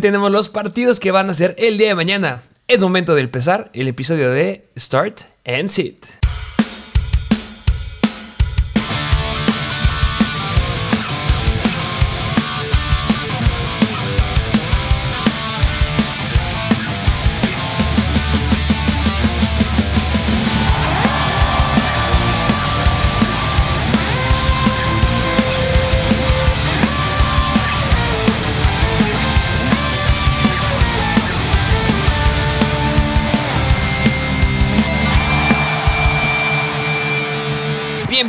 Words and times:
Tenemos 0.00 0.30
los 0.30 0.48
partidos 0.48 1.00
que 1.00 1.10
van 1.10 1.28
a 1.28 1.34
ser 1.34 1.56
el 1.58 1.76
día 1.76 1.88
de 1.88 1.96
mañana. 1.96 2.40
Es 2.68 2.80
momento 2.80 3.16
de 3.16 3.22
empezar 3.22 3.68
el 3.72 3.88
episodio 3.88 4.30
de 4.30 4.64
Start 4.76 5.22
and 5.44 5.68
Sit. 5.68 6.27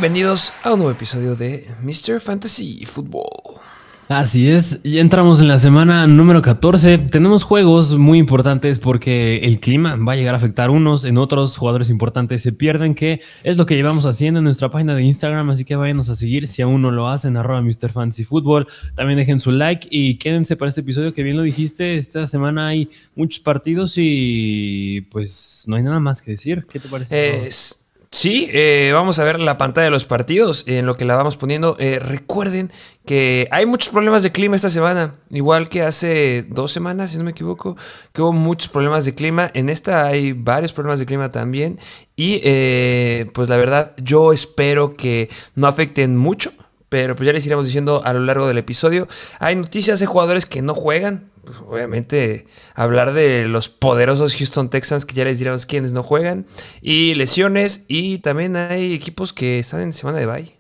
Bienvenidos 0.02 0.54
a 0.64 0.72
un 0.72 0.80
nuevo 0.80 0.94
episodio 0.94 1.36
de 1.36 1.68
Mr. 1.84 2.22
Fantasy 2.22 2.86
Football. 2.86 3.60
Así 4.08 4.50
es, 4.50 4.82
ya 4.84 5.02
entramos 5.02 5.42
en 5.42 5.50
la 5.50 5.58
semana 5.58 6.08
número 6.08 6.42
14. 6.42 7.00
Tenemos 7.00 7.44
juegos 7.44 7.98
muy 7.98 8.18
importantes 8.18 8.80
porque 8.80 9.40
el 9.44 9.60
clima 9.60 9.98
va 9.98 10.14
a 10.14 10.16
llegar 10.16 10.36
a 10.36 10.38
afectar 10.38 10.70
unos, 10.70 11.04
en 11.04 11.18
otros 11.18 11.58
jugadores 11.58 11.90
importantes 11.90 12.42
se 12.42 12.54
pierden, 12.54 12.96
que 12.96 13.20
es 13.44 13.58
lo 13.58 13.66
que 13.66 13.76
llevamos 13.76 14.06
haciendo 14.06 14.38
en 14.38 14.46
nuestra 14.46 14.72
página 14.72 14.96
de 14.96 15.04
Instagram, 15.04 15.50
así 15.50 15.66
que 15.66 15.76
váyanos 15.76 16.08
a 16.08 16.16
seguir 16.16 16.48
si 16.48 16.62
aún 16.62 16.82
no 16.82 16.92
lo 16.92 17.10
hacen, 17.10 17.36
arroba 17.36 17.62
Mr. 17.62 17.92
Fantasy 17.92 18.24
Football. 18.24 18.68
También 18.96 19.18
dejen 19.18 19.42
su 19.42 19.52
like 19.52 19.86
y 19.92 20.18
quédense 20.18 20.56
para 20.56 20.70
este 20.70 20.80
episodio 20.80 21.14
que 21.14 21.24
bien 21.24 21.36
lo 21.36 21.44
dijiste, 21.44 21.98
esta 21.98 22.26
semana 22.26 22.68
hay 22.68 22.88
muchos 23.18 23.42
partidos 23.42 23.96
y 23.98 25.02
pues 25.12 25.66
no 25.68 25.76
hay 25.76 25.84
nada 25.84 26.00
más 26.00 26.22
que 26.22 26.32
decir. 26.32 26.64
¿Qué 26.72 26.80
te 26.80 26.88
parece? 26.88 27.46
Es 27.46 27.89
Sí, 28.12 28.50
eh, 28.52 28.90
vamos 28.92 29.20
a 29.20 29.24
ver 29.24 29.40
la 29.40 29.60
pantalla 29.60 29.86
de 29.86 29.92
los 29.92 30.06
partidos 30.06 30.64
en 30.68 30.88
lo 30.88 30.98
que 30.98 31.06
la 31.06 31.16
vamos 31.16 31.38
poniendo. 31.38 31.76
Eh, 31.80 32.00
recuerden 32.00 32.72
que 33.06 33.48
hay 33.52 33.68
muchos 33.68 33.90
problemas 33.90 34.24
de 34.24 34.32
clima 34.32 34.56
esta 34.56 34.72
semana, 34.72 35.14
igual 35.30 35.70
que 35.70 35.84
hace 35.84 36.44
dos 36.50 36.72
semanas, 36.72 37.12
si 37.12 37.20
no 37.20 37.24
me 37.24 37.32
equivoco, 37.32 37.78
que 38.12 38.24
hubo 38.24 38.34
muchos 38.34 38.70
problemas 38.70 39.06
de 39.06 39.14
clima. 39.14 39.52
En 39.54 39.70
esta 39.70 40.08
hay 40.08 40.34
varios 40.34 40.74
problemas 40.74 41.00
de 41.00 41.06
clima 41.06 41.30
también. 41.30 41.78
Y 42.16 42.42
eh, 42.44 43.30
pues 43.34 43.48
la 43.48 43.58
verdad, 43.58 43.94
yo 43.98 44.34
espero 44.34 44.96
que 44.96 45.30
no 45.56 45.68
afecten 45.68 46.18
mucho. 46.18 46.52
Pero 46.90 47.16
pues 47.16 47.28
ya 47.28 47.34
les 47.34 47.46
iremos 47.46 47.66
diciendo 47.66 48.02
a 48.04 48.14
lo 48.14 48.20
largo 48.20 48.48
del 48.48 48.58
episodio. 48.58 49.08
Hay 49.40 49.56
noticias 49.56 50.00
de 50.00 50.06
jugadores 50.06 50.46
que 50.46 50.62
no 50.62 50.74
juegan. 50.74 51.30
Pues, 51.46 51.58
obviamente 51.68 52.46
hablar 52.76 53.14
de 53.14 53.48
los 53.48 53.70
poderosos 53.70 54.36
Houston 54.36 54.70
Texans, 54.70 55.06
que 55.06 55.16
ya 55.16 55.24
les 55.24 55.40
diremos 55.40 55.66
quiénes 55.66 55.94
no 55.94 56.04
juegan, 56.04 56.46
y 56.82 57.16
lesiones, 57.16 57.86
y 57.88 58.20
también 58.20 58.56
hay 58.56 58.94
equipos 58.94 59.34
que 59.34 59.60
están 59.60 59.82
en 59.82 59.94
semana 59.94 60.20
de 60.20 60.26
bye. 60.26 60.59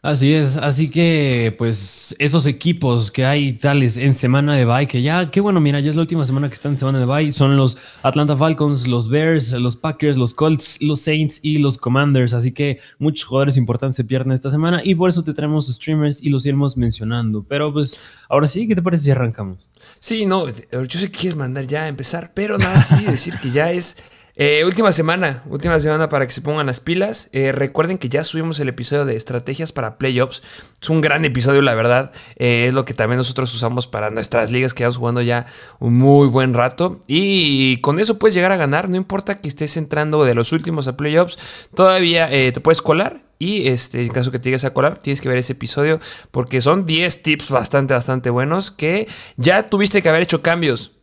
Así 0.00 0.32
es, 0.32 0.58
así 0.58 0.90
que 0.90 1.52
pues 1.58 2.14
esos 2.20 2.46
equipos 2.46 3.10
que 3.10 3.24
hay 3.24 3.54
tales 3.54 3.96
en 3.96 4.14
semana 4.14 4.54
de 4.54 4.64
bye, 4.64 4.86
que 4.86 5.02
ya, 5.02 5.28
qué 5.28 5.40
bueno, 5.40 5.60
mira, 5.60 5.80
ya 5.80 5.88
es 5.88 5.96
la 5.96 6.02
última 6.02 6.24
semana 6.24 6.48
que 6.48 6.54
están 6.54 6.72
en 6.72 6.78
semana 6.78 7.00
de 7.00 7.04
bye, 7.04 7.32
son 7.32 7.56
los 7.56 7.76
Atlanta 8.04 8.36
Falcons, 8.36 8.86
los 8.86 9.08
Bears, 9.08 9.50
los 9.52 9.76
Packers, 9.76 10.16
los 10.16 10.34
Colts, 10.34 10.80
los 10.80 11.00
Saints 11.00 11.40
y 11.42 11.58
los 11.58 11.78
Commanders, 11.78 12.32
así 12.32 12.52
que 12.52 12.78
muchos 13.00 13.24
jugadores 13.24 13.56
importantes 13.56 13.96
se 13.96 14.04
pierden 14.04 14.32
esta 14.32 14.50
semana 14.50 14.82
y 14.84 14.94
por 14.94 15.10
eso 15.10 15.24
te 15.24 15.34
traemos 15.34 15.66
streamers 15.66 16.22
y 16.22 16.28
los 16.28 16.46
iremos 16.46 16.76
mencionando, 16.76 17.44
pero 17.48 17.72
pues 17.72 18.00
ahora 18.28 18.46
sí, 18.46 18.68
¿qué 18.68 18.76
te 18.76 18.82
parece 18.82 19.02
si 19.02 19.10
arrancamos? 19.10 19.68
Sí, 19.98 20.26
no, 20.26 20.46
yo 20.46 20.98
sé 21.00 21.10
que 21.10 21.18
quieres 21.18 21.36
mandar 21.36 21.66
ya 21.66 21.82
a 21.82 21.88
empezar, 21.88 22.30
pero 22.34 22.56
nada, 22.56 22.80
sí, 22.80 23.02
decir 23.04 23.34
que 23.42 23.50
ya 23.50 23.72
es 23.72 23.96
eh, 24.40 24.64
última 24.64 24.92
semana, 24.92 25.42
última 25.50 25.80
semana 25.80 26.08
para 26.08 26.24
que 26.24 26.32
se 26.32 26.40
pongan 26.40 26.66
las 26.66 26.78
pilas. 26.78 27.28
Eh, 27.32 27.52
recuerden 27.52 27.98
que 27.98 28.08
ya 28.08 28.22
subimos 28.22 28.60
el 28.60 28.68
episodio 28.68 29.04
de 29.04 29.16
estrategias 29.16 29.72
para 29.72 29.98
playoffs. 29.98 30.42
Es 30.80 30.88
un 30.88 31.00
gran 31.00 31.24
episodio, 31.24 31.60
la 31.60 31.74
verdad. 31.74 32.12
Eh, 32.36 32.66
es 32.68 32.74
lo 32.74 32.84
que 32.84 32.94
también 32.94 33.18
nosotros 33.18 33.52
usamos 33.52 33.88
para 33.88 34.10
nuestras 34.10 34.52
ligas 34.52 34.74
que 34.74 34.84
vamos 34.84 34.96
jugando 34.96 35.22
ya 35.22 35.46
un 35.80 35.98
muy 35.98 36.28
buen 36.28 36.54
rato. 36.54 37.00
Y 37.08 37.78
con 37.78 37.98
eso 37.98 38.18
puedes 38.18 38.34
llegar 38.34 38.52
a 38.52 38.56
ganar. 38.56 38.88
No 38.88 38.96
importa 38.96 39.40
que 39.40 39.48
estés 39.48 39.76
entrando 39.76 40.24
de 40.24 40.34
los 40.34 40.52
últimos 40.52 40.86
a 40.86 40.96
playoffs, 40.96 41.68
todavía 41.74 42.28
te 42.28 42.60
puedes 42.60 42.80
colar. 42.80 43.28
Y 43.40 43.68
este, 43.68 44.02
en 44.02 44.08
caso 44.08 44.30
que 44.30 44.38
te 44.38 44.44
llegues 44.46 44.64
a 44.64 44.72
colar, 44.72 44.98
tienes 44.98 45.20
que 45.20 45.28
ver 45.28 45.38
ese 45.38 45.52
episodio 45.52 46.00
porque 46.30 46.60
son 46.60 46.86
10 46.86 47.22
tips 47.22 47.50
bastante, 47.50 47.94
bastante 47.94 48.30
buenos 48.30 48.70
que 48.70 49.06
ya 49.36 49.68
tuviste 49.70 50.02
que 50.02 50.08
haber 50.08 50.22
hecho 50.22 50.42
cambios 50.42 50.97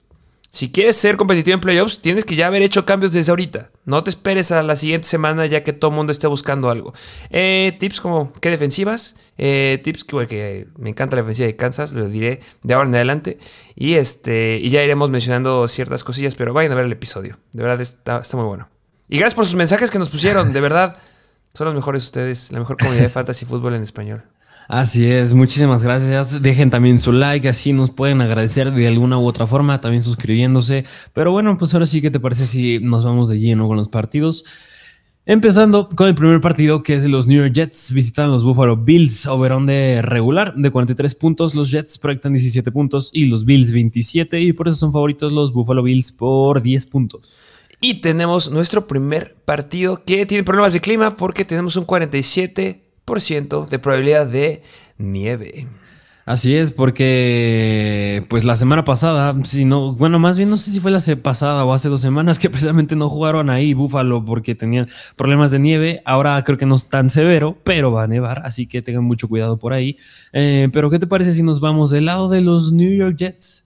si 0.56 0.72
quieres 0.72 0.96
ser 0.96 1.18
competitivo 1.18 1.56
en 1.56 1.60
playoffs, 1.60 2.00
tienes 2.00 2.24
que 2.24 2.38
ya 2.38 2.48
haber 2.48 2.62
hecho 2.62 2.86
cambios 2.86 3.12
desde 3.12 3.30
ahorita. 3.30 3.72
No 3.84 4.06
te 4.06 4.10
esperes 4.10 4.54
a 4.54 4.64
la 4.64 4.78
siguiente 4.78 5.06
semana 5.06 5.46
ya 5.48 5.64
que 5.64 5.74
todo 5.74 5.92
el 5.92 5.98
mundo 5.98 6.14
esté 6.14 6.28
buscando 6.28 6.70
algo. 6.70 6.94
Eh, 7.30 7.76
tips 7.78 8.00
como 8.00 8.32
qué 8.40 8.52
defensivas. 8.52 9.18
Eh, 9.38 9.82
tips 9.84 10.06
que, 10.06 10.28
que, 10.28 10.68
me 10.78 10.92
encanta 10.92 11.18
la 11.18 11.24
defensiva 11.24 11.48
de 11.48 11.58
Kansas, 11.58 11.92
lo 11.92 12.08
diré 12.08 12.40
de 12.64 12.74
ahora 12.74 12.88
en 12.88 12.96
adelante. 12.96 13.38
Y, 13.76 13.96
este, 13.96 14.58
y 14.64 14.70
ya 14.70 14.82
iremos 14.82 15.10
mencionando 15.10 15.68
ciertas 15.68 16.06
cosillas, 16.06 16.36
pero 16.36 16.54
vayan 16.54 16.72
a 16.72 16.76
ver 16.76 16.86
el 16.86 16.94
episodio. 16.94 17.38
De 17.52 17.62
verdad 17.62 17.82
está, 17.82 18.20
está 18.20 18.38
muy 18.38 18.46
bueno. 18.46 18.70
Y 19.10 19.18
gracias 19.18 19.36
por 19.36 19.46
sus 19.46 19.56
mensajes 19.56 19.92
que 19.92 20.00
nos 20.00 20.10
pusieron, 20.10 20.54
de 20.54 20.62
verdad. 20.62 20.94
Son 21.54 21.66
los 21.66 21.76
mejores 21.76 22.06
ustedes, 22.06 22.54
la 22.54 22.60
mejor 22.60 22.78
comunidad 22.78 23.04
de 23.04 23.10
fantasy 23.10 23.46
fútbol 23.46 23.76
en 23.76 23.82
español. 23.82 24.24
Así 24.68 25.06
es, 25.06 25.34
muchísimas 25.34 25.84
gracias. 25.84 26.42
Dejen 26.42 26.70
también 26.70 27.00
su 27.00 27.12
like, 27.12 27.48
así 27.48 27.72
nos 27.72 27.92
pueden 27.92 28.22
agradecer 28.22 28.72
de 28.72 28.88
alguna 28.88 29.20
u 29.20 29.28
otra 29.28 29.46
forma, 29.46 29.80
también 29.80 30.02
suscribiéndose. 30.02 30.86
Pero 31.14 31.32
bueno, 31.32 31.56
pues 31.58 31.74
ahora 31.74 31.86
sí, 31.86 32.02
¿qué 32.02 32.10
te 32.10 32.20
parece 32.20 32.48
si 32.48 32.80
nos 32.80 33.04
vamos 33.04 33.30
de 33.30 33.40
lleno 33.40 33.68
con 33.68 33.78
los 33.78 33.90
partidos? 33.90 34.44
Empezando 35.28 35.90
con 35.90 36.08
el 36.08 36.14
primer 36.14 36.40
partido 36.40 36.84
que 36.84 36.94
es 36.94 37.06
los 37.06 37.26
New 37.26 37.42
York 37.42 37.54
Jets, 37.54 37.92
visitan 37.92 38.30
los 38.30 38.44
Buffalo 38.44 38.78
Bills, 38.78 39.26
overón 39.26 39.66
de 39.66 40.04
regular 40.04 40.54
de 40.56 40.70
43 40.70 41.16
puntos, 41.16 41.56
los 41.56 41.72
Jets 41.72 41.98
proyectan 41.98 42.34
17 42.34 42.72
puntos 42.72 43.10
y 43.12 43.26
los 43.26 43.44
Bills 43.44 43.72
27 43.72 44.40
y 44.40 44.54
por 44.54 44.68
eso 44.68 44.78
son 44.78 44.94
favoritos 44.94 45.32
los 45.32 45.52
Buffalo 45.52 45.82
Bills 45.82 46.12
por 46.12 46.62
10 46.62 46.86
puntos. 46.88 47.34
Y 47.82 48.02
tenemos 48.02 48.52
nuestro 48.52 48.86
primer 48.86 49.36
partido 49.46 50.04
que 50.04 50.28
tiene 50.28 50.44
problemas 50.44 50.74
de 50.74 50.82
clima 50.82 51.16
porque 51.16 51.44
tenemos 51.44 51.76
un 51.76 51.86
47 51.86 52.85
de 53.70 53.80
probabilidad 53.80 54.28
de 54.28 54.62
nieve. 54.98 55.68
Así 56.26 56.56
es, 56.56 56.72
porque 56.72 58.26
pues 58.30 58.46
la 58.46 58.56
semana 58.56 58.84
pasada, 58.84 59.36
si 59.44 59.64
no, 59.64 59.94
bueno, 59.94 60.18
más 60.18 60.40
bien 60.40 60.50
no 60.50 60.58
sé 60.58 60.72
si 60.72 60.80
fue 60.80 60.90
la 60.90 61.00
pasada 61.22 61.64
o 61.66 61.72
hace 61.72 61.88
dos 61.88 62.02
semanas 62.02 62.40
que 62.40 62.50
precisamente 62.50 62.96
no 62.96 63.10
jugaron 63.10 63.52
ahí 63.52 63.76
Búfalo 63.76 64.26
porque 64.26 64.56
tenían 64.56 64.88
problemas 65.16 65.52
de 65.52 65.60
nieve. 65.60 66.02
Ahora 66.04 66.44
creo 66.44 66.58
que 66.58 66.66
no 66.66 66.76
es 66.76 66.88
tan 66.88 67.12
severo, 67.12 67.56
pero 67.64 67.92
va 67.92 68.04
a 68.04 68.08
nevar, 68.08 68.42
así 68.44 68.66
que 68.66 68.82
tengan 68.82 69.04
mucho 69.04 69.28
cuidado 69.28 69.60
por 69.60 69.74
ahí. 69.74 69.98
Eh, 70.34 70.70
pero 70.74 70.90
¿qué 70.90 70.98
te 70.98 71.06
parece 71.06 71.32
si 71.32 71.44
nos 71.44 71.60
vamos 71.60 71.92
del 71.92 72.06
lado 72.06 72.28
de 72.28 72.42
los 72.42 72.72
New 72.72 72.98
York 72.98 73.18
Jets? 73.18 73.66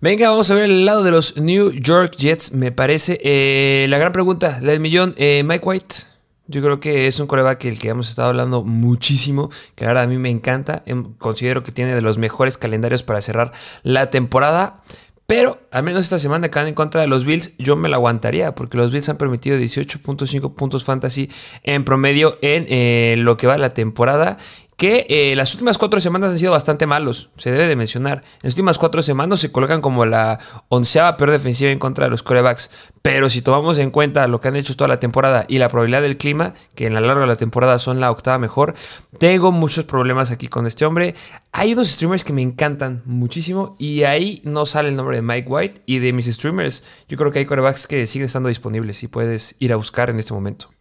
Venga, 0.00 0.30
vamos 0.30 0.50
a 0.50 0.54
ver 0.54 0.64
el 0.64 0.84
lado 0.84 1.04
de 1.04 1.12
los 1.12 1.38
New 1.38 1.70
York 1.70 2.16
Jets, 2.18 2.52
me 2.52 2.72
parece. 2.72 3.20
Eh, 3.22 3.86
la 3.88 3.98
gran 3.98 4.12
pregunta, 4.12 4.58
la 4.62 4.72
del 4.72 4.80
millón, 4.80 5.14
eh, 5.16 5.44
Mike 5.44 5.64
White. 5.64 6.13
Yo 6.46 6.60
creo 6.60 6.78
que 6.78 7.06
es 7.06 7.20
un 7.20 7.26
coreback 7.26 7.64
el 7.64 7.78
que 7.78 7.88
hemos 7.88 8.10
estado 8.10 8.28
hablando 8.28 8.64
muchísimo, 8.64 9.50
que 9.74 9.86
ahora 9.86 10.02
a 10.02 10.06
mí 10.06 10.18
me 10.18 10.28
encanta. 10.28 10.82
Em, 10.84 11.14
considero 11.14 11.62
que 11.62 11.72
tiene 11.72 11.94
de 11.94 12.02
los 12.02 12.18
mejores 12.18 12.58
calendarios 12.58 13.02
para 13.02 13.22
cerrar 13.22 13.52
la 13.82 14.10
temporada. 14.10 14.82
Pero 15.26 15.58
al 15.70 15.82
menos 15.82 16.02
esta 16.02 16.18
semana 16.18 16.50
que 16.50 16.58
van 16.58 16.68
en 16.68 16.74
contra 16.74 17.00
de 17.00 17.06
los 17.06 17.24
Bills, 17.24 17.56
yo 17.56 17.76
me 17.76 17.88
la 17.88 17.96
aguantaría, 17.96 18.54
porque 18.54 18.76
los 18.76 18.92
Bills 18.92 19.08
han 19.08 19.16
permitido 19.16 19.56
18.5 19.56 20.52
puntos 20.52 20.84
fantasy 20.84 21.30
en 21.62 21.82
promedio 21.84 22.36
en 22.42 22.66
eh, 22.68 23.14
lo 23.16 23.38
que 23.38 23.46
va 23.46 23.56
la 23.56 23.70
temporada 23.70 24.36
que 24.76 25.06
eh, 25.08 25.36
las 25.36 25.52
últimas 25.54 25.78
cuatro 25.78 26.00
semanas 26.00 26.32
han 26.32 26.38
sido 26.38 26.52
bastante 26.52 26.86
malos, 26.86 27.30
se 27.36 27.52
debe 27.52 27.66
de 27.66 27.76
mencionar. 27.76 28.18
En 28.18 28.40
las 28.42 28.54
últimas 28.54 28.78
cuatro 28.78 29.02
semanas 29.02 29.40
se 29.40 29.52
colocan 29.52 29.80
como 29.80 30.04
la 30.04 30.38
onceava 30.68 31.16
peor 31.16 31.30
defensiva 31.30 31.70
en 31.70 31.78
contra 31.78 32.06
de 32.06 32.10
los 32.10 32.22
corebacks, 32.22 32.70
pero 33.02 33.30
si 33.30 33.42
tomamos 33.42 33.78
en 33.78 33.90
cuenta 33.90 34.26
lo 34.26 34.40
que 34.40 34.48
han 34.48 34.56
hecho 34.56 34.76
toda 34.76 34.88
la 34.88 35.00
temporada 35.00 35.44
y 35.48 35.58
la 35.58 35.68
probabilidad 35.68 36.02
del 36.02 36.16
clima, 36.16 36.54
que 36.74 36.86
en 36.86 36.94
la 36.94 37.00
larga 37.00 37.22
de 37.22 37.26
la 37.28 37.36
temporada 37.36 37.78
son 37.78 38.00
la 38.00 38.10
octava 38.10 38.38
mejor, 38.38 38.74
tengo 39.18 39.52
muchos 39.52 39.84
problemas 39.84 40.30
aquí 40.30 40.48
con 40.48 40.66
este 40.66 40.84
hombre. 40.84 41.14
Hay 41.52 41.72
unos 41.72 41.88
streamers 41.88 42.24
que 42.24 42.32
me 42.32 42.42
encantan 42.42 43.02
muchísimo 43.04 43.76
y 43.78 44.02
ahí 44.02 44.40
no 44.44 44.66
sale 44.66 44.88
el 44.88 44.96
nombre 44.96 45.16
de 45.16 45.22
Mike 45.22 45.48
White 45.48 45.82
y 45.86 45.98
de 46.00 46.12
mis 46.12 46.26
streamers. 46.26 46.82
Yo 47.08 47.16
creo 47.16 47.30
que 47.30 47.40
hay 47.40 47.46
corebacks 47.46 47.86
que 47.86 48.06
siguen 48.06 48.26
estando 48.26 48.48
disponibles 48.48 49.02
y 49.02 49.08
puedes 49.08 49.56
ir 49.60 49.72
a 49.72 49.76
buscar 49.76 50.10
en 50.10 50.18
este 50.18 50.34
momento. 50.34 50.74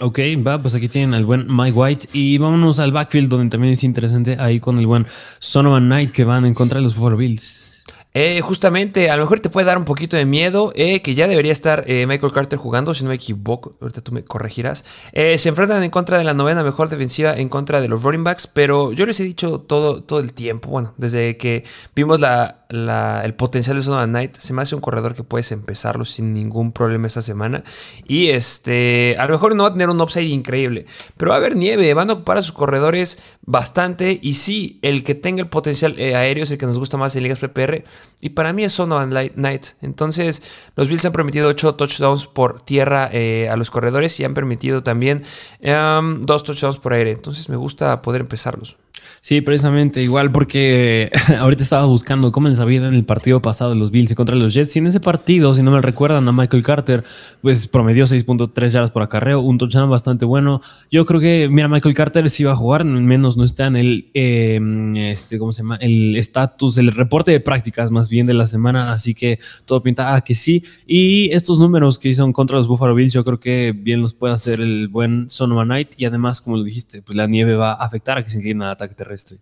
Ok, 0.00 0.18
va, 0.44 0.60
pues 0.60 0.74
aquí 0.74 0.88
tienen 0.88 1.14
al 1.14 1.24
buen 1.24 1.46
Mike 1.48 1.78
White 1.78 2.08
y 2.12 2.38
vámonos 2.38 2.80
al 2.80 2.92
backfield 2.92 3.28
donde 3.28 3.50
también 3.50 3.74
es 3.74 3.84
interesante 3.84 4.36
ahí 4.38 4.58
con 4.58 4.78
el 4.78 4.86
buen 4.86 5.06
Sonovan 5.38 5.84
Knight 5.84 6.10
que 6.10 6.24
van 6.24 6.44
en 6.44 6.54
contra 6.54 6.78
de 6.78 6.84
los 6.84 6.96
Buffalo 6.96 7.16
Bills. 7.16 7.71
Eh, 8.14 8.40
justamente, 8.42 9.10
a 9.10 9.16
lo 9.16 9.22
mejor 9.22 9.40
te 9.40 9.48
puede 9.48 9.66
dar 9.66 9.78
un 9.78 9.84
poquito 9.84 10.16
de 10.16 10.26
miedo 10.26 10.72
eh, 10.74 11.00
que 11.00 11.14
ya 11.14 11.26
debería 11.26 11.52
estar 11.52 11.84
eh, 11.86 12.06
Michael 12.06 12.32
Carter 12.32 12.58
jugando, 12.58 12.92
si 12.92 13.04
no 13.04 13.08
me 13.08 13.14
equivoco, 13.14 13.74
ahorita 13.80 14.02
tú 14.02 14.12
me 14.12 14.22
corregirás. 14.24 14.84
se 15.12 15.48
enfrentan 15.48 15.82
en 15.82 15.90
contra 15.90 16.18
de 16.18 16.24
la 16.24 16.34
novena 16.34 16.62
mejor 16.62 16.88
defensiva 16.88 17.34
en 17.34 17.48
contra 17.48 17.80
de 17.80 17.88
los 17.88 18.02
running 18.02 18.24
backs, 18.24 18.46
pero 18.46 18.92
yo 18.92 19.06
les 19.06 19.18
he 19.20 19.24
dicho 19.24 19.60
todo, 19.60 20.02
todo 20.02 20.20
el 20.20 20.34
tiempo, 20.34 20.68
bueno, 20.68 20.92
desde 20.98 21.36
que 21.36 21.64
vimos 21.94 22.20
la, 22.20 22.62
el 22.72 23.34
potencial 23.34 23.76
de 23.76 23.82
Sonora 23.82 24.06
Knight, 24.06 24.36
se 24.36 24.52
me 24.52 24.62
hace 24.62 24.74
un 24.74 24.80
corredor 24.80 25.14
que 25.14 25.22
puedes 25.22 25.52
empezarlo 25.52 26.04
sin 26.04 26.32
ningún 26.32 26.72
problema 26.72 27.06
esta 27.06 27.20
semana. 27.20 27.64
Y 28.06 28.28
este, 28.28 29.16
a 29.18 29.26
lo 29.26 29.32
mejor 29.32 29.54
no 29.54 29.64
va 29.64 29.70
a 29.70 29.72
tener 29.72 29.90
un 29.90 30.00
upside 30.00 30.28
increíble, 30.28 30.86
pero 31.16 31.30
va 31.30 31.36
a 31.36 31.38
haber 31.38 31.56
nieve, 31.56 31.92
van 31.94 32.10
a 32.10 32.14
ocupar 32.14 32.38
a 32.38 32.42
sus 32.42 32.52
corredores 32.52 33.36
bastante. 33.42 34.18
Y 34.22 34.34
sí, 34.34 34.78
el 34.82 35.04
que 35.04 35.14
tenga 35.14 35.42
el 35.42 35.48
potencial 35.48 35.96
aéreo 35.98 36.44
es 36.44 36.50
el 36.50 36.58
que 36.58 36.66
nos 36.66 36.78
gusta 36.78 36.96
más 36.96 37.14
en 37.16 37.24
ligas 37.24 37.40
PPR. 37.40 37.82
Y 38.20 38.30
para 38.30 38.52
mí 38.52 38.64
es 38.64 38.72
Sonovan 38.72 39.10
Knight. 39.10 39.66
Entonces, 39.80 40.70
los 40.76 40.88
Bills 40.88 41.04
han 41.04 41.12
permitido 41.12 41.48
8 41.48 41.74
touchdowns 41.74 42.26
por 42.26 42.60
tierra 42.60 43.08
eh, 43.12 43.48
a 43.50 43.56
los 43.56 43.70
corredores 43.70 44.18
y 44.20 44.24
han 44.24 44.34
permitido 44.34 44.82
también 44.82 45.22
2 45.22 45.28
em, 45.60 46.22
touchdowns 46.24 46.78
por 46.78 46.92
aire. 46.92 47.10
Entonces, 47.10 47.48
me 47.48 47.56
gusta 47.56 48.02
poder 48.02 48.20
empezarlos. 48.20 48.76
Sí, 49.20 49.40
precisamente 49.40 50.02
igual 50.02 50.32
porque 50.32 51.10
ahorita 51.38 51.62
estaba 51.62 51.84
buscando 51.84 52.32
cómo 52.32 52.48
les 52.48 52.58
había 52.58 52.86
en 52.86 52.94
el 52.94 53.04
partido 53.04 53.40
pasado 53.40 53.70
de 53.70 53.76
los 53.76 53.90
Bills 53.90 54.14
contra 54.14 54.34
los 54.34 54.52
Jets 54.52 54.74
y 54.74 54.80
en 54.80 54.88
ese 54.88 55.00
partido, 55.00 55.54
si 55.54 55.62
no 55.62 55.70
me 55.70 55.80
recuerdan, 55.80 56.26
a 56.26 56.32
Michael 56.32 56.62
Carter 56.62 57.04
pues 57.40 57.68
promedió 57.68 58.04
6.3 58.04 58.68
yardas 58.68 58.90
por 58.90 59.02
acarreo, 59.02 59.40
un 59.40 59.58
touchdown 59.58 59.88
bastante 59.88 60.24
bueno. 60.24 60.60
Yo 60.90 61.06
creo 61.06 61.20
que, 61.20 61.48
mira, 61.50 61.68
Michael 61.68 61.94
Carter 61.94 62.28
sí 62.30 62.44
va 62.44 62.52
a 62.52 62.56
jugar, 62.56 62.84
menos 62.84 63.36
no 63.36 63.44
está 63.44 63.66
en 63.66 63.76
el, 63.76 64.10
em, 64.14 64.96
este, 64.96 65.38
¿cómo 65.38 65.52
se 65.52 65.62
llama? 65.62 65.76
El 65.76 66.16
estatus, 66.16 66.78
el 66.78 66.92
reporte 66.92 67.30
de 67.30 67.40
prácticas 67.40 67.90
más 67.90 68.08
bien 68.08 68.26
de 68.26 68.34
la 68.34 68.46
semana, 68.46 68.92
así 68.92 69.14
que 69.14 69.38
todo 69.64 69.82
pinta 69.82 70.14
a 70.14 70.22
que 70.22 70.34
sí. 70.34 70.64
Y 70.86 71.30
estos 71.30 71.58
números 71.58 71.98
que 71.98 72.08
hizo 72.08 72.30
contra 72.32 72.56
los 72.56 72.68
Buffalo 72.68 72.94
Bills, 72.94 73.12
yo 73.12 73.24
creo 73.24 73.40
que 73.40 73.72
bien 73.76 74.02
los 74.02 74.14
puede 74.14 74.34
hacer 74.34 74.60
el 74.60 74.88
buen 74.88 75.30
Sonoma 75.30 75.64
Knight 75.64 75.94
y 75.98 76.04
además, 76.04 76.40
como 76.40 76.56
lo 76.56 76.64
dijiste, 76.64 77.02
pues 77.02 77.16
la 77.16 77.26
nieve 77.26 77.54
va 77.54 77.72
a 77.72 77.84
afectar 77.84 78.18
a 78.18 78.22
que 78.22 78.30
se 78.30 78.38
incline 78.38 78.64
al 78.64 78.70
ataque 78.82 78.94
terrestre. 78.94 79.38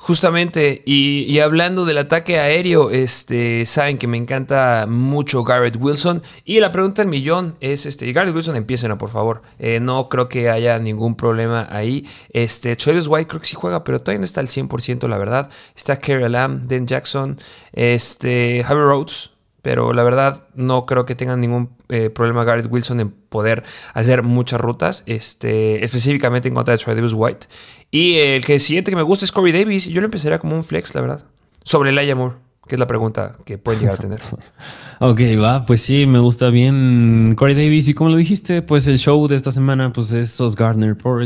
Justamente, 0.00 0.84
y, 0.86 1.40
hablando 1.40 1.84
del 1.84 1.98
ataque 1.98 2.38
aéreo, 2.38 2.90
este, 2.90 3.66
saben 3.66 3.98
que 3.98 4.06
me 4.06 4.16
encanta 4.16 4.86
mucho 4.88 5.42
Garrett 5.42 5.76
Wilson. 5.76 6.22
Y 6.44 6.60
la 6.60 6.70
pregunta 6.70 7.02
del 7.02 7.10
millón 7.10 7.56
es, 7.60 7.84
este, 7.84 8.10
Garrett 8.12 8.34
Wilson, 8.34 8.54
empiecen, 8.54 8.96
por 8.96 9.10
favor. 9.10 9.42
Eh, 9.58 9.80
no 9.80 10.08
creo 10.08 10.28
que 10.28 10.50
haya 10.50 10.78
ningún 10.78 11.16
problema 11.16 11.66
ahí. 11.68 12.06
Este, 12.30 12.76
Travis 12.76 13.08
White 13.08 13.26
creo 13.26 13.40
que 13.40 13.48
sí 13.48 13.56
juega, 13.56 13.82
pero 13.82 13.98
todavía 13.98 14.20
no 14.20 14.24
está 14.24 14.40
al 14.40 14.46
100%, 14.46 15.08
la 15.08 15.18
verdad. 15.18 15.50
Está 15.74 15.98
Kerry 15.98 16.28
Lamb, 16.28 16.68
Den 16.68 16.86
Jackson, 16.86 17.36
este, 17.72 18.62
Javi 18.64 18.80
Rhodes, 18.80 19.32
pero 19.62 19.92
la 19.92 20.02
verdad 20.02 20.46
no 20.54 20.86
creo 20.86 21.04
que 21.04 21.14
tengan 21.14 21.40
ningún 21.40 21.70
eh, 21.88 22.10
problema 22.10 22.44
Garrett 22.44 22.70
Wilson 22.70 23.00
en 23.00 23.10
poder 23.10 23.64
hacer 23.94 24.22
muchas 24.22 24.60
rutas, 24.60 25.02
este, 25.06 25.84
específicamente 25.84 26.48
en 26.48 26.54
contra 26.54 26.76
de 26.76 26.82
Travis 26.82 27.12
White. 27.14 27.46
Y 27.90 28.16
el 28.16 28.44
que 28.44 28.58
siguiente 28.58 28.90
que 28.90 28.96
me 28.96 29.02
gusta 29.02 29.24
es 29.24 29.32
Corey 29.32 29.52
Davis, 29.52 29.86
yo 29.86 30.00
lo 30.00 30.06
empezaría 30.06 30.38
como 30.38 30.56
un 30.56 30.64
flex, 30.64 30.94
la 30.94 31.00
verdad, 31.00 31.24
sobre 31.64 31.90
el 31.90 32.16
Moore 32.16 32.36
que 32.68 32.74
es 32.76 32.78
la 32.78 32.86
pregunta 32.86 33.36
que 33.44 33.58
pueden 33.58 33.80
llegar 33.80 33.96
a 33.96 33.98
tener. 33.98 34.20
ok, 35.00 35.20
va, 35.40 35.64
pues 35.66 35.80
sí, 35.80 36.06
me 36.06 36.18
gusta 36.18 36.50
bien 36.50 37.34
Corey 37.36 37.54
Davis. 37.54 37.88
Y 37.88 37.94
como 37.94 38.10
lo 38.10 38.16
dijiste, 38.16 38.62
pues 38.62 38.86
el 38.88 38.98
show 38.98 39.26
de 39.28 39.36
esta 39.36 39.50
semana, 39.50 39.92
pues 39.92 40.12
es 40.12 40.30
Sos 40.30 40.56
Gardner 40.56 40.96
por, 40.96 41.22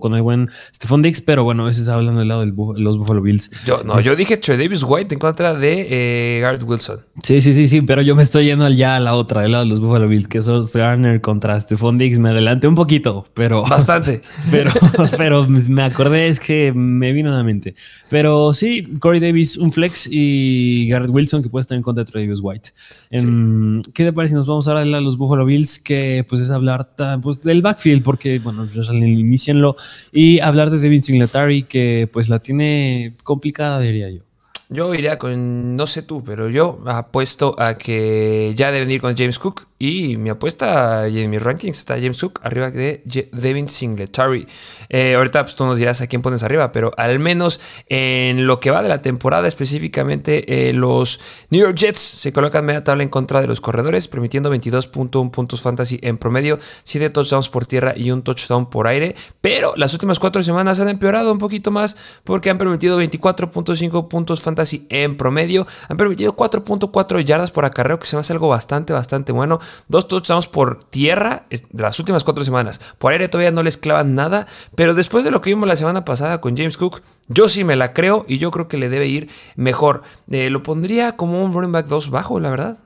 con 0.00 0.14
el 0.14 0.22
buen 0.22 0.48
Stephon 0.74 1.02
Dix, 1.02 1.20
pero 1.20 1.44
bueno, 1.44 1.68
ese 1.68 1.82
es 1.82 1.88
hablando 1.88 2.20
del 2.20 2.28
lado 2.28 2.40
de 2.40 2.52
los 2.80 2.98
Buffalo 2.98 3.22
Bills. 3.22 3.50
Yo, 3.64 3.82
no, 3.84 4.00
yo 4.00 4.16
dije 4.16 4.36
Troy 4.36 4.56
Davis 4.56 4.84
White 4.84 5.14
en 5.14 5.18
contra 5.18 5.54
de 5.54 5.86
eh, 5.90 6.40
Garrett 6.40 6.62
Wilson. 6.62 6.98
Sí, 7.22 7.40
sí, 7.40 7.52
sí, 7.52 7.68
sí, 7.68 7.80
pero 7.82 8.02
yo 8.02 8.14
me 8.14 8.22
estoy 8.22 8.46
yendo 8.46 8.68
ya 8.68 8.96
a 8.96 9.00
la 9.00 9.14
otra, 9.14 9.42
del 9.42 9.52
lado 9.52 9.64
de 9.64 9.70
los 9.70 9.80
Buffalo 9.80 10.08
Bills, 10.08 10.28
que 10.28 10.40
Sos 10.42 10.72
Gardner 10.72 11.20
contra 11.20 11.60
Stephon 11.60 11.98
Dix. 11.98 12.18
Me 12.18 12.30
adelanté 12.30 12.68
un 12.68 12.74
poquito, 12.74 13.26
pero. 13.34 13.62
Bastante. 13.68 14.22
pero, 14.50 14.70
pero 15.16 15.46
me 15.48 15.82
acordé, 15.82 16.28
es 16.28 16.40
que 16.40 16.72
me 16.74 17.12
vino 17.12 17.30
a 17.30 17.36
la 17.36 17.42
mente. 17.42 17.74
Pero 18.08 18.52
sí, 18.54 18.88
Corey 19.00 19.20
Davis, 19.20 19.56
un 19.56 19.72
flex 19.72 20.08
y 20.10 20.88
Garrett 20.88 21.10
Wilson, 21.10 21.42
que 21.42 21.48
puede 21.48 21.62
estar 21.62 21.76
en 21.76 21.82
contra 21.82 22.04
de 22.04 22.10
Travis 22.10 22.40
White. 22.42 22.70
Em, 23.10 23.82
¿Qué 23.94 24.04
te 24.04 24.12
parece 24.12 24.32
si 24.32 24.34
nos 24.36 24.46
vamos 24.46 24.68
ahora 24.68 24.82
a 24.82 25.00
los 25.00 25.16
Buffalo 25.16 25.44
Bills? 25.44 25.78
Que 25.78 26.24
pues 26.28 26.42
es 26.42 26.50
hablar 26.50 26.90
pues, 27.22 27.42
del 27.42 27.62
backfield, 27.62 28.02
porque 28.02 28.38
bueno, 28.38 28.66
inicienlo, 28.90 29.76
y 30.12 30.40
hablar 30.40 30.70
de 30.70 30.78
Devin 30.78 31.02
Singletary, 31.02 31.62
que 31.64 32.08
pues 32.12 32.28
la 32.28 32.38
tiene 32.38 33.14
complicada, 33.22 33.80
diría 33.80 34.10
yo. 34.10 34.22
Yo 34.70 34.92
iría 34.94 35.18
con, 35.18 35.76
no 35.76 35.86
sé 35.86 36.02
tú, 36.02 36.22
pero 36.22 36.50
yo 36.50 36.78
apuesto 36.86 37.54
a 37.58 37.74
que 37.74 38.52
ya 38.54 38.70
deben 38.70 38.90
ir 38.90 39.00
con 39.00 39.16
James 39.16 39.38
Cook. 39.38 39.66
Y 39.80 40.16
mi 40.16 40.30
apuesta 40.30 41.08
y 41.08 41.22
en 41.22 41.30
mis 41.30 41.40
rankings 41.40 41.78
está 41.78 41.94
James 41.94 42.20
Cook 42.20 42.40
arriba 42.42 42.70
de 42.72 43.02
Devin 43.32 43.68
Singletary. 43.68 44.44
Eh, 44.88 45.14
ahorita 45.14 45.44
pues, 45.44 45.54
tú 45.54 45.64
nos 45.66 45.78
dirás 45.78 46.00
a 46.00 46.08
quién 46.08 46.20
pones 46.20 46.42
arriba, 46.42 46.72
pero 46.72 46.92
al 46.96 47.20
menos 47.20 47.60
en 47.88 48.46
lo 48.46 48.58
que 48.58 48.72
va 48.72 48.82
de 48.82 48.88
la 48.88 48.98
temporada 48.98 49.46
específicamente, 49.46 50.68
eh, 50.68 50.72
los 50.72 51.20
New 51.50 51.60
York 51.62 51.76
Jets 51.76 52.00
se 52.00 52.32
colocan 52.32 52.64
media 52.64 52.82
tabla 52.82 53.04
en 53.04 53.08
contra 53.08 53.40
de 53.40 53.46
los 53.46 53.60
corredores, 53.60 54.08
permitiendo 54.08 54.52
22.1 54.52 55.30
puntos 55.30 55.60
fantasy 55.60 56.00
en 56.02 56.18
promedio, 56.18 56.58
7 56.82 57.10
touchdowns 57.10 57.48
por 57.48 57.64
tierra 57.64 57.94
y 57.96 58.10
un 58.10 58.22
touchdown 58.22 58.68
por 58.70 58.88
aire. 58.88 59.14
Pero 59.40 59.74
las 59.76 59.92
últimas 59.92 60.18
cuatro 60.18 60.42
semanas 60.42 60.80
han 60.80 60.88
empeorado 60.88 61.30
un 61.30 61.38
poquito 61.38 61.70
más 61.70 61.96
porque 62.24 62.50
han 62.50 62.58
permitido 62.58 63.00
24.5 63.00 64.08
puntos 64.08 64.42
fantasy 64.42 64.86
en 64.88 65.16
promedio, 65.16 65.68
han 65.88 65.96
permitido 65.96 66.34
4.4 66.34 67.20
yardas 67.20 67.52
por 67.52 67.64
acarreo, 67.64 68.00
que 68.00 68.06
se 68.06 68.16
me 68.16 68.20
hace 68.20 68.32
algo 68.32 68.48
bastante, 68.48 68.92
bastante 68.92 69.30
bueno. 69.30 69.60
Dos 69.88 70.08
touchdowns 70.08 70.48
por 70.48 70.82
tierra 70.84 71.46
de 71.50 71.82
las 71.82 71.98
últimas 71.98 72.24
cuatro 72.24 72.44
semanas. 72.44 72.80
Por 72.98 73.12
aire 73.12 73.28
todavía 73.28 73.50
no 73.50 73.62
les 73.62 73.78
clavan 73.78 74.14
nada. 74.14 74.46
Pero 74.74 74.94
después 74.94 75.24
de 75.24 75.30
lo 75.30 75.40
que 75.40 75.50
vimos 75.50 75.68
la 75.68 75.76
semana 75.76 76.04
pasada 76.04 76.40
con 76.40 76.56
James 76.56 76.76
Cook, 76.76 77.02
yo 77.28 77.48
sí 77.48 77.64
me 77.64 77.76
la 77.76 77.92
creo 77.92 78.24
y 78.28 78.38
yo 78.38 78.50
creo 78.50 78.68
que 78.68 78.78
le 78.78 78.88
debe 78.88 79.06
ir 79.06 79.28
mejor. 79.56 80.02
Eh, 80.30 80.50
lo 80.50 80.62
pondría 80.62 81.16
como 81.16 81.42
un 81.42 81.52
running 81.52 81.72
back 81.72 81.86
2 81.86 82.10
bajo, 82.10 82.40
la 82.40 82.50
verdad. 82.50 82.78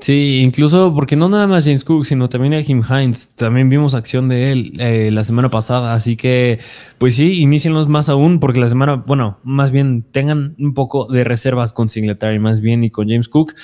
Sí, 0.00 0.42
incluso 0.44 0.94
porque 0.94 1.16
no 1.16 1.28
nada 1.28 1.48
más 1.48 1.64
James 1.64 1.82
Cook, 1.82 2.06
sino 2.06 2.28
también 2.28 2.54
a 2.54 2.62
Jim 2.62 2.82
Hines. 2.88 3.34
También 3.34 3.68
vimos 3.68 3.94
acción 3.94 4.28
de 4.28 4.52
él 4.52 4.72
eh, 4.78 5.10
la 5.10 5.24
semana 5.24 5.48
pasada. 5.48 5.94
Así 5.94 6.16
que, 6.16 6.60
pues 6.98 7.16
sí, 7.16 7.40
inicienlos 7.40 7.88
más 7.88 8.08
aún, 8.08 8.38
porque 8.38 8.60
la 8.60 8.68
semana, 8.68 8.94
bueno, 8.94 9.38
más 9.42 9.72
bien 9.72 10.04
tengan 10.12 10.54
un 10.58 10.74
poco 10.74 11.06
de 11.06 11.24
reservas 11.24 11.72
con 11.72 11.88
Singletary, 11.88 12.38
más 12.38 12.60
bien 12.60 12.84
y 12.84 12.90
con 12.90 13.08
James 13.08 13.28
Cook. 13.28 13.54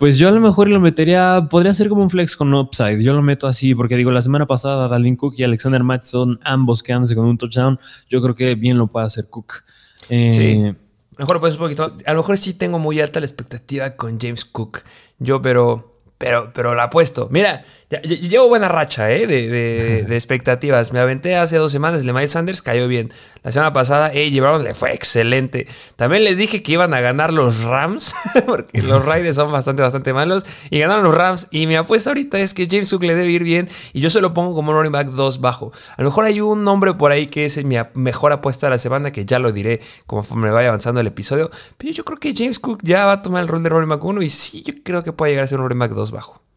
Pues 0.00 0.16
yo 0.16 0.28
a 0.28 0.30
lo 0.30 0.40
mejor 0.40 0.66
lo 0.70 0.80
metería, 0.80 1.46
podría 1.50 1.74
ser 1.74 1.90
como 1.90 2.02
un 2.02 2.08
flex 2.08 2.34
con 2.34 2.54
upside. 2.54 3.02
Yo 3.02 3.12
lo 3.12 3.20
meto 3.20 3.46
así 3.46 3.74
porque 3.74 3.98
digo, 3.98 4.10
la 4.10 4.22
semana 4.22 4.46
pasada 4.46 4.88
Dalvin 4.88 5.14
Cook 5.14 5.34
y 5.36 5.44
Alexander 5.44 5.84
Mattson, 5.84 6.40
ambos 6.42 6.82
quedándose 6.82 7.14
con 7.14 7.26
un 7.26 7.36
touchdown. 7.36 7.78
Yo 8.08 8.22
creo 8.22 8.34
que 8.34 8.54
bien 8.54 8.78
lo 8.78 8.86
puede 8.86 9.04
hacer 9.04 9.28
Cook. 9.28 9.62
Eh, 10.08 10.30
sí. 10.30 10.74
Mejor 11.18 11.38
pues 11.38 11.52
un 11.52 11.60
poquito. 11.60 11.94
A 12.06 12.12
lo 12.14 12.20
mejor 12.20 12.38
sí 12.38 12.54
tengo 12.54 12.78
muy 12.78 12.98
alta 12.98 13.20
la 13.20 13.26
expectativa 13.26 13.90
con 13.90 14.18
James 14.18 14.46
Cook. 14.46 14.80
Yo, 15.18 15.42
pero 15.42 15.90
pero, 16.20 16.52
pero 16.52 16.74
la 16.74 16.84
apuesto. 16.84 17.28
Mira, 17.30 17.64
llevo 17.98 18.48
buena 18.48 18.68
racha 18.68 19.10
¿eh? 19.10 19.26
de, 19.26 20.16
expectativas. 20.16 20.92
Me 20.92 21.00
aventé 21.00 21.36
hace 21.36 21.56
dos 21.56 21.72
semanas 21.72 22.00
el 22.00 22.06
de 22.06 22.12
Miles 22.12 22.32
Sanders, 22.32 22.62
cayó 22.62 22.86
bien. 22.88 23.10
La 23.42 23.52
semana 23.52 23.72
pasada, 23.72 24.12
eh, 24.12 24.30
llevaron, 24.30 24.64
le 24.64 24.74
fue 24.74 24.94
excelente. 24.94 25.66
También 25.96 26.24
les 26.24 26.38
dije 26.38 26.62
que 26.62 26.72
iban 26.72 26.94
a 26.94 27.00
ganar 27.00 27.32
los 27.32 27.62
Rams, 27.62 28.14
porque 28.46 28.82
los 28.82 29.04
Raiders 29.04 29.36
son 29.36 29.50
bastante, 29.50 29.82
bastante 29.82 30.12
malos. 30.12 30.44
Y 30.70 30.78
ganaron 30.78 31.04
los 31.04 31.14
Rams. 31.14 31.48
Y 31.50 31.66
mi 31.66 31.76
apuesta 31.76 32.10
ahorita 32.10 32.38
es 32.38 32.54
que 32.54 32.68
James 32.70 32.90
Cook 32.90 33.02
le 33.02 33.14
debe 33.14 33.30
ir 33.30 33.42
bien. 33.42 33.68
Y 33.92 34.00
yo 34.00 34.10
se 34.10 34.20
lo 34.20 34.34
pongo 34.34 34.54
como 34.54 34.72
running 34.72 34.92
back 34.92 35.08
2 35.08 35.40
bajo. 35.40 35.72
A 35.96 36.02
lo 36.02 36.08
mejor 36.08 36.24
hay 36.26 36.40
un 36.40 36.64
nombre 36.64 36.94
por 36.94 37.12
ahí 37.12 37.26
que 37.26 37.46
es 37.46 37.64
mi 37.64 37.76
mejor 37.94 38.32
apuesta 38.32 38.66
de 38.66 38.70
la 38.70 38.78
semana, 38.78 39.10
que 39.10 39.24
ya 39.24 39.38
lo 39.38 39.52
diré 39.52 39.80
conforme 40.06 40.50
vaya 40.50 40.68
avanzando 40.68 41.00
el 41.00 41.06
episodio. 41.06 41.50
Pero 41.76 41.92
yo 41.92 42.04
creo 42.04 42.18
que 42.18 42.34
James 42.36 42.58
Cook 42.60 42.80
ya 42.82 43.06
va 43.06 43.12
a 43.12 43.22
tomar 43.22 43.42
el 43.42 43.48
rol 43.48 43.62
de 43.62 43.68
running 43.68 43.88
back 43.88 44.04
1. 44.04 44.22
Y 44.22 44.30
sí, 44.30 44.62
yo 44.62 44.74
creo 44.84 45.02
que 45.02 45.12
puede 45.12 45.32
llegar 45.32 45.44
a 45.44 45.48
ser 45.48 45.58
un 45.58 45.68
running 45.68 45.80
back 45.80 45.92
2 45.92 46.12
bajo. 46.12 46.49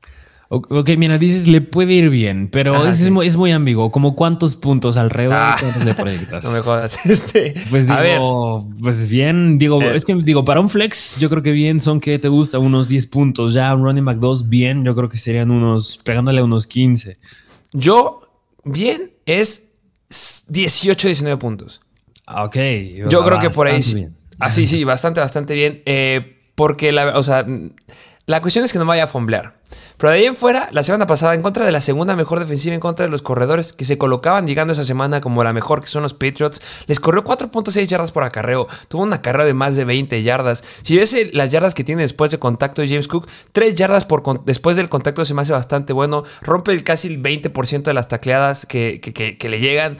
Ok, 0.50 0.90
mira, 0.98 1.18
dices 1.18 1.48
le 1.48 1.62
puede 1.62 1.94
ir 1.94 2.10
bien, 2.10 2.48
pero 2.52 2.88
es, 2.88 3.10
muy, 3.10 3.52
ambiguo. 3.52 3.92
¿Como 3.92 4.16
cuántos 4.16 4.56
puntos 4.56 4.98
alrededor 4.98 5.36
ah, 5.36 5.56
le 5.84 5.96
proyectas? 5.96 6.44
no 6.44 6.52
me 6.52 6.62
jodas. 6.62 7.06
Este, 7.14 7.56
pues 7.70 7.88
digo, 7.88 8.68
pues 8.82 9.10
bien, 9.10 9.58
digo, 9.58 9.82
eh. 9.82 9.96
es 9.96 10.06
que 10.06 10.14
digo, 10.16 10.46
para 10.46 10.60
un 10.60 10.70
flex, 10.70 11.20
yo 11.20 11.30
creo 11.30 11.42
que 11.42 11.52
bien 11.52 11.80
son 11.80 12.00
que 12.00 12.20
te 12.20 12.28
gusta 12.28 12.60
unos 12.60 12.88
10 12.88 13.08
puntos. 13.08 13.54
Ya 13.54 13.74
un 13.74 13.84
running 13.84 14.06
back 14.06 14.18
2, 14.18 14.50
bien, 14.50 14.84
yo 14.84 14.96
creo 14.96 15.10
que 15.10 15.18
serían 15.18 15.50
unos, 15.50 15.98
pegándole 16.04 16.44
unos 16.44 16.68
15. 16.68 17.18
Yo, 17.72 18.22
bien, 18.64 19.12
es 19.26 19.70
18, 20.50 21.08
19 21.08 21.38
puntos. 21.38 21.82
Ah, 22.28 22.44
ok. 22.44 22.58
Yo 23.10 23.24
creo 23.24 23.40
que 23.40 23.50
por 23.50 23.68
ahí. 23.68 23.82
Así, 24.40 24.68
sí, 24.68 24.84
bastante, 24.84 25.20
bastante 25.20 25.56
bien. 25.56 25.82
Eh, 25.86 26.38
porque 26.56 26.92
la, 26.92 27.18
o 27.18 27.24
sea 27.24 27.46
La 28.26 28.42
cuestión 28.42 28.64
es 28.64 28.72
que 28.72 28.80
no 28.80 28.86
vaya 28.86 29.04
a 29.04 29.08
fomblear. 29.08 29.54
Pero 29.98 30.12
de 30.12 30.20
ahí 30.20 30.26
en 30.26 30.36
fuera, 30.36 30.70
la 30.72 30.82
semana 30.84 31.06
pasada, 31.06 31.34
en 31.34 31.42
contra 31.42 31.66
de 31.66 31.74
la 31.74 31.82
segunda 31.82 32.16
mejor 32.16 32.40
defensiva, 32.40 32.74
en 32.74 32.80
contra 32.80 33.06
de 33.06 33.12
los 33.12 33.22
corredores 33.22 33.74
que 33.74 33.84
se 33.84 33.98
colocaban 33.98 34.48
llegando 34.48 34.72
esa 34.72 34.86
semana 34.86 35.20
como 35.20 35.44
la 35.44 35.52
mejor, 35.52 35.82
que 35.82 35.88
son 35.88 36.04
los 36.04 36.14
Patriots, 36.14 36.86
les 36.88 37.02
corrió 37.02 37.26
4.6 37.26 37.86
yardas 37.86 38.14
por 38.14 38.24
acarreo. 38.24 38.66
Tuvo 38.88 39.04
un 39.04 39.12
acarreo 39.12 39.46
de 39.46 39.54
más 39.54 39.76
de 39.76 39.84
20 39.84 40.24
yardas. 40.24 40.64
Si 40.84 40.96
ves 40.96 41.34
las 41.34 41.50
yardas 41.50 41.74
que 41.74 41.84
tiene 41.84 42.02
después 42.04 42.32
de 42.32 42.40
contacto 42.40 42.82
de 42.82 42.88
James 42.88 43.10
Cook, 43.10 43.28
3 43.52 43.76
yardas 43.76 44.06
por 44.06 44.24
después 44.46 44.78
del 44.78 44.88
contacto 44.88 45.26
se 45.26 45.34
me 45.34 45.42
hace 45.42 45.52
bastante 45.52 45.92
bueno. 45.92 46.24
Rompe 46.42 46.72
el 46.72 46.86
casi 46.86 47.10
el 47.10 47.22
20% 47.22 47.84
de 47.84 47.94
las 47.94 48.08
tacleadas 48.08 48.66
que 48.66 49.38
le 49.50 49.60
llegan 49.60 49.98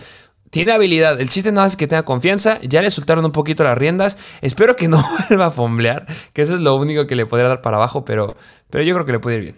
tiene 0.54 0.72
habilidad. 0.72 1.20
El 1.20 1.30
chiste 1.30 1.52
no 1.52 1.66
es 1.66 1.76
que 1.76 1.88
tenga 1.88 2.04
confianza. 2.06 2.60
Ya 2.62 2.84
le 2.84 2.92
soltaron 2.92 3.26
un 3.26 3.32
poquito 3.32 3.64
las 3.64 3.76
riendas. 3.76 4.20
Espero 4.42 4.76
que 4.76 4.88
no 4.88 5.04
vuelva 5.30 5.48
a 5.48 5.52
fomblear, 5.52 6.06
que 6.32 6.44
eso 6.44 6.54
es 6.54 6.60
lo 6.60 6.76
único 6.76 7.08
que 7.08 7.16
le 7.16 7.26
podría 7.26 7.50
dar 7.50 7.62
para 7.64 7.78
abajo, 7.78 8.06
pero, 8.06 8.38
pero 8.70 8.84
yo 8.84 8.94
creo 8.94 9.06
que 9.06 9.12
le 9.14 9.20
puede 9.20 9.38
ir 9.38 9.44
bien. 9.44 9.56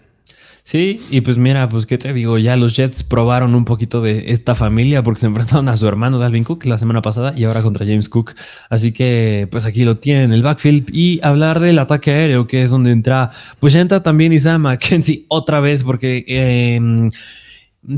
Sí, 0.63 0.99
y 1.11 1.21
pues 1.21 1.37
mira, 1.37 1.67
pues 1.69 1.85
qué 1.85 1.97
te 1.97 2.11
digo, 2.11 2.39
ya 2.39 2.55
los 2.55 2.75
Jets 2.75 3.03
probaron 3.03 3.53
un 3.53 3.65
poquito 3.65 4.01
de 4.01 4.31
esta 4.31 4.55
familia 4.55 5.03
porque 5.03 5.19
se 5.19 5.27
enfrentaron 5.27 5.67
a 5.69 5.77
su 5.77 5.87
hermano 5.87 6.17
Dalvin 6.17 6.43
Cook 6.43 6.65
la 6.65 6.79
semana 6.79 7.03
pasada 7.03 7.33
y 7.35 7.43
ahora 7.43 7.61
contra 7.61 7.85
James 7.85 8.09
Cook. 8.09 8.33
Así 8.69 8.91
que 8.93 9.47
pues 9.51 9.65
aquí 9.65 9.83
lo 9.83 9.97
tienen 9.97 10.31
el 10.31 10.41
backfield 10.41 10.89
y 10.91 11.19
hablar 11.21 11.59
del 11.59 11.77
ataque 11.77 12.11
aéreo, 12.11 12.47
que 12.47 12.63
es 12.63 12.71
donde 12.71 12.91
entra, 12.91 13.31
pues 13.59 13.73
ya 13.73 13.81
entra 13.81 14.01
también 14.01 14.31
Isaiah 14.31 14.57
McKenzie 14.57 15.25
otra 15.27 15.59
vez 15.59 15.83
porque... 15.83 16.23
Eh, 16.25 17.09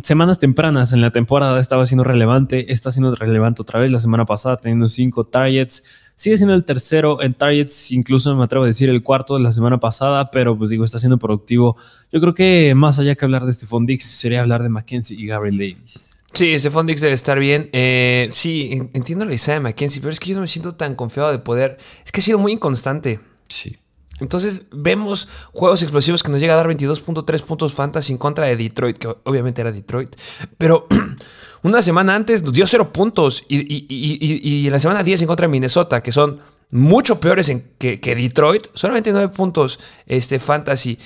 semanas 0.02 0.40
tempranas 0.40 0.94
en 0.94 1.02
la 1.02 1.12
temporada 1.12 1.60
estaba 1.60 1.86
siendo 1.86 2.04
relevante, 2.04 2.72
está 2.72 2.92
siendo 2.92 3.14
relevante 3.16 3.62
otra 3.62 3.80
vez 3.80 3.92
la 3.92 4.00
semana 4.00 4.26
pasada 4.26 4.58
teniendo 4.58 4.88
cinco 4.90 5.26
targets, 5.26 5.84
sigue 6.16 6.38
siendo 6.38 6.56
el 6.56 6.66
tercero 6.66 7.22
en 7.22 7.34
targets, 7.34 7.92
incluso 7.92 8.36
me 8.36 8.44
atrevo 8.44 8.66
a 8.66 8.68
decir 8.68 8.90
el 8.90 9.04
cuarto 9.04 9.38
de 9.38 9.44
la 9.44 9.52
semana 9.52 9.80
pasada, 9.80 10.32
pero 10.32 10.58
pues 10.58 10.70
digo, 10.70 10.84
está 10.84 11.00
siendo 11.00 11.18
productivo. 11.18 11.78
Yo 12.12 12.20
creo 12.20 12.34
que 12.34 12.74
más 12.76 13.00
allá 13.00 13.16
que 13.16 13.26
hablar 13.26 13.46
de 13.46 13.54
Stephon 13.54 13.86
Dix, 13.86 14.04
sería 14.04 14.42
hablar 14.42 14.64
de 14.64 14.70
Mackenzie 14.70 15.18
y 15.20 15.28
Gabriel 15.28 15.58
Davis. 15.58 16.24
Sí, 16.34 16.58
Stephon 16.60 16.86
Dix 16.86 17.02
debe 17.02 17.14
estar 17.14 17.40
bien. 17.40 17.70
Eh, 17.72 18.28
sí, 18.32 18.70
entiendo 18.94 19.26
la 19.26 19.34
idea 19.34 19.54
de 19.56 19.60
Mackenzie, 19.60 20.02
pero 20.02 20.12
es 20.12 20.20
que 20.20 20.30
yo 20.30 20.36
no 20.36 20.42
me 20.42 20.48
siento 20.48 20.76
tan 20.76 20.96
confiado 20.96 21.32
de 21.32 21.40
poder. 21.40 21.78
Es 22.06 22.12
que 22.12 22.20
ha 22.20 22.24
sido 22.24 22.40
muy 22.40 22.52
inconstante. 22.52 23.20
Sí. 23.48 23.78
Entonces 24.20 24.64
vemos 24.72 25.28
juegos 25.54 25.82
explosivos 25.84 26.24
que 26.24 26.32
nos 26.32 26.42
llega 26.42 26.54
a 26.54 26.58
dar 26.58 26.68
22.3 26.68 27.42
puntos 27.44 27.74
fantasy 27.74 28.14
en 28.14 28.18
contra 28.18 28.48
de 28.48 28.56
Detroit, 28.56 28.98
que 28.98 29.16
obviamente 29.24 29.62
era 29.62 29.72
Detroit. 29.72 30.16
Pero 30.58 30.88
una 31.64 31.82
semana 31.82 32.16
antes 32.16 32.44
nos 32.44 32.54
dio 32.54 32.66
0 32.66 32.92
puntos 32.92 33.44
y, 33.48 34.66
en 34.66 34.72
la 34.72 34.80
semana 34.80 35.04
10 35.04 35.22
en 35.22 35.28
contra 35.28 35.48
de 35.48 35.52
Minnesota, 35.52 36.02
que 36.02 36.12
son 36.12 36.40
mucho 36.72 37.20
peores 37.20 37.52
que, 37.78 37.98
Detroit, 38.00 38.68
solamente 38.74 39.12
9 39.12 39.30
puntos 39.30 39.80
este, 40.08 40.40
fantasy. 40.40 40.98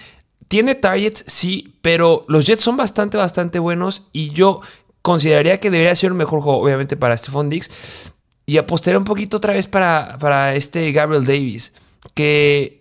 Tiene 0.47 0.75
targets, 0.75 1.23
sí, 1.27 1.75
pero 1.81 2.25
los 2.27 2.45
Jets 2.45 2.61
son 2.61 2.75
bastante, 2.75 3.17
bastante 3.17 3.59
buenos 3.59 4.07
y 4.11 4.31
yo 4.31 4.61
consideraría 5.01 5.59
que 5.59 5.71
debería 5.71 5.95
ser 5.95 6.11
un 6.11 6.17
mejor 6.17 6.41
juego, 6.41 6.59
obviamente, 6.59 6.97
para 6.97 7.15
Stephon 7.15 7.49
Diggs. 7.49 8.13
Y 8.45 8.57
apostaría 8.57 8.97
un 8.97 9.05
poquito 9.05 9.37
otra 9.37 9.53
vez 9.53 9.67
para, 9.67 10.17
para 10.19 10.55
este 10.55 10.91
Gabriel 10.91 11.25
Davis, 11.25 11.73
que 12.13 12.80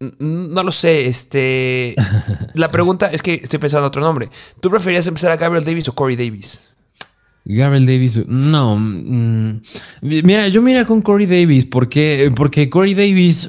no 0.00 0.62
lo 0.62 0.70
sé, 0.70 1.06
este. 1.06 1.94
La 2.54 2.70
pregunta 2.70 3.10
es 3.10 3.22
que 3.22 3.40
estoy 3.42 3.58
pensando 3.58 3.84
en 3.84 3.88
otro 3.88 4.02
nombre. 4.02 4.28
¿Tú 4.60 4.70
preferías 4.70 5.06
empezar 5.06 5.32
a 5.32 5.36
Gabriel 5.36 5.64
Davis 5.64 5.88
o 5.88 5.94
Corey 5.94 6.16
Davis? 6.16 6.72
Gabriel 7.44 7.86
Davis, 7.86 8.26
no. 8.26 8.76
Mm, 8.76 9.60
mira, 10.02 10.48
yo 10.48 10.60
mira 10.62 10.84
con 10.84 11.00
Corey 11.00 11.26
Davis, 11.26 11.64
porque, 11.64 12.32
porque 12.34 12.68
Corey 12.68 12.94
Davis 12.94 13.48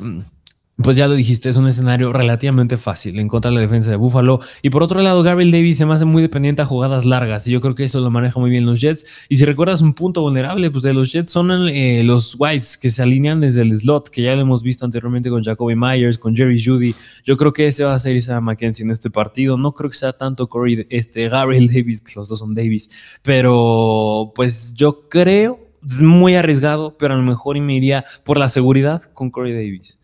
pues 0.83 0.95
ya 0.95 1.07
lo 1.07 1.15
dijiste, 1.15 1.49
es 1.49 1.57
un 1.57 1.67
escenario 1.67 2.13
relativamente 2.13 2.77
fácil 2.77 3.17
en 3.19 3.27
contra 3.27 3.49
de 3.49 3.55
la 3.55 3.61
defensa 3.61 3.89
de 3.89 3.97
Buffalo. 3.97 4.41
Y 4.61 4.69
por 4.69 4.83
otro 4.83 5.01
lado, 5.01 5.23
Gabriel 5.23 5.49
Davis 5.49 5.77
se 5.77 5.87
me 5.87 5.93
hace 5.93 6.05
muy 6.05 6.21
dependiente 6.21 6.61
a 6.61 6.65
jugadas 6.65 7.03
largas 7.03 7.47
y 7.47 7.51
yo 7.51 7.61
creo 7.61 7.73
que 7.73 7.83
eso 7.83 7.99
lo 7.99 8.11
maneja 8.11 8.39
muy 8.39 8.51
bien 8.51 8.65
los 8.67 8.79
Jets. 8.79 9.03
Y 9.27 9.37
si 9.37 9.45
recuerdas 9.45 9.81
un 9.81 9.95
punto 9.95 10.21
vulnerable 10.21 10.69
pues 10.69 10.83
de 10.83 10.93
los 10.93 11.11
Jets 11.11 11.31
son 11.31 11.49
eh, 11.67 12.03
los 12.03 12.35
Whites 12.37 12.77
que 12.77 12.91
se 12.91 13.01
alinean 13.01 13.41
desde 13.41 13.63
el 13.63 13.75
slot, 13.75 14.09
que 14.09 14.21
ya 14.21 14.35
lo 14.35 14.41
hemos 14.41 14.61
visto 14.61 14.85
anteriormente 14.85 15.31
con 15.31 15.43
Jacoby 15.43 15.75
Myers, 15.75 16.19
con 16.19 16.35
Jerry 16.35 16.63
Judy. 16.63 16.93
Yo 17.23 17.37
creo 17.37 17.51
que 17.51 17.65
ese 17.65 17.83
va 17.83 17.95
a 17.95 17.99
ser 17.99 18.15
Isaiah 18.15 18.39
McKenzie 18.39 18.85
en 18.85 18.91
este 18.91 19.09
partido. 19.09 19.57
No 19.57 19.71
creo 19.71 19.89
que 19.89 19.97
sea 19.97 20.13
tanto 20.13 20.47
Corey, 20.47 20.85
este, 20.91 21.27
Gabriel 21.27 21.67
Davis, 21.73 22.01
que 22.01 22.13
los 22.15 22.29
dos 22.29 22.37
son 22.37 22.53
Davis, 22.53 23.17
pero 23.23 24.31
pues 24.35 24.75
yo 24.75 25.09
creo, 25.09 25.59
es 25.83 26.03
muy 26.03 26.35
arriesgado, 26.35 26.95
pero 26.99 27.15
a 27.15 27.17
lo 27.17 27.23
mejor 27.23 27.59
me 27.59 27.73
iría 27.73 28.05
por 28.23 28.37
la 28.37 28.47
seguridad 28.47 29.01
con 29.13 29.31
Corey 29.31 29.53
Davis. 29.53 29.96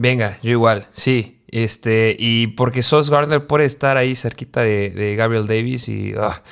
Venga, 0.00 0.38
yo 0.42 0.50
igual, 0.52 0.86
sí. 0.92 1.42
Este, 1.48 2.16
y 2.18 2.46
porque 2.46 2.80
Sos 2.80 3.10
Gardner 3.10 3.46
puede 3.46 3.66
estar 3.66 3.98
ahí 3.98 4.14
cerquita 4.14 4.62
de, 4.62 5.14
Gabriel 5.14 5.46
Davis 5.46 5.90
y. 5.90 6.14
Ah, 6.18 6.42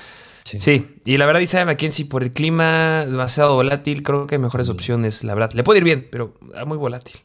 sí. 0.45 0.97
y 1.07 1.17
la 1.17 1.25
verdad, 1.25 1.41
Isaiah 1.41 1.65
McKenzie, 1.65 2.05
por 2.05 2.23
el 2.23 2.31
clima 2.31 3.07
demasiado 3.07 3.55
volátil, 3.55 4.03
creo 4.03 4.27
que 4.27 4.35
hay 4.35 4.41
mejores 4.41 4.69
opciones, 4.69 5.25
la 5.25 5.33
verdad. 5.33 5.53
Le 5.55 5.65
puede 5.65 5.79
ir 5.79 5.85
bien, 5.85 6.07
pero 6.13 6.35
muy 6.67 6.77
volátil. 6.77 7.17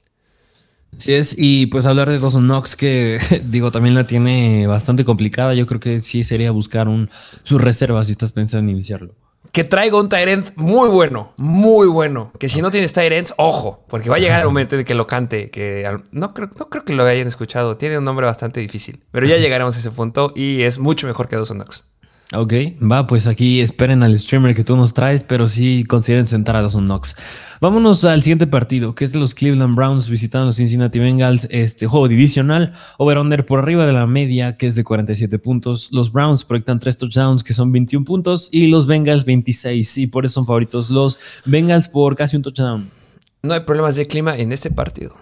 Sí 0.96 1.14
es, 1.14 1.36
y 1.38 1.66
pues 1.66 1.86
hablar 1.86 2.10
de 2.10 2.20
Dawson 2.20 2.46
Knox, 2.46 2.78
que 2.78 3.20
digo, 3.46 3.74
también 3.74 3.94
la 3.94 4.08
tiene 4.08 4.66
bastante 4.66 5.04
complicada. 5.04 5.54
Yo 5.56 5.66
creo 5.66 5.82
que 5.82 6.00
sí 6.00 6.24
sería 6.24 6.52
buscar 6.52 6.88
un, 6.88 7.10
sus 7.44 7.60
reservas 7.60 8.08
si 8.08 8.14
estás 8.14 8.32
pensando 8.32 8.70
en 8.72 8.78
iniciarlo 8.78 9.14
que 9.54 9.64
traiga 9.64 9.98
un 9.98 10.10
Tyrant 10.10 10.50
muy 10.56 10.90
bueno, 10.90 11.32
muy 11.38 11.88
bueno. 11.88 12.32
Que 12.40 12.50
si 12.50 12.64
no 12.64 12.72
tienes 12.72 12.92
Tyrants, 12.92 13.36
ojo, 13.38 13.86
porque 13.88 14.10
va 14.10 14.16
a 14.16 14.20
llegar 14.20 14.40
el 14.42 14.48
momento 14.48 14.76
de 14.76 14.84
que 14.84 14.96
lo 14.96 15.06
cante. 15.06 15.52
Que 15.52 15.88
no 16.12 16.34
creo, 16.34 16.50
no 16.58 16.70
creo 16.70 16.84
que 16.84 16.94
lo 16.94 17.04
hayan 17.04 17.28
escuchado. 17.28 17.78
Tiene 17.78 18.00
un 18.00 18.04
nombre 18.04 18.26
bastante 18.26 18.60
difícil, 18.60 19.04
pero 19.12 19.28
ya 19.28 19.38
llegaremos 19.38 19.76
a 19.78 19.80
ese 19.80 19.92
punto 19.92 20.34
y 20.36 20.64
es 20.64 20.80
mucho 20.80 21.06
mejor 21.06 21.28
que 21.28 21.36
Dawson 21.36 21.58
Knox. 21.58 21.94
Ok, 22.32 22.54
va, 22.82 23.06
pues 23.06 23.28
aquí 23.28 23.62
esperen 23.62 24.02
al 24.02 24.18
streamer 24.18 24.56
que 24.56 24.64
tú 24.64 24.76
nos 24.76 24.96
traes, 24.96 25.22
pero 25.22 25.48
sí 25.48 25.84
consideren 25.84 26.26
sentar 26.26 26.56
a 26.56 26.62
Dawson 26.64 26.86
Knox. 26.86 27.16
Vámonos 27.62 28.06
al 28.06 28.24
siguiente 28.24 28.48
partido, 28.48 28.96
que 28.96 29.04
es 29.04 29.12
de 29.12 29.20
los 29.20 29.36
Cleveland 29.36 29.76
Browns 29.76 30.10
visitando 30.10 30.48
los 30.48 30.56
Cincinnati 30.56 30.98
Bengals, 30.98 31.48
este 31.52 31.86
juego 31.86 32.08
divisional, 32.08 32.74
over-under 32.98 33.46
por 33.46 33.60
arriba 33.60 33.86
de 33.86 33.94
la 33.94 34.08
media, 34.08 34.58
que 34.58 34.66
es 34.66 34.74
de 34.74 34.84
47 34.84 35.38
puntos. 35.38 35.90
Los 35.92 36.12
Browns 36.12 36.44
proyectan 36.44 36.80
3 36.80 36.98
touchdowns, 36.98 37.44
que 37.44 37.54
son 37.54 37.72
21 37.72 38.04
puntos, 38.04 38.50
y 38.52 38.66
los 38.66 38.88
Bengals 38.88 39.26
26, 39.26 40.00
y 40.00 40.08
por 40.08 40.26
eso 40.26 40.34
son 40.36 40.48
favoritos 40.48 40.90
los 40.90 41.20
Bengals 41.46 41.88
por 41.88 42.16
casi 42.16 42.36
un 42.36 42.42
touchdown. 42.42 42.90
No 43.44 43.54
hay 43.54 43.60
problemas 43.60 43.96
de 43.96 44.08
clima 44.08 44.36
en 44.36 44.52
este 44.52 44.72
partido. 44.72 45.14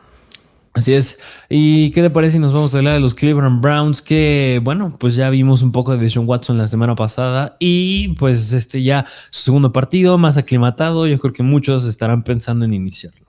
Así 0.73 0.93
es. 0.93 1.19
¿Y 1.49 1.91
qué 1.91 2.01
te 2.01 2.09
parece 2.09 2.33
si 2.33 2.39
nos 2.39 2.53
vamos 2.53 2.73
a 2.73 2.77
hablar 2.77 2.93
de 2.93 3.01
los 3.01 3.13
Cleveland 3.13 3.61
Browns? 3.61 4.01
Que, 4.01 4.61
bueno, 4.63 4.95
pues 4.97 5.15
ya 5.15 5.29
vimos 5.29 5.63
un 5.63 5.73
poco 5.73 5.97
de 5.97 6.09
Sean 6.09 6.27
Watson 6.27 6.57
la 6.57 6.67
semana 6.67 6.95
pasada 6.95 7.57
y 7.59 8.09
pues 8.15 8.53
este 8.53 8.81
ya 8.81 9.05
su 9.31 9.43
segundo 9.43 9.73
partido, 9.73 10.17
más 10.17 10.37
aclimatado. 10.37 11.07
Yo 11.07 11.19
creo 11.19 11.33
que 11.33 11.43
muchos 11.43 11.85
estarán 11.85 12.23
pensando 12.23 12.63
en 12.63 12.73
iniciarlo. 12.73 13.27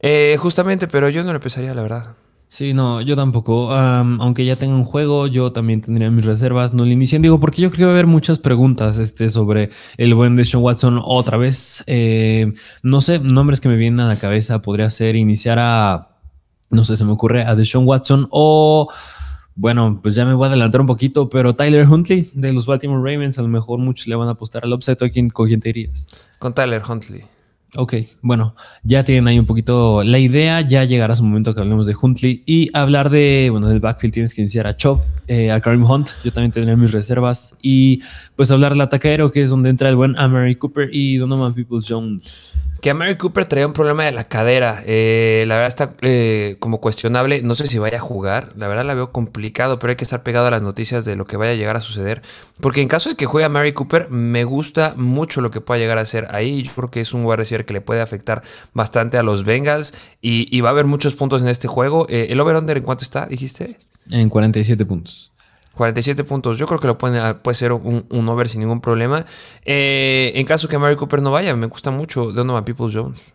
Eh, 0.00 0.36
justamente, 0.38 0.86
pero 0.86 1.08
yo 1.08 1.22
no 1.22 1.30
lo 1.30 1.36
empezaría, 1.36 1.72
la 1.72 1.80
verdad. 1.80 2.16
Sí, 2.48 2.74
no, 2.74 3.00
yo 3.00 3.16
tampoco. 3.16 3.72
aunque 3.72 4.44
ya 4.44 4.56
tenga 4.56 4.74
un 4.74 4.84
juego, 4.84 5.26
yo 5.26 5.52
también 5.52 5.80
tendría 5.80 6.10
mis 6.10 6.26
reservas. 6.26 6.74
No 6.74 6.84
lo 6.84 6.90
inician, 6.90 7.22
digo, 7.22 7.40
porque 7.40 7.62
yo 7.62 7.70
creo 7.70 7.78
que 7.78 7.84
va 7.84 7.90
a 7.90 7.94
haber 7.94 8.06
muchas 8.06 8.38
preguntas 8.38 8.98
este, 8.98 9.30
sobre 9.30 9.70
el 9.96 10.14
buen 10.14 10.42
Sean 10.44 10.62
Watson 10.62 11.00
otra 11.02 11.38
vez. 11.38 11.84
Eh, 11.86 12.52
no 12.82 13.00
sé, 13.00 13.18
nombres 13.18 13.60
que 13.60 13.68
me 13.68 13.76
vienen 13.76 14.00
a 14.00 14.06
la 14.06 14.16
cabeza 14.16 14.60
podría 14.62 14.90
ser 14.90 15.16
iniciar 15.16 15.58
a 15.58 16.15
no 16.70 16.84
sé, 16.84 16.96
se 16.96 17.04
me 17.04 17.12
ocurre 17.12 17.42
a 17.42 17.54
Deshaun 17.54 17.86
Watson 17.86 18.28
o, 18.30 18.88
bueno, 19.54 19.98
pues 20.02 20.14
ya 20.14 20.24
me 20.24 20.34
voy 20.34 20.44
a 20.44 20.48
adelantar 20.48 20.80
un 20.80 20.86
poquito, 20.86 21.28
pero 21.28 21.54
Tyler 21.54 21.88
Huntley 21.88 22.28
de 22.34 22.52
los 22.52 22.66
Baltimore 22.66 23.00
Ravens, 23.00 23.38
a 23.38 23.42
lo 23.42 23.48
mejor 23.48 23.78
muchos 23.78 24.06
le 24.06 24.16
van 24.16 24.28
a 24.28 24.32
apostar 24.32 24.64
al 24.64 24.72
upset. 24.72 25.00
¿A 25.02 25.08
quién, 25.08 25.30
¿Con 25.30 25.46
quién 25.46 25.60
te 25.60 25.70
irías? 25.70 26.08
Con 26.38 26.54
Tyler 26.54 26.82
Huntley. 26.88 27.22
Ok, 27.74 27.94
bueno, 28.22 28.54
ya 28.84 29.04
tienen 29.04 29.26
ahí 29.28 29.38
un 29.38 29.44
poquito 29.44 30.02
la 30.02 30.18
idea, 30.18 30.62
ya 30.62 30.84
llegará 30.84 31.14
su 31.14 31.24
momento 31.24 31.54
que 31.54 31.60
hablemos 31.60 31.86
de 31.86 31.94
Huntley 32.00 32.42
y 32.46 32.70
hablar 32.72 33.10
de, 33.10 33.48
bueno, 33.50 33.68
del 33.68 33.80
backfield 33.80 34.14
tienes 34.14 34.34
que 34.34 34.40
iniciar 34.40 34.66
a 34.66 34.76
Chop, 34.76 35.02
eh, 35.26 35.50
a 35.50 35.60
Karim 35.60 35.84
Hunt, 35.84 36.08
yo 36.24 36.32
también 36.32 36.52
tendré 36.52 36.74
mis 36.76 36.92
reservas 36.92 37.56
y 37.60 38.00
pues 38.34 38.50
hablar 38.50 38.72
del 38.72 38.80
ataquero 38.80 39.30
que 39.30 39.42
es 39.42 39.50
donde 39.50 39.68
entra 39.68 39.90
el 39.90 39.96
buen 39.96 40.16
Amory 40.16 40.56
Cooper 40.56 40.88
y 40.92 41.18
Donovan 41.18 41.54
Peoples 41.54 41.86
Jones. 41.86 42.52
Que 42.86 42.90
a 42.90 42.94
Mary 42.94 43.16
Cooper 43.16 43.46
traía 43.46 43.66
un 43.66 43.72
problema 43.72 44.04
de 44.04 44.12
la 44.12 44.22
cadera. 44.22 44.80
Eh, 44.86 45.42
la 45.48 45.56
verdad 45.56 45.66
está 45.66 45.94
eh, 46.02 46.54
como 46.60 46.80
cuestionable. 46.80 47.42
No 47.42 47.56
sé 47.56 47.66
si 47.66 47.80
vaya 47.80 47.96
a 47.96 48.00
jugar. 48.00 48.52
La 48.56 48.68
verdad 48.68 48.84
la 48.84 48.94
veo 48.94 49.10
complicado, 49.10 49.80
pero 49.80 49.90
hay 49.90 49.96
que 49.96 50.04
estar 50.04 50.22
pegado 50.22 50.46
a 50.46 50.52
las 50.52 50.62
noticias 50.62 51.04
de 51.04 51.16
lo 51.16 51.24
que 51.24 51.36
vaya 51.36 51.50
a 51.50 51.54
llegar 51.56 51.74
a 51.74 51.80
suceder. 51.80 52.22
Porque 52.60 52.82
en 52.82 52.86
caso 52.86 53.10
de 53.10 53.16
que 53.16 53.26
juegue 53.26 53.44
a 53.44 53.48
Mary 53.48 53.72
Cooper, 53.72 54.08
me 54.10 54.44
gusta 54.44 54.94
mucho 54.96 55.40
lo 55.40 55.50
que 55.50 55.60
pueda 55.60 55.80
llegar 55.80 55.98
a 55.98 56.02
hacer 56.02 56.28
ahí. 56.30 56.62
Yo 56.62 56.72
creo 56.76 56.90
que 56.92 57.00
es 57.00 57.12
un 57.12 57.24
wide 57.24 57.38
receiver 57.38 57.66
que 57.66 57.72
le 57.72 57.80
puede 57.80 58.00
afectar 58.00 58.44
bastante 58.72 59.18
a 59.18 59.24
los 59.24 59.42
Bengals. 59.42 59.92
Y, 60.22 60.60
va 60.60 60.68
a 60.68 60.70
haber 60.70 60.84
muchos 60.84 61.16
puntos 61.16 61.42
en 61.42 61.48
este 61.48 61.66
juego. 61.66 62.06
Eh, 62.08 62.28
¿El 62.30 62.38
over-under 62.38 62.76
en 62.76 62.84
cuánto 62.84 63.02
está, 63.02 63.26
dijiste? 63.26 63.80
En 64.10 64.28
47 64.28 64.86
puntos. 64.86 65.32
47 65.76 66.24
puntos. 66.24 66.58
Yo 66.58 66.66
creo 66.66 66.80
que 66.80 66.86
lo 66.86 66.98
puede, 66.98 67.20
ah, 67.20 67.42
puede 67.42 67.54
ser 67.54 67.72
un, 67.72 68.28
over 68.28 68.48
sin 68.48 68.60
ningún 68.60 68.80
problema. 68.80 69.24
Eh, 69.64 70.32
en 70.34 70.46
caso 70.46 70.68
que 70.68 70.78
Mary 70.78 70.96
Cooper 70.96 71.22
no 71.22 71.30
vaya, 71.30 71.54
me 71.54 71.66
gusta 71.66 71.90
mucho 71.90 72.32
Donovan 72.32 72.64
Peoples 72.64 72.94
Jones. 72.94 73.34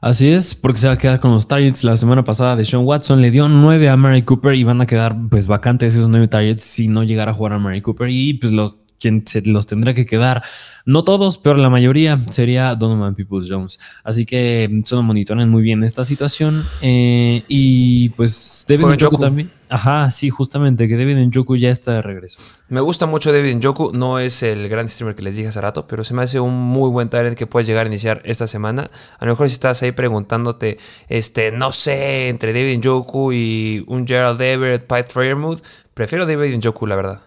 Así 0.00 0.30
es, 0.30 0.54
porque 0.54 0.78
se 0.78 0.88
va 0.88 0.94
a 0.94 0.98
quedar 0.98 1.20
con 1.20 1.30
los 1.30 1.48
targets. 1.48 1.84
La 1.84 1.96
semana 1.96 2.24
pasada 2.24 2.56
de 2.56 2.64
Sean 2.64 2.84
Watson 2.84 3.20
le 3.20 3.30
dio 3.30 3.48
9 3.48 3.88
a 3.88 3.96
Mary 3.96 4.22
Cooper 4.22 4.54
y 4.54 4.64
van 4.64 4.80
a 4.80 4.86
quedar 4.86 5.16
pues 5.30 5.46
vacantes 5.46 5.94
esos 5.94 6.08
9 6.08 6.28
targets 6.28 6.64
si 6.64 6.88
no 6.88 7.02
llegara 7.02 7.32
a 7.32 7.34
jugar 7.34 7.54
a 7.54 7.58
Mary 7.58 7.82
Cooper 7.82 8.08
y 8.10 8.34
pues 8.34 8.52
los 8.52 8.78
quien 8.98 9.26
se 9.26 9.42
los 9.42 9.66
tendrá 9.66 9.94
que 9.94 10.06
quedar, 10.06 10.42
no 10.84 11.02
todos, 11.02 11.38
pero 11.38 11.56
la 11.56 11.68
mayoría 11.68 12.16
sería 12.16 12.74
Donovan 12.76 13.14
Peoples 13.14 13.48
Jones. 13.50 13.78
Así 14.04 14.24
que 14.24 14.82
solo 14.84 15.02
monitoren 15.02 15.48
muy 15.48 15.62
bien 15.62 15.82
esta 15.82 16.04
situación. 16.04 16.64
Eh, 16.80 17.42
y 17.48 18.10
pues 18.10 18.64
David 18.68 18.94
Njoku 18.94 19.18
también. 19.18 19.50
Ajá, 19.68 20.08
sí, 20.12 20.30
justamente, 20.30 20.86
que 20.86 20.96
David 20.96 21.16
Njoku 21.26 21.56
ya 21.56 21.70
está 21.70 21.94
de 21.94 22.02
regreso. 22.02 22.38
Me 22.68 22.80
gusta 22.80 23.06
mucho 23.06 23.32
David 23.32 23.56
Njoku, 23.56 23.90
no 23.92 24.20
es 24.20 24.44
el 24.44 24.68
gran 24.68 24.88
streamer 24.88 25.16
que 25.16 25.22
les 25.22 25.34
dije 25.34 25.48
hace 25.48 25.60
rato, 25.60 25.88
pero 25.88 26.04
se 26.04 26.14
me 26.14 26.22
hace 26.22 26.38
un 26.38 26.54
muy 26.54 26.88
buen 26.88 27.08
talent 27.08 27.36
que 27.36 27.48
puedes 27.48 27.66
llegar 27.66 27.86
a 27.86 27.88
iniciar 27.88 28.22
esta 28.24 28.46
semana. 28.46 28.88
A 29.18 29.24
lo 29.24 29.32
mejor 29.32 29.48
si 29.48 29.54
estás 29.54 29.82
ahí 29.82 29.90
preguntándote, 29.90 30.78
este, 31.08 31.50
no 31.50 31.72
sé, 31.72 32.28
entre 32.28 32.52
David 32.52 32.78
Njoku 32.78 33.32
y 33.32 33.84
un 33.88 34.06
Gerald 34.06 34.40
Everett, 34.40 34.86
Pat 34.86 35.10
Fairmouth, 35.10 35.62
prefiero 35.94 36.26
David 36.26 36.58
Njoku, 36.58 36.86
la 36.86 36.94
verdad. 36.94 37.25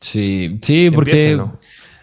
Sí, 0.00 0.58
sí, 0.62 0.90
porque 0.94 1.38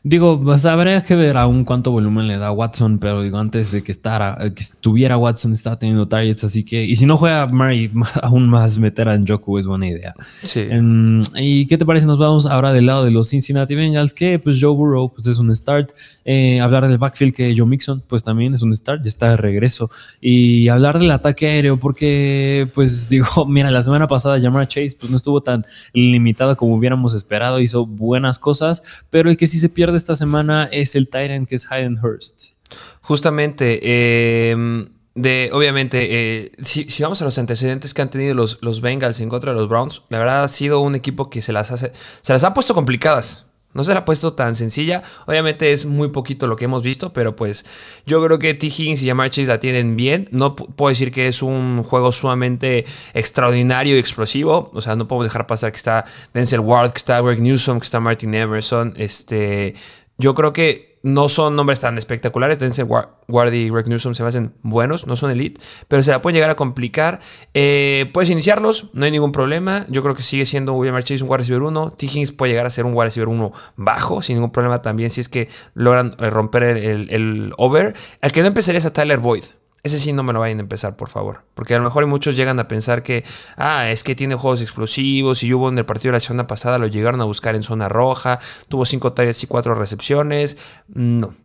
digo, 0.06 0.40
pues 0.40 0.68
habría 0.68 1.02
que 1.04 1.16
ver 1.16 1.36
aún 1.36 1.66
cuánto 1.66 1.90
volumen 1.90 2.28
le 2.28 2.38
da 2.38 2.52
Watson, 2.52 3.00
pero 3.00 3.24
digo, 3.24 3.40
antes 3.40 3.72
de 3.72 3.84
que 3.84 3.92
estara, 3.92 4.38
que 4.54 4.62
estuviera 4.62 5.18
Watson, 5.18 5.52
estaba 5.52 5.80
teniendo 5.80 6.08
targets, 6.08 6.44
así 6.44 6.64
que, 6.64 6.86
y 6.86 6.96
si 6.96 7.08
no 7.08 7.18
juega 7.18 7.48
Murray, 7.48 7.92
aún 8.22 8.48
más 8.48 8.78
meter 8.78 9.10
a 9.10 9.18
Njoku 9.18 9.58
es 9.58 9.66
buena 9.66 9.88
idea. 9.88 10.14
Sí. 10.44 10.68
Em, 10.70 11.24
¿Y 11.36 11.66
qué 11.66 11.80
te 11.80 11.88
parece? 11.88 12.06
Nos 12.06 12.20
vamos 12.20 12.46
ahora 12.46 12.72
del 12.72 12.86
lado 12.86 13.04
de 13.04 13.10
los 13.10 13.30
Cincinnati 13.30 13.74
Bengals, 13.74 14.14
que 14.14 14.38
pues 14.38 14.60
Joe 14.62 14.76
Burrow 14.76 15.12
pues 15.12 15.26
es 15.26 15.40
un 15.40 15.54
start. 15.56 15.92
Eh, 16.24 16.62
hablar 16.62 16.88
del 16.88 17.00
backfield 17.00 17.34
que 17.34 17.56
Joe 17.58 17.66
Mixon, 17.66 18.04
pues 18.08 18.24
también 18.24 18.54
es 18.54 18.62
un 18.62 18.76
start, 18.76 19.02
ya 19.02 19.08
está 19.08 19.32
de 19.32 19.38
regreso. 19.38 19.90
Y 20.22 20.68
hablar 20.68 21.00
del 21.00 21.10
ataque 21.10 21.48
aéreo, 21.48 21.78
porque 21.78 22.68
pues 22.76 23.10
digo, 23.10 23.48
mira, 23.48 23.72
la 23.72 23.82
semana 23.82 24.06
pasada 24.06 24.40
Jamar 24.40 24.68
Chase 24.68 24.96
pues 25.00 25.10
no 25.10 25.18
estuvo 25.18 25.42
tan 25.42 25.66
limitado 25.94 26.56
como 26.56 26.76
hubiéramos 26.76 27.16
esperado, 27.16 27.60
hizo 27.60 27.88
buenas 27.88 28.38
cosas, 28.38 28.84
pero 29.10 29.32
el 29.32 29.38
que 29.38 29.48
sí 29.48 29.58
se 29.58 29.70
pierde 29.70 29.95
esta 29.96 30.16
semana 30.16 30.70
es 30.72 30.96
el 30.96 31.10
Tyrant 31.10 31.48
que 31.48 31.56
es 31.56 31.72
Hayden 31.72 31.98
Hurst. 32.02 32.56
Justamente, 33.02 34.50
em, 34.52 34.88
de, 35.14 35.50
obviamente, 35.54 36.08
eh, 36.10 36.52
si, 36.62 36.86
vamos 37.02 37.22
a 37.22 37.25
los 37.25 37.38
antecedentes 37.38 37.94
que 37.94 38.02
han 38.02 38.10
tenido 38.10 38.34
los, 38.34 38.60
los 38.62 38.82
Bengals 38.82 39.22
en 39.22 39.30
contra 39.30 39.54
de 39.54 39.60
los 39.60 39.70
Browns, 39.70 40.04
la 40.10 40.20
verdad 40.20 40.44
ha 40.44 40.48
sido 40.48 40.80
un 40.82 40.96
equipo 40.96 41.30
que 41.30 41.42
se 41.42 41.54
las, 41.54 41.72
hace, 41.72 41.92
se 42.22 42.34
las 42.34 42.44
ha 42.44 42.54
puesto 42.54 42.74
complicadas. 42.74 43.46
No 43.75 43.84
se 43.84 43.94
la 43.94 44.00
ha 44.00 44.05
puesto 44.05 44.34
tan 44.34 44.55
sencilla. 44.55 45.03
Obviamente 45.27 45.72
es 45.72 45.86
muy 45.86 46.08
poquito 46.08 46.48
lo 46.48 46.55
que 46.55 46.65
hemos 46.65 46.82
visto, 46.82 47.13
pero 47.13 47.36
pues 47.36 47.65
yo 48.05 48.24
creo 48.24 48.39
que 48.39 48.53
T. 48.53 48.67
Higgins 48.67 49.03
y 49.03 49.08
Jamar 49.08 49.29
Chase 49.29 49.48
la 49.48 49.60
tienen 49.60 49.96
bien. 49.96 50.27
No 50.32 50.55
puedo 50.55 50.89
decir 50.89 51.12
que 51.12 51.27
es 51.27 51.44
un 51.44 51.84
juego 51.84 52.12
sumamente 52.12 52.86
extraordinario 53.13 53.96
y 53.96 54.00
explosivo. 54.00 54.72
O 54.74 54.82
sea, 54.82 54.96
no 54.96 55.08
podemos 55.08 55.25
dejar 55.25 55.46
pasar 55.46 55.72
que 55.72 55.77
está 55.77 56.05
Denzel 56.34 56.62
Ward, 56.62 56.91
que 56.91 57.00
está 57.00 57.20
Greg 57.20 57.41
Newsom, 57.41 57.79
que 57.79 57.86
está 57.86 58.00
Martin 58.00 58.34
Emerson. 58.34 58.94
Este, 58.96 59.75
yo 60.17 60.34
creo 60.34 60.53
que 60.53 60.85
no 61.06 61.30
son 61.30 61.56
nombres 61.56 61.82
tan 61.82 62.00
espectaculares. 62.00 62.58
Denzel 62.58 62.88
Ward 62.88 63.54
y 63.54 63.70
Greg 63.70 63.88
Newsom 63.88 64.16
se 64.16 64.24
me 64.24 64.30
hacen 64.30 64.56
buenos, 64.64 65.06
no 65.06 65.16
son 65.16 65.30
elite, 65.30 65.62
pero 65.88 66.02
se 66.02 66.10
la 66.10 66.24
pueden 66.24 66.34
llegar 66.34 66.50
a 66.50 66.56
complicar. 66.56 67.20
Eh, 67.54 68.10
puedes 68.12 68.32
iniciarlos, 68.32 68.90
no 68.94 69.06
hay 69.06 69.12
ningún 69.12 69.32
problema. 69.32 69.86
Yo 69.88 70.02
creo 70.02 70.16
que 70.16 70.24
sigue 70.24 70.48
siendo 70.48 70.74
William 70.74 71.00
Chase 71.04 71.24
un 71.24 71.30
wide 71.30 71.38
receiver 71.38 71.62
1. 71.62 71.92
T. 71.92 72.08
Higgins 72.08 72.32
puede 72.32 72.54
llegar 72.54 72.66
a 72.66 72.72
ser 72.72 72.88
un 72.88 72.94
wide 72.96 73.06
receiver 73.06 73.28
1 73.28 73.52
bajo, 73.76 74.24
sin 74.24 74.38
ningún 74.38 74.52
problema 74.52 74.82
también, 74.82 75.12
si 75.12 75.22
es 75.22 75.30
que 75.30 75.48
logran 75.76 76.16
eh, 76.18 76.32
romper 76.32 76.64
el, 76.64 77.08
el 77.12 77.54
over. 77.58 77.94
El 78.22 78.32
que 78.32 78.42
no 78.42 78.48
empezaría 78.48 78.80
es 78.80 78.86
a 78.88 78.92
Tyler 78.92 79.20
Boyd. 79.20 79.44
Ese 79.86 80.00
sí 80.00 80.13
no 80.13 80.24
me 80.24 80.34
lo 80.34 80.39
vayan 80.39 80.58
a 80.58 80.62
empezar, 80.62 80.98
por 80.98 81.10
favor. 81.10 81.44
Porque 81.54 81.75
a 81.75 81.77
lo 81.77 81.84
mejor 81.84 82.08
muchos 82.08 82.36
llegan 82.36 82.60
a 82.60 82.68
pensar 82.68 83.04
que, 83.04 83.24
ah, 83.56 83.92
es 83.92 84.04
que 84.04 84.15
tiene 84.15 84.34
juegos 84.34 84.63
explosivos 84.63 85.44
y 85.44 85.54
hubo 85.54 85.70
en 85.70 85.77
el 85.77 85.86
partido 85.86 86.10
de 86.10 86.13
la 86.13 86.20
semana 86.22 86.48
pasada, 86.48 86.80
lo 86.80 86.88
llegaron 86.88 87.22
a 87.22 87.25
buscar 87.25 87.54
en 87.54 87.62
zona 87.62 87.88
roja, 87.88 88.39
tuvo 88.68 88.84
cinco 88.84 89.13
tallas 89.13 89.44
y 89.44 89.46
cuatro 89.46 89.75
recepciones. 89.75 90.58
No, 90.88 91.36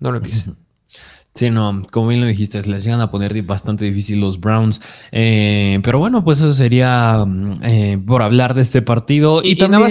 no 0.00 0.10
lo 0.10 0.16
empiecen. 0.16 0.56
Sí, 1.36 1.50
no, 1.50 1.84
como 1.90 2.06
bien 2.06 2.20
lo 2.20 2.28
dijiste, 2.28 2.62
les 2.62 2.84
llegan 2.84 3.00
a 3.00 3.10
poner 3.10 3.42
bastante 3.42 3.84
difícil 3.84 4.20
los 4.20 4.38
Browns. 4.38 4.80
Eh, 5.10 5.80
pero 5.82 5.98
bueno, 5.98 6.22
pues 6.22 6.38
eso 6.38 6.52
sería 6.52 7.24
mm, 7.26 7.58
eh, 7.64 7.98
por 8.06 8.22
hablar 8.22 8.54
de 8.54 8.62
este 8.62 8.82
partido. 8.82 9.40
Y, 9.42 9.56
también... 9.56 9.82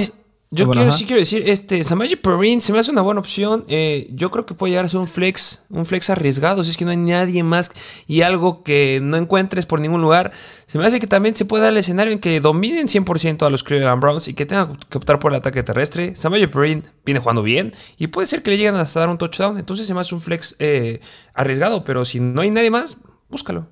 Yo 0.53 0.69
quiero, 0.69 0.91
sí 0.91 1.05
quiero 1.05 1.19
decir, 1.19 1.43
este, 1.48 1.83
Samaji 1.83 2.15
Perrin 2.15 2.62
se 2.62 2.72
me 2.72 2.79
hace 2.79 2.91
una 2.91 3.01
buena 3.01 3.19
opción. 3.19 3.65
Eh, 3.67 4.07
yo 4.12 4.29
creo 4.29 4.45
que 4.45 4.53
puede 4.53 4.72
llegar 4.72 4.86
a 4.86 4.88
ser 4.88 5.00
un 5.00 5.07
flex, 5.07 5.65
un 5.69 5.86
flex 5.86 6.10
arriesgado. 6.10 6.63
Si 6.63 6.69
es 6.69 6.77
que 6.77 6.86
no 6.86 6.91
hay 6.91 6.98
nadie 6.98 7.41
más 7.43 7.72
y 8.07 8.22
algo 8.22 8.63
que 8.63 9.00
no 9.01 9.17
encuentres 9.17 9.65
por 9.65 9.81
ningún 9.81 10.01
lugar. 10.01 10.31
Se 10.67 10.77
me 10.77 10.86
hace 10.86 11.00
que 11.00 11.07
también 11.07 11.36
se 11.36 11.45
puede 11.45 11.63
dar 11.63 11.74
el 11.74 11.79
escenario 11.79 12.13
en 12.13 12.19
que 12.19 12.39
dominen 12.39 12.88
100% 12.88 13.45
a 13.45 13.50
los 13.50 13.63
Cleveland 13.63 14.00
Browns 14.00 14.27
y 14.27 14.33
que 14.33 14.45
tengan 14.45 14.77
que 14.89 14.98
optar 14.98 15.19
por 15.19 15.33
el 15.33 15.39
ataque 15.39 15.63
terrestre. 15.63 16.16
Samaji 16.16 16.48
Perrin 16.48 16.83
viene 17.05 17.20
jugando 17.20 17.42
bien 17.42 17.72
y 17.98 18.07
puede 18.07 18.27
ser 18.27 18.44
que 18.44 18.51
le 18.51 18.57
lleguen 18.57 18.75
hasta 18.75 19.00
dar 19.00 19.09
un 19.09 19.18
touchdown. 19.18 19.57
Entonces 19.57 19.87
se 19.87 19.94
me 19.94 20.01
hace 20.01 20.13
un 20.13 20.22
flex 20.22 20.55
eh, 20.59 21.00
arriesgado, 21.33 21.83
pero 21.83 22.05
si 22.05 22.20
no 22.20 22.42
hay 22.42 22.51
nadie 22.51 22.70
más, 22.70 22.98
búscalo. 23.29 23.68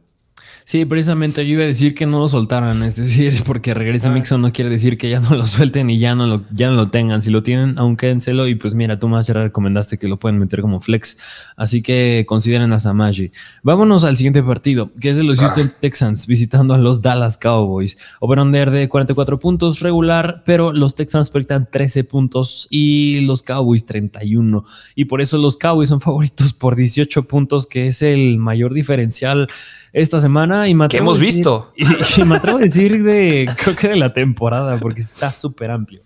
Sí, 0.65 0.85
precisamente 0.85 1.45
yo 1.45 1.53
iba 1.53 1.63
a 1.63 1.67
decir 1.67 1.95
que 1.95 2.05
no 2.05 2.19
lo 2.19 2.29
soltaran, 2.29 2.83
es 2.83 2.95
decir, 2.95 3.43
porque 3.45 3.73
regrese 3.73 4.09
ah. 4.09 4.11
Mixon 4.11 4.41
no 4.41 4.51
quiere 4.53 4.69
decir 4.69 4.97
que 4.97 5.09
ya 5.09 5.19
no 5.19 5.35
lo 5.35 5.45
suelten 5.45 5.89
y 5.89 5.99
ya 5.99 6.15
no 6.15 6.27
lo, 6.27 6.43
ya 6.51 6.69
no 6.69 6.75
lo 6.75 6.87
tengan. 6.89 7.21
Si 7.21 7.31
lo 7.31 7.43
tienen, 7.43 7.77
aún 7.77 7.97
quédenselo 7.97 8.47
y 8.47 8.55
pues 8.55 8.73
mira, 8.73 8.99
tú 8.99 9.07
más 9.07 9.27
ya 9.27 9.33
recomendaste 9.33 9.97
que 9.97 10.07
lo 10.07 10.17
pueden 10.17 10.39
meter 10.39 10.61
como 10.61 10.79
flex, 10.79 11.17
así 11.55 11.81
que 11.81 12.25
consideren 12.27 12.73
a 12.73 12.79
Samaji. 12.79 13.31
Vámonos 13.63 14.03
al 14.03 14.17
siguiente 14.17 14.43
partido, 14.43 14.91
que 14.99 15.09
es 15.09 15.17
de 15.17 15.23
los 15.23 15.39
ah. 15.39 15.47
Houston 15.47 15.71
Texans 15.79 16.27
visitando 16.27 16.73
a 16.73 16.77
los 16.77 17.01
Dallas 17.01 17.37
Cowboys. 17.37 17.97
Over-under 18.19 18.71
de 18.71 18.87
44 18.87 19.39
puntos 19.39 19.79
regular, 19.79 20.43
pero 20.45 20.71
los 20.71 20.95
Texans 20.95 21.29
proyectan 21.29 21.67
13 21.69 22.03
puntos 22.03 22.67
y 22.69 23.21
los 23.21 23.43
Cowboys 23.43 23.85
31. 23.85 24.63
Y 24.95 25.05
por 25.05 25.21
eso 25.21 25.37
los 25.37 25.57
Cowboys 25.57 25.89
son 25.89 26.01
favoritos 26.01 26.53
por 26.53 26.75
18 26.75 27.27
puntos, 27.27 27.67
que 27.67 27.87
es 27.87 28.01
el 28.01 28.37
mayor 28.37 28.73
diferencial 28.73 29.47
esta 29.93 30.19
semana 30.19 30.67
y 30.67 30.75
me 30.75 30.87
¿Qué 30.87 30.97
hemos 30.97 31.19
visto? 31.19 31.73
Y, 32.17 32.23
me 32.23 32.35
atrevo 32.35 32.57
a 32.57 32.61
decir 32.61 33.03
de, 33.03 33.49
creo 33.61 33.75
que 33.75 33.87
de 33.89 33.95
la 33.95 34.13
temporada, 34.13 34.77
porque 34.77 35.01
está 35.01 35.31
súper 35.31 35.71
amplio. 35.71 36.01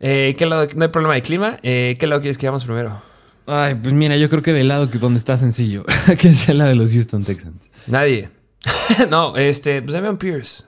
Eh, 0.00 0.34
¿qué 0.36 0.46
lado, 0.46 0.66
no 0.76 0.82
hay 0.82 0.90
problema 0.90 1.14
de 1.14 1.22
clima. 1.22 1.58
Eh, 1.62 1.96
¿Qué 1.98 2.06
lado 2.06 2.20
quieres 2.20 2.36
que 2.36 2.46
vayamos 2.46 2.64
primero? 2.64 3.00
Ay, 3.46 3.76
pues 3.76 3.94
mira, 3.94 4.16
yo 4.16 4.28
creo 4.28 4.42
que 4.42 4.52
del 4.52 4.68
lado 4.68 4.90
que 4.90 4.98
donde 4.98 5.18
está 5.18 5.36
sencillo, 5.36 5.84
que 6.18 6.28
es 6.28 6.48
el 6.48 6.58
lado 6.58 6.70
de 6.70 6.76
los 6.76 6.92
Houston 6.92 7.24
Texans. 7.24 7.68
Nadie. 7.86 8.28
no, 9.10 9.36
este, 9.36 9.82
pues 9.82 9.94
Damian 9.94 10.16
Pierce. 10.16 10.66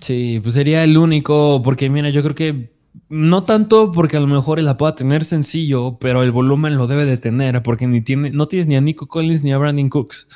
Sí, 0.00 0.40
pues 0.42 0.54
sería 0.54 0.84
el 0.84 0.96
único, 0.96 1.60
porque 1.62 1.90
mira, 1.90 2.10
yo 2.10 2.22
creo 2.22 2.34
que 2.34 2.72
no 3.08 3.42
tanto 3.42 3.90
porque 3.92 4.16
a 4.16 4.20
lo 4.20 4.26
mejor 4.26 4.58
él 4.58 4.64
la 4.64 4.76
pueda 4.76 4.94
tener 4.94 5.24
sencillo, 5.24 5.98
pero 6.00 6.22
el 6.22 6.32
volumen 6.32 6.76
lo 6.76 6.86
debe 6.86 7.04
de 7.04 7.16
tener, 7.16 7.62
porque 7.62 7.86
ni 7.86 8.00
tiene, 8.00 8.30
no 8.30 8.48
tienes 8.48 8.66
ni 8.66 8.76
a 8.76 8.80
Nico 8.80 9.06
Collins 9.06 9.44
ni 9.44 9.52
a 9.52 9.58
Brandon 9.58 9.88
Cooks. 9.88 10.26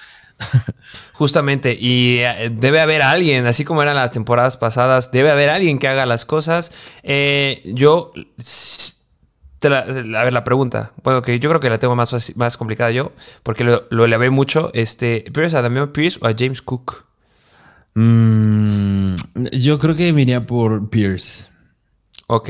Justamente, 1.13 1.77
y 1.79 2.19
eh, 2.19 2.51
debe 2.53 2.81
haber 2.81 3.03
alguien, 3.03 3.47
así 3.47 3.65
como 3.65 3.83
eran 3.83 3.97
las 3.97 4.13
temporadas 4.13 4.57
pasadas, 4.57 5.13
debe 5.13 5.31
haber 5.31 5.51
alguien 5.51 5.79
que 5.79 5.89
haga 5.89 6.07
las 6.07 6.25
cosas. 6.25 6.73
Eh, 7.03 7.63
yo, 7.65 8.13
a 9.65 10.25
ver, 10.25 10.33
la 10.33 10.45
pregunta, 10.45 10.93
bueno, 11.03 11.23
que 11.23 11.39
yo 11.39 11.49
creo 11.49 11.61
que 11.61 11.71
la 11.71 11.79
tengo 11.79 11.95
más, 11.95 12.37
más 12.37 12.57
complicada 12.57 12.91
yo, 12.91 13.13
porque 13.43 13.65
lo, 13.65 13.85
lo 13.91 14.19
ve 14.19 14.31
mucho, 14.31 14.71
este, 14.75 15.23
¿prefieres 15.25 15.55
a 15.55 15.63
Damian 15.63 15.93
Pierce 15.93 16.19
o 16.23 16.27
a 16.27 16.35
James 16.37 16.63
Cook? 16.63 17.05
Mm, 17.95 19.17
yo 19.53 19.79
creo 19.79 19.95
que 19.95 20.13
me 20.13 20.23
iría 20.23 20.47
por 20.47 20.89
Pierce. 20.89 21.51
Ok, 22.27 22.49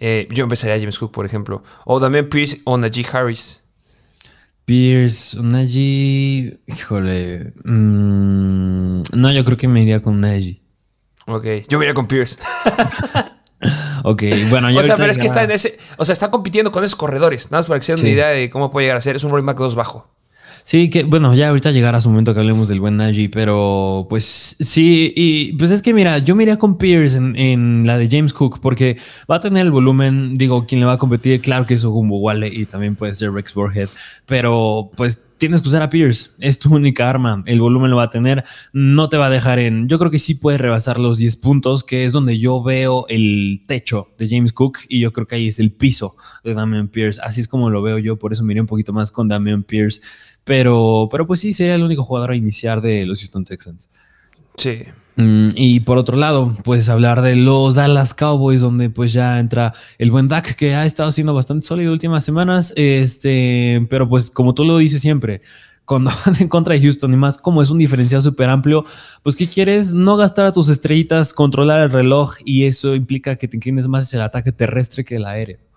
eh, 0.00 0.28
yo 0.30 0.44
empezaría 0.44 0.76
a 0.76 0.78
James 0.78 0.98
Cook, 0.98 1.12
por 1.12 1.26
ejemplo, 1.26 1.62
o 1.84 2.00
Damian 2.00 2.26
Pierce 2.26 2.60
o 2.64 2.76
Najee 2.78 3.06
Harris. 3.12 3.59
Pierce, 4.70 5.36
Najee. 5.42 6.60
Híjole. 6.68 7.54
Mm, 7.64 9.02
no, 9.14 9.32
yo 9.32 9.44
creo 9.44 9.56
que 9.56 9.66
me 9.66 9.82
iría 9.82 10.00
con 10.00 10.20
Najee. 10.20 10.62
Ok, 11.26 11.44
yo 11.66 11.76
me 11.80 11.86
iría 11.86 11.94
con 11.94 12.06
Pierce. 12.06 12.38
ok, 14.04 14.22
bueno, 14.48 14.70
yo. 14.70 14.78
O 14.78 14.82
sea, 14.84 14.96
pero 14.96 15.10
es 15.10 15.18
que 15.18 15.26
está 15.26 15.42
en 15.42 15.50
ese. 15.50 15.76
O 15.96 16.04
sea, 16.04 16.12
está 16.12 16.30
compitiendo 16.30 16.70
con 16.70 16.84
esos 16.84 16.94
corredores. 16.94 17.50
Nada 17.50 17.58
más 17.58 17.66
para 17.66 17.80
que 17.80 17.86
se 17.86 17.94
una 17.94 18.08
idea 18.08 18.28
de 18.28 18.48
cómo 18.48 18.70
puede 18.70 18.84
llegar 18.84 18.98
a 18.98 19.00
ser. 19.00 19.16
Es 19.16 19.24
un 19.24 19.32
running 19.32 19.46
back 19.46 19.58
2 19.58 19.74
bajo. 19.74 20.14
Sí, 20.70 20.88
que 20.88 21.02
bueno, 21.02 21.34
ya 21.34 21.48
ahorita 21.48 21.72
llegará 21.72 22.00
su 22.00 22.10
momento 22.10 22.32
que 22.32 22.38
hablemos 22.38 22.68
del 22.68 22.78
buen 22.78 22.96
Najee, 22.96 23.28
pero 23.28 24.06
pues 24.08 24.54
sí, 24.60 25.12
y 25.16 25.52
pues 25.54 25.72
es 25.72 25.82
que 25.82 25.92
mira, 25.92 26.18
yo 26.18 26.36
me 26.36 26.44
iría 26.44 26.60
con 26.60 26.78
Pierce 26.78 27.18
en, 27.18 27.84
la 27.88 27.98
de 27.98 28.08
James 28.08 28.32
Cook 28.32 28.60
porque 28.60 28.96
va 29.28 29.34
a 29.34 29.40
tener 29.40 29.66
el 29.66 29.72
volumen, 29.72 30.32
digo, 30.34 30.66
quien 30.66 30.78
le 30.78 30.86
va 30.86 30.92
a 30.92 30.98
competir, 30.98 31.40
claro 31.40 31.66
que 31.66 31.74
es 31.74 31.84
Ogumbo 31.84 32.20
Wale 32.20 32.46
y 32.46 32.66
también 32.66 32.94
puede 32.94 33.16
ser 33.16 33.32
Rex 33.32 33.52
Borhead, 33.52 33.88
pero 34.26 34.92
pues 34.96 35.24
tienes 35.38 35.60
que 35.60 35.66
usar 35.66 35.82
a 35.82 35.90
Pierce, 35.90 36.36
es 36.38 36.60
tu 36.60 36.72
única 36.72 37.10
arma, 37.10 37.42
el 37.46 37.60
volumen 37.60 37.90
lo 37.90 37.96
va 37.96 38.04
a 38.04 38.10
tener, 38.10 38.44
no 38.72 39.08
te 39.08 39.16
va 39.16 39.26
a 39.26 39.30
dejar 39.30 39.58
en, 39.58 39.88
yo 39.88 39.98
creo 39.98 40.12
que 40.12 40.20
sí 40.20 40.36
puede 40.36 40.58
rebasar 40.58 41.00
los 41.00 41.18
10 41.18 41.34
puntos, 41.38 41.82
que 41.82 42.04
es 42.04 42.12
donde 42.12 42.38
yo 42.38 42.62
veo 42.62 43.06
el 43.08 43.64
techo 43.66 44.10
de 44.18 44.28
James 44.28 44.52
Cook 44.52 44.78
y 44.88 45.00
yo 45.00 45.12
creo 45.12 45.26
que 45.26 45.34
ahí 45.34 45.48
es 45.48 45.58
el 45.58 45.72
piso 45.72 46.14
de 46.44 46.54
Damian 46.54 46.86
Pierce, 46.86 47.20
así 47.24 47.40
es 47.40 47.48
como 47.48 47.70
lo 47.70 47.82
veo 47.82 47.98
yo, 47.98 48.20
por 48.20 48.32
eso 48.32 48.44
miré 48.44 48.60
un 48.60 48.68
poquito 48.68 48.92
más 48.92 49.10
con 49.10 49.26
Damian 49.26 49.64
Pierce 49.64 50.00
pero, 50.50 51.06
pero 51.12 51.28
pues 51.28 51.38
sí, 51.38 51.52
sería 51.52 51.76
el 51.76 51.84
único 51.84 52.02
jugador 52.02 52.32
a 52.32 52.34
iniciar 52.34 52.80
de 52.80 53.06
los 53.06 53.20
Houston 53.20 53.44
Texans. 53.44 53.88
Sí. 54.56 54.82
Mm, 55.14 55.50
y 55.54 55.78
por 55.78 55.96
otro 55.96 56.16
lado, 56.16 56.52
pues 56.64 56.88
hablar 56.88 57.22
de 57.22 57.36
los 57.36 57.76
Dallas 57.76 58.14
Cowboys, 58.14 58.60
donde 58.60 58.90
pues 58.90 59.12
ya 59.12 59.38
entra 59.38 59.72
el 59.96 60.10
buen 60.10 60.26
Dak, 60.26 60.56
que 60.56 60.74
ha 60.74 60.86
estado 60.86 61.12
siendo 61.12 61.34
bastante 61.34 61.64
sólido 61.64 61.92
últimas 61.92 62.24
semanas, 62.24 62.72
este, 62.74 63.86
pero 63.88 64.08
pues 64.08 64.28
como 64.28 64.52
tú 64.52 64.64
lo 64.64 64.78
dices 64.78 65.00
siempre, 65.00 65.40
cuando 65.84 66.10
van 66.26 66.34
en 66.40 66.48
contra 66.48 66.74
de 66.74 66.80
Houston 66.80 67.12
y 67.12 67.16
más 67.16 67.38
como 67.38 67.62
es 67.62 67.70
un 67.70 67.78
diferencial 67.78 68.20
súper 68.20 68.50
amplio, 68.50 68.84
pues 69.22 69.36
¿qué 69.36 69.46
quieres? 69.46 69.92
No 69.92 70.16
gastar 70.16 70.46
a 70.46 70.52
tus 70.52 70.68
estrellitas, 70.68 71.32
controlar 71.32 71.80
el 71.80 71.90
reloj 71.90 72.34
y 72.44 72.64
eso 72.64 72.96
implica 72.96 73.36
que 73.36 73.46
te 73.46 73.56
inclines 73.56 73.86
más 73.86 74.06
hacia 74.06 74.16
el 74.16 74.24
ataque 74.24 74.50
terrestre 74.50 75.04
que 75.04 75.14
el 75.14 75.26
aéreo. 75.26 75.69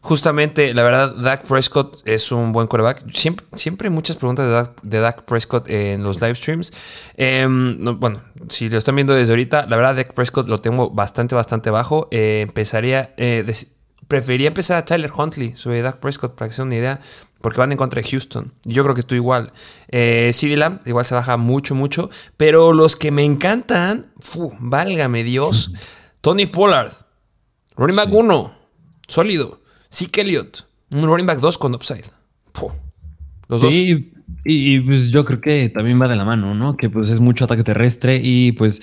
Justamente, 0.00 0.74
la 0.74 0.82
verdad, 0.82 1.14
Dak 1.16 1.46
Prescott 1.46 2.02
es 2.04 2.32
un 2.32 2.52
buen 2.52 2.66
coreback. 2.66 3.04
Siempre, 3.12 3.46
siempre 3.54 3.88
hay 3.88 3.94
muchas 3.94 4.16
preguntas 4.16 4.46
de 4.46 4.52
Dak, 4.52 4.82
de 4.82 5.00
Dak 5.00 5.22
Prescott 5.24 5.68
en 5.68 6.02
los 6.02 6.20
live 6.20 6.34
streams. 6.34 6.72
Em, 7.16 7.98
bueno, 7.98 8.20
si 8.48 8.68
lo 8.68 8.78
están 8.78 8.94
viendo 8.96 9.14
desde 9.14 9.32
ahorita, 9.32 9.66
la 9.66 9.76
verdad, 9.76 9.96
Dak 9.96 10.14
Prescott 10.14 10.48
lo 10.48 10.60
tengo 10.60 10.90
bastante, 10.90 11.34
bastante 11.34 11.70
bajo. 11.70 12.08
Eh, 12.10 12.40
empezaría, 12.42 13.14
eh, 13.16 13.44
preferiría 14.08 14.48
empezar 14.48 14.76
a 14.76 14.84
Tyler 14.84 15.10
Huntley 15.16 15.56
sobre 15.56 15.82
Dak 15.82 15.98
Prescott 15.98 16.34
para 16.34 16.48
que 16.48 16.54
se 16.54 16.62
una 16.62 16.76
idea, 16.76 17.00
porque 17.40 17.58
van 17.58 17.72
en 17.72 17.78
contra 17.78 18.00
de 18.00 18.08
Houston. 18.08 18.52
Yo 18.64 18.82
creo 18.82 18.94
que 18.94 19.02
tú 19.02 19.14
igual. 19.14 19.52
Eh, 19.88 20.30
CD 20.32 20.56
Lamb 20.56 20.80
igual 20.86 21.04
se 21.04 21.14
baja 21.14 21.36
mucho, 21.36 21.74
mucho. 21.74 22.10
Pero 22.36 22.72
los 22.72 22.96
que 22.96 23.10
me 23.10 23.24
encantan, 23.24 24.12
válgame 24.60 25.24
Dios, 25.24 25.72
Tony 26.20 26.46
Pollard, 26.46 26.90
Ronnie 27.76 27.94
sí. 27.94 28.10
1, 28.10 28.54
sólido. 29.06 29.63
Zeke 29.94 30.22
Elliott, 30.22 30.66
un 30.92 31.06
running 31.06 31.26
back 31.26 31.38
2 31.38 31.58
con 31.58 31.74
upside. 31.74 32.04
los 33.48 33.60
sí, 33.60 33.92
dos. 33.92 34.02
Y, 34.46 34.80
pues 34.80 35.10
yo 35.10 35.24
creo 35.24 35.40
que 35.40 35.68
también 35.70 36.00
va 36.00 36.08
de 36.08 36.16
la 36.16 36.24
mano, 36.24 36.54
¿no? 36.54 36.76
Que 36.76 36.90
pues 36.90 37.10
es 37.10 37.20
mucho 37.20 37.44
ataque 37.44 37.62
terrestre 37.62 38.20
y 38.22 38.52
pues 38.52 38.82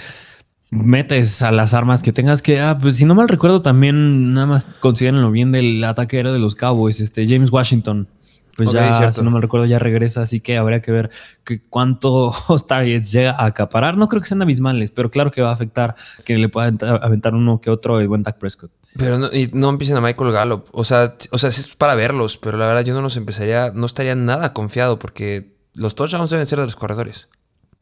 metes 0.71 1.41
a 1.41 1.51
las 1.51 1.73
armas 1.73 2.01
que 2.01 2.13
tengas 2.13 2.41
que, 2.41 2.61
ah, 2.61 2.77
pues 2.81 2.95
si 2.95 3.05
no 3.05 3.13
mal 3.13 3.27
recuerdo 3.27 3.61
también 3.61 4.33
nada 4.33 4.47
más 4.47 4.65
considérenlo 4.79 5.29
bien 5.29 5.51
del 5.51 5.83
ataque 5.83 6.23
de 6.23 6.39
los 6.39 6.55
Cowboys, 6.55 7.01
este 7.01 7.27
James 7.27 7.51
Washington. 7.51 8.07
Pues 8.57 8.71
ya, 8.71 9.11
si 9.11 9.21
no 9.21 9.31
me 9.31 9.39
recuerdo, 9.39 9.65
ya 9.65 9.79
regresa, 9.79 10.21
así 10.21 10.41
que 10.41 10.57
habría 10.57 10.81
que 10.81 10.91
ver 10.91 11.09
que 11.43 11.61
cuántos 11.61 12.67
targets 12.67 13.11
llega 13.11 13.31
a 13.31 13.45
acaparar. 13.45 13.97
No 13.97 14.09
creo 14.09 14.21
que 14.21 14.27
sean 14.27 14.41
abismales, 14.41 14.91
pero 14.91 15.09
claro 15.09 15.31
que 15.31 15.41
va 15.41 15.49
a 15.49 15.53
afectar 15.53 15.95
que 16.25 16.37
le 16.37 16.49
pueda 16.49 16.73
aventar 17.01 17.33
uno 17.33 17.61
que 17.61 17.69
otro 17.69 17.99
el 17.99 18.07
buen 18.07 18.23
Dak 18.23 18.37
Prescott. 18.37 18.71
Pero 18.97 19.17
no, 19.17 19.27
y 19.27 19.47
no 19.53 19.69
empiecen 19.69 19.97
a 19.97 20.01
Michael 20.01 20.31
Gallup. 20.31 20.65
O 20.71 20.83
sea, 20.83 21.15
o 21.31 21.37
sea, 21.37 21.49
es 21.49 21.75
para 21.75 21.95
verlos, 21.95 22.37
pero 22.37 22.57
la 22.57 22.67
verdad 22.67 22.83
yo 22.83 22.93
no 22.93 23.01
los 23.01 23.17
empezaría, 23.17 23.71
no 23.73 23.85
estaría 23.85 24.15
nada 24.15 24.53
confiado 24.53 24.99
porque 24.99 25.55
los 25.73 25.95
touchdowns 25.95 26.29
deben 26.29 26.45
ser 26.45 26.59
de 26.59 26.65
los 26.65 26.75
corredores. 26.75 27.29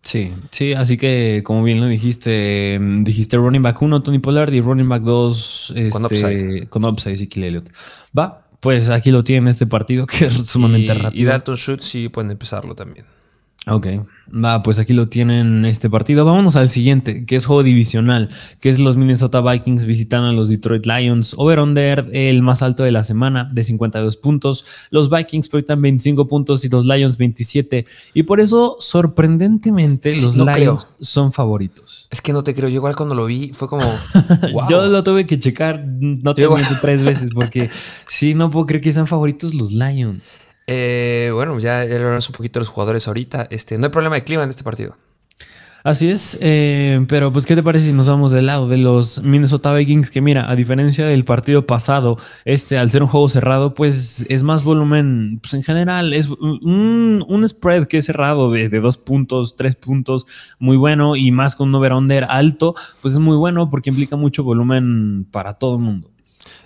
Sí, 0.01 0.32
sí, 0.51 0.73
así 0.73 0.97
que 0.97 1.41
como 1.43 1.62
bien 1.62 1.82
lo 1.82 1.88
dijiste, 1.88 2.77
mm, 2.79 3.03
dijiste 3.03 3.38
running 3.38 3.62
back 3.62 3.82
1, 3.82 4.01
Tony 4.01 4.19
Pollard 4.19 4.53
y 4.53 4.62
running 4.62 4.88
back 4.88 5.03
2 5.03 5.73
con 5.91 6.05
este, 6.05 6.15
upside. 6.15 6.69
Con 6.69 6.86
upside, 6.86 7.17
y 7.19 7.43
Elliott. 7.43 7.69
Va, 8.17 8.47
pues 8.60 8.89
aquí 8.89 9.12
lo 9.12 9.24
tiene 9.24 9.50
este 9.50 9.67
partido 9.67 10.06
que 10.08 10.26
es 10.26 10.34
sumamente 10.48 10.93
rápido. 10.93 11.22
Y 11.22 11.26
Dalton 11.26 11.56
Schultz 11.56 11.86
sí 11.86 12.10
pueden 12.10 12.32
empezarlo 12.32 12.76
también. 12.76 13.06
Ok, 13.67 13.88
va, 14.43 14.63
pues 14.63 14.80
aquí 14.80 14.93
lo 14.93 15.10
tienen 15.10 15.65
este 15.65 15.89
partido. 15.89 16.26
Vámonos 16.26 16.56
al 16.56 16.69
siguiente, 16.69 17.26
que 17.26 17.36
es 17.36 17.45
juego 17.45 17.62
divisional, 17.62 18.30
que 18.60 18.69
es 18.69 18.80
los 18.80 18.95
Minnesota 18.95 19.41
Vikings 19.41 19.86
visitando 19.86 20.30
a 20.30 20.34
los 20.34 20.50
Detroit 20.50 20.86
Lions. 20.86 21.36
Over-under, 21.38 22.10
el 22.13 22.41
más 22.41 22.63
alto 22.63 22.84
de 22.84 22.91
la 22.91 23.04
semana, 23.04 23.50
de 23.52 23.63
52 23.63 24.17
puntos. 24.17 24.65
Los 24.89 25.10
Vikings 25.10 25.50
proyectan 25.50 25.82
25 25.82 26.28
puntos 26.28 26.63
y 26.65 26.69
los 26.69 26.86
Lions 26.86 27.17
27. 27.17 27.86
Y 28.13 28.24
por 28.24 28.39
eso, 28.39 28.78
sorprendentemente, 28.80 30.13
los 30.22 30.36
Lions 30.36 30.88
son 31.00 31.32
favoritos. 31.32 32.08
Es 32.10 32.22
que 32.22 32.34
no 32.34 32.43
te 32.43 32.56
creo. 32.56 32.69
Yo 32.69 32.76
igual 32.76 32.95
cuando 32.95 33.15
lo 33.15 33.26
vi 33.26 33.52
fue 33.54 33.67
como... 33.67 33.84
Yo 34.69 34.88
lo 34.88 35.04
tuve 35.04 35.28
que 35.28 35.39
checar, 35.39 35.86
no 35.86 36.34
te 36.34 36.48
tres 36.82 37.04
veces, 37.04 37.30
porque 37.34 37.69
sí, 38.08 38.34
no 38.34 38.50
puedo 38.50 38.65
creer 38.65 38.82
que 38.82 38.91
sean 38.91 39.08
favoritos 39.08 39.54
los 39.54 39.72
Lions. 39.72 40.49
Eh, 40.71 41.32
bueno, 41.34 41.58
ya, 41.58 41.82
hablamos 41.82 42.29
un 42.29 42.34
poquito 42.34 42.60
de 42.60 42.62
los 42.62 42.69
jugadores 42.69 43.08
ahorita. 43.08 43.47
Este, 43.49 43.79
no 43.79 43.86
hay 43.86 43.91
problema 43.91 44.13
de 44.15 44.23
clima 44.23 44.43
en 44.43 44.51
este 44.51 44.63
partido. 44.63 44.95
Así 45.84 46.10
es, 46.10 46.38
eh, 46.41 47.03
pero 47.08 47.32
pues 47.32 47.47
¿qué 47.47 47.55
te 47.55 47.63
parece 47.63 47.88
si 47.88 47.93
nos 47.93 48.08
vamos 48.08 48.32
del 48.32 48.45
lado 48.45 48.67
de 48.67 48.77
los 48.77 49.23
Minnesota 49.23 49.73
Vikings? 49.73 50.12
Que 50.12 50.21
mira, 50.21 50.47
a 50.47 50.55
diferencia 50.55 51.08
del 51.08 51.25
partido 51.25 51.65
pasado, 51.65 52.19
este 52.45 52.77
al 52.77 52.91
ser 52.91 53.01
un 53.01 53.08
juego 53.08 53.29
cerrado, 53.29 53.73
pues 53.73 54.27
es 54.29 54.43
más 54.43 54.63
volumen, 54.63 55.39
pues 55.41 55.55
en 55.55 55.63
general 55.63 56.13
es 56.13 56.27
un, 56.27 57.45
spread 57.47 57.88
que 57.88 57.97
es 57.97 58.05
cerrado 58.05 58.51
de, 58.51 58.69
de, 58.69 58.79
dos 58.79 58.97
puntos, 58.97 59.55
tres 59.55 59.75
puntos, 59.75 60.27
muy 60.60 60.77
bueno 60.77 61.15
y 61.15 61.32
más 61.32 61.55
con 61.55 61.69
un 61.69 61.75
over-under 61.75 62.25
alto, 62.29 62.75
pues 63.01 63.13
es 63.13 63.19
muy 63.19 63.38
bueno 63.38 63.71
porque 63.71 63.89
implica 63.89 64.17
mucho 64.17 64.43
volumen 64.43 65.25
para 65.32 65.53
todo 65.53 65.77
el 65.77 65.82
mundo. 65.82 66.12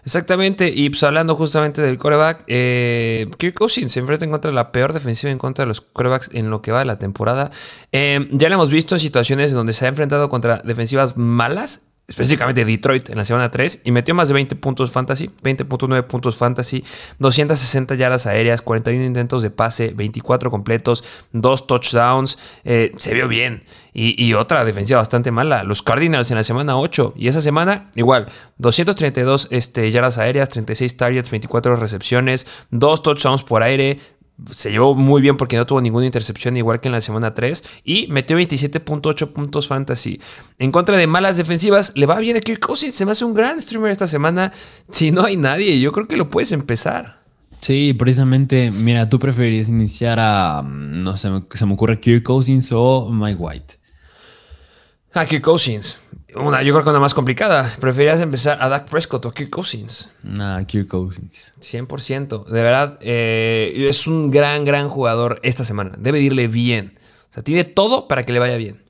Exactamente, 0.06 0.72
y 0.74 0.90
pues 0.90 1.04
hablando 1.04 1.36
justamente 1.36 1.82
del 1.82 1.98
coreback, 1.98 2.44
eh, 2.48 3.30
Kirk 3.38 3.56
Cousins 3.56 3.92
se 3.92 4.00
enfrenta 4.00 4.26
en 4.26 4.32
contra 4.32 4.52
de 4.52 4.56
la 4.56 4.72
peor 4.72 4.94
defensiva 4.94 5.32
en 5.32 5.38
contra 5.38 5.64
de 5.64 5.68
los 5.68 5.82
corebacks 5.82 6.30
en 6.34 6.50
lo 6.50 6.62
que 6.62 6.72
va 6.72 6.80
de 6.80 6.86
la 6.86 6.98
temporada. 6.98 7.52
Eh, 7.92 8.28
ya 8.32 8.50
lo 8.50 8.56
hemos 8.56 8.70
visto 8.70 8.96
en 8.96 9.00
situaciones 9.00 9.54
donde 9.54 9.74
se 9.74 9.86
ha 9.86 9.90
enfrentado 9.90 10.30
contra 10.30 10.62
defensivas 10.64 11.18
malas 11.18 11.93
específicamente 12.14 12.64
Detroit 12.64 13.10
en 13.10 13.18
la 13.18 13.26
semana 13.26 13.50
3 13.50 13.82
y 13.86 13.92
metió 13.92 14.14
más 14.14 14.28
de 14.28 14.36
20 14.36 14.56
puntos 14.56 14.92
fantasy, 14.92 15.32
20.9 15.42 16.04
puntos 16.04 16.38
fantasy, 16.38 16.84
260 17.18 17.96
yardas 17.96 18.28
aéreas, 18.28 18.62
41 18.62 19.04
intentos 19.04 19.42
de 19.42 19.50
pase, 19.50 19.94
24 19.96 20.52
completos, 20.52 21.28
2 21.32 21.68
touchdowns, 21.68 22.38
eh, 22.66 22.92
se 22.98 23.16
vio 23.16 23.28
bien. 23.28 23.64
Y, 23.96 24.34
otra 24.34 24.66
defensiva 24.66 25.00
bastante 25.00 25.30
mala, 25.30 25.64
los 25.64 25.84
Cardinals 25.84 26.32
en 26.32 26.38
la 26.38 26.44
semana 26.44 26.78
8 26.78 27.14
y 27.16 27.28
esa 27.28 27.42
semana 27.42 27.92
igual, 27.96 28.26
232 28.58 29.50
este, 29.52 29.92
yardas 29.92 30.18
aéreas, 30.18 30.50
36 30.50 30.98
targets, 30.98 31.30
24 31.30 31.76
recepciones, 31.76 32.66
2 32.72 33.04
touchdowns 33.04 33.44
por 33.44 33.62
aire, 33.62 34.00
se 34.50 34.72
llevó 34.72 34.96
muy 34.96 35.22
bien 35.22 35.38
porque 35.38 35.58
no 35.58 35.66
tuvo 35.66 35.82
ninguna 35.82 36.06
intercepción 36.06 36.58
igual 36.58 36.80
que 36.80 36.88
en 36.88 36.94
la 36.94 37.02
semana 37.02 37.34
3 37.34 37.64
y 37.84 38.08
metió 38.08 38.38
27.8 38.38 39.34
puntos 39.34 39.68
fantasy. 39.68 40.20
En 40.60 40.72
contra 40.72 40.98
de 40.98 41.08
malas 41.08 41.38
defensivas, 41.38 41.94
le 41.96 42.06
va 42.06 42.20
bien 42.20 42.38
a 42.38 42.40
Kirk 42.40 42.60
Cousins, 42.60 42.96
se 42.96 43.06
me 43.06 43.12
hace 43.12 43.26
un 43.26 43.34
gran 43.34 43.62
streamer 43.62 43.92
esta 43.92 44.08
semana. 44.08 44.52
Si 44.90 45.12
no 45.12 45.24
hay 45.24 45.38
nadie, 45.38 45.80
yo 45.80 45.92
creo 45.92 46.08
que 46.08 46.18
lo 46.18 46.30
puedes 46.30 46.52
empezar. 46.52 47.24
Sí, 47.62 47.94
precisamente, 47.94 48.72
mira, 48.72 49.08
tú 49.08 49.20
preferirías 49.20 49.70
iniciar 49.70 50.20
a, 50.20 50.62
no 50.64 51.16
sé, 51.16 51.30
se 51.54 51.66
me 51.66 51.74
ocurre 51.74 52.00
Kirk 52.00 52.24
Cousins 52.24 52.72
o 52.74 53.10
Mike 53.10 53.38
White. 53.40 53.76
A 55.14 55.26
Kirk 55.26 55.44
Cousins. 55.44 56.03
Una, 56.36 56.64
yo 56.64 56.74
creo 56.74 56.84
que 56.84 56.90
una 56.90 57.00
más 57.00 57.14
complicada. 57.14 57.72
¿Preferirías 57.80 58.22
empezar 58.22 58.58
a 58.62 58.70
Dak 58.70 58.90
Prescott 58.90 59.26
o 59.26 59.32
Kirk 59.32 59.50
Cousins? 59.50 60.12
Nah, 60.24 60.64
Kirk 60.64 60.88
Cousins. 60.88 61.54
100%. 61.60 62.46
De 62.46 62.64
verdad, 62.64 62.98
eh, 63.02 63.88
es 63.90 64.08
un 64.08 64.32
gran, 64.32 64.66
gran 64.66 64.90
jugador 64.90 65.40
esta 65.44 65.64
semana. 65.64 65.94
Debe 65.98 66.20
irle 66.20 66.48
bien. 66.48 66.94
O 67.30 67.34
sea, 67.34 67.44
tiene 67.44 67.64
todo 67.64 68.08
para 68.08 68.24
que 68.24 68.34
le 68.34 68.40
vaya 68.40 68.58
bien. 68.58 68.84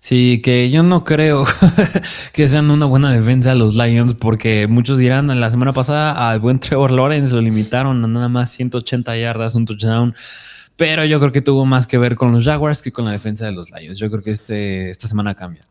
Sí, 0.00 0.40
que 0.42 0.70
yo 0.70 0.82
no 0.82 1.02
creo 1.02 1.44
que 2.32 2.46
sean 2.46 2.70
una 2.70 2.86
buena 2.86 3.10
defensa 3.10 3.54
los 3.54 3.74
Lions, 3.74 4.14
porque 4.14 4.68
muchos 4.68 4.98
dirán, 4.98 5.40
la 5.40 5.50
semana 5.50 5.72
pasada 5.72 6.30
al 6.30 6.38
buen 6.38 6.60
Trevor 6.60 6.92
Lawrence 6.92 7.34
lo 7.34 7.40
limitaron 7.40 8.04
a 8.04 8.06
nada 8.06 8.28
más 8.28 8.50
180 8.52 9.16
yardas, 9.16 9.54
un 9.54 9.64
touchdown. 9.64 10.14
Pero 10.76 11.04
yo 11.06 11.18
creo 11.18 11.32
que 11.32 11.40
tuvo 11.40 11.64
más 11.64 11.86
que 11.86 11.98
ver 11.98 12.16
con 12.16 12.32
los 12.32 12.44
Jaguars 12.44 12.82
que 12.82 12.92
con 12.92 13.04
la 13.06 13.10
defensa 13.10 13.46
de 13.46 13.52
los 13.52 13.70
Lions. 13.70 13.98
Yo 13.98 14.10
creo 14.10 14.22
que 14.22 14.30
este, 14.30 14.90
esta 14.90 15.08
semana 15.08 15.34
cambia. 15.34 15.62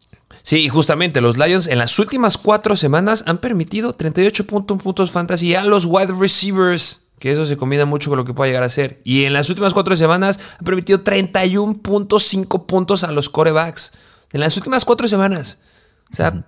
Sí, 0.45 0.69
justamente 0.69 1.21
los 1.21 1.39
Lions 1.39 1.65
en 1.65 1.79
las 1.79 1.97
últimas 1.97 2.37
cuatro 2.37 2.75
semanas 2.75 3.23
han 3.25 3.39
permitido 3.39 3.97
38.1 3.97 4.77
puntos 4.77 5.09
fantasy 5.09 5.55
a 5.55 5.63
los 5.63 5.87
wide 5.87 6.13
receivers, 6.19 7.07
que 7.17 7.31
eso 7.31 7.47
se 7.47 7.57
combina 7.57 7.85
mucho 7.85 8.11
con 8.11 8.17
lo 8.17 8.25
que 8.25 8.35
puede 8.35 8.51
llegar 8.51 8.61
a 8.61 8.69
ser. 8.69 9.01
Y 9.03 9.23
en 9.23 9.33
las 9.33 9.49
últimas 9.49 9.73
cuatro 9.73 9.95
semanas 9.95 10.39
han 10.59 10.65
permitido 10.65 11.03
31.5 11.03 12.67
puntos 12.67 13.03
a 13.03 13.11
los 13.11 13.27
corebacks. 13.27 13.93
En 14.33 14.39
las 14.39 14.55
últimas 14.55 14.85
cuatro 14.85 15.07
semanas. 15.07 15.61
O 16.13 16.15
sea, 16.15 16.45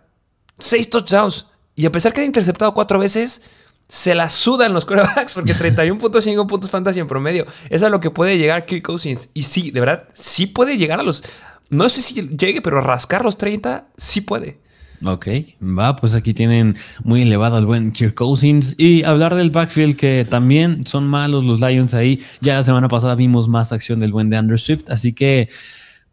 seis 0.59 0.91
touchdowns. 0.91 1.47
Y 1.73 1.87
a 1.87 1.91
pesar 1.91 2.13
que 2.13 2.21
han 2.21 2.27
interceptado 2.27 2.75
cuatro 2.75 2.99
veces, 2.99 3.41
se 3.87 4.13
la 4.13 4.29
sudan 4.29 4.73
los 4.73 4.85
corebacks 4.85 5.33
porque 5.33 5.55
31.5 5.55 6.45
puntos 6.45 6.69
fantasy 6.69 6.99
en 6.99 7.07
promedio. 7.07 7.45
Eso 7.45 7.67
es 7.71 7.81
a 7.81 7.89
lo 7.89 7.99
que 7.99 8.11
puede 8.11 8.37
llegar 8.37 8.67
Kirk 8.67 8.83
Cousins. 8.83 9.29
Y 9.33 9.41
sí, 9.41 9.71
de 9.71 9.79
verdad, 9.79 10.07
sí 10.13 10.45
puede 10.45 10.77
llegar 10.77 10.99
a 10.99 11.03
los, 11.03 11.23
no 11.69 11.89
sé 11.89 12.01
si 12.01 12.29
llegue, 12.29 12.61
pero 12.61 12.81
rascar 12.81 13.23
los 13.23 13.37
30 13.37 13.87
sí 13.97 14.21
puede. 14.21 14.59
Ok, 15.05 15.27
va, 15.61 15.95
pues 15.95 16.15
aquí 16.15 16.33
tienen 16.33 16.75
muy 17.03 17.21
elevado 17.21 17.57
al 17.57 17.65
buen 17.65 17.91
Kirk 17.91 18.15
Cousins. 18.15 18.75
Y 18.77 19.03
hablar 19.03 19.35
del 19.35 19.51
backfield, 19.51 19.95
que 19.95 20.25
también 20.27 20.87
son 20.87 21.07
malos 21.07 21.43
los 21.43 21.59
Lions 21.59 21.93
ahí. 21.93 22.19
Ya 22.41 22.55
la 22.55 22.63
semana 22.63 22.87
pasada 22.87 23.13
vimos 23.13 23.47
más 23.47 23.71
acción 23.71 23.99
del 23.99 24.11
buen 24.11 24.29
de 24.29 24.37
Andrew 24.37 24.57
Swift, 24.57 24.89
así 24.89 25.13
que 25.13 25.49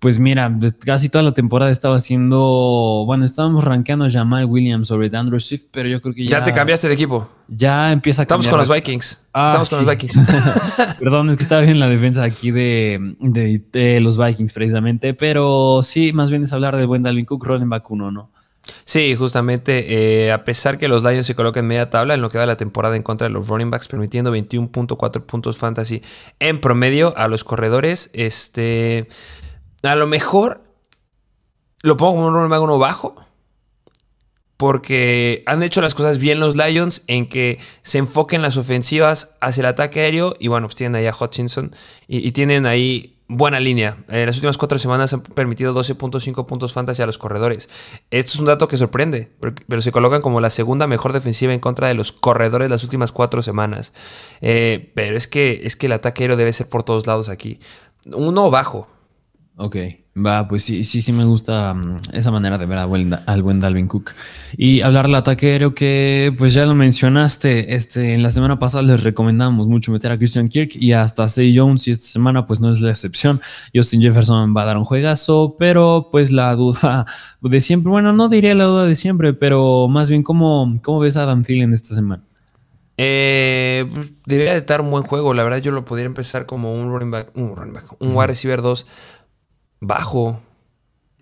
Pues 0.04 0.18
mira, 0.18 0.54
casi 0.84 1.08
toda 1.08 1.24
la 1.24 1.32
temporada 1.32 1.70
estaba 1.70 1.96
haciendo. 1.96 3.04
Bueno, 3.06 3.24
estábamos 3.24 3.64
rankeando 3.64 4.04
a 4.04 4.10
Jamal 4.10 4.44
Williams 4.44 4.88
sobre 4.88 5.10
Andrew 5.16 5.40
Swift, 5.40 5.64
pero 5.70 5.88
yo 5.88 6.02
creo 6.02 6.14
que 6.14 6.26
ya. 6.26 6.40
Ya 6.40 6.44
te 6.44 6.52
cambiaste 6.52 6.88
de 6.88 6.92
equipo. 6.92 7.26
Ya 7.48 7.90
empieza 7.90 8.20
a 8.20 8.24
Estamos 8.24 8.46
con 8.46 8.58
los 8.58 8.68
Vikings. 8.68 9.28
Ah, 9.32 9.46
Estamos 9.46 9.70
con 9.70 9.86
los 9.86 9.90
Vikings. 9.90 10.18
Perdón, 11.00 11.30
es 11.30 11.38
que 11.38 11.44
estaba 11.44 11.62
bien 11.62 11.80
la 11.80 11.88
defensa 11.88 12.22
aquí 12.22 12.50
de, 12.50 13.16
de, 13.18 14.00
los 14.02 14.18
Vikings 14.18 14.52
precisamente, 14.52 15.14
pero 15.14 15.80
sí, 15.82 16.12
más 16.12 16.28
bien 16.28 16.42
es 16.42 16.52
hablar 16.52 16.76
de 16.76 16.84
buen 16.84 17.02
Dalvin 17.02 17.24
Cook, 17.24 17.42
running 17.42 17.70
back 17.70 17.90
uno, 17.90 18.10
¿no? 18.10 18.30
Sí, 18.84 19.14
justamente, 19.16 20.26
eh, 20.26 20.32
a 20.32 20.44
pesar 20.44 20.76
que 20.76 20.86
los 20.86 21.02
Lions 21.02 21.26
se 21.26 21.34
colocan 21.34 21.64
en 21.64 21.68
media 21.68 21.88
tabla 21.88 22.12
en 22.12 22.20
lo 22.20 22.28
que 22.28 22.36
va 22.36 22.42
de 22.42 22.48
la 22.48 22.58
temporada 22.58 22.94
en 22.94 23.02
contra 23.02 23.26
de 23.26 23.32
los 23.32 23.48
running 23.48 23.70
backs, 23.70 23.88
permitiendo 23.88 24.36
21.4 24.36 25.22
puntos 25.24 25.56
fantasy 25.56 26.02
en 26.40 26.60
promedio 26.60 27.16
a 27.16 27.26
los 27.26 27.42
corredores, 27.42 28.10
este, 28.12 29.08
a 29.92 29.96
lo 29.96 30.06
mejor 30.06 30.62
lo 31.82 31.96
pongo 31.96 32.14
como 32.14 32.28
un 32.28 32.34
running 32.34 32.50
back 32.50 32.62
uno 32.62 32.78
bajo, 32.78 33.14
porque 34.56 35.42
han 35.46 35.62
hecho 35.62 35.82
las 35.82 35.94
cosas 35.94 36.18
bien 36.18 36.40
los 36.40 36.56
Lions 36.56 37.02
en 37.06 37.28
que 37.28 37.58
se 37.82 37.98
enfoquen 37.98 38.42
las 38.42 38.56
ofensivas 38.56 39.36
hacia 39.40 39.62
el 39.62 39.66
ataque 39.66 40.00
aéreo 40.00 40.34
y 40.38 40.48
bueno, 40.48 40.66
pues 40.66 40.76
tienen 40.76 40.94
ahí 40.94 41.06
a 41.06 41.14
Hutchinson 41.14 41.74
y 42.06 42.30
tienen 42.32 42.64
ahí 42.66 43.14
buena 43.28 43.60
línea. 43.60 43.96
En 44.08 44.26
las 44.26 44.36
últimas 44.36 44.58
cuatro 44.58 44.78
semanas 44.78 45.12
han 45.14 45.22
permitido 45.22 45.74
12.5 45.74 46.46
puntos 46.46 46.72
fantasy 46.72 47.02
a 47.02 47.06
los 47.06 47.18
corredores. 47.18 47.68
Esto 48.10 48.32
es 48.32 48.40
un 48.40 48.46
dato 48.46 48.68
que 48.68 48.76
sorprende, 48.76 49.30
pero 49.66 49.82
se 49.82 49.92
colocan 49.92 50.20
como 50.20 50.40
la 50.40 50.50
segunda 50.50 50.86
mejor 50.86 51.12
defensiva 51.12 51.52
en 51.52 51.60
contra 51.60 51.88
de 51.88 51.94
los 51.94 52.12
corredores 52.12 52.70
las 52.70 52.84
últimas 52.84 53.12
cuatro 53.12 53.42
semanas. 53.42 53.92
Eh, 54.40 54.92
pero 54.94 55.16
es 55.16 55.26
que, 55.26 55.62
es 55.64 55.76
que 55.76 55.86
el 55.86 55.92
ataque 55.92 56.24
aéreo 56.24 56.36
debe 56.36 56.52
ser 56.52 56.68
por 56.68 56.82
todos 56.82 57.06
lados 57.06 57.28
aquí. 57.28 57.58
Uno 58.12 58.50
bajo. 58.50 58.88
Ok. 59.56 59.76
Va, 60.16 60.46
pues 60.46 60.62
sí, 60.62 60.84
sí, 60.84 61.02
sí 61.02 61.12
me 61.12 61.24
gusta 61.24 61.74
mm, 61.74 61.96
esa 62.12 62.30
manera 62.30 62.56
de 62.56 62.66
ver 62.66 62.78
al 62.78 63.42
buen, 63.42 63.60
Dalvin 63.60 63.88
Cook. 63.88 64.12
Y 64.56 64.80
hablar 64.80 65.06
del 65.06 65.16
ataque 65.16 65.50
aéreo 65.50 65.74
que, 65.74 66.32
pues 66.38 66.54
ya 66.54 66.66
lo 66.66 66.74
mencionaste, 66.76 67.74
este, 67.74 68.14
en 68.14 68.22
la 68.22 68.30
semana 68.30 68.60
pasada 68.60 68.84
les 68.84 69.02
recomendamos 69.02 69.66
mucho 69.66 69.90
meter 69.90 70.12
a 70.12 70.18
Christian 70.18 70.46
Kirk 70.46 70.76
y 70.76 70.92
hasta 70.92 71.28
Say 71.28 71.56
Jones 71.56 71.88
y 71.88 71.90
esta 71.90 72.06
semana 72.06 72.46
pues 72.46 72.60
no 72.60 72.70
es 72.70 72.80
la 72.80 72.90
excepción. 72.90 73.40
Justin 73.74 74.02
Jefferson 74.02 74.54
va 74.56 74.62
a 74.62 74.66
dar 74.66 74.76
un 74.78 74.84
juegazo, 74.84 75.56
pero 75.58 76.08
pues 76.12 76.30
la 76.30 76.54
duda 76.54 77.06
de 77.40 77.60
siempre, 77.60 77.90
bueno, 77.90 78.12
no 78.12 78.28
diría 78.28 78.54
la 78.54 78.64
duda 78.64 78.86
de 78.86 78.94
siempre, 78.94 79.34
pero 79.34 79.88
más 79.88 80.10
bien 80.10 80.22
cómo, 80.22 80.78
cómo 80.82 81.00
ves 81.00 81.16
a 81.16 81.24
Adam 81.24 81.42
Thielen 81.42 81.72
esta 81.72 81.92
semana. 81.92 82.22
Eh, 82.96 83.86
debería 84.24 84.52
de 84.52 84.58
estar 84.58 84.80
un 84.80 84.92
buen 84.92 85.02
juego. 85.02 85.34
La 85.34 85.42
verdad, 85.42 85.58
yo 85.58 85.72
lo 85.72 85.84
podría 85.84 86.06
empezar 86.06 86.46
como 86.46 86.72
un 86.72 86.92
running 86.92 87.10
back, 87.10 87.32
un 87.34 87.56
running 87.56 87.74
back, 87.74 87.86
un 87.98 88.14
wide 88.14 88.28
receiver 88.28 88.62
2 88.62 88.86
Bajo. 89.86 90.40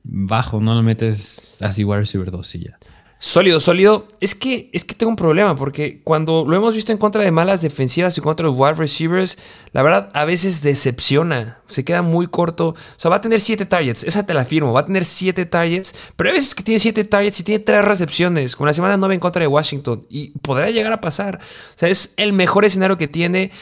Bajo, 0.04 0.60
no 0.60 0.74
lo 0.74 0.82
metes 0.82 1.54
así 1.60 1.84
wide 1.84 2.00
receiver 2.00 2.30
2 2.30 2.54
y 2.56 2.64
ya. 2.64 2.78
Sólido, 3.24 3.60
sólido. 3.60 4.08
Es 4.18 4.34
que, 4.34 4.68
es 4.72 4.82
que 4.82 4.96
tengo 4.96 5.10
un 5.10 5.16
problema 5.16 5.54
porque 5.54 6.00
cuando 6.02 6.44
lo 6.44 6.56
hemos 6.56 6.74
visto 6.74 6.90
en 6.90 6.98
contra 6.98 7.22
de 7.22 7.30
malas 7.30 7.62
defensivas 7.62 8.18
y 8.18 8.20
contra 8.20 8.44
los 8.46 8.56
wide 8.58 8.74
receivers, 8.74 9.38
la 9.72 9.82
verdad 9.82 10.10
a 10.12 10.24
veces 10.24 10.60
decepciona. 10.60 11.60
Se 11.68 11.84
queda 11.84 12.02
muy 12.02 12.26
corto. 12.26 12.70
O 12.70 12.74
sea, 12.96 13.10
va 13.10 13.18
a 13.18 13.20
tener 13.20 13.40
7 13.40 13.64
targets, 13.66 14.02
esa 14.02 14.26
te 14.26 14.34
la 14.34 14.44
firmo. 14.44 14.72
Va 14.72 14.80
a 14.80 14.84
tener 14.86 15.04
7 15.04 15.46
targets, 15.46 15.94
pero 16.16 16.30
hay 16.30 16.36
veces 16.36 16.56
que 16.56 16.64
tiene 16.64 16.80
7 16.80 17.04
targets 17.04 17.38
y 17.38 17.44
tiene 17.44 17.62
3 17.62 17.84
recepciones. 17.84 18.56
Con 18.56 18.66
la 18.66 18.74
semana 18.74 18.96
9 18.96 19.14
en 19.14 19.20
contra 19.20 19.40
de 19.40 19.46
Washington 19.46 20.04
y 20.10 20.30
podrá 20.40 20.70
llegar 20.70 20.92
a 20.92 21.00
pasar. 21.00 21.36
O 21.36 21.78
sea, 21.78 21.88
es 21.88 22.14
el 22.16 22.32
mejor 22.32 22.64
escenario 22.64 22.98
que 22.98 23.06
tiene. 23.06 23.52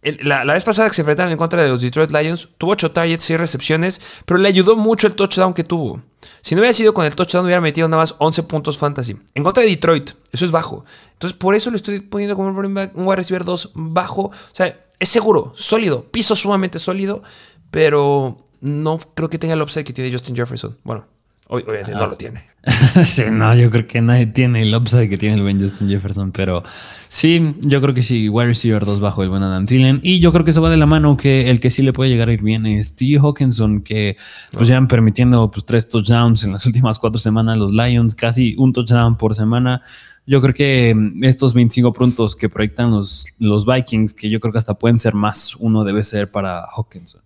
La, 0.00 0.44
vez 0.44 0.62
pasada 0.62 0.88
que 0.88 0.94
se 0.94 1.02
enfrentaron 1.02 1.32
en 1.32 1.38
contra 1.38 1.60
de 1.60 1.68
los 1.68 1.82
Detroit 1.82 2.12
Lions, 2.12 2.50
tuvo 2.56 2.72
8 2.72 2.92
targets, 2.92 3.24
6 3.24 3.40
recepciones, 3.40 4.00
pero 4.24 4.38
le 4.38 4.48
ayudó 4.48 4.76
mucho 4.76 5.08
el 5.08 5.14
touchdown 5.14 5.52
que 5.52 5.64
tuvo. 5.64 6.00
Si 6.40 6.54
no 6.54 6.60
hubiera 6.60 6.72
sido 6.72 6.94
con 6.94 7.04
el 7.04 7.16
touchdown, 7.16 7.44
hubiera 7.44 7.60
metido 7.60 7.88
nada 7.88 8.02
más 8.02 8.14
11 8.18 8.44
puntos 8.44 8.78
fantasy. 8.78 9.16
En 9.34 9.42
contra 9.42 9.64
de 9.64 9.70
Detroit, 9.70 10.10
eso 10.30 10.44
es 10.44 10.52
bajo. 10.52 10.84
Entonces, 11.14 11.36
por 11.36 11.56
eso 11.56 11.70
le 11.70 11.76
estoy 11.76 12.00
poniendo 12.00 12.36
como 12.36 12.48
un, 12.48 12.56
un 12.94 13.06
wide 13.06 13.16
receiver 13.16 13.44
2 13.44 13.72
bajo. 13.74 14.26
O 14.26 14.32
sea, 14.52 14.78
es 15.00 15.08
seguro, 15.08 15.52
sólido, 15.56 16.04
piso 16.04 16.36
sumamente 16.36 16.78
sólido, 16.78 17.22
pero 17.72 18.36
no 18.60 18.98
creo 19.14 19.28
que 19.28 19.38
tenga 19.38 19.54
el 19.54 19.62
upside 19.62 19.84
que 19.84 19.92
tiene 19.92 20.12
Justin 20.12 20.36
Jefferson. 20.36 20.78
Bueno, 20.84 21.06
Obviamente 21.48 21.92
no 21.92 22.06
lo 22.06 22.16
tiene. 22.16 22.42
sí, 23.06 23.22
no, 23.30 23.54
yo 23.54 23.70
creo 23.70 23.86
que 23.86 24.02
nadie 24.02 24.26
tiene 24.26 24.62
el 24.62 24.74
upside 24.74 25.08
que 25.08 25.16
tiene 25.16 25.36
el 25.36 25.42
buen 25.42 25.60
Justin 25.60 25.88
Jefferson, 25.88 26.30
pero 26.30 26.62
sí, 27.08 27.54
yo 27.60 27.80
creo 27.80 27.94
que 27.94 28.02
sí, 28.02 28.28
wide 28.28 28.48
receiver 28.48 28.84
2 28.84 29.00
bajo 29.00 29.22
el 29.22 29.30
buen 29.30 29.42
Adam 29.42 29.64
Thielen. 29.64 30.00
Y 30.02 30.18
yo 30.20 30.30
creo 30.32 30.44
que 30.44 30.52
se 30.52 30.60
va 30.60 30.68
de 30.68 30.76
la 30.76 30.84
mano 30.84 31.16
que 31.16 31.50
el 31.50 31.58
que 31.60 31.70
sí 31.70 31.82
le 31.82 31.94
puede 31.94 32.10
llegar 32.10 32.28
a 32.28 32.32
ir 32.32 32.42
bien 32.42 32.66
es 32.66 32.96
T. 32.96 33.18
Hawkinson, 33.18 33.80
que 33.80 34.16
pues 34.52 34.68
ya 34.68 34.78
permitiendo 34.86 35.50
pues 35.50 35.64
tres 35.64 35.88
touchdowns 35.88 36.44
en 36.44 36.52
las 36.52 36.66
últimas 36.66 36.98
cuatro 36.98 37.18
semanas 37.18 37.56
los 37.56 37.72
Lions, 37.72 38.14
casi 38.14 38.54
un 38.58 38.74
touchdown 38.74 39.16
por 39.16 39.34
semana. 39.34 39.80
Yo 40.26 40.42
creo 40.42 40.52
que 40.52 40.94
mm, 40.94 41.24
estos 41.24 41.54
25 41.54 41.94
puntos 41.94 42.36
que 42.36 42.50
proyectan 42.50 42.90
los, 42.90 43.26
los 43.38 43.64
Vikings, 43.64 44.12
que 44.12 44.28
yo 44.28 44.38
creo 44.40 44.52
que 44.52 44.58
hasta 44.58 44.74
pueden 44.74 44.98
ser 44.98 45.14
más, 45.14 45.56
uno 45.56 45.84
debe 45.84 46.02
ser 46.04 46.30
para 46.30 46.66
Hawkinson. 46.76 47.22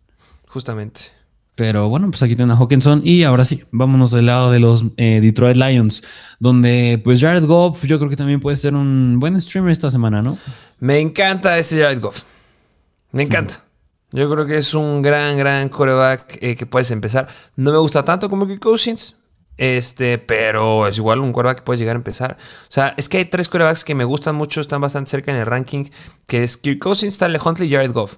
Justamente. 0.46 1.21
Pero 1.54 1.90
bueno, 1.90 2.10
pues 2.10 2.22
aquí 2.22 2.34
tienen 2.34 2.54
a 2.54 2.58
Hawkinson. 2.58 3.02
Y 3.04 3.24
ahora 3.24 3.44
sí, 3.44 3.62
vámonos 3.72 4.10
del 4.10 4.26
lado 4.26 4.50
de 4.50 4.58
los 4.58 4.84
eh, 4.96 5.20
Detroit 5.20 5.56
Lions, 5.56 6.02
donde 6.38 7.00
pues 7.04 7.20
Jared 7.20 7.44
Goff 7.44 7.84
yo 7.84 7.98
creo 7.98 8.08
que 8.08 8.16
también 8.16 8.40
puede 8.40 8.56
ser 8.56 8.74
un 8.74 9.18
buen 9.20 9.38
streamer 9.40 9.70
esta 9.70 9.90
semana, 9.90 10.22
¿no? 10.22 10.38
Me 10.80 10.98
encanta 10.98 11.58
ese 11.58 11.82
Jared 11.82 12.00
Goff. 12.00 12.22
Me 13.10 13.24
encanta. 13.24 13.62
Yo 14.12 14.30
creo 14.30 14.46
que 14.46 14.56
es 14.58 14.72
un 14.74 15.02
gran, 15.02 15.36
gran 15.36 15.68
coreback 15.68 16.38
eh, 16.40 16.56
que 16.56 16.66
puedes 16.66 16.90
empezar. 16.90 17.28
No 17.56 17.70
me 17.72 17.78
gusta 17.78 18.04
tanto 18.04 18.30
como 18.30 18.46
Kirk 18.46 18.60
Cousins, 18.60 19.16
este, 19.58 20.18
pero 20.18 20.86
es 20.86 20.96
igual 20.96 21.20
un 21.20 21.32
coreback 21.32 21.58
que 21.58 21.64
puedes 21.64 21.80
llegar 21.80 21.96
a 21.96 21.98
empezar. 21.98 22.38
O 22.40 22.70
sea, 22.70 22.94
es 22.96 23.10
que 23.10 23.18
hay 23.18 23.24
tres 23.26 23.48
corebacks 23.48 23.84
que 23.84 23.94
me 23.94 24.04
gustan 24.04 24.34
mucho, 24.34 24.62
están 24.62 24.80
bastante 24.80 25.10
cerca 25.10 25.30
en 25.30 25.38
el 25.38 25.46
ranking, 25.46 25.84
que 26.26 26.44
es 26.44 26.56
Kirk 26.56 26.78
Cousins, 26.78 27.12
Stanley 27.12 27.40
Huntley 27.44 27.68
y 27.68 27.72
Jared 27.72 27.92
Goff. 27.92 28.16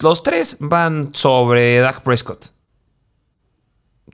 Los 0.00 0.22
tres 0.22 0.56
van 0.60 1.12
sobre 1.12 1.78
Dak 1.80 2.02
Prescott 2.02 2.59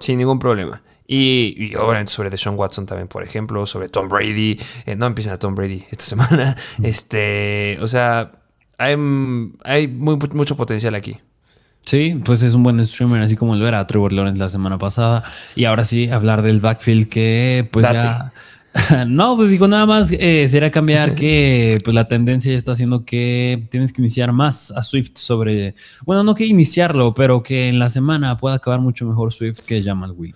sin 0.00 0.18
ningún 0.18 0.38
problema. 0.38 0.82
Y, 1.08 1.74
obviamente 1.76 2.10
sobre 2.10 2.30
Deshaun 2.30 2.58
Watson 2.58 2.84
también, 2.84 3.06
por 3.08 3.22
ejemplo, 3.22 3.64
sobre 3.66 3.88
Tom 3.88 4.08
Brady. 4.08 4.58
Eh, 4.86 4.96
no 4.96 5.06
empiezan 5.06 5.34
a 5.34 5.38
Tom 5.38 5.54
Brady 5.54 5.84
esta 5.90 6.04
semana. 6.16 6.56
Este, 6.82 7.78
o 7.80 7.86
sea, 7.86 8.32
hay, 8.78 8.96
hay 9.64 9.88
mucho 9.88 10.56
potencial 10.56 10.94
aquí. 10.94 11.18
Sí, 11.86 12.20
pues 12.24 12.42
es 12.42 12.54
un 12.54 12.64
buen 12.64 12.84
streamer, 12.84 13.22
así 13.22 13.36
como 13.36 13.54
lo 13.54 13.68
era 13.68 13.86
Trevor 13.86 14.12
Lawrence 14.12 14.40
la 14.40 14.48
semana 14.48 14.76
pasada. 14.76 15.22
Y 15.54 15.66
ahora 15.66 15.84
sí, 15.84 16.10
hablar 16.10 16.42
del 16.42 16.58
backfield 16.58 17.08
que 17.08 17.68
pues 17.70 17.86
ya 17.88 18.32
no, 19.06 19.36
pues 19.36 19.50
digo 19.50 19.68
nada 19.68 19.86
más, 19.86 20.12
eh, 20.12 20.46
será 20.48 20.70
cambiar 20.70 21.14
que 21.14 21.78
pues 21.84 21.94
la 21.94 22.08
tendencia 22.08 22.52
ya 22.52 22.58
está 22.58 22.72
haciendo 22.72 23.04
que 23.04 23.66
tienes 23.70 23.92
que 23.92 24.02
iniciar 24.02 24.32
más 24.32 24.70
a 24.72 24.82
Swift 24.82 25.16
sobre, 25.16 25.74
bueno, 26.04 26.22
no 26.22 26.34
que 26.34 26.46
iniciarlo, 26.46 27.14
pero 27.14 27.42
que 27.42 27.68
en 27.68 27.78
la 27.78 27.88
semana 27.88 28.36
pueda 28.36 28.56
acabar 28.56 28.80
mucho 28.80 29.06
mejor 29.06 29.32
Swift 29.32 29.60
que 29.60 29.82
Jamal 29.82 30.12
Will. 30.12 30.34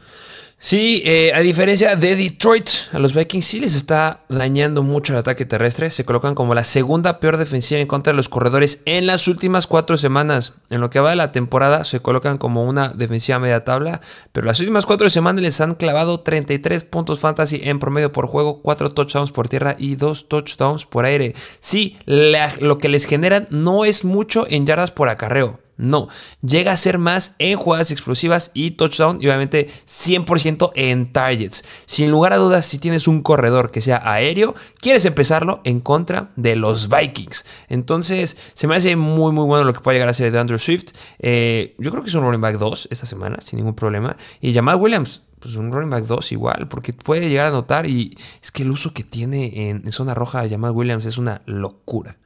Sí, 0.62 1.02
eh, 1.06 1.32
a 1.34 1.40
diferencia 1.40 1.96
de 1.96 2.16
Detroit, 2.16 2.68
a 2.92 2.98
los 2.98 3.14
Vikings 3.14 3.46
sí 3.46 3.60
les 3.60 3.74
está 3.74 4.24
dañando 4.28 4.82
mucho 4.82 5.14
el 5.14 5.18
ataque 5.18 5.46
terrestre. 5.46 5.90
Se 5.90 6.04
colocan 6.04 6.34
como 6.34 6.54
la 6.54 6.64
segunda 6.64 7.18
peor 7.18 7.38
defensiva 7.38 7.80
en 7.80 7.86
contra 7.86 8.12
de 8.12 8.18
los 8.18 8.28
corredores 8.28 8.82
en 8.84 9.06
las 9.06 9.26
últimas 9.26 9.66
cuatro 9.66 9.96
semanas. 9.96 10.52
En 10.68 10.82
lo 10.82 10.90
que 10.90 11.00
va 11.00 11.08
de 11.08 11.16
la 11.16 11.32
temporada, 11.32 11.84
se 11.84 12.00
colocan 12.00 12.36
como 12.36 12.64
una 12.64 12.90
defensiva 12.90 13.38
media 13.38 13.64
tabla. 13.64 14.02
Pero 14.32 14.46
las 14.46 14.60
últimas 14.60 14.84
cuatro 14.84 15.08
semanas 15.08 15.42
les 15.42 15.62
han 15.62 15.76
clavado 15.76 16.20
33 16.20 16.84
puntos 16.84 17.20
fantasy 17.20 17.62
en 17.64 17.78
promedio 17.78 18.12
por 18.12 18.26
juego, 18.26 18.60
4 18.60 18.90
touchdowns 18.90 19.32
por 19.32 19.48
tierra 19.48 19.76
y 19.78 19.96
2 19.96 20.28
touchdowns 20.28 20.84
por 20.84 21.06
aire. 21.06 21.34
Sí, 21.60 21.96
lo 22.04 22.76
que 22.76 22.90
les 22.90 23.06
generan 23.06 23.48
no 23.48 23.86
es 23.86 24.04
mucho 24.04 24.46
en 24.50 24.66
yardas 24.66 24.90
por 24.90 25.08
acarreo. 25.08 25.58
No, 25.80 26.08
llega 26.42 26.72
a 26.72 26.76
ser 26.76 26.98
más 26.98 27.36
en 27.38 27.56
jugadas 27.56 27.90
explosivas 27.90 28.50
y 28.52 28.72
touchdown 28.72 29.18
y 29.20 29.26
obviamente 29.26 29.66
100% 29.66 30.72
en 30.74 31.12
targets. 31.12 31.64
Sin 31.86 32.10
lugar 32.10 32.34
a 32.34 32.36
dudas, 32.36 32.66
si 32.66 32.78
tienes 32.78 33.08
un 33.08 33.22
corredor 33.22 33.70
que 33.70 33.80
sea 33.80 34.02
aéreo, 34.04 34.54
quieres 34.80 35.06
empezarlo 35.06 35.62
en 35.64 35.80
contra 35.80 36.30
de 36.36 36.54
los 36.54 36.88
Vikings. 36.88 37.46
Entonces, 37.68 38.36
se 38.52 38.66
me 38.66 38.76
hace 38.76 38.94
muy, 38.96 39.32
muy 39.32 39.44
bueno 39.44 39.64
lo 39.64 39.72
que 39.72 39.80
puede 39.80 39.96
llegar 39.96 40.10
a 40.10 40.12
ser 40.12 40.30
de 40.30 40.38
Andrew 40.38 40.58
Swift. 40.58 40.92
Eh, 41.18 41.74
yo 41.78 41.90
creo 41.90 42.02
que 42.02 42.10
es 42.10 42.14
un 42.14 42.24
running 42.24 42.40
back 42.40 42.58
2 42.58 42.88
esta 42.90 43.06
semana, 43.06 43.38
sin 43.40 43.56
ningún 43.56 43.74
problema. 43.74 44.16
Y 44.40 44.52
Jamal 44.52 44.76
Williams, 44.76 45.22
pues 45.38 45.56
un 45.56 45.72
running 45.72 45.90
back 45.90 46.04
2 46.04 46.32
igual, 46.32 46.68
porque 46.68 46.92
puede 46.92 47.28
llegar 47.28 47.46
a 47.46 47.50
notar 47.50 47.86
y 47.86 48.16
es 48.42 48.52
que 48.52 48.62
el 48.62 48.70
uso 48.70 48.92
que 48.92 49.02
tiene 49.02 49.70
en, 49.70 49.90
zona 49.92 50.14
roja 50.14 50.48
Jamal 50.48 50.72
Williams 50.72 51.06
es 51.06 51.18
una 51.18 51.42
locura. 51.46 52.18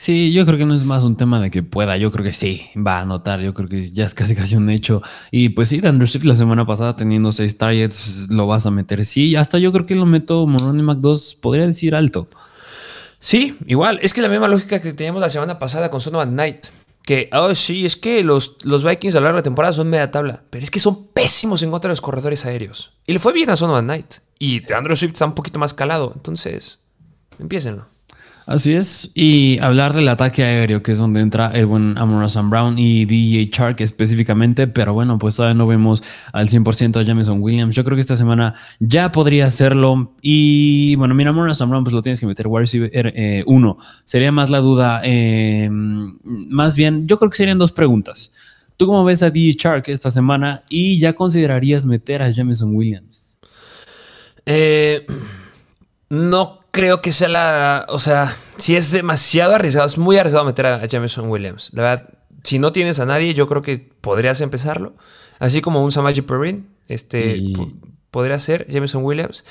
Sí, 0.00 0.32
yo 0.32 0.46
creo 0.46 0.56
que 0.56 0.64
no 0.64 0.76
es 0.76 0.84
más 0.84 1.02
un 1.02 1.16
tema 1.16 1.40
de 1.40 1.50
que 1.50 1.64
pueda, 1.64 1.96
yo 1.96 2.12
creo 2.12 2.24
que 2.24 2.32
sí, 2.32 2.68
va 2.76 2.98
a 2.98 3.00
anotar, 3.00 3.40
yo 3.40 3.52
creo 3.52 3.68
que 3.68 3.82
ya 3.90 4.06
es 4.06 4.14
casi 4.14 4.34
casi 4.36 4.54
un 4.54 4.70
hecho. 4.70 5.02
Y 5.32 5.48
pues 5.48 5.70
sí, 5.70 5.80
Andrew 5.84 6.06
Swift 6.06 6.22
la 6.22 6.36
semana 6.36 6.64
pasada 6.64 6.94
teniendo 6.94 7.32
seis 7.32 7.58
targets, 7.58 8.28
lo 8.30 8.46
vas 8.46 8.64
a 8.64 8.70
meter. 8.70 9.04
Sí, 9.04 9.34
hasta 9.34 9.58
yo 9.58 9.72
creo 9.72 9.86
que 9.86 9.96
lo 9.96 10.06
meto 10.06 10.46
Monroney 10.46 10.84
Mac 10.84 10.98
2, 10.98 11.38
podría 11.42 11.66
decir 11.66 11.96
alto. 11.96 12.28
Sí, 13.18 13.56
igual, 13.66 13.98
es 14.00 14.14
que 14.14 14.22
la 14.22 14.28
misma 14.28 14.46
lógica 14.46 14.80
que 14.80 14.92
teníamos 14.92 15.20
la 15.20 15.28
semana 15.28 15.58
pasada 15.58 15.90
con 15.90 16.00
Sonovan 16.00 16.30
Knight 16.30 16.66
que, 17.02 17.28
oh 17.32 17.52
sí, 17.56 17.84
es 17.84 17.96
que 17.96 18.22
los, 18.22 18.58
los 18.64 18.84
Vikings 18.84 19.16
a 19.16 19.18
lo 19.18 19.24
largo 19.24 19.36
de 19.36 19.40
la 19.40 19.44
temporada 19.44 19.72
son 19.72 19.90
media 19.90 20.12
tabla, 20.12 20.44
pero 20.50 20.62
es 20.62 20.70
que 20.70 20.78
son 20.78 21.08
pésimos 21.08 21.62
en 21.62 21.72
contra 21.72 21.88
de 21.88 21.92
los 21.92 22.02
corredores 22.02 22.46
aéreos. 22.46 22.92
Y 23.04 23.14
le 23.14 23.18
fue 23.18 23.32
bien 23.32 23.50
a 23.50 23.56
Son 23.56 23.82
Knight. 23.82 24.16
Y 24.38 24.60
Andrew 24.72 24.94
Swift 24.94 25.14
está 25.14 25.24
un 25.24 25.34
poquito 25.34 25.58
más 25.58 25.74
calado, 25.74 26.12
entonces, 26.14 26.80
empiécenlo. 27.40 27.86
Así 28.48 28.72
es, 28.72 29.10
y 29.14 29.58
hablar 29.58 29.92
del 29.92 30.08
ataque 30.08 30.42
aéreo, 30.42 30.82
que 30.82 30.92
es 30.92 30.96
donde 30.96 31.20
entra 31.20 31.50
el 31.52 31.66
buen 31.66 31.98
Amon 31.98 32.30
Sam 32.30 32.48
Brown 32.48 32.78
y 32.78 33.04
DJ 33.04 33.50
Chark 33.50 33.78
específicamente, 33.82 34.66
pero 34.66 34.94
bueno, 34.94 35.18
pues 35.18 35.36
todavía 35.36 35.52
no 35.52 35.66
vemos 35.66 36.02
al 36.32 36.48
100% 36.48 36.98
a 36.98 37.02
Jameson 37.02 37.42
Williams. 37.42 37.74
Yo 37.74 37.84
creo 37.84 37.94
que 37.94 38.00
esta 38.00 38.16
semana 38.16 38.54
ya 38.80 39.12
podría 39.12 39.44
hacerlo. 39.44 40.14
Y 40.22 40.96
bueno, 40.96 41.14
mira, 41.14 41.28
Amon 41.28 41.54
Sam 41.54 41.68
Brown, 41.68 41.84
pues 41.84 41.92
lo 41.92 42.00
tienes 42.00 42.20
que 42.20 42.26
meter 42.26 42.46
wide 42.46 42.60
receiver 42.60 42.90
1. 43.44 43.76
Eh, 43.78 43.84
Sería 44.06 44.32
más 44.32 44.48
la 44.48 44.60
duda, 44.60 45.02
eh, 45.04 45.68
más 45.70 46.74
bien, 46.74 47.06
yo 47.06 47.18
creo 47.18 47.28
que 47.28 47.36
serían 47.36 47.58
dos 47.58 47.72
preguntas. 47.72 48.32
¿Tú 48.78 48.86
cómo 48.86 49.04
ves 49.04 49.22
a 49.22 49.28
DJ 49.28 49.56
Chark 49.56 49.88
esta 49.88 50.10
semana 50.10 50.62
y 50.70 50.98
ya 50.98 51.12
considerarías 51.12 51.84
meter 51.84 52.22
a 52.22 52.30
Jameson 52.30 52.74
Williams? 52.74 53.38
Eh, 54.46 55.04
no 56.08 56.60
creo 56.78 57.00
que 57.00 57.12
sea 57.12 57.28
la. 57.28 57.86
O 57.88 57.98
sea, 57.98 58.34
si 58.56 58.76
es 58.76 58.92
demasiado 58.92 59.54
arriesgado, 59.54 59.86
es 59.86 59.98
muy 59.98 60.16
arriesgado 60.16 60.44
meter 60.44 60.66
a, 60.66 60.86
Jameson 60.86 61.28
Williams. 61.28 61.72
La 61.74 61.82
verdad, 61.82 62.08
si 62.44 62.60
no 62.60 62.70
tienes 62.70 63.00
a 63.00 63.06
nadie, 63.06 63.34
yo 63.34 63.48
creo 63.48 63.62
que 63.62 63.78
podrías 64.00 64.40
empezarlo. 64.40 64.94
Así 65.40 65.60
como 65.60 65.82
un 65.82 65.90
Samaji 65.90 66.22
Perrin, 66.22 66.68
este 66.86 67.42
podría 68.12 68.38
ser 68.38 68.66
Jameson 68.68 69.02
Williams. 69.04 69.44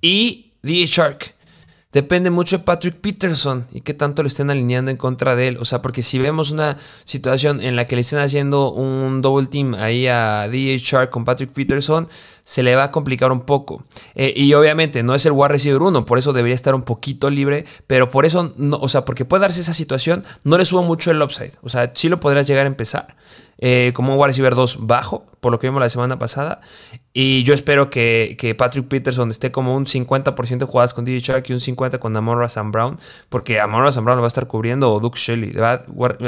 Y 0.00 0.54
DJ 0.62 0.86
Shark. 0.86 1.34
Depende 1.92 2.30
mucho 2.30 2.58
de 2.58 2.64
Patrick 2.64 2.94
Peterson 2.96 3.66
y 3.70 3.82
qué 3.82 3.92
tanto 3.92 4.22
le 4.22 4.28
estén 4.28 4.50
alineando 4.50 4.90
en 4.90 4.96
contra 4.96 5.36
de 5.36 5.48
él. 5.48 5.58
O 5.58 5.66
sea, 5.66 5.82
porque 5.82 6.02
si 6.02 6.18
vemos 6.18 6.50
una 6.50 6.78
situación 7.04 7.60
en 7.60 7.76
la 7.76 7.86
que 7.86 7.96
le 7.96 8.00
estén 8.00 8.20
haciendo 8.20 8.72
un 8.72 9.20
double 9.20 9.46
team 9.46 9.74
ahí 9.74 10.06
a 10.06 10.48
Shark 10.50 11.10
con 11.10 11.26
Patrick 11.26 11.50
Peterson, 11.52 12.08
se 12.44 12.62
le 12.62 12.74
va 12.76 12.84
a 12.84 12.90
complicar 12.90 13.30
un 13.30 13.42
poco. 13.42 13.84
Eh, 14.14 14.32
y 14.34 14.54
obviamente 14.54 15.02
no 15.02 15.14
es 15.14 15.26
el 15.26 15.32
wide 15.32 15.48
receiver 15.48 15.82
1, 15.82 16.06
por 16.06 16.16
eso 16.16 16.32
debería 16.32 16.54
estar 16.54 16.74
un 16.74 16.82
poquito 16.82 17.28
libre, 17.28 17.66
pero 17.86 18.08
por 18.08 18.24
eso, 18.24 18.54
no, 18.56 18.78
o 18.78 18.88
sea, 18.88 19.04
porque 19.04 19.26
puede 19.26 19.42
darse 19.42 19.60
esa 19.60 19.74
situación, 19.74 20.24
no 20.44 20.56
le 20.56 20.64
subo 20.64 20.82
mucho 20.82 21.10
el 21.10 21.20
upside. 21.20 21.52
O 21.62 21.68
sea, 21.68 21.92
sí 21.94 22.08
lo 22.08 22.20
podrás 22.20 22.46
llegar 22.46 22.64
a 22.64 22.68
empezar. 22.68 23.16
Eh, 23.64 23.92
como 23.94 24.12
un 24.12 24.18
wide 24.18 24.26
receiver 24.26 24.56
2 24.56 24.88
bajo, 24.88 25.24
por 25.38 25.52
lo 25.52 25.60
que 25.60 25.68
vimos 25.68 25.80
la 25.80 25.88
semana 25.88 26.18
pasada. 26.18 26.60
Y 27.12 27.44
yo 27.44 27.54
espero 27.54 27.90
que, 27.90 28.56
Patrick 28.58 28.88
Peterson 28.88 29.30
esté 29.30 29.52
como 29.52 29.76
un 29.76 29.86
50% 29.86 30.58
de 30.58 30.64
jugadas 30.66 30.94
con 30.94 31.04
DJ 31.04 31.20
Shark 31.20 31.44
y 31.48 31.52
un 31.52 31.60
50% 31.60 32.00
con 32.00 32.16
Amorra 32.16 32.48
Sam 32.48 32.72
Brown, 32.72 32.98
porque 33.28 33.60
Amorra 33.60 33.92
Sam 33.92 34.04
Brown 34.04 34.16
lo 34.16 34.22
va 34.22 34.26
a 34.26 34.34
estar 34.34 34.48
cubriendo 34.48 34.92
o 34.92 34.98
Duke 34.98 35.16
Shelley. 35.16 35.54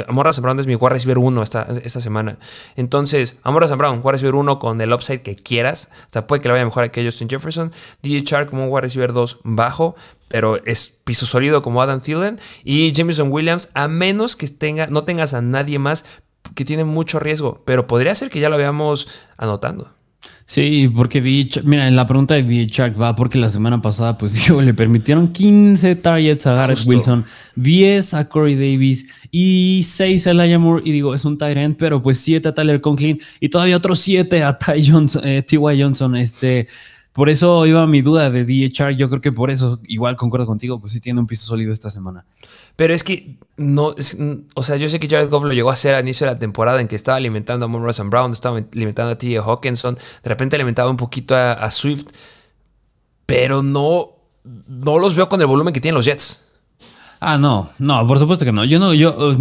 Amorra 0.07 0.31
Sam 0.31 0.43
Brown 0.43 0.59
es 0.61 0.67
mi 0.67 0.75
wide 0.75 0.93
receiver 0.93 1.17
1 1.17 1.43
esta, 1.43 1.67
esta 1.83 1.99
semana. 1.99 2.37
Entonces, 2.77 3.37
Amorra 3.43 3.67
Sam 3.67 3.79
Brown, 3.79 3.99
wide 4.01 4.13
receiver 4.13 4.35
1 4.35 4.57
con 4.57 4.79
el 4.79 4.93
upside 4.93 5.21
que 5.21 5.35
quieras. 5.35 5.89
O 6.07 6.13
sea, 6.13 6.27
puede 6.27 6.41
que 6.41 6.47
le 6.47 6.53
vaya 6.53 6.63
mejor 6.63 6.85
a 6.85 6.89
que 6.89 7.03
Justin 7.03 7.27
Jefferson. 7.27 7.73
DJ 8.01 8.21
Shark 8.21 8.49
como 8.49 8.63
un 8.63 8.71
wide 8.71 8.83
receiver 8.83 9.11
2 9.11 9.39
bajo, 9.43 9.97
pero 10.29 10.57
es 10.65 11.01
piso 11.03 11.25
sólido 11.25 11.61
como 11.61 11.81
Adam 11.81 11.99
Thielen. 11.99 12.39
Y 12.63 12.93
Jameson 12.93 13.29
Williams, 13.29 13.71
a 13.73 13.89
menos 13.89 14.37
que 14.37 14.47
tenga, 14.47 14.87
no 14.87 15.03
tengas 15.03 15.33
a 15.33 15.41
nadie 15.41 15.79
más 15.79 16.05
que 16.53 16.65
tiene 16.65 16.83
mucho 16.83 17.19
riesgo, 17.19 17.61
pero 17.65 17.87
podría 17.87 18.13
ser 18.15 18.29
que 18.29 18.39
ya 18.39 18.49
lo 18.49 18.57
veamos 18.57 19.23
anotando. 19.37 19.89
Sí, 20.47 20.91
porque 20.95 21.21
mira, 21.63 21.87
en 21.87 21.95
la 21.95 22.05
pregunta 22.05 22.35
de 22.35 22.43
DJ 22.43 22.91
va 22.91 23.15
porque 23.15 23.39
la 23.39 23.49
semana 23.49 23.81
pasada, 23.81 24.15
pues 24.17 24.33
digo, 24.45 24.61
le 24.61 24.75
permitieron 24.75 25.33
15 25.33 25.95
targets 25.95 26.45
a 26.45 26.53
Garrett 26.53 26.85
Wilson, 26.85 27.25
10 27.55 28.13
a 28.13 28.29
Corey 28.29 28.55
Davis 28.55 29.07
y 29.31 29.81
6 29.83 30.27
a 30.27 30.31
Elijah 30.31 30.59
Moore. 30.59 30.83
Y 30.85 30.91
digo, 30.91 31.15
es 31.15 31.25
un 31.25 31.37
tight 31.37 31.57
end, 31.57 31.77
pero 31.77 32.01
pues 32.01 32.19
7 32.19 32.47
a 32.47 32.53
Tyler 32.53 32.79
Conklin 32.79 33.19
y 33.39 33.49
todavía 33.49 33.75
otros 33.75 33.99
7 33.99 34.43
a 34.43 34.57
Ty 34.57 34.87
Johnson, 34.87 35.23
eh, 35.25 35.41
T.Y. 35.41 35.81
Johnson. 35.81 36.15
Este, 36.15 36.67
por 37.11 37.29
eso 37.29 37.65
iba 37.65 37.87
mi 37.87 38.03
duda 38.03 38.29
de 38.29 38.45
DHR. 38.45 38.95
Yo 38.95 39.09
creo 39.09 39.21
que 39.21 39.31
por 39.31 39.49
eso, 39.49 39.79
igual 39.87 40.15
concuerdo 40.15 40.45
contigo, 40.45 40.79
pues 40.79 40.91
sí 40.91 40.99
tiene 40.99 41.19
un 41.19 41.25
piso 41.25 41.47
sólido 41.47 41.73
esta 41.73 41.89
semana. 41.89 42.23
Pero 42.75 42.93
es 42.93 43.03
que 43.03 43.37
no, 43.57 43.95
o 44.55 44.63
sea, 44.63 44.75
yo 44.75 44.89
sé 44.89 44.99
que 44.99 45.07
Jared 45.07 45.29
Goff 45.29 45.45
lo 45.45 45.53
llegó 45.53 45.69
a 45.69 45.73
hacer 45.73 45.95
al 45.95 46.03
inicio 46.03 46.27
de 46.27 46.33
la 46.33 46.39
temporada 46.39 46.81
en 46.81 46.87
que 46.87 46.95
estaba 46.95 47.17
alimentando 47.17 47.65
a 47.65 47.69
Monroe 47.69 47.93
Brown, 48.09 48.31
estaba 48.31 48.57
alimentando 48.57 49.13
a 49.13 49.17
T.J. 49.17 49.49
Hawkinson, 49.49 49.95
de 49.95 50.29
repente 50.29 50.57
alimentaba 50.57 50.89
un 50.89 50.97
poquito 50.97 51.35
a, 51.35 51.71
Swift, 51.71 52.07
pero 53.25 53.63
no, 53.63 54.09
no 54.43 54.99
los 54.99 55.15
veo 55.15 55.29
con 55.29 55.39
el 55.39 55.47
volumen 55.47 55.73
que 55.73 55.79
tienen 55.79 55.95
los 55.95 56.05
Jets. 56.05 56.41
Ah, 57.21 57.37
no, 57.37 57.69
no, 57.79 58.05
por 58.05 58.19
supuesto 58.19 58.43
que 58.43 58.51
no. 58.51 58.65
Yo 58.65 58.77
no, 58.77 58.93
yo, 58.93 59.35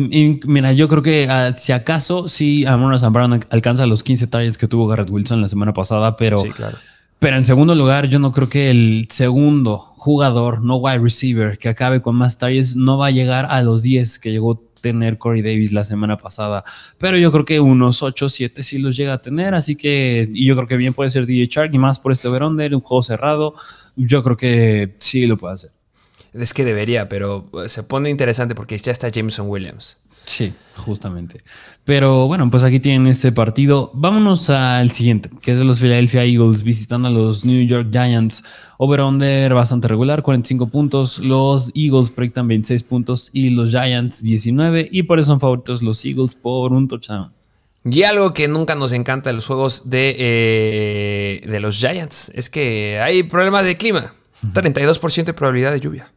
mira, 0.46 0.72
yo 0.72 0.88
creo 0.88 1.02
que 1.02 1.26
ah, 1.28 1.52
si 1.52 1.72
acaso 1.72 2.28
sí, 2.28 2.64
Amon 2.66 2.96
Brown 3.12 3.44
alcanza 3.50 3.84
los 3.86 4.04
15 4.04 4.28
targets 4.28 4.56
que 4.56 4.68
tuvo 4.68 4.86
Garrett 4.86 5.10
Wilson 5.10 5.40
la 5.40 5.48
semana 5.48 5.72
pasada, 5.72 6.16
pero 6.16 6.38
sí, 6.38 6.50
claro. 6.50 6.78
Pero 7.18 7.37
en 7.37 7.44
segundo 7.44 7.74
lugar, 7.74 8.09
yo 8.09 8.18
no 8.18 8.33
creo 8.33 8.48
que 8.48 8.70
el 8.70 9.07
segundo 9.11 9.79
jugador, 9.79 10.62
no 10.62 10.77
wide 10.77 10.98
receiver, 10.98 11.57
que 11.59 11.68
acabe 11.68 12.03
con 12.03 12.16
más 12.16 12.38
targets, 12.38 12.77
no 12.77 12.98
va 12.98 13.07
a 13.07 13.11
llegar 13.11 13.46
a 13.48 13.62
los 13.62 13.83
10 13.83 14.18
que 14.18 14.31
llegó 14.31 14.53
a 14.53 14.81
tener 14.83 15.16
Corey 15.16 15.40
Davis 15.40 15.72
la 15.72 15.85
semana 15.85 16.18
pasada. 16.18 16.62
Pero 16.98 17.16
yo 17.16 17.33
creo 17.33 17.46
que 17.46 17.59
unos 17.59 18.03
8 18.03 18.29
7 18.29 18.62
sí 18.62 18.79
los 18.79 18.98
llega 18.98 19.14
a 19.14 19.22
tener. 19.22 19.55
Así 19.55 19.77
que, 19.77 20.29
y 20.35 20.44
yo 20.44 20.55
creo 20.57 20.68
que 20.68 20.77
bien 20.77 20.92
puede 20.92 21.09
ser 21.09 21.24
DJ 21.24 21.46
Shark 21.46 21.74
y 21.74 21.79
más 21.79 21.98
por 21.98 22.12
este 22.12 22.29
verón 22.29 22.59
de 22.59 22.74
un 22.74 22.83
juego 22.83 23.03
cerrado. 23.03 23.55
Yo 23.96 24.22
creo 24.22 24.37
que 24.37 24.94
sí 24.98 25.24
lo 25.27 25.38
puede 25.38 25.55
hacer. 25.55 25.70
Es 26.35 26.53
que 26.53 26.64
debería, 26.64 27.09
pero 27.09 27.48
se 27.68 27.85
pone 27.85 28.11
interesante 28.11 28.55
porque 28.55 28.77
ya 28.77 28.92
está 28.92 29.09
Jameson 29.09 29.48
Williams. 29.48 29.98
Sí, 30.24 30.52
justamente. 30.76 31.42
Pero 31.84 32.26
bueno, 32.26 32.50
pues 32.50 32.64
aquí 32.64 32.80
tienen 32.80 33.06
este 33.06 33.30
partido. 33.30 33.90
Vámonos 33.94 34.48
al 34.50 34.90
siguiente, 34.90 35.30
que 35.42 35.52
es 35.52 35.58
de 35.58 35.64
los 35.64 35.80
Philadelphia 35.80 36.24
Eagles 36.24 36.62
visitando 36.62 37.08
a 37.08 37.10
los 37.10 37.44
New 37.44 37.66
York 37.66 37.88
Giants. 37.92 38.42
Over-under 38.78 39.52
bastante 39.54 39.88
regular, 39.88 40.22
45 40.22 40.68
puntos. 40.68 41.18
Los 41.18 41.72
Eagles 41.74 42.10
proyectan 42.10 42.48
26 42.48 42.82
puntos 42.84 43.30
y 43.32 43.50
los 43.50 43.70
Giants 43.70 44.22
19. 44.22 44.88
Y 44.90 45.02
por 45.04 45.18
eso 45.18 45.28
son 45.28 45.40
favoritos 45.40 45.82
los 45.82 46.04
Eagles 46.04 46.34
por 46.34 46.72
un 46.72 46.88
touchdown. 46.88 47.32
Y 47.84 48.02
algo 48.04 48.32
que 48.32 48.48
nunca 48.48 48.74
nos 48.74 48.92
encanta 48.92 49.28
de 49.28 49.34
los 49.34 49.46
juegos 49.46 49.90
de, 49.90 50.16
eh, 50.18 51.40
de 51.46 51.60
los 51.60 51.76
Giants 51.76 52.30
es 52.34 52.48
que 52.48 52.98
hay 52.98 53.24
problemas 53.24 53.66
de 53.66 53.76
clima. 53.76 54.14
32% 54.52 55.24
de 55.24 55.32
probabilidad 55.34 55.72
de 55.72 55.80
lluvia. 55.80 56.10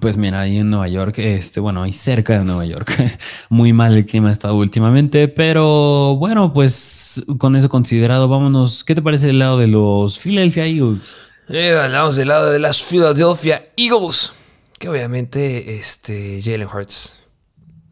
Pues 0.00 0.16
mira, 0.16 0.40
ahí 0.40 0.58
en 0.58 0.70
Nueva 0.70 0.88
York, 0.88 1.18
este, 1.18 1.60
bueno, 1.60 1.82
ahí 1.82 1.92
cerca 1.92 2.38
de 2.38 2.44
Nueva 2.44 2.64
York, 2.64 2.90
muy 3.50 3.74
mal 3.74 3.94
el 3.94 4.06
clima 4.06 4.30
ha 4.30 4.32
estado 4.32 4.56
últimamente, 4.56 5.28
pero 5.28 6.16
bueno, 6.16 6.54
pues 6.54 7.22
con 7.38 7.54
eso 7.54 7.68
considerado, 7.68 8.26
vámonos. 8.26 8.82
¿Qué 8.82 8.94
te 8.94 9.02
parece 9.02 9.28
el 9.28 9.38
lado 9.38 9.58
de 9.58 9.66
los 9.66 10.18
Philadelphia 10.18 10.66
Eagles? 10.66 11.28
Eh, 11.48 11.78
hablamos 11.78 12.16
del 12.16 12.28
lado 12.28 12.50
de 12.50 12.58
las 12.58 12.82
Philadelphia 12.82 13.62
Eagles, 13.76 14.32
que 14.78 14.88
obviamente 14.88 15.76
este 15.76 16.40
Jalen 16.42 16.66
Hurts 16.66 17.24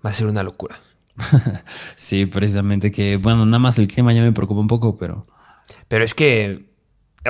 va 0.04 0.10
a 0.10 0.14
ser 0.14 0.28
una 0.28 0.42
locura. 0.42 0.80
sí, 1.94 2.24
precisamente 2.24 2.90
que, 2.90 3.18
bueno, 3.18 3.44
nada 3.44 3.58
más 3.58 3.78
el 3.78 3.86
clima 3.86 4.14
ya 4.14 4.22
me 4.22 4.32
preocupa 4.32 4.60
un 4.60 4.66
poco, 4.66 4.96
pero... 4.96 5.26
Pero 5.88 6.04
es 6.04 6.14
que 6.14 6.71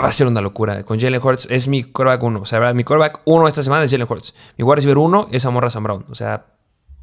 va 0.00 0.08
a 0.08 0.12
ser 0.12 0.26
una 0.26 0.40
locura. 0.40 0.82
Con 0.84 0.98
Jalen 0.98 1.20
Hurts 1.22 1.48
es 1.50 1.68
mi 1.68 1.84
quarterback 1.84 2.22
1. 2.22 2.40
O 2.40 2.46
sea, 2.46 2.72
mi 2.74 2.84
quarterback 2.84 3.20
1 3.24 3.48
esta 3.48 3.62
semana 3.62 3.84
es 3.84 3.90
Jalen 3.90 4.06
Hurts. 4.08 4.34
Mi 4.56 4.64
wide 4.64 4.76
receiver 4.76 4.98
1 4.98 5.28
es 5.32 5.44
Amorra 5.44 5.70
Sam 5.70 5.84
Brown. 5.84 6.06
O 6.08 6.14
sea, 6.14 6.46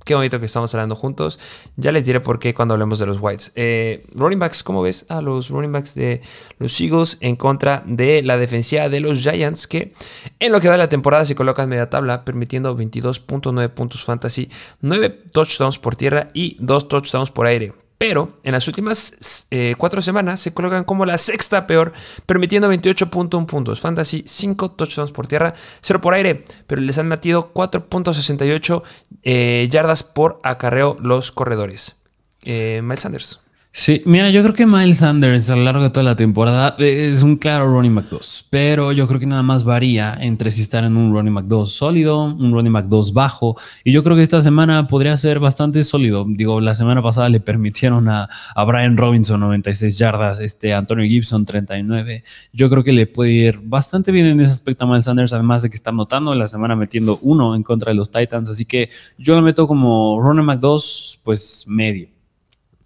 qué 0.05 0.15
bonito 0.15 0.39
que 0.39 0.47
estamos 0.47 0.73
hablando 0.73 0.95
juntos. 0.95 1.39
Ya 1.75 1.91
les 1.91 2.05
diré 2.05 2.19
por 2.19 2.39
qué 2.39 2.55
cuando 2.55 2.73
hablemos 2.73 2.97
de 2.97 3.05
los 3.05 3.19
Whites. 3.19 3.51
Eh, 3.55 4.07
running 4.15 4.39
backs, 4.39 4.63
¿cómo 4.63 4.81
ves 4.81 5.05
a 5.09 5.21
los 5.21 5.51
running 5.51 5.71
backs 5.71 5.93
de 5.93 6.21
los 6.57 6.81
Eagles 6.81 7.17
en 7.21 7.35
contra 7.35 7.83
de 7.85 8.23
la 8.23 8.37
defensiva 8.37 8.89
de 8.89 9.01
los 9.01 9.19
Giants? 9.19 9.67
Que 9.67 9.93
en 10.39 10.51
lo 10.51 10.59
que 10.59 10.67
va 10.67 10.73
de 10.73 10.79
la 10.79 10.89
temporada 10.89 11.25
se 11.25 11.35
colocan 11.35 11.69
media 11.69 11.91
tabla, 11.91 12.25
permitiendo 12.25 12.75
22.9 12.75 13.69
puntos 13.69 14.03
fantasy, 14.03 14.49
9 14.81 15.09
touchdowns 15.31 15.77
por 15.77 15.95
tierra 15.95 16.29
y 16.33 16.57
2 16.59 16.87
touchdowns 16.87 17.29
por 17.29 17.45
aire. 17.45 17.73
Pero 17.99 18.29
en 18.43 18.53
las 18.53 18.65
últimas 18.69 19.45
eh, 19.51 19.75
cuatro 19.77 20.01
semanas 20.01 20.39
se 20.39 20.53
colocan 20.53 20.85
como 20.85 21.05
la 21.05 21.17
sexta 21.17 21.67
peor, 21.67 21.91
permitiendo 22.25 22.71
28.1 22.71 23.45
puntos. 23.45 23.81
Fantasy, 23.81 24.23
5 24.25 24.71
touchdowns 24.71 25.11
por 25.11 25.27
tierra, 25.27 25.53
0 25.81 25.99
por 25.99 26.13
aire, 26.13 26.45
pero 26.65 26.81
les 26.81 26.97
han 26.97 27.09
metido 27.09 27.53
4.68 27.53 28.83
eh, 29.23 29.67
yardas 29.69 30.03
por 30.03 30.39
acarreo 30.43 30.95
los 31.01 31.33
corredores. 31.33 31.97
Eh, 32.45 32.79
Miles 32.81 33.01
Sanders. 33.01 33.41
Sí, 33.71 34.01
mira, 34.05 34.31
yo 34.31 34.41
creo 34.41 34.55
que 34.55 34.65
Miles 34.65 34.97
Sanders 34.97 35.51
a 35.51 35.55
lo 35.55 35.63
largo 35.63 35.83
de 35.83 35.91
toda 35.91 36.03
la 36.03 36.15
temporada 36.15 36.75
es 36.79 37.21
un 37.21 37.35
claro 37.35 37.67
running 37.67 37.93
back 37.93 38.07
2, 38.09 38.47
pero 38.49 38.91
yo 38.91 39.07
creo 39.07 39.19
que 39.19 39.27
nada 39.27 39.43
más 39.43 39.63
varía 39.63 40.17
entre 40.19 40.51
si 40.51 40.61
estar 40.61 40.83
en 40.83 40.97
un 40.97 41.13
running 41.13 41.35
back 41.35 41.45
2 41.45 41.71
sólido, 41.71 42.23
un 42.23 42.51
running 42.51 42.73
back 42.73 42.87
2 42.87 43.13
bajo, 43.13 43.55
y 43.83 43.91
yo 43.91 44.03
creo 44.03 44.15
que 44.15 44.23
esta 44.23 44.41
semana 44.41 44.87
podría 44.87 45.15
ser 45.17 45.39
bastante 45.39 45.83
sólido. 45.83 46.25
Digo, 46.27 46.59
la 46.61 46.73
semana 46.73 47.03
pasada 47.03 47.29
le 47.29 47.41
permitieron 47.41 48.09
a, 48.09 48.27
a 48.55 48.63
Brian 48.65 48.97
Robinson 48.97 49.39
96 49.39 49.97
yardas, 49.99 50.39
este 50.39 50.73
Antonio 50.73 51.07
Gibson 51.07 51.45
39. 51.45 52.23
Yo 52.51 52.71
creo 52.71 52.83
que 52.83 52.91
le 52.91 53.05
puede 53.05 53.31
ir 53.31 53.59
bastante 53.63 54.11
bien 54.11 54.25
en 54.25 54.39
ese 54.41 54.51
aspecto 54.51 54.85
a 54.85 54.87
Miles 54.87 55.05
Sanders, 55.05 55.31
además 55.31 55.61
de 55.61 55.69
que 55.69 55.75
está 55.75 55.91
notando 55.91 56.33
la 56.33 56.47
semana 56.47 56.75
metiendo 56.75 57.19
uno 57.21 57.53
en 57.53 57.61
contra 57.61 57.91
de 57.91 57.95
los 57.95 58.09
Titans, 58.09 58.49
así 58.49 58.65
que 58.65 58.89
yo 59.19 59.35
lo 59.35 59.43
meto 59.43 59.67
como 59.67 60.19
running 60.19 60.47
back 60.47 60.59
2, 60.59 61.19
pues 61.23 61.65
medio. 61.67 62.18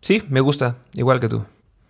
Sí, 0.04 0.22
me 0.28 0.42
gusta, 0.42 0.80
igual 0.96 1.22
que 1.22 1.30
tú. 1.30 1.46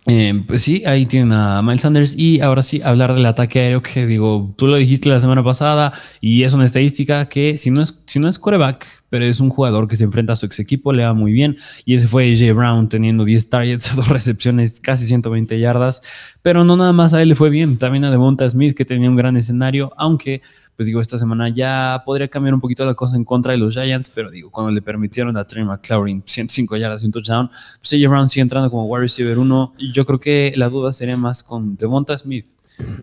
Eh, 0.06 0.44
pues 0.46 0.62
sí, 0.62 0.82
ahí 0.86 1.04
tienen 1.04 1.32
a 1.32 1.62
Miles 1.62 1.80
Sanders 1.80 2.14
y 2.16 2.40
ahora 2.40 2.62
sí 2.62 2.80
hablar 2.84 3.12
del 3.14 3.26
ataque 3.26 3.58
aéreo 3.58 3.82
que 3.82 4.06
digo, 4.06 4.54
tú 4.56 4.68
lo 4.68 4.76
dijiste 4.76 5.08
la 5.08 5.18
semana 5.18 5.42
pasada 5.42 5.92
y 6.20 6.44
es 6.44 6.52
una 6.52 6.64
estadística 6.64 7.26
que 7.28 7.58
si 7.58 7.72
no 7.72 7.82
es, 7.82 8.02
si 8.06 8.20
no 8.20 8.28
es 8.28 8.38
coreback, 8.38 8.86
pero 9.08 9.24
es 9.24 9.40
un 9.40 9.48
jugador 9.48 9.88
que 9.88 9.96
se 9.96 10.04
enfrenta 10.04 10.34
a 10.34 10.36
su 10.36 10.46
ex 10.46 10.60
equipo, 10.60 10.92
le 10.92 11.04
va 11.04 11.14
muy 11.14 11.32
bien 11.32 11.56
y 11.86 11.94
ese 11.94 12.06
fue 12.06 12.30
AJ 12.30 12.54
Brown 12.54 12.88
teniendo 12.88 13.24
10 13.24 13.48
targets, 13.48 13.96
dos 13.96 14.08
recepciones, 14.08 14.80
casi 14.80 15.06
120 15.06 15.58
yardas, 15.58 16.02
pero 16.42 16.62
no 16.62 16.76
nada 16.76 16.92
más 16.92 17.14
a 17.14 17.22
él 17.22 17.30
le 17.30 17.34
fue 17.34 17.50
bien, 17.50 17.78
también 17.78 18.04
a 18.04 18.12
Devonta 18.12 18.48
Smith 18.48 18.76
que 18.76 18.84
tenía 18.84 19.10
un 19.10 19.16
gran 19.16 19.36
escenario, 19.36 19.92
aunque 19.96 20.40
pues 20.76 20.86
digo, 20.86 21.00
esta 21.00 21.18
semana 21.18 21.48
ya 21.48 22.02
podría 22.04 22.28
cambiar 22.28 22.54
un 22.54 22.60
poquito 22.60 22.84
la 22.84 22.94
cosa 22.94 23.16
en 23.16 23.24
contra 23.24 23.52
de 23.52 23.58
los 23.58 23.74
Giants, 23.74 24.10
pero 24.10 24.30
digo, 24.30 24.50
cuando 24.50 24.72
le 24.72 24.82
permitieron 24.82 25.36
a 25.36 25.46
Trey 25.46 25.64
McLaurin 25.64 26.22
105 26.26 26.76
yardas 26.76 27.02
y 27.02 27.06
un 27.06 27.12
touchdown, 27.12 27.50
pues 27.80 27.92
AJ 27.92 28.08
Brown 28.08 28.28
sigue 28.28 28.42
entrando 28.42 28.70
como 28.70 28.86
wide 28.86 29.02
receiver 29.02 29.38
1 29.38 29.74
y 29.78 29.92
yo 29.92 30.04
creo 30.04 30.18
que 30.18 30.52
la 30.56 30.68
duda 30.68 30.92
sería 30.92 31.16
más 31.16 31.42
con 31.42 31.76
Devonta 31.76 32.16
Smith. 32.18 32.46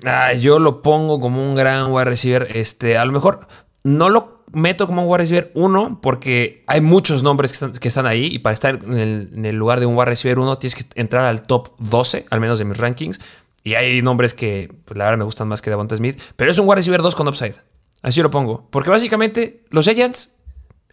Ah, 0.05 0.33
yo 0.33 0.59
lo 0.59 0.81
pongo 0.81 1.19
como 1.21 1.41
un 1.47 1.55
gran 1.55 1.91
wide 1.91 2.05
receiver, 2.05 2.47
este, 2.53 2.97
a 2.97 3.05
lo 3.05 3.13
mejor 3.13 3.47
no 3.83 4.09
lo 4.09 4.41
meto 4.53 4.85
como 4.85 5.03
un 5.03 5.09
wide 5.09 5.19
receiver 5.19 5.51
1 5.53 5.99
porque 6.01 6.63
hay 6.67 6.81
muchos 6.81 7.23
nombres 7.23 7.57
que 7.79 7.87
están, 7.87 8.05
ahí 8.05 8.25
y 8.25 8.39
para 8.39 8.53
estar 8.53 8.79
en 8.83 9.45
el, 9.45 9.55
lugar 9.55 9.79
de 9.79 9.85
un 9.85 9.95
wide 9.95 10.05
receiver 10.05 10.39
1 10.39 10.57
tienes 10.57 10.75
que 10.75 10.99
entrar 10.99 11.25
al 11.25 11.43
top 11.43 11.69
12, 11.79 12.25
al 12.29 12.39
menos 12.39 12.59
de 12.59 12.65
mis 12.65 12.77
rankings. 12.77 13.21
Y 13.63 13.75
hay 13.75 14.01
nombres 14.01 14.33
que, 14.33 14.73
pues, 14.85 14.97
la 14.97 15.05
verdad, 15.05 15.19
me 15.19 15.25
gustan 15.25 15.47
más 15.47 15.61
que 15.61 15.69
Devonta 15.69 15.95
Smith. 15.95 16.19
Pero 16.35 16.51
es 16.51 16.57
un 16.59 16.67
wide 16.67 16.77
receiver 16.77 17.01
2 17.01 17.15
con 17.15 17.27
upside. 17.27 17.55
Así 18.01 18.21
lo 18.21 18.31
pongo. 18.31 18.67
Porque 18.71 18.89
básicamente, 18.89 19.65
los 19.69 19.85
Giants, 19.85 20.37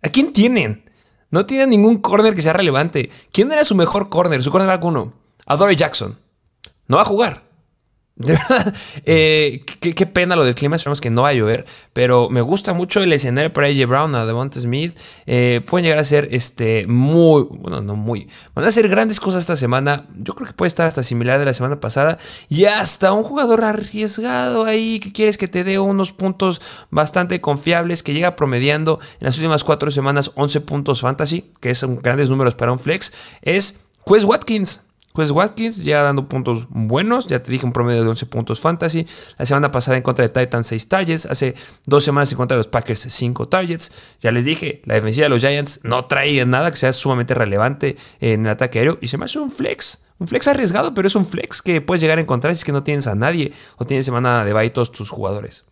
¿a 0.02 0.10
quién 0.10 0.32
tienen? 0.32 0.84
No 1.30 1.46
tienen 1.46 1.70
ningún 1.70 1.98
corner 1.98 2.34
que 2.34 2.42
sea 2.42 2.52
relevante. 2.52 3.10
¿Quién 3.32 3.50
era 3.52 3.64
su 3.64 3.74
mejor 3.74 4.08
corner? 4.08 4.42
Su 4.42 4.50
cornerback 4.50 4.84
1. 4.84 5.12
Dory 5.56 5.76
Jackson. 5.76 6.18
No 6.86 6.96
va 6.96 7.02
a 7.02 7.06
jugar. 7.06 7.47
Eh, 9.04 9.64
qué, 9.80 10.06
pena 10.06 10.36
lo 10.36 10.44
del 10.44 10.54
clima. 10.54 10.76
Esperamos 10.76 11.00
que 11.00 11.10
no 11.10 11.22
va 11.22 11.28
a 11.30 11.32
llover. 11.32 11.64
Pero 11.92 12.28
me 12.30 12.40
gusta 12.40 12.72
mucho 12.72 13.02
el 13.02 13.12
escenario 13.12 13.52
para 13.52 13.68
AJ 13.68 13.86
Brown, 13.86 14.14
a 14.14 14.26
Devonta 14.26 14.60
Smith. 14.60 14.96
Eh, 15.26 15.62
pueden 15.66 15.84
llegar 15.84 15.98
a 15.98 16.04
ser 16.04 16.28
este, 16.32 16.86
muy, 16.86 17.46
bueno, 17.50 17.80
no 17.80 17.96
muy. 17.96 18.28
Van 18.54 18.64
a 18.64 18.68
hacer 18.68 18.88
grandes 18.88 19.20
cosas 19.20 19.40
esta 19.40 19.56
semana. 19.56 20.06
Yo 20.16 20.34
creo 20.34 20.48
que 20.48 20.54
puede 20.54 20.68
estar 20.68 20.86
hasta 20.86 21.02
similar 21.02 21.38
de 21.38 21.46
la 21.46 21.54
semana 21.54 21.80
pasada. 21.80 22.18
Y 22.48 22.64
hasta 22.64 23.12
un 23.12 23.22
jugador 23.22 23.64
arriesgado 23.64 24.64
ahí 24.64 25.00
que 25.00 25.12
quieres 25.12 25.38
que 25.38 25.48
te 25.48 25.64
dé 25.64 25.78
unos 25.78 26.12
puntos 26.12 26.60
bastante 26.90 27.40
confiables. 27.40 28.02
Que 28.02 28.12
llega 28.12 28.36
promediando 28.36 29.00
en 29.20 29.26
las 29.26 29.36
últimas 29.38 29.64
cuatro 29.64 29.90
semanas 29.90 30.32
11 30.34 30.60
puntos 30.62 31.00
fantasy. 31.00 31.52
Que 31.60 31.74
son 31.74 31.96
grandes 31.96 32.30
números 32.30 32.54
para 32.54 32.72
un 32.72 32.78
flex. 32.78 33.12
Es 33.42 33.86
Quest 34.04 34.26
Watkins. 34.26 34.87
Pues 35.12 35.30
Watkins 35.30 35.78
ya 35.78 36.02
dando 36.02 36.28
puntos 36.28 36.66
buenos, 36.68 37.26
ya 37.26 37.42
te 37.42 37.50
dije 37.50 37.66
un 37.66 37.72
promedio 37.72 38.02
de 38.02 38.08
11 38.08 38.26
puntos 38.26 38.60
fantasy. 38.60 39.06
La 39.36 39.46
semana 39.46 39.70
pasada 39.70 39.96
en 39.96 40.02
contra 40.02 40.26
de 40.26 40.32
Titans 40.32 40.66
6 40.68 40.88
targets, 40.88 41.26
hace 41.26 41.54
dos 41.86 42.04
semanas 42.04 42.30
en 42.30 42.36
contra 42.36 42.54
de 42.54 42.58
los 42.58 42.68
Packers 42.68 43.00
5 43.00 43.48
targets. 43.48 43.90
Ya 44.20 44.30
les 44.30 44.44
dije, 44.44 44.82
la 44.84 44.94
defensiva 44.94 45.24
de 45.24 45.30
los 45.30 45.40
Giants 45.40 45.80
no 45.82 46.04
trae 46.04 46.44
nada 46.46 46.70
que 46.70 46.76
sea 46.76 46.92
sumamente 46.92 47.34
relevante 47.34 47.96
en 48.20 48.46
el 48.46 48.52
ataque 48.52 48.78
aéreo 48.78 48.98
y 49.00 49.08
se 49.08 49.18
me 49.18 49.24
hace 49.24 49.38
un 49.38 49.50
flex. 49.50 50.04
Un 50.18 50.26
flex 50.26 50.48
arriesgado, 50.48 50.94
pero 50.94 51.08
es 51.08 51.14
un 51.14 51.24
flex 51.24 51.62
que 51.62 51.80
puedes 51.80 52.00
llegar 52.00 52.18
a 52.18 52.20
encontrar 52.20 52.54
si 52.54 52.58
es 52.58 52.64
que 52.64 52.72
no 52.72 52.82
tienes 52.82 53.06
a 53.06 53.14
nadie 53.14 53.52
o 53.76 53.84
tienes 53.84 54.04
semana 54.04 54.44
de 54.44 54.52
bye 54.52 54.70
todos 54.70 54.92
tus 54.92 55.10
jugadores. 55.10 55.64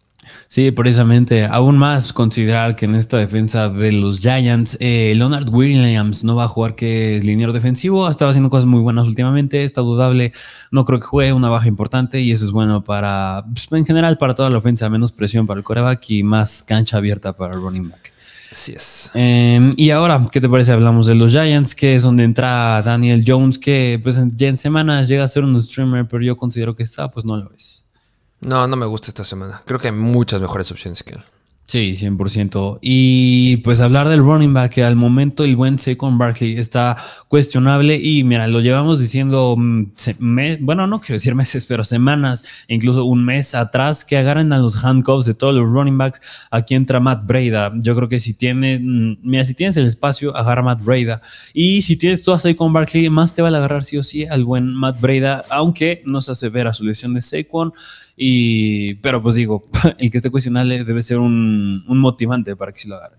Sí, 0.48 0.70
precisamente. 0.70 1.44
Aún 1.44 1.78
más 1.78 2.12
considerar 2.12 2.76
que 2.76 2.86
en 2.86 2.94
esta 2.94 3.18
defensa 3.18 3.68
de 3.68 3.92
los 3.92 4.20
Giants, 4.20 4.76
eh, 4.80 5.14
Leonard 5.16 5.48
Williams 5.48 6.24
no 6.24 6.36
va 6.36 6.44
a 6.44 6.48
jugar 6.48 6.74
que 6.74 7.16
es 7.16 7.24
liniero 7.24 7.52
defensivo. 7.52 8.08
Estaba 8.08 8.30
haciendo 8.30 8.50
cosas 8.50 8.66
muy 8.66 8.80
buenas 8.80 9.06
últimamente. 9.08 9.64
Está 9.64 9.80
dudable. 9.80 10.32
No 10.70 10.84
creo 10.84 11.00
que 11.00 11.06
juegue 11.06 11.32
una 11.32 11.48
baja 11.48 11.68
importante 11.68 12.20
y 12.20 12.32
eso 12.32 12.44
es 12.44 12.50
bueno 12.50 12.84
para, 12.84 13.44
pues, 13.52 13.70
en 13.72 13.84
general, 13.84 14.18
para 14.18 14.34
toda 14.34 14.50
la 14.50 14.58
ofensa. 14.58 14.88
Menos 14.88 15.12
presión 15.12 15.46
para 15.46 15.58
el 15.58 15.64
coreback 15.64 16.10
y 16.10 16.22
más 16.22 16.62
cancha 16.62 16.98
abierta 16.98 17.32
para 17.36 17.54
el 17.54 17.60
running 17.60 17.90
back. 17.90 18.12
Así 18.52 18.72
es. 18.72 19.10
Em, 19.14 19.72
y 19.76 19.90
ahora, 19.90 20.20
¿qué 20.30 20.40
te 20.40 20.48
parece? 20.48 20.72
Hablamos 20.72 21.06
de 21.06 21.14
los 21.14 21.32
Giants, 21.32 21.74
que 21.74 21.96
es 21.96 22.02
donde 22.02 22.24
entra 22.24 22.80
Daniel 22.82 23.24
Jones, 23.26 23.58
que 23.58 24.00
pues 24.02 24.20
ya 24.32 24.48
en 24.48 24.56
semanas 24.56 25.08
llega 25.08 25.24
a 25.24 25.28
ser 25.28 25.44
un 25.44 25.60
streamer, 25.60 26.06
pero 26.08 26.22
yo 26.22 26.36
considero 26.36 26.74
que 26.74 26.82
está, 26.82 27.10
pues 27.10 27.26
no 27.26 27.36
lo 27.36 27.52
es. 27.52 27.85
No, 28.40 28.66
no 28.66 28.76
me 28.76 28.86
gusta 28.86 29.08
esta 29.08 29.24
semana. 29.24 29.62
Creo 29.64 29.78
que 29.78 29.88
hay 29.88 29.94
muchas 29.94 30.40
mejores 30.40 30.70
opciones 30.70 31.02
que 31.02 31.14
él. 31.14 31.24
Sí, 31.68 31.96
100%. 31.98 32.78
Y 32.80 33.56
pues 33.58 33.80
hablar 33.80 34.08
del 34.08 34.20
running 34.20 34.54
back, 34.54 34.72
que 34.72 34.84
al 34.84 34.94
momento 34.94 35.42
el 35.42 35.56
buen 35.56 35.80
Saquon 35.80 36.16
Barkley 36.16 36.56
está 36.56 36.96
cuestionable 37.26 37.96
y 38.00 38.22
mira, 38.22 38.46
lo 38.46 38.60
llevamos 38.60 39.00
diciendo, 39.00 39.56
mm, 39.58 39.84
bueno, 40.60 40.86
no 40.86 41.00
quiero 41.00 41.14
decir 41.14 41.34
meses, 41.34 41.66
pero 41.66 41.82
semanas, 41.82 42.44
incluso 42.68 43.04
un 43.04 43.24
mes 43.24 43.56
atrás, 43.56 44.04
que 44.04 44.16
agarren 44.16 44.52
a 44.52 44.58
los 44.58 44.84
handcuffs 44.84 45.26
de 45.26 45.34
todos 45.34 45.56
los 45.56 45.66
running 45.66 45.98
backs. 45.98 46.20
Aquí 46.52 46.76
entra 46.76 47.00
Matt 47.00 47.26
Breda. 47.26 47.72
Yo 47.74 47.96
creo 47.96 48.08
que 48.08 48.20
si 48.20 48.34
tienes, 48.34 48.80
mm, 48.80 49.14
mira, 49.22 49.44
si 49.44 49.54
tienes 49.54 49.76
el 49.76 49.86
espacio, 49.86 50.36
agarra 50.36 50.60
a 50.60 50.64
Matt 50.66 50.84
Breda. 50.84 51.20
Y 51.52 51.82
si 51.82 51.96
tienes 51.96 52.22
tú 52.22 52.30
a 52.32 52.38
Saquon 52.38 52.72
Barkley, 52.72 53.10
más 53.10 53.34
te 53.34 53.42
va 53.42 53.48
a 53.48 53.56
agarrar 53.56 53.82
sí 53.82 53.96
o 53.96 54.04
sí 54.04 54.24
al 54.24 54.44
buen 54.44 54.72
Matt 54.72 55.00
Breda, 55.00 55.42
aunque 55.50 56.04
no 56.06 56.20
se 56.20 56.30
hace 56.30 56.48
ver 56.48 56.68
a 56.68 56.72
su 56.72 56.84
lesión 56.84 57.12
de 57.12 57.22
Saquon. 57.22 57.72
Y, 58.16 58.94
pero 58.96 59.22
pues 59.22 59.34
digo, 59.34 59.62
el 59.98 60.10
que 60.10 60.18
esté 60.18 60.30
cuestionable 60.30 60.84
debe 60.84 61.02
ser 61.02 61.18
un, 61.18 61.84
motivante 61.86 62.56
para 62.56 62.72
que 62.72 62.80
si 62.80 62.88
lo 62.88 62.96
agarre. 62.96 63.16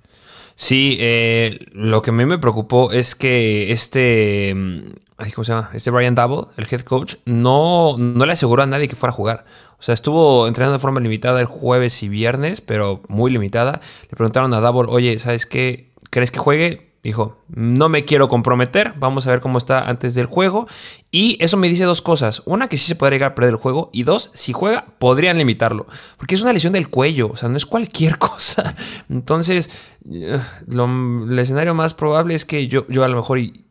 Sí, 0.56 0.98
eh, 1.00 1.60
lo 1.74 2.02
que 2.02 2.10
a 2.10 2.14
mí 2.14 2.26
me 2.26 2.40
preocupó 2.40 2.92
es 2.92 3.14
que 3.14 3.72
este, 3.72 4.54
mm, 4.56 4.90
¿cómo 5.36 5.44
se 5.44 5.52
llama? 5.54 5.70
Este 5.74 5.92
Brian 5.92 6.16
Double, 6.16 6.48
el 6.58 6.68
head 6.70 6.82
coach, 6.82 7.16
no, 7.26 7.96
no 7.98 8.26
le 8.26 8.34
aseguró 8.34 8.64
a 8.64 8.66
nadie 8.66 8.88
que 8.88 8.96
fuera 8.96 9.12
a 9.12 9.16
jugar. 9.16 9.46
O 9.80 9.84
sea, 9.84 9.94
estuvo 9.94 10.48
entrenando 10.48 10.78
de 10.78 10.82
forma 10.82 11.00
limitada 11.00 11.40
el 11.40 11.46
jueves 11.46 12.02
y 12.02 12.10
viernes, 12.10 12.62
pero 12.62 13.04
muy 13.08 13.32
limitada. 13.32 13.80
Le 14.10 14.18
preguntaron 14.18 14.52
a 14.56 14.60
Double, 14.60 14.92
oye, 14.92 15.20
¿sabes 15.20 15.46
qué? 15.46 15.92
¿Crees 16.10 16.32
que 16.32 16.40
juegue? 16.40 16.87
Dijo, 17.04 17.38
no 17.48 17.90
me 17.90 18.06
quiero 18.06 18.28
comprometer, 18.28 18.94
vamos 18.98 19.28
a 19.28 19.32
ver 19.32 19.40
cómo 19.40 19.58
está 19.58 19.88
antes 19.88 20.16
del 20.16 20.26
juego. 20.26 20.68
Y 21.12 21.38
eso 21.40 21.56
me 21.56 21.70
dice 21.70 21.86
dos 21.86 22.02
cosas. 22.02 22.42
Una, 22.46 22.68
que 22.68 22.78
sí 22.78 22.86
se 22.86 22.96
podría 22.96 23.18
llegar 23.18 23.32
a 23.32 23.36
perder 23.36 23.54
el 23.54 23.60
juego. 23.60 23.90
Y 23.94 24.04
dos, 24.04 24.32
si 24.34 24.52
juega, 24.52 24.86
podrían 25.00 25.38
limitarlo. 25.38 25.86
Porque 26.18 26.36
es 26.36 26.42
una 26.42 26.54
lesión 26.54 26.74
del 26.74 26.90
cuello, 26.90 27.30
o 27.32 27.38
sea, 27.38 27.50
no 27.50 27.58
es 27.58 27.66
cualquier 27.66 28.18
cosa. 28.20 28.76
Entonces, 29.10 29.70
eh, 30.06 30.40
el 30.68 31.40
escenario 31.40 31.74
más 31.76 31.94
probable 31.94 32.36
es 32.36 32.46
que 32.46 32.68
yo, 32.68 32.86
yo 32.88 33.04
a 33.04 33.08
lo 33.08 33.18
mejor 33.18 33.40
y, 33.40 33.66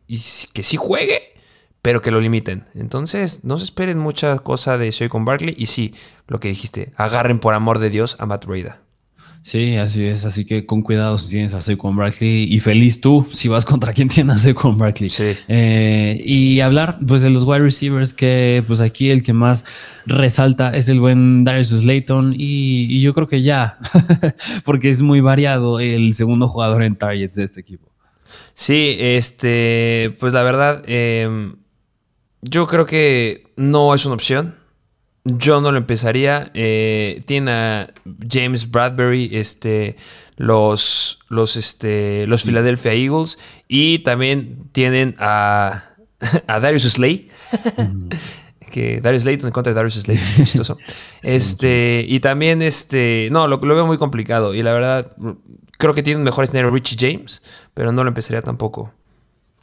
que 0.52 0.62
sí 0.62 0.76
juegue, 0.76 1.34
pero 1.82 2.00
que 2.00 2.10
lo 2.10 2.20
limiten. 2.20 2.66
Entonces, 2.74 3.44
no 3.44 3.58
se 3.58 3.64
esperen 3.64 3.98
mucha 3.98 4.38
cosa 4.38 4.78
de 4.78 4.92
Soy 4.92 5.08
con 5.08 5.24
Barkley. 5.24 5.54
Y 5.58 5.66
sí, 5.66 5.94
lo 6.28 6.40
que 6.40 6.48
dijiste, 6.48 6.92
agarren 6.96 7.38
por 7.38 7.54
amor 7.54 7.80
de 7.80 7.90
Dios 7.90 8.16
a 8.18 8.26
Matt 8.26 8.46
Breda. 8.46 8.85
Sí, 9.46 9.76
así 9.76 10.04
es. 10.04 10.24
Así 10.24 10.44
que 10.44 10.66
con 10.66 10.82
cuidado 10.82 11.16
si 11.18 11.30
tienes 11.30 11.54
a 11.54 11.62
Saquon 11.62 11.94
Barkley 11.94 12.52
y 12.52 12.58
feliz 12.58 13.00
tú 13.00 13.24
si 13.32 13.46
vas 13.46 13.64
contra 13.64 13.92
quien 13.92 14.08
tiene 14.08 14.32
a 14.32 14.38
Saquon 14.38 14.76
Barkley. 14.76 15.08
Sí. 15.08 15.36
Eh, 15.46 16.20
y 16.24 16.58
hablar 16.58 16.98
pues 17.06 17.20
de 17.22 17.30
los 17.30 17.44
wide 17.44 17.60
receivers 17.60 18.12
que 18.12 18.64
pues 18.66 18.80
aquí 18.80 19.08
el 19.08 19.22
que 19.22 19.32
más 19.32 19.64
resalta 20.04 20.76
es 20.76 20.88
el 20.88 20.98
buen 20.98 21.44
Darius 21.44 21.68
Slayton 21.68 22.34
y, 22.36 23.00
yo 23.00 23.14
creo 23.14 23.28
que 23.28 23.42
ya, 23.42 23.78
porque 24.64 24.88
es 24.88 25.00
muy 25.00 25.20
variado 25.20 25.78
el 25.78 26.12
segundo 26.14 26.48
jugador 26.48 26.82
en 26.82 26.96
targets 26.96 27.36
de 27.36 27.44
este 27.44 27.60
equipo. 27.60 27.88
Sí, 28.54 28.96
este, 28.98 30.12
pues 30.18 30.32
la 30.32 30.42
verdad, 30.42 30.82
em, 30.88 31.54
yo 32.42 32.66
creo 32.66 32.84
que 32.84 33.44
no 33.54 33.94
es 33.94 34.04
una 34.06 34.16
opción. 34.16 34.56
Yo 35.28 35.60
no 35.60 35.72
lo 35.72 35.78
empezaría. 35.78 36.52
Eh, 36.54 37.20
tiene 37.26 37.50
a 37.50 37.94
James 38.30 38.70
Bradbury, 38.70 39.30
este, 39.32 39.96
los, 40.36 41.18
los, 41.28 41.56
este, 41.56 42.28
los 42.28 42.44
Philadelphia 42.44 42.92
Eagles. 42.92 43.36
Y 43.66 43.98
también 44.00 44.68
tienen 44.70 45.16
a, 45.18 45.82
a 46.46 46.60
Darius 46.60 46.84
Slay. 46.84 47.28
que 48.70 49.00
Darius 49.00 49.24
Slay 49.24 49.36
en 49.42 49.50
contra 49.50 49.72
de 49.72 49.74
Darius 49.74 49.94
Slay. 49.94 50.16
Chistoso. 50.36 50.78
este, 51.22 52.04
y 52.06 52.20
también, 52.20 52.62
este, 52.62 53.28
no, 53.32 53.48
lo, 53.48 53.56
lo, 53.56 53.74
veo 53.74 53.84
muy 53.84 53.98
complicado. 53.98 54.54
Y 54.54 54.62
la 54.62 54.72
verdad, 54.72 55.10
creo 55.76 55.92
que 55.92 56.04
tienen 56.04 56.22
mejores 56.22 56.50
escenario 56.50 56.70
Richie 56.70 56.96
James, 57.00 57.42
pero 57.74 57.90
no 57.90 58.04
lo 58.04 58.08
empezaría 58.08 58.42
tampoco. 58.42 58.92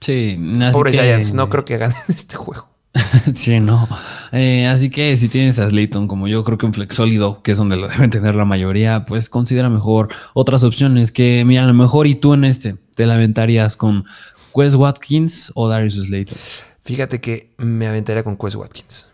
Sí, 0.02 0.38
Pobre 0.74 0.92
Giants, 0.92 1.34
no 1.34 1.48
creo 1.48 1.64
que 1.64 1.78
ganen 1.78 1.96
este 2.10 2.36
juego. 2.36 2.73
sí, 3.36 3.60
no. 3.60 3.88
Eh, 4.32 4.68
así 4.68 4.90
que 4.90 5.16
si 5.18 5.30
tienes 5.30 5.60
a 5.60 5.70
Slayton, 5.70 6.08
como 6.08 6.28
yo 6.28 6.44
creo 6.44 6.58
que 6.58 6.66
un 6.66 6.74
flex 6.74 6.96
sólido, 6.96 7.42
que 7.42 7.52
es 7.52 7.58
donde 7.58 7.76
lo 7.76 7.88
deben 7.90 8.10
tener 8.10 8.36
la 8.36 8.46
mayoría, 8.46 9.06
pues 9.06 9.30
considera 9.30 9.70
mejor 9.70 10.10
otras 10.34 10.64
opciones 10.64 11.12
que, 11.12 11.44
mira, 11.46 11.64
a 11.64 11.68
lo 11.68 11.74
mejor 11.74 12.08
y 12.08 12.16
tú 12.16 12.34
en 12.34 12.46
este 12.46 12.76
te 12.96 13.06
la 13.06 13.16
aventarías 13.16 13.78
con 13.78 14.06
Quest 14.54 14.76
Watkins 14.76 15.52
o 15.56 15.68
Darius 15.68 15.96
Slayton. 15.96 16.38
Fíjate 16.82 17.22
que 17.22 17.54
me 17.58 17.88
aventaría 17.88 18.24
con 18.24 18.38
Quest 18.38 18.56
Watkins. 18.56 19.13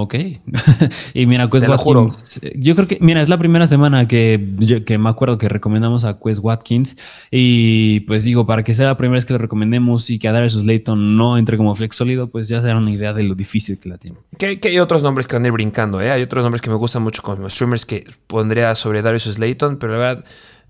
Ok. 0.00 0.14
y 1.14 1.26
mira, 1.26 1.50
Quest 1.50 1.68
Watkins. 1.68 2.40
Yo 2.54 2.76
creo 2.76 2.86
que, 2.86 2.98
mira, 3.00 3.20
es 3.20 3.28
la 3.28 3.36
primera 3.36 3.66
semana 3.66 4.06
que, 4.06 4.82
que 4.86 4.96
me 4.96 5.08
acuerdo 5.08 5.38
que 5.38 5.48
recomendamos 5.48 6.04
a 6.04 6.20
Quest 6.20 6.40
Watkins. 6.40 6.96
Y 7.32 8.00
pues 8.00 8.22
digo, 8.22 8.46
para 8.46 8.62
que 8.62 8.74
sea 8.74 8.86
la 8.86 8.96
primera 8.96 9.16
vez 9.16 9.26
que 9.26 9.32
lo 9.32 9.40
recomendemos 9.40 10.08
y 10.10 10.20
que 10.20 10.28
a 10.28 10.32
Darius 10.32 10.52
Slayton 10.52 11.16
no 11.16 11.36
entre 11.36 11.56
como 11.56 11.74
flex 11.74 11.96
sólido, 11.96 12.28
pues 12.28 12.46
ya 12.46 12.60
se 12.60 12.68
da 12.68 12.76
una 12.76 12.92
idea 12.92 13.12
de 13.12 13.24
lo 13.24 13.34
difícil 13.34 13.76
que 13.80 13.88
la 13.88 13.98
tiene. 13.98 14.18
Que, 14.38 14.60
hay 14.62 14.78
otros 14.78 15.02
nombres 15.02 15.26
que 15.26 15.34
van 15.34 15.44
a 15.44 15.48
ir 15.48 15.52
brincando, 15.52 16.00
¿eh? 16.00 16.12
Hay 16.12 16.22
otros 16.22 16.44
nombres 16.44 16.62
que 16.62 16.70
me 16.70 16.76
gustan 16.76 17.02
mucho 17.02 17.20
como 17.22 17.48
streamers 17.48 17.84
que 17.84 18.06
pondría 18.28 18.76
sobre 18.76 19.02
Darius 19.02 19.24
Slayton, 19.24 19.78
pero 19.78 19.94
la 19.94 19.98
verdad, 19.98 20.24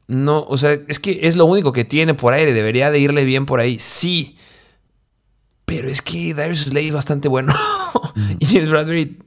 no, 0.06 0.40
o 0.40 0.56
sea, 0.56 0.72
es 0.88 0.98
que 1.00 1.20
es 1.24 1.36
lo 1.36 1.44
único 1.44 1.74
que 1.74 1.84
tiene 1.84 2.14
por 2.14 2.32
aire. 2.32 2.54
Debería 2.54 2.90
de 2.90 2.98
irle 2.98 3.26
bien 3.26 3.44
por 3.44 3.60
ahí. 3.60 3.78
Sí. 3.78 4.36
Pero 5.68 5.88
es 5.88 6.00
que 6.00 6.32
Darius 6.32 6.62
Slay 6.62 6.88
es 6.88 6.94
bastante 6.94 7.28
bueno. 7.28 7.52
y 8.38 8.46
James 8.46 8.70
Bradbury 8.70 9.18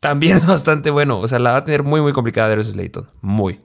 también 0.00 0.36
es 0.36 0.46
bastante 0.46 0.90
bueno. 0.90 1.18
O 1.18 1.26
sea, 1.26 1.40
la 1.40 1.50
va 1.50 1.56
a 1.58 1.64
tener 1.64 1.82
muy, 1.82 2.00
muy 2.00 2.12
complicada 2.12 2.48
Darius 2.48 2.68
Slayton. 2.68 3.08
Muy. 3.20 3.58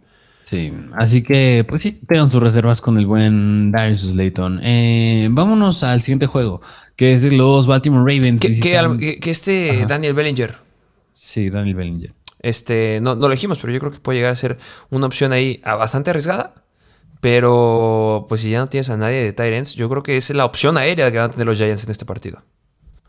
Sí, 0.45 0.74
así 0.95 1.22
que 1.22 1.63
pues 1.70 1.84
sí, 1.84 2.01
tengan 2.07 2.32
sus 2.32 2.41
reservas 2.41 2.82
con 2.82 2.97
el 2.97 3.05
buen 3.05 3.72
Darius 3.72 4.01
Slayton. 4.01 4.61
Eh, 4.63 5.28
vámonos 5.30 5.84
al 5.84 6.01
siguiente 6.01 6.26
juego, 6.26 6.59
que 6.95 7.13
es 7.13 7.22
de 7.22 7.32
los 7.32 7.67
Baltimore 7.67 8.01
Ravens. 8.01 8.41
Que, 8.41 9.20
este 9.30 9.86
Daniel 9.88 10.15
Bellinger. 10.15 10.55
Sí, 11.13 11.51
Daniel 11.51 11.76
Bellinger. 11.76 12.13
Este, 12.39 12.99
no, 12.99 13.13
no 13.13 13.28
lo 13.28 13.34
dijimos, 13.36 13.59
pero 13.61 13.72
yo 13.72 13.80
creo 13.80 13.91
que 13.91 13.99
puede 13.99 14.17
llegar 14.17 14.32
a 14.32 14.36
ser 14.36 14.57
una 14.89 15.05
opción 15.05 15.34
ahí 15.34 15.61
ah, 15.63 15.76
bastante 15.76 16.09
arriesgada. 16.09 16.55
Pero, 17.22 18.26
pues 18.30 18.41
si 18.41 18.51
ya 18.51 18.59
no 18.59 18.67
tienes 18.67 18.89
a 18.89 18.97
nadie 18.97 19.17
de 19.17 19.34
Tyrants, 19.34 19.76
yo 19.76 19.89
creo 19.89 20.03
que 20.03 20.17
es 20.17 20.30
la 20.30 20.45
opción 20.45 20.78
aérea 20.78 21.11
que 21.11 21.17
van 21.17 21.30
a 21.30 21.32
tener 21.32 21.47
los 21.47 21.57
Giants 21.57 21.84
en 21.84 21.91
este 21.91 22.05
partido. 22.05 22.41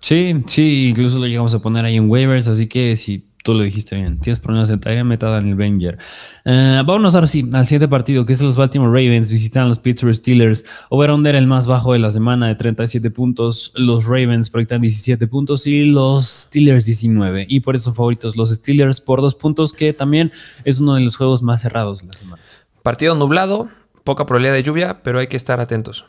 Sí, 0.00 0.34
sí, 0.46 0.88
incluso 0.88 1.18
lo 1.18 1.26
llegamos 1.26 1.54
a 1.54 1.60
poner 1.60 1.84
ahí 1.84 1.96
en 1.96 2.10
waivers, 2.10 2.48
así 2.48 2.66
que 2.66 2.96
si 2.96 3.30
tú 3.42 3.54
lo 3.54 3.62
dijiste 3.62 3.96
bien, 3.96 4.18
tienes 4.18 4.38
problemas 4.40 4.70
en 4.70 4.80
Tyrant, 4.80 5.08
meta 5.08 5.28
Daniel 5.28 5.56
Banger. 5.56 5.98
Uh, 6.44 6.84
vámonos 6.84 7.14
ahora 7.14 7.26
sí 7.26 7.48
al 7.52 7.66
siguiente 7.66 7.88
partido, 7.88 8.26
que 8.26 8.32
es 8.32 8.40
los 8.40 8.56
Baltimore 8.56 8.90
Ravens, 8.90 9.30
visitan 9.30 9.64
a 9.64 9.68
los 9.68 9.78
Pittsburgh 9.78 10.14
Steelers. 10.14 10.64
Over-under 10.88 11.34
el 11.34 11.46
más 11.46 11.66
bajo 11.66 11.92
de 11.92 11.98
la 11.98 12.10
semana 12.10 12.48
de 12.48 12.54
37 12.54 13.10
puntos, 13.10 13.72
los 13.76 14.06
Ravens 14.06 14.50
proyectan 14.50 14.80
17 14.80 15.26
puntos 15.26 15.66
y 15.66 15.84
los 15.84 16.26
Steelers 16.26 16.86
19. 16.86 17.46
Y 17.48 17.60
por 17.60 17.76
eso 17.76 17.94
favoritos 17.94 18.36
los 18.36 18.50
Steelers 18.50 19.00
por 19.00 19.20
dos 19.20 19.34
puntos, 19.34 19.72
que 19.72 19.92
también 19.92 20.32
es 20.64 20.80
uno 20.80 20.94
de 20.94 21.02
los 21.02 21.16
juegos 21.16 21.42
más 21.42 21.62
cerrados 21.62 22.02
de 22.02 22.08
la 22.08 22.16
semana. 22.16 22.42
Partido 22.82 23.14
nublado, 23.14 23.68
poca 24.04 24.26
probabilidad 24.26 24.54
de 24.54 24.62
lluvia, 24.62 25.02
pero 25.02 25.18
hay 25.18 25.26
que 25.26 25.36
estar 25.36 25.60
atentos. 25.60 26.06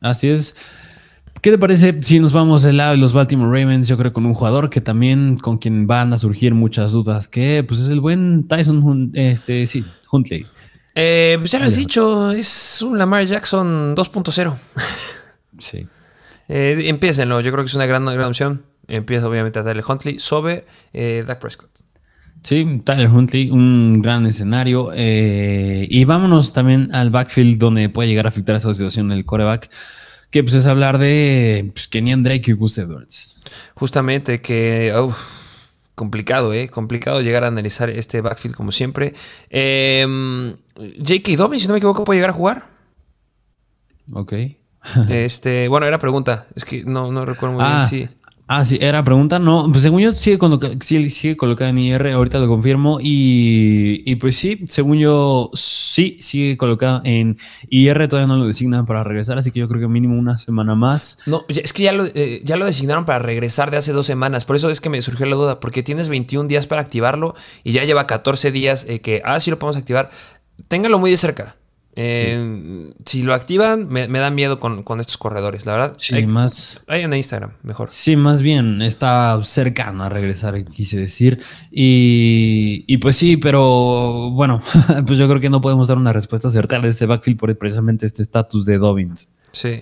Así 0.00 0.28
es. 0.28 0.56
¿Qué 1.40 1.50
te 1.50 1.58
parece 1.58 2.00
si 2.02 2.20
nos 2.20 2.32
vamos 2.32 2.62
del 2.62 2.76
lado 2.76 2.92
de 2.92 2.98
los 2.98 3.12
Baltimore 3.12 3.50
Ravens? 3.50 3.88
Yo 3.88 3.98
creo 3.98 4.12
con 4.12 4.26
un 4.26 4.34
jugador 4.34 4.70
que 4.70 4.80
también 4.80 5.36
con 5.36 5.58
quien 5.58 5.88
van 5.88 6.12
a 6.12 6.18
surgir 6.18 6.54
muchas 6.54 6.92
dudas, 6.92 7.26
que 7.26 7.64
pues 7.66 7.80
es 7.80 7.88
el 7.88 8.00
buen 8.00 8.46
Tyson 8.46 9.10
este, 9.14 9.66
sí, 9.66 9.84
Huntley. 10.12 10.46
Eh, 10.94 11.36
pues 11.40 11.50
ya 11.50 11.58
lo 11.58 11.64
has 11.64 11.76
dicho, 11.76 12.30
es 12.30 12.82
un 12.82 12.96
Lamar 12.96 13.24
Jackson 13.24 13.96
2.0. 13.96 14.54
sí. 15.58 15.88
Eh, 16.48 16.82
empiecenlo, 16.86 17.40
yo 17.40 17.50
creo 17.50 17.64
que 17.64 17.68
es 17.68 17.74
una 17.74 17.86
gran, 17.86 18.04
gran 18.04 18.28
opción. 18.28 18.64
Empieza 18.86 19.26
obviamente 19.26 19.58
a 19.58 19.62
darle 19.62 19.82
Huntley 19.86 20.18
sobre 20.20 20.66
eh, 20.92 21.24
Dak 21.26 21.40
Prescott. 21.40 21.70
Sí, 22.42 22.80
Tyler 22.84 23.08
Huntley, 23.08 23.50
un 23.50 24.02
gran 24.02 24.26
escenario. 24.26 24.90
Eh, 24.94 25.86
y 25.88 26.04
vámonos 26.04 26.52
también 26.52 26.92
al 26.94 27.10
backfield 27.10 27.58
donde 27.58 27.88
puede 27.88 28.08
llegar 28.08 28.26
a 28.26 28.30
afectar 28.30 28.56
esa 28.56 28.72
situación 28.74 29.08
del 29.08 29.24
coreback, 29.24 29.70
que 30.30 30.42
pues 30.42 30.54
es 30.54 30.66
hablar 30.66 30.98
de 30.98 31.70
pues, 31.72 31.86
Kenyan 31.88 32.22
Drake 32.22 32.50
y 32.50 32.54
Gus 32.54 32.78
Edwards. 32.78 33.40
Justamente 33.74 34.40
que... 34.40 34.92
complicado, 35.94 36.52
¿eh? 36.52 36.68
Complicado 36.68 37.20
llegar 37.20 37.44
a 37.44 37.48
analizar 37.48 37.90
este 37.90 38.20
backfield 38.20 38.56
como 38.56 38.72
siempre. 38.72 39.14
Eh, 39.50 40.04
J.K. 40.76 41.36
Dobbins, 41.36 41.62
si 41.62 41.68
no 41.68 41.74
me 41.74 41.78
equivoco, 41.78 42.04
puede 42.04 42.18
llegar 42.18 42.30
a 42.30 42.34
jugar. 42.34 42.64
Ok. 44.12 44.32
este, 45.08 45.68
bueno, 45.68 45.86
era 45.86 45.98
pregunta. 45.98 46.48
Es 46.56 46.64
que 46.64 46.82
no, 46.84 47.12
no 47.12 47.24
recuerdo 47.24 47.54
muy 47.54 47.64
bien 47.64 47.76
ah, 47.78 47.88
si... 47.88 48.08
Ah, 48.48 48.64
sí, 48.64 48.76
era 48.80 49.02
pregunta. 49.02 49.38
No, 49.38 49.66
pues 49.70 49.82
según 49.82 50.02
yo 50.02 50.12
sigue, 50.12 50.38
sigue 51.10 51.36
colocada 51.36 51.70
en 51.70 51.78
IR, 51.78 52.08
ahorita 52.08 52.38
lo 52.38 52.48
confirmo. 52.48 52.98
Y, 53.00 54.14
pues 54.16 54.36
sí, 54.36 54.60
según 54.68 54.98
yo 54.98 55.50
sí 55.54 56.18
sigue 56.20 56.56
colocada 56.56 57.00
en 57.04 57.38
IR, 57.70 58.08
todavía 58.08 58.26
no 58.26 58.36
lo 58.36 58.46
designan 58.46 58.84
para 58.84 59.04
regresar, 59.04 59.38
así 59.38 59.52
que 59.52 59.60
yo 59.60 59.68
creo 59.68 59.80
que 59.80 59.88
mínimo 59.88 60.18
una 60.18 60.38
semana 60.38 60.74
más. 60.74 61.20
No, 61.26 61.44
es 61.48 61.72
que 61.72 61.84
ya 61.84 61.92
lo, 61.92 62.04
eh, 62.04 62.42
ya 62.44 62.56
lo 62.56 62.66
designaron 62.66 63.04
para 63.04 63.20
regresar 63.20 63.70
de 63.70 63.78
hace 63.78 63.92
dos 63.92 64.06
semanas, 64.06 64.44
por 64.44 64.56
eso 64.56 64.68
es 64.70 64.80
que 64.80 64.90
me 64.90 65.00
surgió 65.00 65.24
la 65.26 65.36
duda, 65.36 65.60
porque 65.60 65.82
tienes 65.82 66.08
21 66.08 66.48
días 66.48 66.66
para 66.66 66.82
activarlo 66.82 67.34
y 67.64 67.72
ya 67.72 67.84
lleva 67.84 68.06
14 68.06 68.52
días 68.52 68.84
eh, 68.88 69.00
que, 69.00 69.22
ah, 69.24 69.40
sí 69.40 69.50
lo 69.50 69.58
podemos 69.58 69.76
activar. 69.76 70.10
Téngalo 70.68 70.98
muy 70.98 71.10
de 71.10 71.16
cerca. 71.16 71.56
Eh, 71.94 72.90
si 73.04 73.22
lo 73.22 73.34
activan, 73.34 73.88
me, 73.88 74.06
da 74.06 74.30
miedo 74.30 74.58
con, 74.58 74.82
estos 75.00 75.18
corredores, 75.18 75.66
la 75.66 75.72
verdad. 75.72 75.94
Sí, 75.98 76.26
más. 76.26 76.80
Hay 76.86 77.02
en 77.02 77.12
Instagram, 77.12 77.52
mejor. 77.62 77.90
Sí, 77.90 78.16
más 78.16 78.40
bien 78.40 78.80
está 78.80 79.38
cercano 79.44 80.04
a 80.04 80.08
regresar, 80.08 80.64
quise 80.64 80.98
decir. 80.98 81.42
Y, 81.70 82.96
pues 82.98 83.16
sí, 83.16 83.36
pero 83.36 84.30
bueno, 84.30 84.60
pues 85.06 85.18
yo 85.18 85.28
creo 85.28 85.40
que 85.40 85.50
no 85.50 85.60
podemos 85.60 85.88
dar 85.88 85.98
una 85.98 86.12
respuesta 86.12 86.48
certera 86.48 86.82
de 86.82 86.88
este 86.88 87.06
backfield 87.06 87.38
por 87.38 87.56
precisamente 87.58 88.06
este 88.06 88.22
estatus 88.22 88.64
de 88.64 88.78
Dobbins. 88.78 89.28
Sí. 89.52 89.80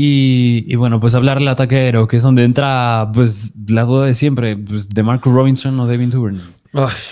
Y, 0.00 0.76
bueno, 0.76 1.00
pues 1.00 1.16
hablar 1.16 1.38
del 1.38 1.48
ataque 1.48 1.76
aéreo, 1.76 2.06
que 2.06 2.18
es 2.18 2.22
donde 2.22 2.44
entra 2.44 3.10
pues 3.12 3.52
la 3.68 3.82
duda 3.82 4.06
de 4.06 4.14
siempre, 4.14 4.56
pues, 4.56 4.88
de 4.88 5.02
Marcus 5.02 5.32
Robinson 5.32 5.78
o 5.80 5.86
Devin 5.86 6.10
Duvernay 6.10 6.57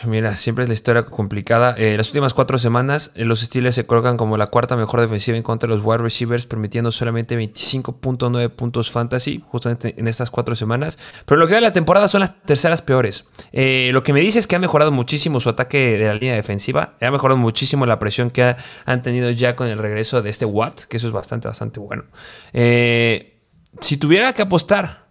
mira, 0.06 0.36
siempre 0.36 0.64
es 0.64 0.68
la 0.68 0.74
historia 0.74 1.02
complicada. 1.02 1.74
Eh, 1.78 1.96
las 1.96 2.08
últimas 2.08 2.34
cuatro 2.34 2.58
semanas, 2.58 3.12
eh, 3.14 3.24
los 3.24 3.40
Steelers 3.40 3.74
se 3.74 3.86
colocan 3.86 4.16
como 4.16 4.36
la 4.36 4.48
cuarta 4.48 4.76
mejor 4.76 5.00
defensiva 5.00 5.36
en 5.36 5.42
contra 5.42 5.66
de 5.66 5.74
los 5.74 5.84
wide 5.84 5.98
receivers, 5.98 6.44
permitiendo 6.46 6.92
solamente 6.92 7.38
25.9 7.38 8.50
puntos 8.50 8.90
fantasy, 8.90 9.42
justamente 9.48 9.94
en 9.96 10.08
estas 10.08 10.30
cuatro 10.30 10.54
semanas. 10.54 10.98
Pero 11.24 11.38
lo 11.38 11.46
que 11.46 11.54
de 11.54 11.62
la 11.62 11.72
temporada 11.72 12.06
son 12.06 12.20
las 12.20 12.42
terceras 12.42 12.82
peores. 12.82 13.24
Eh, 13.52 13.90
lo 13.92 14.02
que 14.02 14.12
me 14.12 14.20
dice 14.20 14.38
es 14.38 14.46
que 14.46 14.56
ha 14.56 14.58
mejorado 14.58 14.92
muchísimo 14.92 15.40
su 15.40 15.48
ataque 15.48 15.98
de 15.98 16.06
la 16.06 16.14
línea 16.14 16.34
defensiva, 16.34 16.96
ha 17.00 17.10
mejorado 17.10 17.38
muchísimo 17.38 17.86
la 17.86 17.98
presión 17.98 18.30
que 18.30 18.54
han 18.84 19.02
tenido 19.02 19.30
ya 19.30 19.56
con 19.56 19.68
el 19.68 19.78
regreso 19.78 20.20
de 20.20 20.30
este 20.30 20.44
Watt, 20.44 20.82
que 20.82 20.98
eso 20.98 21.06
es 21.06 21.12
bastante, 21.12 21.48
bastante 21.48 21.80
bueno. 21.80 22.04
si 22.52 23.96
tuviera 23.96 24.34
que 24.34 24.42
apostar 24.42 25.05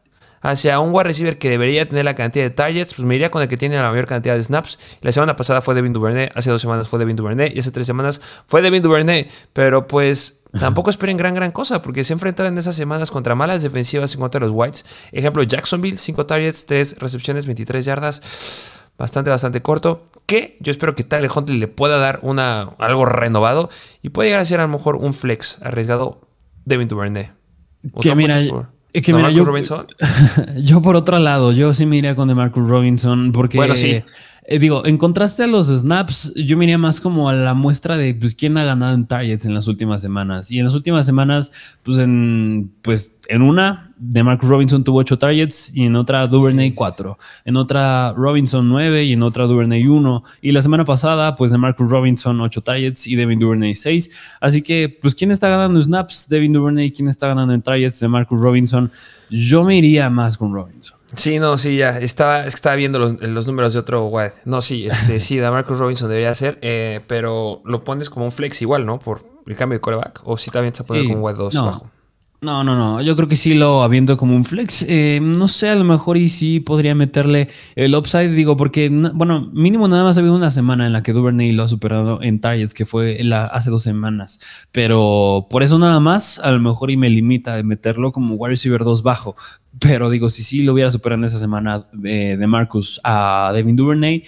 hacia 0.46 0.80
un 0.80 0.94
wide 0.94 1.06
receiver 1.06 1.40
que 1.40 1.50
debería 1.50 1.88
tener 1.90 2.06
la 2.06 2.14
cantidad 2.14 2.46
de 2.46 2.52
targets, 2.52 2.94
pues 2.94 3.06
me 3.06 3.16
iría 3.16 3.32
con 3.32 3.42
el 3.42 3.48
que 3.48 3.58
tiene 3.58 3.78
la 3.78 3.90
mayor 3.90 4.06
cantidad 4.06 4.36
de 4.36 4.44
snaps. 4.44 4.78
La 5.02 5.12
semana 5.12 5.36
pasada 5.36 5.62
fue 5.62 5.74
Devin 5.74 5.92
Duvernay, 5.92 6.30
hace 6.36 6.52
dos 6.52 6.62
semanas 6.62 6.88
fue 6.88 7.00
Devin 7.00 7.16
Duvernay 7.16 7.52
y 7.56 7.60
hace 7.60 7.72
tres 7.72 7.88
semanas 7.88 8.22
fue 8.46 8.62
Devin 8.62 8.84
Duvernay. 8.84 9.28
Pero 9.54 9.88
pues 9.88 10.44
tampoco 10.60 10.92
esperen 10.92 11.18
gran 11.18 11.34
gran 11.34 11.52
cosa 11.52 11.82
porque 11.82 12.04
se 12.04 12.14
enfrentaron 12.14 12.54
en 12.54 12.60
esas 12.60 12.76
semanas 12.76 13.10
contra 13.10 13.34
malas 13.34 13.64
defensivas 13.64 14.14
en 14.14 14.22
contra 14.22 14.40
de 14.40 14.46
los 14.46 14.56
Whites. 14.56 14.86
Ejemplo, 15.12 15.42
Jacksonville, 15.42 15.98
5 15.98 16.26
targets, 16.28 16.68
3 16.68 17.00
recepciones, 17.00 17.48
23 17.48 17.84
yardas. 17.84 18.82
Bastante, 18.98 19.30
bastante 19.30 19.62
corto. 19.62 20.06
Que 20.26 20.58
yo 20.62 20.72
espero 20.72 20.96
que 20.96 21.04
Tyler 21.04 21.30
Huntley 21.36 21.60
le 21.60 21.68
pueda 21.68 21.98
dar 21.98 22.20
una, 22.22 22.70
algo 22.78 23.06
renovado 23.06 23.70
y 24.02 24.10
puede 24.10 24.30
llegar 24.30 24.42
a 24.42 24.46
ser 24.46 24.60
a 24.60 24.64
lo 24.64 24.70
mejor 24.70 24.96
un 24.96 25.14
flex 25.14 25.62
arriesgado 25.64 26.22
Devin 26.64 26.88
Duvernay. 26.88 27.32
Que 28.00 28.16
mira, 28.16 28.42
que 29.02 29.14
mira, 29.14 29.32
yo, 29.32 29.44
Robinson? 29.44 29.88
yo 30.58 30.82
por 30.82 30.96
otro 30.96 31.20
lado, 31.20 31.52
yo 31.52 31.74
sí 31.74 31.86
me 31.86 31.98
iría 31.98 32.16
con 32.16 32.28
de 32.28 32.36
Marcus 32.36 32.68
Robinson 32.68 33.32
porque... 33.32 33.58
Bueno, 33.58 33.76
sí. 33.76 34.04
Eh, 34.48 34.60
digo, 34.60 34.86
en 34.86 34.98
contraste 34.98 35.44
a 35.44 35.48
los 35.48 35.68
snaps, 35.68 36.34
yo 36.36 36.56
me 36.56 36.66
iría 36.66 36.78
más 36.78 37.02
como 37.02 37.30
a 37.30 37.34
la 37.34 37.56
muestra 37.56 37.98
de 37.98 38.14
pues, 38.14 38.36
quién 38.36 38.58
ha 38.58 38.64
ganado 38.64 38.94
en 38.94 39.08
targets 39.08 39.46
en 39.46 39.56
las 39.56 39.68
últimas 39.68 40.02
semanas. 40.02 40.52
Y 40.52 40.60
en 40.60 40.66
las 40.66 40.76
últimas 40.76 41.06
semanas, 41.06 41.52
pues 41.82 41.98
en, 41.98 42.72
pues, 42.84 43.18
en 43.28 43.42
una, 43.42 43.85
de 43.98 44.24
Marcus 44.24 44.50
Robinson 44.50 44.84
tuvo 44.84 45.00
8 45.00 45.18
targets 45.18 45.72
y 45.74 45.86
en 45.86 45.96
otra 45.96 46.28
Duvernay 46.28 46.74
4. 46.74 47.18
En 47.46 47.56
otra 47.56 48.14
Robinson 48.14 48.68
9 48.68 49.06
y 49.06 49.14
en 49.14 49.24
otra 49.24 49.46
Duvernay 49.46 49.88
1. 49.88 50.24
Y 50.42 50.52
la 50.52 50.62
semana 50.62 50.86
pasada, 50.86 51.36
pues 51.36 51.52
de 51.52 51.58
Marcus 51.58 51.90
Robinson 51.90 52.40
8 52.42 52.62
targets 52.62 53.08
y 53.08 53.16
Devin 53.16 53.40
Duvernay 53.40 53.76
6. 53.76 54.38
Así 54.42 54.62
que, 54.62 54.90
pues, 55.02 55.16
¿quién 55.16 55.32
está 55.32 55.50
ganando 55.50 55.82
snaps? 55.82 56.28
Devin 56.30 56.54
Duvernay. 56.54 56.92
¿Quién 56.92 57.08
está 57.08 57.28
ganando 57.28 57.54
en 57.54 57.62
targets 57.62 58.00
de 58.00 58.08
Marcus 58.08 58.42
Robinson? 58.42 58.92
Yo 59.30 59.64
me 59.64 59.78
iría 59.78 60.10
más 60.10 60.38
con 60.38 60.54
Robinson. 60.54 60.98
Sí, 61.14 61.40
no, 61.40 61.58
sí, 61.58 61.78
ya. 61.78 62.00
Estaba, 62.00 62.40
es 62.40 62.54
que 62.54 62.58
estaba 62.58 62.76
viendo 62.76 63.00
los, 63.00 63.48
números 63.48 63.74
de 63.74 63.80
otro 63.80 64.08
wide. 64.08 64.34
No, 64.44 64.62
sí, 64.62 64.88
este, 64.88 65.20
sí, 65.22 65.38
de 65.38 65.50
Marcus 65.50 65.80
Robinson 65.80 66.10
debería 66.10 66.34
ser, 66.36 66.60
eh, 66.62 67.02
pero 67.08 67.62
lo 67.64 67.84
pones 67.84 68.10
como 68.10 68.26
un 68.26 68.32
flex 68.32 68.62
igual, 68.62 68.86
¿no? 68.86 69.00
Por 69.00 69.26
el 69.46 69.56
cambio 69.56 69.78
de 69.78 69.82
coreback. 69.82 70.22
O 70.26 70.38
si 70.38 70.52
también 70.52 70.76
se 70.76 70.84
puede 70.84 71.06
con 71.06 71.22
wide 71.22 71.38
2 71.38 71.56
bajo. 71.56 71.90
No, 72.46 72.64
no, 72.64 72.76
no. 72.76 73.02
Yo 73.02 73.16
creo 73.16 73.28
que 73.28 73.36
sí 73.36 73.56
lo 73.56 73.82
habiendo 73.82 74.18
como 74.18 74.36
un 74.36 74.46
flex. 74.46 74.86
Eh, 74.88 75.20
no 75.20 75.48
sé, 75.48 75.70
a 75.70 75.76
lo 75.76 75.84
mejor 75.84 76.16
y 76.16 76.30
sí 76.30 76.60
podría 76.60 76.94
meterle 76.94 77.50
el 77.76 77.96
upside, 77.96 78.30
digo, 78.30 78.56
porque, 78.56 78.88
bueno, 79.16 79.50
mínimo 79.52 79.88
nada 79.88 80.04
más 80.04 80.16
ha 80.16 80.20
habido 80.20 80.36
una 80.36 80.52
semana 80.52 80.86
en 80.86 80.94
la 80.94 81.02
que 81.02 81.12
Duvernay 81.12 81.54
lo 81.54 81.64
ha 81.64 81.68
superado 81.68 82.22
en 82.22 82.40
targets, 82.40 82.76
que 82.76 82.86
fue 82.86 83.18
la, 83.24 83.46
hace 83.46 83.72
dos 83.72 83.82
semanas. 83.82 84.42
Pero 84.72 85.48
por 85.50 85.64
eso 85.64 85.80
nada 85.80 86.00
más, 86.00 86.38
a 86.38 86.52
lo 86.52 86.60
mejor 86.60 86.92
y 86.92 86.98
me 86.98 87.10
limita 87.10 87.56
de 87.56 87.64
meterlo 87.64 88.12
como 88.12 88.36
wide 88.36 88.52
receiver 88.52 88.84
2 88.84 89.02
bajo. 89.02 89.36
Pero 89.80 90.12
digo, 90.12 90.30
si 90.30 90.44
sí 90.44 90.62
lo 90.62 90.74
hubiera 90.74 90.92
superado 90.92 91.22
en 91.22 91.26
esa 91.26 91.40
semana 91.40 91.88
de, 91.94 92.38
de 92.38 92.46
Marcus 92.48 93.02
a 93.04 93.54
Devin 93.56 93.76
Duvernay, 93.76 94.24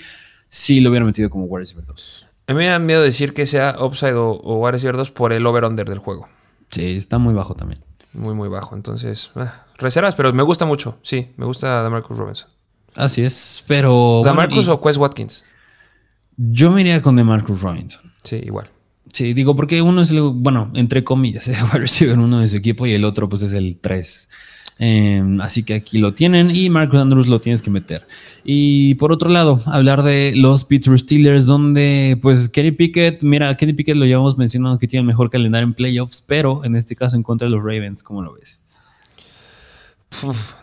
sí 0.49 0.80
lo 0.82 0.89
hubiera 0.89 1.05
metido 1.05 1.30
como 1.30 1.45
wide 1.45 1.59
receiver 1.59 1.86
2. 1.86 2.26
A 2.47 2.53
mí 2.53 2.57
me 2.57 2.65
da 2.65 2.80
miedo 2.80 3.03
decir 3.03 3.36
que 3.36 3.45
sea 3.45 3.76
upside 3.80 4.15
o, 4.15 4.32
o 4.32 4.57
wide 4.57 4.72
receiver 4.72 4.97
2 4.97 5.11
por 5.11 5.34
el 5.34 5.45
over-under 5.45 5.88
del 5.88 5.99
juego. 5.99 6.28
Sí, 6.72 6.95
está 6.95 7.20
muy 7.20 7.36
bajo 7.36 7.53
también. 7.53 7.86
Muy, 8.14 8.34
muy 8.34 8.49
bajo. 8.49 8.76
Entonces, 8.76 9.32
ah, 9.36 9.66
reservas, 9.78 10.16
pero 10.16 10.34
me 10.34 10.43
gusta 10.43 10.66
mucho. 10.66 10.97
Sí, 11.01 11.32
me 11.38 11.45
gusta 11.45 11.88
Marcus 11.89 12.18
Robinson. 12.18 12.49
Así 12.95 13.22
es, 13.22 13.64
pero. 13.68 14.22
¿Damarcus 14.26 14.66
bueno, 14.66 14.74
o 14.74 14.82
Quest 14.82 14.99
Watkins? 14.99 15.45
Yo 16.36 16.72
me 16.72 16.82
iría 16.82 17.01
con 17.01 17.24
Marcus 17.26 17.62
Robinson. 17.62 18.01
Sí, 18.24 18.38
igual. 18.38 18.70
Sí, 19.14 19.34
digo, 19.34 19.55
porque 19.55 19.82
uno 19.82 20.01
es 20.01 20.12
el, 20.12 20.22
bueno, 20.22 20.70
entre 20.74 21.03
comillas, 21.03 21.47
el 22.01 22.20
uno 22.20 22.39
de 22.39 22.47
su 22.47 22.58
equipo 22.58 22.86
y 22.86 22.93
el 22.93 23.05
otro, 23.05 23.30
pues 23.30 23.43
es 23.43 23.53
el 23.53 23.78
3. 23.78 24.30
Em, 24.80 25.41
así 25.41 25.64
que 25.64 25.74
aquí 25.76 25.97
lo 25.97 26.14
tienen 26.14 26.55
y 26.55 26.70
Marcus 26.70 26.99
Andrews 26.99 27.28
lo 27.28 27.41
tienes 27.41 27.62
que 27.62 27.72
meter. 27.72 28.05
Y 28.49 28.95
por 28.95 29.11
otro 29.11 29.29
lado, 29.29 29.59
hablar 29.65 30.03
de 30.03 30.31
los 30.33 30.63
Pittsburgh 30.63 30.97
Steelers, 30.97 31.45
donde 31.45 32.17
pues 32.21 32.47
Kenny 32.47 32.71
Pickett, 32.71 33.21
mira, 33.21 33.57
Kenny 33.57 33.73
Pickett 33.73 33.97
lo 33.97 34.05
llevamos 34.05 34.37
mencionando 34.37 34.77
que 34.77 34.87
tiene 34.87 35.01
el 35.01 35.07
mejor 35.07 35.29
calendario 35.29 35.67
en 35.67 35.73
playoffs, 35.73 36.23
pero 36.25 36.63
en 36.63 36.77
este 36.77 36.95
caso 36.95 37.17
en 37.17 37.23
contra 37.23 37.49
de 37.49 37.51
los 37.53 37.61
Ravens, 37.61 38.03
¿cómo 38.03 38.21
lo 38.21 38.35
ves? 38.35 38.61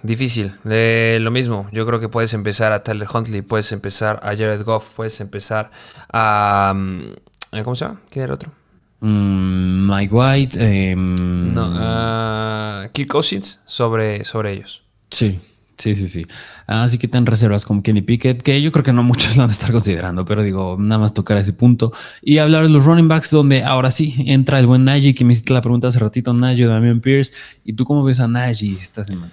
difícil, 0.02 0.50
lo 0.64 1.30
mismo. 1.30 1.68
Yo 1.72 1.84
creo 1.84 2.00
que 2.00 2.08
puedes 2.08 2.32
empezar 2.32 2.72
a 2.72 2.82
Tyler 2.82 3.06
Huntley, 3.12 3.42
puedes 3.42 3.70
empezar 3.70 4.18
a 4.22 4.28
Jared 4.28 4.62
Goff, 4.64 4.94
puedes 4.94 5.20
empezar 5.20 5.70
a. 6.10 6.72
Mm, 6.74 7.62
¿Cómo 7.62 7.76
se 7.76 7.84
llama? 7.84 8.00
¿Quién 8.08 8.22
era 8.22 8.32
el 8.32 8.34
otro? 8.34 8.52
Mm, 9.00 9.90
Mike 9.94 10.14
White. 10.14 10.90
Em, 10.90 11.52
no, 11.52 11.68
uh, 11.68 12.88
Kirk 12.92 13.10
Cousins 13.10 13.60
sobre, 13.66 14.24
sobre 14.24 14.52
ellos. 14.52 14.84
Sí, 15.10 15.38
sí, 15.76 15.94
sí, 15.94 16.08
sí. 16.08 16.26
Así 16.66 16.98
que 16.98 17.08
ten 17.08 17.26
reservas 17.26 17.64
con 17.64 17.82
Kenny 17.82 18.02
Pickett, 18.02 18.42
que 18.42 18.60
yo 18.60 18.72
creo 18.72 18.84
que 18.84 18.92
no 18.92 19.02
muchos 19.02 19.36
lo 19.36 19.42
han 19.42 19.48
de 19.48 19.54
estar 19.54 19.72
considerando, 19.72 20.24
pero 20.24 20.42
digo, 20.42 20.76
nada 20.78 21.00
más 21.00 21.14
tocar 21.14 21.38
ese 21.38 21.52
punto. 21.52 21.92
Y 22.22 22.38
hablar 22.38 22.64
de 22.64 22.70
los 22.70 22.84
running 22.84 23.08
backs, 23.08 23.30
donde 23.30 23.62
ahora 23.62 23.90
sí 23.90 24.14
entra 24.26 24.58
el 24.58 24.66
buen 24.66 24.84
Najee, 24.84 25.14
que 25.14 25.24
me 25.24 25.32
hiciste 25.32 25.52
la 25.52 25.62
pregunta 25.62 25.88
hace 25.88 25.98
ratito, 25.98 26.32
Najee, 26.32 26.66
Damian 26.66 27.00
Pierce. 27.00 27.32
¿Y 27.64 27.74
tú 27.74 27.84
cómo 27.84 28.04
ves 28.04 28.20
a 28.20 28.28
Najee 28.28 28.72
esta 28.72 29.04
semana? 29.04 29.32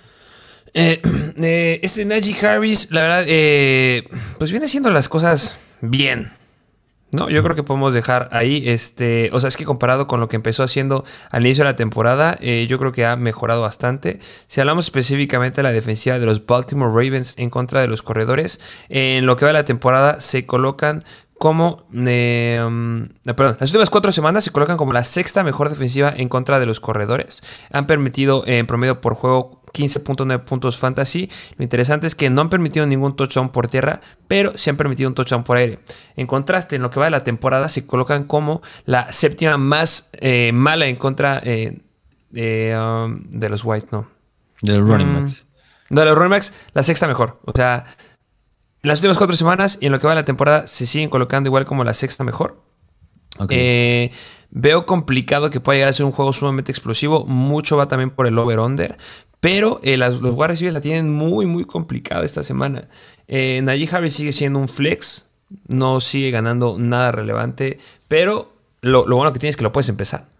Eh, 0.73 1.01
eh, 1.41 1.79
este 1.83 2.05
Najee 2.05 2.35
Harris, 2.45 2.91
la 2.91 3.01
verdad, 3.01 3.23
eh, 3.27 4.07
pues 4.39 4.51
viene 4.51 4.65
haciendo 4.65 4.89
las 4.91 5.09
cosas 5.09 5.57
bien. 5.81 6.31
No, 7.11 7.29
yo 7.29 7.43
creo 7.43 7.55
que 7.55 7.63
podemos 7.63 7.93
dejar 7.93 8.29
ahí, 8.31 8.63
este, 8.69 9.29
o 9.33 9.39
sea, 9.41 9.49
es 9.49 9.57
que 9.57 9.65
comparado 9.65 10.07
con 10.07 10.21
lo 10.21 10.29
que 10.29 10.37
empezó 10.37 10.63
haciendo 10.63 11.03
al 11.29 11.45
inicio 11.45 11.65
de 11.65 11.71
la 11.71 11.75
temporada, 11.75 12.37
eh, 12.39 12.67
yo 12.69 12.79
creo 12.79 12.93
que 12.93 13.05
ha 13.05 13.17
mejorado 13.17 13.61
bastante. 13.61 14.19
Si 14.47 14.61
hablamos 14.61 14.85
específicamente 14.85 15.57
de 15.57 15.63
la 15.63 15.73
defensiva 15.73 16.19
de 16.19 16.25
los 16.25 16.45
Baltimore 16.45 16.89
Ravens 16.89 17.35
en 17.37 17.49
contra 17.49 17.81
de 17.81 17.87
los 17.87 18.01
corredores, 18.01 18.61
en 18.87 19.25
lo 19.25 19.35
que 19.35 19.43
va 19.43 19.49
de 19.49 19.57
la 19.57 19.65
temporada 19.65 20.21
se 20.21 20.45
colocan 20.45 21.03
como, 21.41 21.87
eh, 21.95 22.63
um, 22.63 23.07
perdón, 23.35 23.57
las 23.59 23.71
últimas 23.71 23.89
cuatro 23.89 24.11
semanas 24.11 24.43
se 24.43 24.51
colocan 24.51 24.77
como 24.77 24.93
la 24.93 25.03
sexta 25.03 25.43
mejor 25.43 25.69
defensiva 25.69 26.13
en 26.15 26.29
contra 26.29 26.59
de 26.59 26.67
los 26.67 26.79
corredores. 26.79 27.41
Han 27.71 27.87
permitido 27.87 28.43
en 28.45 28.67
promedio 28.67 29.01
por 29.01 29.15
juego 29.15 29.63
15.9 29.73 30.43
puntos 30.43 30.77
fantasy. 30.77 31.31
Lo 31.57 31.63
interesante 31.63 32.05
es 32.05 32.13
que 32.13 32.29
no 32.29 32.41
han 32.41 32.51
permitido 32.51 32.85
ningún 32.85 33.15
touchdown 33.15 33.49
por 33.49 33.67
tierra, 33.67 34.01
pero 34.27 34.55
sí 34.55 34.69
han 34.69 34.77
permitido 34.77 35.09
un 35.09 35.15
touchdown 35.15 35.43
por 35.43 35.57
aire. 35.57 35.79
En 36.15 36.27
contraste, 36.27 36.75
en 36.75 36.83
lo 36.83 36.91
que 36.91 36.99
va 36.99 37.05
de 37.05 37.11
la 37.11 37.23
temporada, 37.23 37.69
se 37.69 37.87
colocan 37.87 38.25
como 38.25 38.61
la 38.85 39.11
séptima 39.11 39.57
más 39.57 40.11
eh, 40.21 40.51
mala 40.53 40.85
en 40.85 40.95
contra 40.95 41.41
eh, 41.43 41.81
um, 42.35 43.19
de 43.31 43.49
los 43.49 43.65
White, 43.65 43.87
no. 43.91 44.07
De 44.61 44.75
los 44.75 44.87
running 44.87 45.11
mm. 45.11 45.15
backs. 45.15 45.47
de 45.89 46.05
los 46.05 46.15
running 46.15 46.29
backs, 46.33 46.53
la 46.73 46.83
sexta 46.83 47.07
mejor. 47.07 47.39
O 47.45 47.51
sea, 47.55 47.83
las 48.83 48.99
últimas 48.99 49.17
cuatro 49.17 49.35
semanas 49.35 49.77
y 49.79 49.85
en 49.85 49.91
lo 49.91 49.99
que 49.99 50.07
va 50.07 50.13
de 50.13 50.21
la 50.21 50.25
temporada 50.25 50.67
se 50.67 50.85
siguen 50.85 51.09
colocando 51.09 51.47
igual 51.47 51.65
como 51.65 51.83
la 51.83 51.93
sexta 51.93 52.23
mejor. 52.23 52.63
Eh, 53.49 54.11
veo 54.49 54.85
complicado 54.85 55.49
que 55.49 55.59
pueda 55.59 55.77
llegar 55.77 55.89
a 55.89 55.93
ser 55.93 56.05
un 56.05 56.11
juego 56.11 56.33
sumamente 56.33 56.71
explosivo. 56.71 57.25
Mucho 57.25 57.77
va 57.77 57.87
también 57.87 58.09
por 58.09 58.27
el 58.27 58.37
over-under. 58.37 58.97
Pero 59.39 59.79
eh, 59.83 59.97
los 59.97 60.21
Warriors 60.21 60.61
la 60.73 60.81
tienen 60.81 61.11
muy, 61.11 61.45
muy 61.45 61.65
complicada 61.65 62.23
esta 62.23 62.43
semana. 62.43 62.87
Eh, 63.27 63.61
Najee 63.63 63.89
Harris 63.91 64.13
sigue 64.13 64.31
siendo 64.31 64.59
un 64.59 64.67
flex. 64.67 65.31
No 65.67 65.99
sigue 65.99 66.31
ganando 66.31 66.77
nada 66.77 67.11
relevante. 67.11 67.79
Pero 68.07 68.50
lo, 68.83 69.05
bueno 69.05 69.31
que 69.31 69.37
tienes 69.37 69.53
es 69.53 69.57
que 69.57 69.63
lo 69.63 69.71
puedes 69.71 69.89
empezar. 69.89 70.25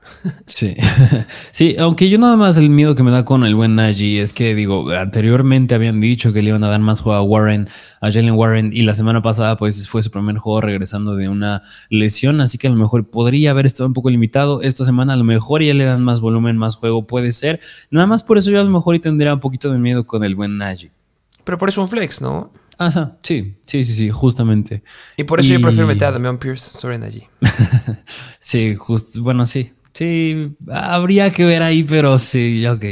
Sí. 0.48 0.76
sí, 1.52 1.76
aunque 1.80 2.10
yo 2.10 2.18
nada 2.20 2.36
más 2.36 2.58
el 2.58 2.70
miedo 2.70 2.94
que 2.94 3.04
me 3.04 3.12
da 3.12 3.26
con 3.26 3.44
el 3.44 3.56
buen 3.56 3.76
Najee 3.76 4.20
es 4.20 4.34
que, 4.34 4.54
digo, 4.54 4.92
anteriormente 4.92 5.74
habían 5.74 6.00
dicho 6.02 6.34
que 6.34 6.42
le 6.42 6.50
iban 6.50 6.64
a 6.64 6.70
dar 6.70 6.80
más 6.80 7.02
juego 7.02 7.18
a 7.18 7.24
Warren, 7.24 7.68
a 8.02 8.12
Jalen 8.12 8.34
Warren, 8.34 8.72
y 8.74 8.82
la 8.82 8.94
semana 8.94 9.22
pasada, 9.22 9.58
pues 9.58 9.88
fue 9.88 10.04
su 10.04 10.12
primer 10.12 10.38
juego 10.38 10.62
regresando 10.62 11.16
de 11.16 11.30
una 11.30 11.64
lesión, 11.90 12.42
así 12.42 12.58
que 12.58 12.68
a 12.68 12.70
lo 12.70 12.76
mejor 12.76 13.10
podría 13.10 13.52
haber 13.52 13.66
estado 13.66 13.88
un 13.88 13.94
poco 13.94 14.10
limitado. 14.10 14.62
Esta 14.62 14.86
semana 14.86 15.14
a 15.14 15.18
lo 15.18 15.24
mejor 15.24 15.64
ya 15.64 15.74
le 15.74 15.86
dan 15.86 16.04
más 16.04 16.22
volumen, 16.22 16.58
más 16.58 16.76
juego, 16.76 17.08
puede 17.08 17.32
ser. 17.32 17.60
Nada 17.90 18.06
más 18.06 18.24
por 18.24 18.38
eso 18.38 18.52
yo 18.52 18.60
a 18.60 18.64
lo 18.64 18.70
mejor 18.70 18.96
y 18.96 19.00
tendría 19.00 19.34
un 19.34 19.40
poquito 19.40 19.72
de 19.72 19.80
miedo 19.80 20.06
con 20.06 20.24
el 20.24 20.36
buen 20.36 20.58
Najee. 20.58 20.92
Pero 21.44 21.58
por 21.58 21.70
eso 21.70 21.82
un 21.82 21.90
flex, 21.90 22.22
¿no? 22.22 22.52
Ajá, 22.82 23.16
sí, 23.22 23.58
sí, 23.68 23.84
sí, 23.84 23.94
sí, 23.94 24.10
justamente. 24.10 24.82
Y 25.16 25.24
por 25.24 25.40
eso 25.40 25.54
yo 25.54 25.62
prefiero 25.62 25.86
meter 25.86 26.08
a 26.08 26.12
Damian 26.14 26.40
Pierce 26.40 26.80
sobre 26.80 26.98
Najee. 26.98 27.30
sí, 28.40 28.74
justo, 28.74 29.22
bueno, 29.22 29.46
sí. 29.46 29.72
Sí, 29.94 30.56
habría 30.68 31.30
que 31.32 31.46
ver 31.46 31.62
ahí, 31.62 31.84
pero 31.84 32.18
sí, 32.18 32.66
ok. 32.66 32.86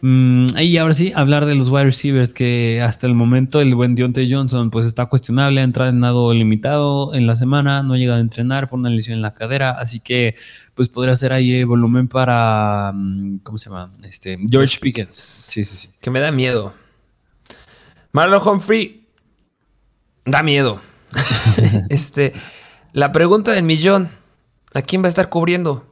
Mm, 0.00 0.46
y 0.60 0.78
ahora 0.78 0.94
sí, 0.94 1.12
hablar 1.14 1.44
de 1.44 1.56
los 1.56 1.68
wide 1.68 1.84
receivers 1.84 2.32
que 2.32 2.80
hasta 2.80 3.06
el 3.06 3.14
momento 3.14 3.60
el 3.60 3.74
buen 3.74 3.94
Deontay 3.94 4.32
Johnson 4.32 4.70
pues 4.70 4.86
está 4.86 5.06
cuestionable, 5.06 5.60
ha 5.60 5.64
entrenado 5.64 6.32
limitado 6.32 7.12
en 7.12 7.26
la 7.26 7.36
semana, 7.36 7.82
no 7.82 7.92
ha 7.92 7.98
llegado 7.98 8.16
a 8.16 8.22
entrenar 8.22 8.66
por 8.66 8.78
una 8.78 8.88
lesión 8.88 9.16
en 9.16 9.22
la 9.22 9.32
cadera, 9.32 9.72
así 9.72 10.00
que 10.00 10.36
pues 10.74 10.88
podría 10.88 11.14
ser 11.16 11.34
ahí 11.34 11.64
volumen 11.64 12.08
para, 12.08 12.92
mm, 12.94 13.40
¿cómo 13.42 13.58
se 13.58 13.68
llama? 13.68 13.92
Este, 14.04 14.38
George 14.50 14.78
Pickens. 14.80 15.16
Sí, 15.16 15.66
sí, 15.66 15.76
sí. 15.76 15.88
Que 16.00 16.10
me 16.10 16.20
da 16.20 16.32
miedo. 16.32 16.72
Marlon 18.12 18.40
Humphrey 18.42 18.97
da 20.30 20.42
miedo. 20.42 20.80
este, 21.88 22.32
la 22.92 23.12
pregunta 23.12 23.52
del 23.52 23.64
millón, 23.64 24.08
¿a 24.74 24.82
quién 24.82 25.02
va 25.02 25.06
a 25.06 25.08
estar 25.08 25.28
cubriendo? 25.28 25.86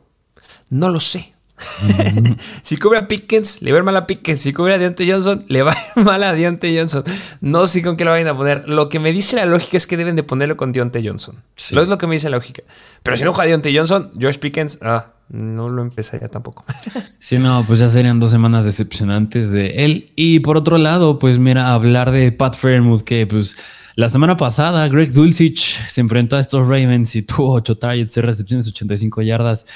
No 0.70 0.90
lo 0.90 1.00
sé. 1.00 1.32
si 2.62 2.76
cubre 2.76 2.98
a 2.98 3.08
Pickens, 3.08 3.62
le 3.62 3.72
va 3.72 3.78
a 3.78 3.80
ir 3.80 3.84
mal 3.84 3.96
a 3.96 4.06
Pickens. 4.06 4.42
Si 4.42 4.52
cubre 4.52 4.74
a 4.74 4.78
Deontay 4.78 5.10
Johnson, 5.10 5.44
le 5.48 5.62
va 5.62 5.72
a 5.72 5.76
ir 6.00 6.04
mal 6.04 6.22
a 6.22 6.34
Deontay 6.34 6.76
Johnson. 6.76 7.02
No 7.40 7.66
sé 7.66 7.82
con 7.82 7.96
qué 7.96 8.04
lo 8.04 8.10
vayan 8.10 8.28
a 8.28 8.36
poner. 8.36 8.68
Lo 8.68 8.88
que 8.88 8.98
me 8.98 9.12
dice 9.12 9.36
la 9.36 9.46
lógica 9.46 9.76
es 9.76 9.86
que 9.86 9.96
deben 9.96 10.16
de 10.16 10.22
ponerlo 10.22 10.56
con 10.56 10.72
Deontay 10.72 11.06
Johnson. 11.06 11.42
Lo 11.70 11.82
es 11.82 11.88
lo 11.88 11.98
que 11.98 12.06
me 12.06 12.14
dice 12.14 12.28
la 12.28 12.36
lógica. 12.36 12.62
Pero 13.02 13.16
si 13.16 13.24
no 13.24 13.32
juega 13.32 13.48
Deontay 13.48 13.76
Johnson, 13.76 14.12
George 14.18 14.38
Pickens, 14.38 14.78
ah, 14.82 15.14
no 15.28 15.68
lo 15.68 15.82
empezaría 15.82 16.28
tampoco. 16.28 16.64
sí, 17.18 17.38
no, 17.38 17.64
pues 17.66 17.78
ya 17.78 17.88
serían 17.88 18.20
dos 18.20 18.30
semanas 18.30 18.64
decepcionantes 18.64 19.50
de 19.50 19.84
él. 19.84 20.12
Y 20.14 20.40
por 20.40 20.56
otro 20.56 20.76
lado, 20.78 21.18
pues 21.18 21.38
mira, 21.38 21.72
hablar 21.72 22.10
de 22.10 22.32
Pat 22.32 22.54
Fairmouth, 22.56 23.02
que 23.02 23.26
pues 23.26 23.56
la 23.96 24.10
semana 24.10 24.36
pasada 24.36 24.86
Greg 24.88 25.12
Dulcich 25.12 25.82
se 25.88 26.02
enfrentó 26.02 26.36
a 26.36 26.40
estos 26.40 26.66
Ravens 26.66 27.16
y 27.16 27.22
tuvo 27.22 27.54
8 27.54 27.78
targets, 27.78 28.12
6 28.12 28.26
recepciones, 28.26 28.68
85 28.68 29.22
yardas. 29.22 29.66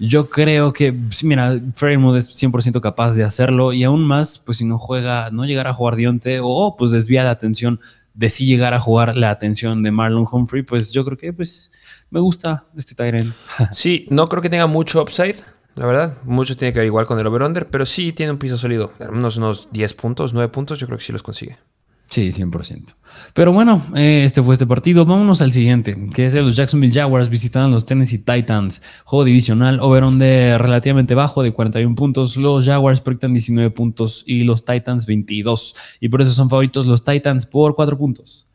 Yo 0.00 0.28
creo 0.28 0.72
que, 0.72 0.92
mira, 1.22 1.58
Fairmouth 1.74 2.16
es 2.16 2.42
100% 2.42 2.80
capaz 2.80 3.14
de 3.14 3.22
hacerlo 3.22 3.72
y 3.72 3.84
aún 3.84 4.04
más, 4.04 4.38
pues 4.38 4.58
si 4.58 4.64
no 4.64 4.78
juega, 4.78 5.30
no 5.30 5.44
llegar 5.44 5.68
a 5.68 5.74
jugar 5.74 5.96
Dionte 5.96 6.40
o 6.42 6.76
pues 6.76 6.90
desvía 6.90 7.22
la 7.22 7.30
atención 7.30 7.80
de 8.14 8.30
si 8.30 8.46
llegar 8.46 8.74
a 8.74 8.80
jugar 8.80 9.16
la 9.16 9.30
atención 9.30 9.84
de 9.84 9.92
Marlon 9.92 10.26
Humphrey, 10.30 10.64
pues 10.64 10.90
yo 10.90 11.04
creo 11.04 11.16
que 11.16 11.32
pues 11.32 11.70
me 12.10 12.18
gusta 12.18 12.64
este 12.76 12.96
Tyrant. 12.96 13.32
Sí, 13.72 14.06
no 14.10 14.26
creo 14.26 14.42
que 14.42 14.50
tenga 14.50 14.66
mucho 14.66 15.00
upside, 15.00 15.36
la 15.76 15.86
verdad. 15.86 16.18
Mucho 16.24 16.56
tiene 16.56 16.72
que 16.72 16.80
ver 16.80 16.86
igual 16.86 17.06
con 17.06 17.18
el 17.20 17.26
over-under, 17.28 17.68
pero 17.68 17.86
sí 17.86 18.12
tiene 18.12 18.32
un 18.32 18.38
piso 18.38 18.56
sólido. 18.56 18.92
Menos 18.98 19.36
unos 19.36 19.68
10 19.70 19.94
puntos, 19.94 20.34
9 20.34 20.48
puntos, 20.48 20.80
yo 20.80 20.86
creo 20.88 20.98
que 20.98 21.04
sí 21.04 21.12
los 21.12 21.22
consigue. 21.22 21.58
Sí, 22.08 22.32
100%. 22.32 22.94
Pero 23.34 23.52
bueno, 23.52 23.82
eh, 23.94 24.22
este 24.24 24.42
fue 24.42 24.54
este 24.54 24.66
partido. 24.66 25.04
Vámonos 25.04 25.42
al 25.42 25.52
siguiente, 25.52 25.94
que 26.14 26.24
es 26.24 26.32
de 26.32 26.40
los 26.40 26.56
Jacksonville 26.56 26.92
Jaguars 26.92 27.28
visitando 27.28 27.68
los 27.68 27.84
Tennessee 27.84 28.18
Titans. 28.18 28.80
Juego 29.04 29.24
divisional, 29.24 29.78
over 29.80 30.04
de 30.04 30.56
relativamente 30.56 31.14
bajo 31.14 31.42
de 31.42 31.52
41 31.52 31.94
puntos. 31.94 32.38
Los 32.38 32.64
Jaguars 32.64 33.02
proyectan 33.02 33.34
19 33.34 33.70
puntos 33.70 34.24
y 34.26 34.44
los 34.44 34.64
Titans 34.64 35.04
22. 35.04 35.76
Y 36.00 36.08
por 36.08 36.22
eso 36.22 36.30
son 36.30 36.48
favoritos 36.48 36.86
los 36.86 37.04
Titans 37.04 37.44
por 37.44 37.74
4 37.74 37.98
puntos. 37.98 38.46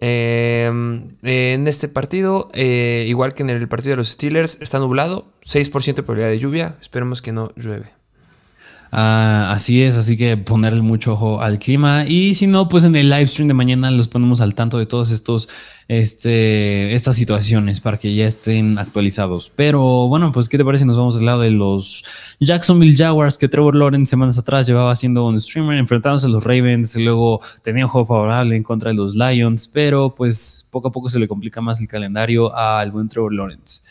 Em, 0.00 1.16
en 1.22 1.68
este 1.68 1.88
partido, 1.88 2.50
eh, 2.54 3.04
igual 3.08 3.34
que 3.34 3.44
en 3.44 3.50
el 3.50 3.68
partido 3.68 3.92
de 3.92 3.96
los 3.98 4.08
Steelers, 4.08 4.58
está 4.60 4.78
nublado, 4.80 5.26
6% 5.44 6.02
de 6.02 6.06
probabilidad 6.06 6.30
de 6.30 6.38
lluvia. 6.38 6.76
Esperemos 6.80 7.22
que 7.22 7.32
no 7.32 7.52
llueve. 7.54 7.97
Ah, 8.90 9.50
así 9.52 9.82
es, 9.82 9.96
así 9.96 10.16
que 10.16 10.36
ponerle 10.36 10.80
mucho 10.80 11.12
ojo 11.12 11.42
al 11.42 11.58
clima. 11.58 12.06
Y 12.06 12.34
si 12.34 12.46
no, 12.46 12.68
pues 12.68 12.84
en 12.84 12.96
el 12.96 13.10
live 13.10 13.26
stream 13.26 13.48
de 13.48 13.54
mañana 13.54 13.90
los 13.90 14.08
ponemos 14.08 14.40
al 14.40 14.54
tanto 14.54 14.78
de 14.78 14.86
todos 14.86 15.10
estos, 15.10 15.48
este, 15.88 16.94
estas 16.94 17.16
situaciones 17.16 17.80
para 17.80 17.98
que 17.98 18.14
ya 18.14 18.26
estén 18.26 18.78
actualizados. 18.78 19.52
Pero 19.54 20.08
bueno, 20.08 20.32
pues, 20.32 20.48
¿qué 20.48 20.56
te 20.56 20.64
parece? 20.64 20.86
Nos 20.86 20.96
vamos 20.96 21.16
al 21.16 21.26
lado 21.26 21.42
de 21.42 21.50
los 21.50 22.04
Jacksonville 22.40 22.96
Jaguars, 22.96 23.36
que 23.36 23.48
Trevor 23.48 23.74
Lawrence 23.74 24.08
semanas 24.08 24.38
atrás 24.38 24.66
llevaba 24.66 24.94
siendo 24.96 25.26
un 25.26 25.38
streamer, 25.38 25.76
enfrentándose 25.76 26.26
a 26.26 26.30
los 26.30 26.44
Ravens, 26.44 26.96
y 26.96 27.04
luego 27.04 27.40
tenía 27.62 27.84
un 27.84 27.90
juego 27.90 28.06
favorable 28.06 28.56
en 28.56 28.62
contra 28.62 28.90
de 28.90 28.96
los 28.96 29.14
Lions, 29.14 29.68
pero 29.68 30.14
pues 30.14 30.66
poco 30.70 30.88
a 30.88 30.92
poco 30.92 31.10
se 31.10 31.18
le 31.18 31.28
complica 31.28 31.60
más 31.60 31.80
el 31.80 31.88
calendario 31.88 32.54
al 32.56 32.90
buen 32.90 33.08
Trevor 33.08 33.34
Lawrence. 33.34 33.82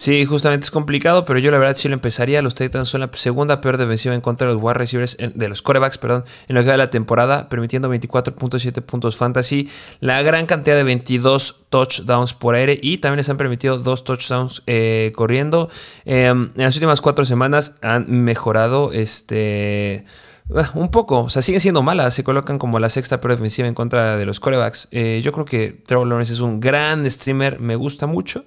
Sí, 0.00 0.24
justamente 0.26 0.64
es 0.64 0.70
complicado, 0.70 1.24
pero 1.24 1.40
yo 1.40 1.50
la 1.50 1.58
verdad 1.58 1.74
sí 1.76 1.88
lo 1.88 1.94
empezaría. 1.94 2.40
Los 2.40 2.54
Titans 2.54 2.88
son 2.88 3.00
la 3.00 3.10
segunda 3.14 3.60
peor 3.60 3.78
defensiva 3.78 4.14
en 4.14 4.20
contra 4.20 4.46
de 4.46 4.54
los 4.54 4.62
wide 4.62 4.74
receivers, 4.74 5.16
de 5.18 5.48
los 5.48 5.60
corebacks, 5.60 5.98
perdón, 5.98 6.24
en 6.46 6.54
lo 6.54 6.60
que 6.60 6.68
va 6.68 6.74
de 6.74 6.78
la 6.78 6.86
temporada, 6.86 7.48
permitiendo 7.48 7.92
24.7 7.92 8.80
puntos 8.82 9.16
fantasy, 9.16 9.68
la 9.98 10.22
gran 10.22 10.46
cantidad 10.46 10.76
de 10.76 10.84
22 10.84 11.64
touchdowns 11.68 12.32
por 12.32 12.54
aire 12.54 12.78
y 12.80 12.98
también 12.98 13.16
les 13.16 13.28
han 13.28 13.38
permitido 13.38 13.76
dos 13.76 14.04
touchdowns 14.04 14.62
eh, 14.68 15.10
corriendo. 15.16 15.68
Em, 16.04 16.52
en 16.54 16.62
las 16.62 16.76
últimas 16.76 17.00
cuatro 17.00 17.24
semanas 17.24 17.76
han 17.82 18.06
mejorado 18.22 18.92
este... 18.92 20.04
Ah, 20.54 20.70
un 20.74 20.90
poco, 20.90 21.20
o 21.20 21.28
sea, 21.28 21.42
siguen 21.42 21.60
siendo 21.60 21.82
malas. 21.82 22.14
Se 22.14 22.24
colocan 22.24 22.58
como 22.58 22.78
la 22.78 22.88
sexta 22.88 23.20
peor 23.20 23.32
defensiva 23.32 23.68
en 23.68 23.74
contra 23.74 24.16
de 24.16 24.24
los 24.24 24.40
corebacks. 24.40 24.88
Eh, 24.90 25.20
yo 25.22 25.32
creo 25.32 25.44
que 25.44 25.82
Trevor 25.86 26.06
Lawrence 26.06 26.32
es 26.32 26.40
un 26.40 26.60
gran 26.60 27.08
streamer, 27.10 27.60
me 27.60 27.76
gusta 27.76 28.06
mucho. 28.06 28.44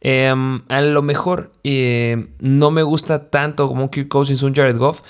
Em, 0.00 0.62
a 0.68 0.80
lo 0.80 1.02
mejor 1.02 1.52
eh, 1.62 2.34
no 2.40 2.70
me 2.70 2.82
gusta 2.82 3.30
tanto 3.30 3.68
como 3.68 3.82
un 3.82 3.88
Kirk 3.88 4.08
Cousins, 4.08 4.42
un 4.42 4.54
Jared 4.54 4.76
Goff, 4.76 5.02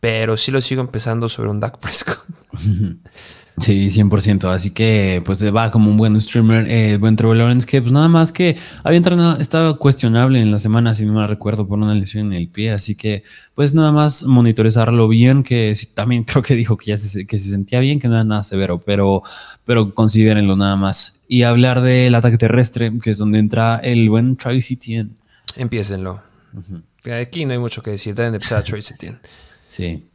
pero 0.00 0.36
sí 0.36 0.52
lo 0.52 0.60
sigo 0.60 0.80
empezando 0.80 1.28
sobre 1.28 1.50
un 1.50 1.60
Dak 1.60 1.78
Prescott. 1.78 2.24
Sí, 3.60 3.90
100%. 3.90 4.44
Así 4.50 4.70
que 4.70 5.22
pues 5.24 5.42
va 5.54 5.70
como 5.70 5.90
un 5.90 5.96
buen 5.96 6.20
streamer, 6.20 6.70
eh, 6.70 6.96
buen 6.98 7.16
Trevor 7.16 7.36
Lawrence, 7.36 7.66
que 7.66 7.80
pues 7.80 7.92
nada 7.92 8.08
más 8.08 8.32
que 8.32 8.56
había 8.84 8.98
entrenado, 8.98 9.38
estaba 9.38 9.76
cuestionable 9.76 10.40
en 10.40 10.50
la 10.50 10.58
semana, 10.58 10.94
si 10.94 11.04
no 11.04 11.14
me 11.14 11.26
recuerdo, 11.26 11.66
por 11.66 11.78
una 11.78 11.94
lesión 11.94 12.28
en 12.28 12.32
el 12.34 12.48
pie. 12.48 12.70
Así 12.70 12.94
que 12.94 13.24
pues 13.54 13.74
nada 13.74 13.92
más 13.92 14.24
monitorizarlo 14.24 15.08
bien, 15.08 15.42
que 15.42 15.74
también 15.94 16.24
creo 16.24 16.42
que 16.42 16.54
dijo 16.54 16.76
que 16.76 16.86
ya 16.86 16.96
se, 16.96 17.26
que 17.26 17.38
se 17.38 17.50
sentía 17.50 17.80
bien, 17.80 17.98
que 17.98 18.08
no 18.08 18.14
era 18.14 18.24
nada 18.24 18.44
severo, 18.44 18.80
pero, 18.80 19.22
pero 19.64 19.94
considérenlo 19.94 20.56
nada 20.56 20.76
más 20.76 21.18
y 21.28 21.42
hablar 21.42 21.82
del 21.82 22.14
ataque 22.14 22.38
terrestre, 22.38 22.92
que 23.02 23.10
es 23.10 23.18
donde 23.18 23.38
entra 23.38 23.76
el 23.76 24.08
buen 24.08 24.36
Travis 24.36 24.70
Etienne. 24.70 25.10
Empiecenlo. 25.56 26.22
Aquí 27.20 27.44
no 27.44 27.52
hay 27.52 27.58
mucho 27.58 27.82
que 27.82 27.90
decir, 27.90 28.14
deben 28.14 28.34
empezar 28.34 28.58
a 28.58 28.62
Travis 28.62 28.90
Etienne. 28.90 29.18
Sí. 29.68 30.07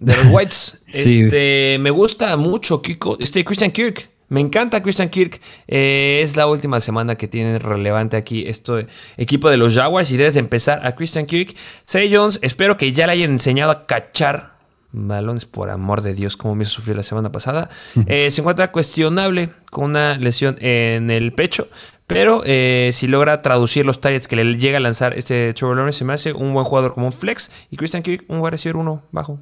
De 0.00 0.14
los 0.16 0.26
Whites, 0.26 0.82
este, 0.92 1.78
me 1.80 1.90
gusta 1.90 2.36
mucho 2.36 2.82
Kiko, 2.82 3.16
este 3.20 3.44
Christian 3.44 3.70
Kirk. 3.70 4.10
Me 4.28 4.40
encanta 4.40 4.82
Christian 4.82 5.08
Kirk. 5.08 5.40
Eh, 5.68 6.20
es 6.22 6.36
la 6.36 6.48
última 6.48 6.80
semana 6.80 7.14
que 7.14 7.28
tiene 7.28 7.58
relevante 7.60 8.16
aquí 8.16 8.44
este 8.46 8.86
equipo 9.16 9.48
de 9.48 9.56
los 9.56 9.74
Jaguars 9.74 10.10
y 10.10 10.16
debes 10.16 10.36
empezar 10.36 10.84
a 10.84 10.96
Christian 10.96 11.26
Kirk. 11.26 11.54
Say 11.84 12.12
Jones, 12.12 12.40
espero 12.42 12.76
que 12.76 12.92
ya 12.92 13.06
le 13.06 13.12
hayan 13.12 13.30
enseñado 13.30 13.70
a 13.70 13.86
cachar 13.86 14.56
balones, 14.96 15.44
por 15.44 15.70
amor 15.70 16.00
de 16.02 16.14
Dios, 16.14 16.36
como 16.36 16.54
me 16.54 16.62
hizo 16.62 16.72
sufrir 16.72 16.96
la 16.96 17.02
semana 17.02 17.30
pasada. 17.30 17.68
Eh, 18.06 18.30
se 18.30 18.40
encuentra 18.40 18.72
cuestionable 18.72 19.50
con 19.70 19.84
una 19.84 20.16
lesión 20.16 20.56
en 20.60 21.10
el 21.10 21.32
pecho, 21.32 21.68
pero 22.06 22.42
eh, 22.44 22.90
si 22.92 23.06
logra 23.06 23.42
traducir 23.42 23.84
los 23.84 24.00
targets 24.00 24.26
que 24.26 24.36
le 24.36 24.56
llega 24.56 24.78
a 24.78 24.80
lanzar 24.80 25.16
este 25.16 25.52
Trevor 25.52 25.76
Lawrence, 25.76 25.98
se 25.98 26.04
me 26.04 26.14
hace 26.14 26.32
un 26.32 26.52
buen 26.52 26.64
jugador 26.64 26.94
como 26.94 27.06
un 27.06 27.12
flex 27.12 27.50
y 27.70 27.76
Christian 27.76 28.02
Kirk 28.02 28.24
un 28.28 28.38
wide 28.40 28.52
receiver 28.52 28.76
uno 28.76 29.02
bajo. 29.12 29.38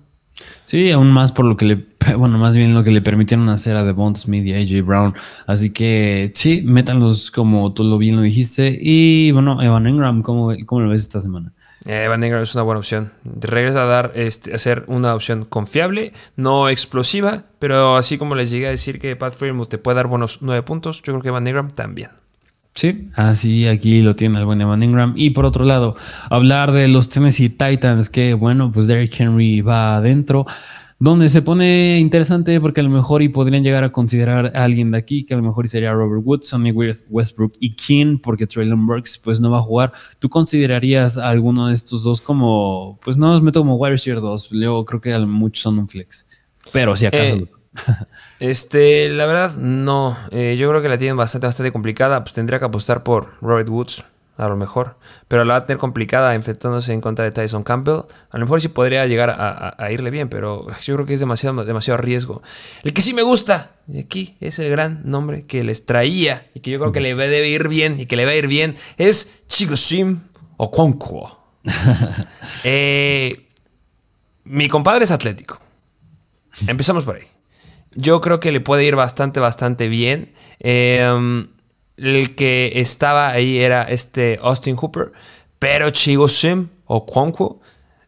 Sí, 0.64 0.91
aún 0.91 1.12
más 1.12 1.32
por 1.32 1.45
lo 1.45 1.57
que 1.57 1.64
le, 1.64 1.87
bueno, 2.18 2.39
más 2.39 2.57
bien 2.57 2.74
lo 2.74 2.82
que 2.85 2.91
le 2.91 3.01
permitieron 3.01 3.49
hacer 3.49 3.76
a 3.76 3.85
Devon 3.85 4.16
Smith 4.16 4.45
y 4.47 4.55
AJ 4.55 4.85
Brown. 4.85 5.14
Así 5.47 5.70
que 5.70 6.32
sí, 6.35 6.62
métanlos 6.64 7.30
como 7.30 7.72
tú 7.72 7.85
lo 7.85 7.99
bien 7.99 8.16
lo 8.16 8.22
dijiste. 8.22 8.78
Y 8.80 9.30
bueno, 9.32 9.62
Evan 9.62 9.87
Engram, 9.87 10.22
¿cómo, 10.22 10.53
cómo 10.66 10.80
lo 10.82 10.91
ves 10.91 11.03
esta 11.03 11.20
semana? 11.20 11.53
Eh, 11.87 12.07
Van 12.09 12.24
Ingram 12.24 12.43
es 12.43 12.55
una 12.55 12.64
buena 12.64 12.78
opción. 12.78 13.12
Regresa 13.24 13.82
a 13.82 13.87
dar, 13.87 14.12
este, 14.14 14.55
a 14.55 14.59
ser 14.59 14.85
una 14.87 15.14
opción 15.14 15.45
confiable, 15.45 16.12
no 16.37 16.68
explosiva, 16.70 17.45
pero 17.59 17.97
así 17.97 18.16
como 18.16 18.35
les 18.35 18.51
llegué 18.51 18.68
a 18.68 18.70
decir 18.70 18.99
que 18.99 19.16
Pat 19.16 19.35
Freeman 19.35 19.66
te 19.66 19.76
puede 19.76 19.97
dar 19.97 20.07
buenos 20.07 20.39
nueve 20.41 20.62
puntos, 20.62 21.03
yo 21.03 21.12
creo 21.12 21.20
que 21.20 21.30
Van 21.30 21.47
Ingram 21.47 21.70
también. 21.70 22.11
Sí, 22.75 23.07
así 23.14 23.68
aquí 23.68 24.01
lo 24.01 24.16
tiene 24.16 24.39
el 24.39 24.47
buen 24.47 24.61
Evan 24.61 24.83
Ingram. 24.83 25.14
Y 25.16 25.31
por 25.31 25.45
otro 25.45 25.64
lado, 25.64 25.97
hablar 26.29 26.72
de 26.72 26.89
los 26.89 27.09
Tennessee 27.09 27.49
Titans, 27.49 28.11
que 28.11 28.35
bueno, 28.35 28.72
pues 28.72 28.89
Derrick 28.89 29.20
Henry 29.20 29.61
va 29.61 29.97
adentro 29.97 30.45
donde 30.99 31.29
se 31.29 31.43
pone 31.43 31.99
interesante 31.99 32.61
porque 32.61 32.81
a 32.81 32.85
lo 32.85 32.91
mejor 32.91 33.22
y 33.22 33.29
podrían 33.29 33.64
llegar 33.64 33.85
a 33.85 33.93
considerar 33.93 34.53
a 34.55 34.64
alguien 34.64 34.91
de 34.91 34.99
aquí, 34.99 35.25
que 35.25 35.35
a 35.35 35.37
lo 35.37 35.43
mejor 35.43 35.68
sería 35.68 35.93
Robert 35.93 36.22
Woods, 36.25 36.49
Sonny 36.49 36.70
Westbrook 36.70 37.53
y 37.61 37.75
King, 37.75 38.18
porque 38.22 38.47
Traylon 38.47 38.87
Burks 38.87 39.18
pues 39.18 39.41
no 39.41 39.51
va 39.51 39.59
a 39.59 39.62
jugar. 39.62 39.93
¿Tú 40.18 40.29
considerarías 40.29 41.18
a 41.18 41.29
alguno 41.29 41.66
de 41.66 41.75
estos 41.75 42.05
dos 42.05 42.20
como, 42.20 42.99
pues 43.05 43.16
no 43.16 43.33
los 43.33 43.43
meto 43.43 43.61
como 43.61 43.77
wide 43.77 43.93
receiver 43.93 44.20
2, 44.20 44.51
yo 44.51 44.85
creo 44.85 45.01
que 45.01 45.18
muchos 45.20 45.62
son 45.62 45.79
un 45.79 45.89
flex, 45.89 46.27
pero 46.72 46.97
si 46.97 47.07
acaso 47.07 47.22
eh, 47.22 47.45
Este, 48.41 49.09
la 49.09 49.27
verdad, 49.27 49.57
no. 49.57 50.16
Eh, 50.31 50.57
yo 50.59 50.68
creo 50.68 50.83
que 50.83 50.89
la 50.89 50.99
tienen 50.99 51.16
bastante, 51.16 51.47
bastante 51.47 51.72
complicada. 51.72 52.25
Pues 52.25 52.35
tendría 52.35 52.59
que 52.59 52.66
apostar 52.66 53.03
por 53.03 53.29
Robert 53.41 53.68
Woods 53.68 54.05
a 54.37 54.49
lo 54.49 54.57
mejor. 54.57 54.99
Pero 55.29 55.45
la 55.45 55.55
va 55.55 55.59
a 55.61 55.66
tener 55.66 55.79
complicada 55.79 56.35
enfrentándose 56.35 56.93
en 56.93 57.01
contra 57.01 57.25
de 57.25 57.31
Tyson 57.31 57.62
Campbell. 57.62 58.01
A 58.31 58.39
lo 58.39 58.45
mejor 58.45 58.61
sí 58.61 58.68
podría 58.68 59.07
llegar 59.07 59.31
a, 59.31 59.93
irle 59.93 60.11
bien, 60.11 60.29
pero 60.29 60.66
yo 60.83 60.95
creo 60.95 61.07
que 61.07 61.14
es 61.14 61.20
demasiado, 61.20 61.64
demasiado 61.64 61.99
riesgo. 61.99 62.43
El 62.83 62.93
que 62.93 63.03
sí 63.03 63.14
me 63.14 63.22
gusta, 63.22 63.77
y 63.87 64.01
aquí 64.01 64.37
es 64.41 64.59
el 64.59 64.70
gran 64.70 65.03
nombre 65.05 65.47
que 65.47 65.62
les 65.62 65.87
traía 65.87 66.47
y 66.55 66.61
que 66.61 66.70
yo 66.70 66.81
creo 66.81 66.93
que 66.93 67.01
le 67.01 67.14
debe 67.14 67.49
ir 67.49 67.68
bien 67.68 68.01
y 68.01 68.07
que 68.07 68.16
le 68.16 68.25
va 68.25 68.33
a 68.33 68.37
ir 68.37 68.49
bien, 68.49 68.75
es 68.97 69.45
Chigoshim 69.49 70.20
Okonkwo. 70.57 71.41
eh, 72.64 73.47
mi 74.45 74.68
compadre 74.68 75.05
es 75.05 75.11
atlético. 75.11 75.59
Empezamos 76.66 77.05
por 77.05 77.16
ahí. 77.16 77.34
Yo 77.95 78.20
creo 78.20 78.40
que 78.40 78.53
le 78.53 78.61
puede 78.61 78.84
ir 78.84 78.97
bastante, 78.97 79.40
bastante 79.40 79.88
bien. 79.88 80.32
Eh, 80.61 81.47
el 81.97 82.34
que 82.34 82.72
estaba 82.76 83.30
ahí 83.30 83.59
era 83.59 83.84
este 83.84 84.38
Austin 84.42 84.76
Hooper, 84.76 85.12
pero 85.59 85.90
Chigo 85.90 86.28
Sim 86.28 86.68
o 86.86 87.07
Kwonkwo, 87.07 87.61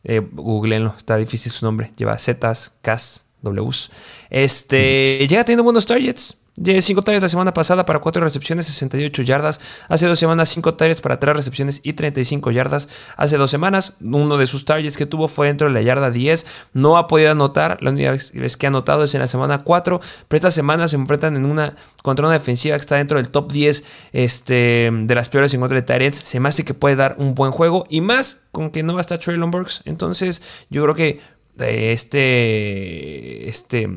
eh, 0.04 0.20
googleenlo, 0.32 0.94
está 0.96 1.16
difícil 1.16 1.52
su 1.52 1.64
nombre, 1.64 1.92
lleva 1.96 2.18
Zetas, 2.18 2.78
Ks, 2.82 3.26
Ws. 3.42 3.90
Este, 4.30 5.26
llega 5.28 5.44
teniendo 5.44 5.64
buenos 5.64 5.86
targets. 5.86 6.38
De 6.56 6.80
5 6.80 7.02
targets 7.02 7.22
la 7.22 7.28
semana 7.28 7.52
pasada 7.52 7.84
para 7.84 7.98
4 7.98 8.24
recepciones, 8.24 8.64
68 8.66 9.22
yardas. 9.22 9.60
Hace 9.88 10.06
dos 10.06 10.18
semanas 10.18 10.48
5 10.48 10.74
targets 10.74 11.02
para 11.02 11.20
3 11.20 11.36
recepciones 11.36 11.80
y 11.82 11.92
35 11.92 12.50
yardas. 12.50 12.88
Hace 13.18 13.36
dos 13.36 13.50
semanas 13.50 13.94
uno 14.00 14.38
de 14.38 14.46
sus 14.46 14.64
targets 14.64 14.96
que 14.96 15.04
tuvo 15.04 15.28
fue 15.28 15.48
dentro 15.48 15.68
de 15.68 15.74
la 15.74 15.82
yarda 15.82 16.10
10. 16.10 16.70
No 16.72 16.96
ha 16.96 17.08
podido 17.08 17.30
anotar. 17.30 17.76
La 17.82 17.90
única 17.90 18.12
vez 18.12 18.56
que 18.56 18.66
ha 18.66 18.68
anotado 18.68 19.04
es 19.04 19.14
en 19.14 19.20
la 19.20 19.26
semana 19.26 19.58
4. 19.58 20.00
Pero 20.28 20.36
esta 20.36 20.50
semana 20.50 20.88
se 20.88 20.96
enfrentan 20.96 21.36
en 21.36 21.44
una 21.44 21.74
contra 22.02 22.24
una 22.24 22.32
defensiva 22.32 22.74
que 22.76 22.80
está 22.80 22.96
dentro 22.96 23.18
del 23.18 23.28
top 23.28 23.52
10 23.52 23.84
este, 24.12 24.90
de 24.92 25.14
las 25.14 25.28
peores 25.28 25.52
en 25.52 25.60
contra 25.60 25.76
de 25.76 25.82
targets. 25.82 26.18
Se 26.18 26.40
me 26.40 26.48
hace 26.48 26.64
que 26.64 26.72
puede 26.72 26.96
dar 26.96 27.16
un 27.18 27.34
buen 27.34 27.52
juego. 27.52 27.84
Y 27.90 28.00
más 28.00 28.44
con 28.50 28.70
que 28.70 28.82
no 28.82 28.94
va 28.94 29.00
a 29.00 29.02
estar 29.02 29.18
Traylon 29.18 29.50
Burks. 29.50 29.82
Entonces 29.84 30.66
yo 30.70 30.82
creo 30.84 30.94
que 30.94 31.20
eh, 31.58 31.92
este... 31.92 33.46
Este... 33.46 33.90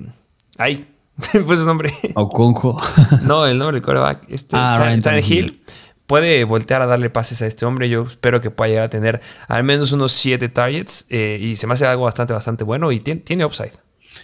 Ahí 0.57 0.85
fue 1.45 1.55
su 1.55 1.65
nombre. 1.65 1.91
Oconjo. 2.15 2.79
no, 3.23 3.45
el 3.45 3.57
nombre 3.57 3.75
del 3.75 3.83
coreback. 3.83 4.25
Este, 4.29 4.55
ah, 4.57 4.97
Hill 5.27 5.61
puede 6.05 6.43
voltear 6.43 6.81
a 6.81 6.85
darle 6.87 7.09
pases 7.09 7.41
a 7.41 7.45
este 7.45 7.65
hombre. 7.65 7.89
Yo 7.89 8.03
espero 8.03 8.41
que 8.41 8.49
pueda 8.49 8.69
llegar 8.69 8.85
a 8.85 8.89
tener 8.89 9.21
al 9.47 9.63
menos 9.63 9.91
unos 9.91 10.11
7 10.13 10.49
targets. 10.49 11.05
Eh, 11.09 11.39
y 11.41 11.55
se 11.55 11.67
me 11.67 11.73
hace 11.73 11.85
algo 11.85 12.03
bastante, 12.03 12.33
bastante 12.33 12.63
bueno. 12.63 12.91
Y 12.91 12.99
tiene, 12.99 13.45
upside. 13.45 13.73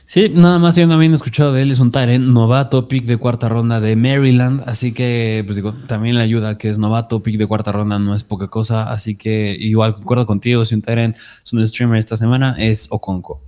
Sí, 0.04 0.30
nada 0.34 0.58
más 0.58 0.76
yo 0.76 0.88
no 0.88 0.96
había 0.96 1.14
escuchado 1.14 1.54
de 1.54 1.62
él. 1.62 1.72
Es 1.72 1.80
un 1.80 1.92
Tyrant 1.92 2.26
novato, 2.26 2.88
pick 2.88 3.06
de 3.06 3.18
cuarta 3.18 3.50
ronda 3.50 3.80
de 3.80 3.96
Maryland. 3.96 4.64
Así 4.66 4.94
que, 4.94 5.44
pues 5.46 5.58
digo, 5.58 5.74
también 5.74 6.16
le 6.16 6.22
ayuda 6.22 6.58
que 6.58 6.70
es 6.70 6.78
novato, 6.78 7.22
pick 7.22 7.38
de 7.38 7.46
cuarta 7.46 7.72
ronda 7.72 8.00
no 8.00 8.16
es 8.16 8.24
poca 8.24 8.48
cosa. 8.48 8.92
Así 8.92 9.16
que, 9.16 9.56
igual 9.60 9.96
concuerdo 9.96 10.26
contigo. 10.26 10.66
Si 10.66 10.76
un 10.76 10.82
Tyrant 10.82 11.16
es 11.16 11.54
un 11.54 11.66
streamer 11.68 12.00
esta 12.00 12.18
semana, 12.18 12.56
es 12.58 12.88
Oconco. 12.90 13.42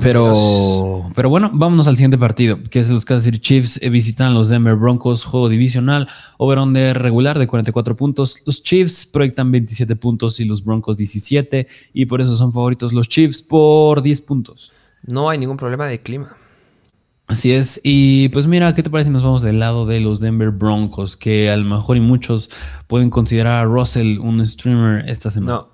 Pero, 0.00 1.06
pero 1.14 1.28
bueno, 1.28 1.50
vámonos 1.52 1.86
al 1.86 1.96
siguiente 1.96 2.16
partido, 2.16 2.58
que 2.70 2.78
es 2.78 2.88
los 2.88 3.04
Kansas 3.04 3.24
City 3.24 3.38
Chiefs 3.38 3.78
eh, 3.82 3.90
visitan 3.90 4.32
los 4.32 4.48
Denver 4.48 4.74
Broncos, 4.74 5.24
juego 5.24 5.50
divisional, 5.50 6.08
over-under 6.38 6.98
regular 6.98 7.38
de 7.38 7.46
44 7.46 7.94
puntos. 7.94 8.38
Los 8.46 8.62
Chiefs 8.62 9.04
proyectan 9.04 9.50
27 9.50 9.94
puntos 9.96 10.40
y 10.40 10.46
los 10.46 10.64
Broncos 10.64 10.96
17, 10.96 11.66
y 11.92 12.06
por 12.06 12.22
eso 12.22 12.34
son 12.34 12.52
favoritos 12.52 12.94
los 12.94 13.06
Chiefs 13.08 13.42
por 13.42 14.02
10 14.02 14.22
puntos. 14.22 14.72
No 15.02 15.28
hay 15.28 15.36
ningún 15.36 15.58
problema 15.58 15.86
de 15.86 16.00
clima. 16.00 16.28
Así 17.26 17.52
es, 17.52 17.80
y 17.84 18.28
pues 18.30 18.46
mira, 18.46 18.74
¿qué 18.74 18.82
te 18.82 18.90
parece 18.90 19.08
si 19.08 19.12
nos 19.12 19.22
vamos 19.22 19.42
del 19.42 19.58
lado 19.58 19.86
de 19.86 20.00
los 20.00 20.20
Denver 20.20 20.50
Broncos? 20.50 21.16
Que 21.16 21.50
a 21.50 21.56
lo 21.56 21.64
mejor 21.64 21.96
y 21.96 22.00
muchos 22.00 22.50
pueden 22.86 23.10
considerar 23.10 23.60
a 23.60 23.64
Russell 23.64 24.18
un 24.18 24.46
streamer 24.46 25.08
esta 25.08 25.30
semana. 25.30 25.52
No, 25.52 25.71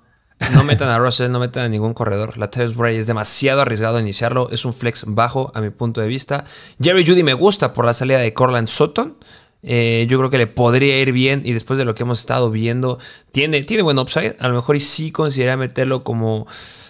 No 0.53 0.63
metan 0.63 0.89
a 0.89 0.97
Russell, 0.97 1.31
no 1.31 1.39
metan 1.39 1.65
a 1.65 1.69
ningún 1.69 1.93
corredor. 1.93 2.37
La 2.37 2.47
Tavis 2.47 2.75
Bray 2.75 2.97
es 2.97 3.07
demasiado 3.07 3.61
arriesgado 3.61 3.99
iniciarlo. 3.99 4.49
Es 4.51 4.65
un 4.65 4.73
flex 4.73 5.05
bajo 5.07 5.51
a 5.53 5.61
mi 5.61 5.69
punto 5.69 6.01
de 6.01 6.07
vista. 6.07 6.43
Jerry 6.81 7.05
Judy 7.05 7.23
me 7.23 7.33
gusta 7.33 7.73
por 7.73 7.85
la 7.85 7.93
salida 7.93 8.19
de 8.19 8.33
Corland 8.33 8.67
Sutton. 8.67 9.17
Eh, 9.61 10.07
yo 10.09 10.17
creo 10.17 10.29
que 10.29 10.37
le 10.37 10.47
podría 10.47 10.99
ir 10.99 11.11
bien 11.11 11.41
y 11.43 11.51
después 11.51 11.77
de 11.77 11.83
lo 11.83 11.93
que 11.93 12.03
hemos 12.03 12.19
estado 12.19 12.49
viendo, 12.49 12.97
tiene, 13.31 13.61
tiene 13.61 13.83
buen 13.83 13.99
upside. 13.99 14.37
A 14.39 14.47
lo 14.47 14.55
mejor 14.55 14.75
y 14.75 14.79
sí 14.79 15.11
consideraría 15.11 15.57
meterlo 15.57 16.03
como, 16.03 16.47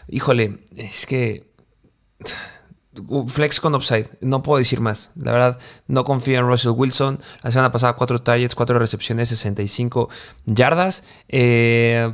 híjole, 0.08 0.60
es 0.76 1.06
que 1.06 1.50
flex 3.28 3.60
con 3.60 3.76
upside, 3.76 4.08
no 4.22 4.43
puedo 4.43 4.60
decir 4.60 4.82
más. 4.82 5.12
La 5.16 5.32
verdad, 5.32 5.60
no 5.88 6.04
confío 6.04 6.39
en 6.39 6.47
Russell 6.47 6.72
Wilson. 6.72 7.20
La 7.41 7.52
semana 7.52 7.72
pasada, 7.72 7.93
4 7.95 8.22
targets, 8.22 8.56
4 8.56 8.78
recepciones, 8.78 9.30
65 9.30 10.10
yardas. 10.45 11.04
Eh, 11.28 12.14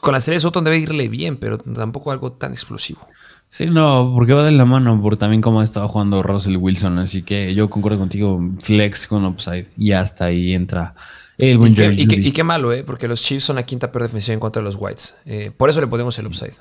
con 0.00 0.12
la 0.12 0.20
serie 0.20 0.36
de 0.36 0.40
Sutton 0.40 0.64
debe 0.64 0.78
irle 0.78 1.08
bien, 1.08 1.36
pero 1.36 1.58
tampoco 1.58 2.12
algo 2.12 2.32
tan 2.32 2.52
explosivo. 2.52 3.06
Sí, 3.48 3.66
no, 3.66 4.12
porque 4.14 4.32
va 4.32 4.44
de 4.44 4.52
la 4.52 4.64
mano 4.64 4.98
por 5.00 5.18
también 5.18 5.42
cómo 5.42 5.60
ha 5.60 5.64
estado 5.64 5.86
jugando 5.86 6.22
Russell 6.22 6.56
Wilson. 6.56 6.98
Así 6.98 7.22
que 7.22 7.54
yo 7.54 7.68
concuerdo 7.68 7.98
contigo, 7.98 8.40
flex 8.58 9.06
con 9.06 9.26
upside. 9.26 9.66
Y 9.76 9.92
hasta 9.92 10.26
ahí 10.26 10.54
entra 10.54 10.94
el 11.36 11.58
buen 11.58 11.72
y, 11.72 12.06
qué, 12.06 12.16
y, 12.16 12.32
qué, 12.32 12.44
malo, 12.44 12.72
¿eh? 12.72 12.82
Porque 12.82 13.08
los 13.08 13.20
Chiefs 13.20 13.44
son 13.44 13.56
la 13.56 13.62
quinta 13.64 13.92
peor 13.92 14.04
defensiva 14.04 14.32
en 14.32 14.40
contra 14.40 14.62
de 14.62 14.64
los 14.64 14.76
Whites. 14.80 15.16
Eh, 15.26 15.50
por 15.54 15.68
eso 15.68 15.80
le 15.80 15.86
ponemos 15.86 16.18
el 16.18 16.28
upside. 16.28 16.54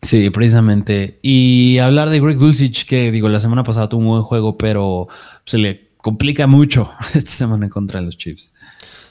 Sí, 0.00 0.30
precisamente. 0.30 1.18
Y 1.20 1.78
hablar 1.78 2.08
de 2.08 2.20
Greg 2.20 2.38
Dulcich, 2.38 2.86
que 2.86 3.10
digo, 3.10 3.28
la 3.28 3.40
semana 3.40 3.64
pasada 3.64 3.88
tuvo 3.88 4.00
un 4.00 4.08
buen 4.08 4.22
juego, 4.22 4.56
pero 4.56 5.08
se 5.44 5.58
le 5.58 5.90
complica 5.98 6.46
mucho 6.46 6.90
esta 7.14 7.30
semana 7.30 7.66
en 7.66 7.70
contra 7.70 8.00
de 8.00 8.06
los 8.06 8.16
Chiefs. 8.16 8.52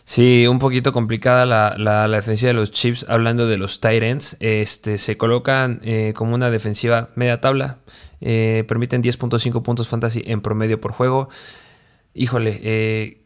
Sí, 0.08 0.48
un 0.48 0.58
poquito 0.58 0.94
complicada 0.94 1.46
la, 1.46 1.76
la, 1.78 2.08
defensiva 2.08 2.48
de 2.48 2.54
los 2.54 2.72
Chiefs. 2.72 3.06
Hablando 3.10 3.46
de 3.46 3.58
los 3.58 3.82
Titans, 3.82 4.38
este, 4.40 5.00
se 5.00 5.18
colocan 5.18 5.82
eh, 5.84 6.14
como 6.16 6.34
una 6.34 6.50
defensiva 6.50 7.10
media 7.16 7.42
tabla. 7.42 7.80
Eh, 8.22 8.64
permiten 8.70 9.04
10.5 9.04 9.62
puntos 9.64 9.90
fantasy 9.90 10.24
en 10.26 10.40
promedio 10.40 10.80
por 10.80 10.94
juego. 10.94 11.28
Híjole, 12.14 12.58
eh, 12.64 13.26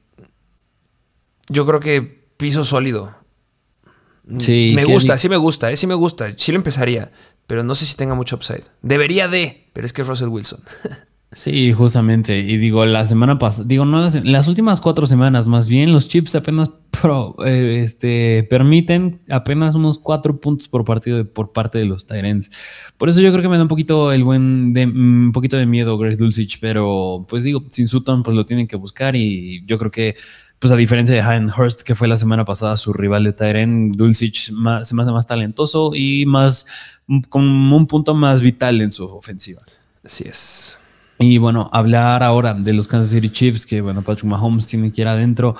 yo 1.50 1.68
creo 1.68 1.80
que 1.82 2.02
piso 2.38 2.64
sólido. 2.64 3.14
Sí, 4.40 4.74
me 4.76 4.84
gusta, 4.84 5.20
sí 5.20 5.30
me 5.30 5.38
gusta, 5.38 5.76
sí 5.76 5.86
me 5.86 5.94
gusta. 5.94 6.34
Sí 6.36 6.52
lo 6.52 6.56
empezaría, 6.56 7.12
pero 7.46 7.62
no 7.62 7.76
sé 7.76 7.86
si 7.86 7.96
tenga 7.96 8.16
mucho 8.16 8.38
upside. 8.38 8.64
Debería 8.82 9.28
de, 9.28 9.70
pero 9.74 9.86
es 9.86 9.94
que 9.94 10.02
es 10.02 10.08
Russell 10.08 10.30
Wilson. 10.30 10.60
Sí, 11.34 11.72
justamente. 11.72 12.40
Y 12.40 12.58
digo, 12.58 12.86
la 12.86 13.06
semana 13.06 13.40
pasada, 13.40 13.66
digo, 13.66 13.86
no 13.86 14.02
las, 14.02 14.48
últimas 14.50 14.82
cuatro 14.82 15.08
semanas, 15.08 15.48
más 15.48 15.66
bien, 15.66 15.94
los 15.94 16.10
chips 16.10 16.36
apenas 16.36 16.72
eh, 17.46 17.80
este, 17.82 18.46
permiten 18.50 19.22
apenas 19.30 19.76
unos 19.76 19.98
cuatro 19.98 20.42
puntos 20.42 20.68
por 20.68 20.84
partido 20.84 21.26
por 21.32 21.54
parte 21.54 21.78
de 21.78 21.86
los 21.86 22.06
Tyrants. 22.06 22.52
Por 22.98 23.08
eso 23.08 23.22
yo 23.22 23.32
creo 23.32 23.42
que 23.42 23.48
me 23.48 23.56
da 23.56 23.64
un 23.64 23.70
poquito 23.70 24.12
el 24.12 24.26
buen, 24.26 24.74
de, 24.74 24.88
mm, 24.88 25.28
un 25.28 25.32
poquito 25.32 25.56
de 25.56 25.66
miedo 25.66 25.98
Greg 25.98 26.18
Dulcich, 26.18 26.60
pero 26.60 27.26
pues 27.30 27.46
digo, 27.46 27.64
sin 27.70 27.88
Sutton, 27.88 28.24
pues 28.24 28.36
lo 28.36 28.46
tienen 28.46 28.68
que 28.68 28.76
buscar 28.76 29.16
y 29.16 29.64
yo 29.66 29.78
creo 29.78 29.92
que 29.92 30.16
pues 30.60 30.72
a 30.74 30.76
diferencia 30.76 31.16
de 31.16 31.22
Hayden 31.22 31.50
Hurst, 31.50 31.82
que 31.84 31.96
fue 31.96 32.08
la 32.10 32.18
semana 32.18 32.44
pasada 32.44 32.76
su 32.76 32.92
rival 32.94 33.24
de 33.24 33.34
Tyrant, 33.34 33.96
Dulcich 33.96 34.48
se 34.48 34.54
me 34.54 34.72
hace 34.82 34.94
más 34.94 35.26
talentoso 35.26 35.94
y 35.96 36.26
más 36.26 36.68
con 37.30 37.44
un 37.44 37.88
punto 37.88 38.14
más 38.14 38.42
vital 38.42 38.82
en 38.82 38.92
su 38.92 39.06
ofensiva. 39.06 39.62
Así 40.04 40.26
es. 40.28 40.81
Y 41.22 41.38
bueno, 41.38 41.70
hablar 41.72 42.24
ahora 42.24 42.56
de 42.56 42.74
los 42.74 42.88
Kansas 42.88 43.12
City 43.12 43.30
Chiefs, 43.30 43.68
que 43.68 43.80
bueno, 43.80 44.02
Patrick 44.02 44.26
Mahomes 44.26 44.66
tiene 44.66 44.92
que 44.92 45.02
ir 45.02 45.08
adentro. 45.08 45.56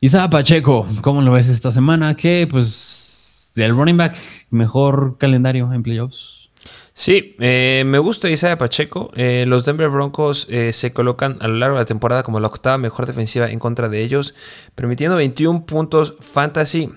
Isaiah 0.00 0.28
Pacheco, 0.28 0.84
¿cómo 1.02 1.22
lo 1.22 1.30
ves 1.30 1.48
esta 1.48 1.70
semana? 1.70 2.16
Que 2.16 2.48
pues 2.50 3.52
el 3.56 3.76
running 3.76 3.96
back, 3.96 4.16
mejor 4.50 5.18
calendario 5.18 5.72
en 5.72 5.84
playoffs. 5.84 6.50
Sí, 6.94 7.36
eh, 7.38 7.84
me 7.86 7.98
gusta 7.98 8.28
Isaiah 8.28 8.58
Pacheco. 8.58 9.12
Eh, 9.14 9.44
los 9.46 9.64
Denver 9.64 9.88
Broncos 9.88 10.48
eh, 10.50 10.72
se 10.72 10.92
colocan 10.92 11.38
a 11.40 11.46
lo 11.46 11.54
largo 11.54 11.76
de 11.76 11.82
la 11.82 11.86
temporada 11.86 12.24
como 12.24 12.40
la 12.40 12.48
octava 12.48 12.76
mejor 12.76 13.06
defensiva 13.06 13.50
en 13.50 13.60
contra 13.60 13.88
de 13.88 14.02
ellos, 14.02 14.34
permitiendo 14.74 15.16
21 15.16 15.64
puntos 15.64 16.14
fantasy. 16.18 16.90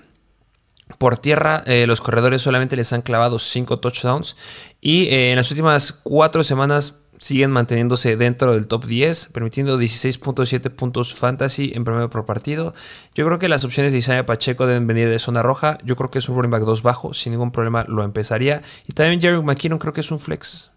Por 0.98 1.16
tierra, 1.16 1.64
los 1.66 2.00
corredores 2.00 2.42
solamente 2.42 2.76
les 2.76 2.92
han 2.92 3.02
clavado 3.02 3.40
5 3.40 3.80
touchdowns. 3.80 4.36
Y 4.80 5.08
en 5.10 5.34
las 5.34 5.50
últimas 5.50 5.92
4 5.92 6.44
semanas 6.44 7.05
siguen 7.18 7.50
manteniéndose 7.50 8.16
dentro 8.16 8.54
del 8.54 8.66
top 8.66 8.84
10, 8.86 9.30
permitiendo 9.32 9.80
16.7 9.80 10.70
puntos 10.70 11.14
fantasy 11.14 11.72
en 11.74 11.84
promedio 11.84 12.10
por 12.10 12.24
partido. 12.24 12.74
Yo 13.14 13.26
creo 13.26 13.38
que 13.38 13.48
las 13.48 13.64
opciones 13.64 13.92
de 13.92 13.98
Isaiah 13.98 14.26
Pacheco 14.26 14.66
deben 14.66 14.86
venir 14.86 15.08
de 15.08 15.18
zona 15.18 15.42
roja. 15.42 15.78
Yo 15.84 15.96
creo 15.96 16.10
que 16.10 16.18
es 16.18 16.28
un 16.28 16.36
running 16.36 16.50
back 16.50 16.62
2 16.62 16.82
bajo, 16.82 17.14
sin 17.14 17.32
ningún 17.32 17.50
problema 17.50 17.84
lo 17.88 18.02
empezaría. 18.02 18.62
Y 18.86 18.92
también 18.92 19.20
Jerry 19.20 19.42
McKinnon 19.42 19.78
creo 19.78 19.92
que 19.92 20.00
es 20.00 20.10
un 20.10 20.18
flex. 20.18 20.72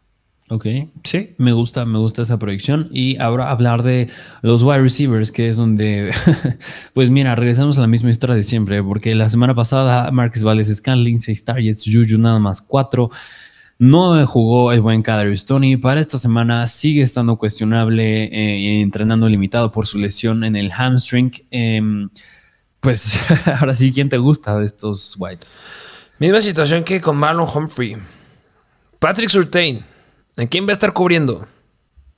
Ok, 0.52 0.66
sí, 1.04 1.36
me 1.38 1.54
gusta, 1.54 1.86
me 1.86 2.00
gusta 2.00 2.24
esa 2.24 2.40
proyección. 2.40 2.90
Y 2.92 3.18
ahora 3.18 3.52
hablar 3.52 3.84
de 3.84 4.10
los 4.42 4.64
wide 4.64 4.80
receivers, 4.80 5.32
que 5.32 5.48
es 5.48 5.58
donde, 5.58 6.12
pues 6.96 7.12
mira, 7.12 7.36
regresamos 7.36 7.78
a 7.78 7.82
la 7.82 7.88
misma 7.88 8.10
historia 8.10 8.36
de 8.36 8.44
siempre, 8.44 8.82
porque 8.82 9.14
la 9.14 9.30
semana 9.30 9.54
pasada 9.54 10.10
Marcus 10.12 10.44
Valles 10.44 10.76
Scanling, 10.76 11.20
6 11.20 11.46
targets, 11.46 11.86
Juju 11.86 12.18
nada 12.18 12.40
más 12.40 12.64
4. 12.64 13.12
No 13.80 14.28
jugó 14.28 14.74
el 14.74 14.82
buen 14.82 15.02
Kadarius 15.02 15.46
Tony. 15.46 15.78
Para 15.78 16.02
esta 16.02 16.18
semana 16.18 16.68
sigue 16.68 17.02
estando 17.02 17.38
cuestionable, 17.38 18.26
eh, 18.26 18.82
entrenando 18.82 19.30
limitado 19.30 19.72
por 19.72 19.88
su 19.88 19.98
lesión 19.98 20.44
en 20.44 20.58
el 20.58 20.74
hamstring. 20.74 21.32
Em, 21.50 22.10
pues 22.82 23.18
ahora 23.60 23.74
sí, 23.74 23.94
¿quién 23.94 24.10
te 24.10 24.18
gusta 24.18 24.60
de 24.60 24.66
estos 24.66 25.16
Whites? 25.18 25.56
Misma 26.20 26.42
situación 26.42 26.84
que 26.84 27.00
con 27.00 27.16
Marlon 27.16 27.48
Humphrey. 27.56 27.96
Patrick 29.00 29.30
Surtain. 29.30 29.82
¿En 30.36 30.48
quién 30.50 30.66
va 30.66 30.72
a 30.72 30.74
estar 30.74 30.92
cubriendo? 30.92 31.48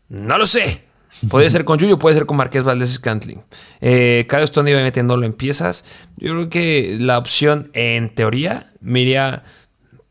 No 0.09 0.39
lo 0.39 0.47
sé. 0.47 0.83
Puede 1.29 1.47
ser 1.51 1.63
con 1.63 1.79
Juju, 1.79 1.99
puede 1.99 2.15
ser 2.15 2.25
con 2.25 2.37
Marqués 2.37 2.63
Valdés 2.63 2.93
Scantling. 2.93 3.43
Eh, 3.81 4.25
Kadarius 4.27 4.51
Tony 4.51 4.73
obviamente 4.73 5.03
no 5.03 5.15
lo 5.15 5.27
empiezas. 5.27 5.85
Yo 6.17 6.31
creo 6.31 6.49
que 6.49 6.97
la 6.99 7.19
opción, 7.19 7.69
en 7.73 8.15
teoría, 8.15 8.73
me 8.81 9.03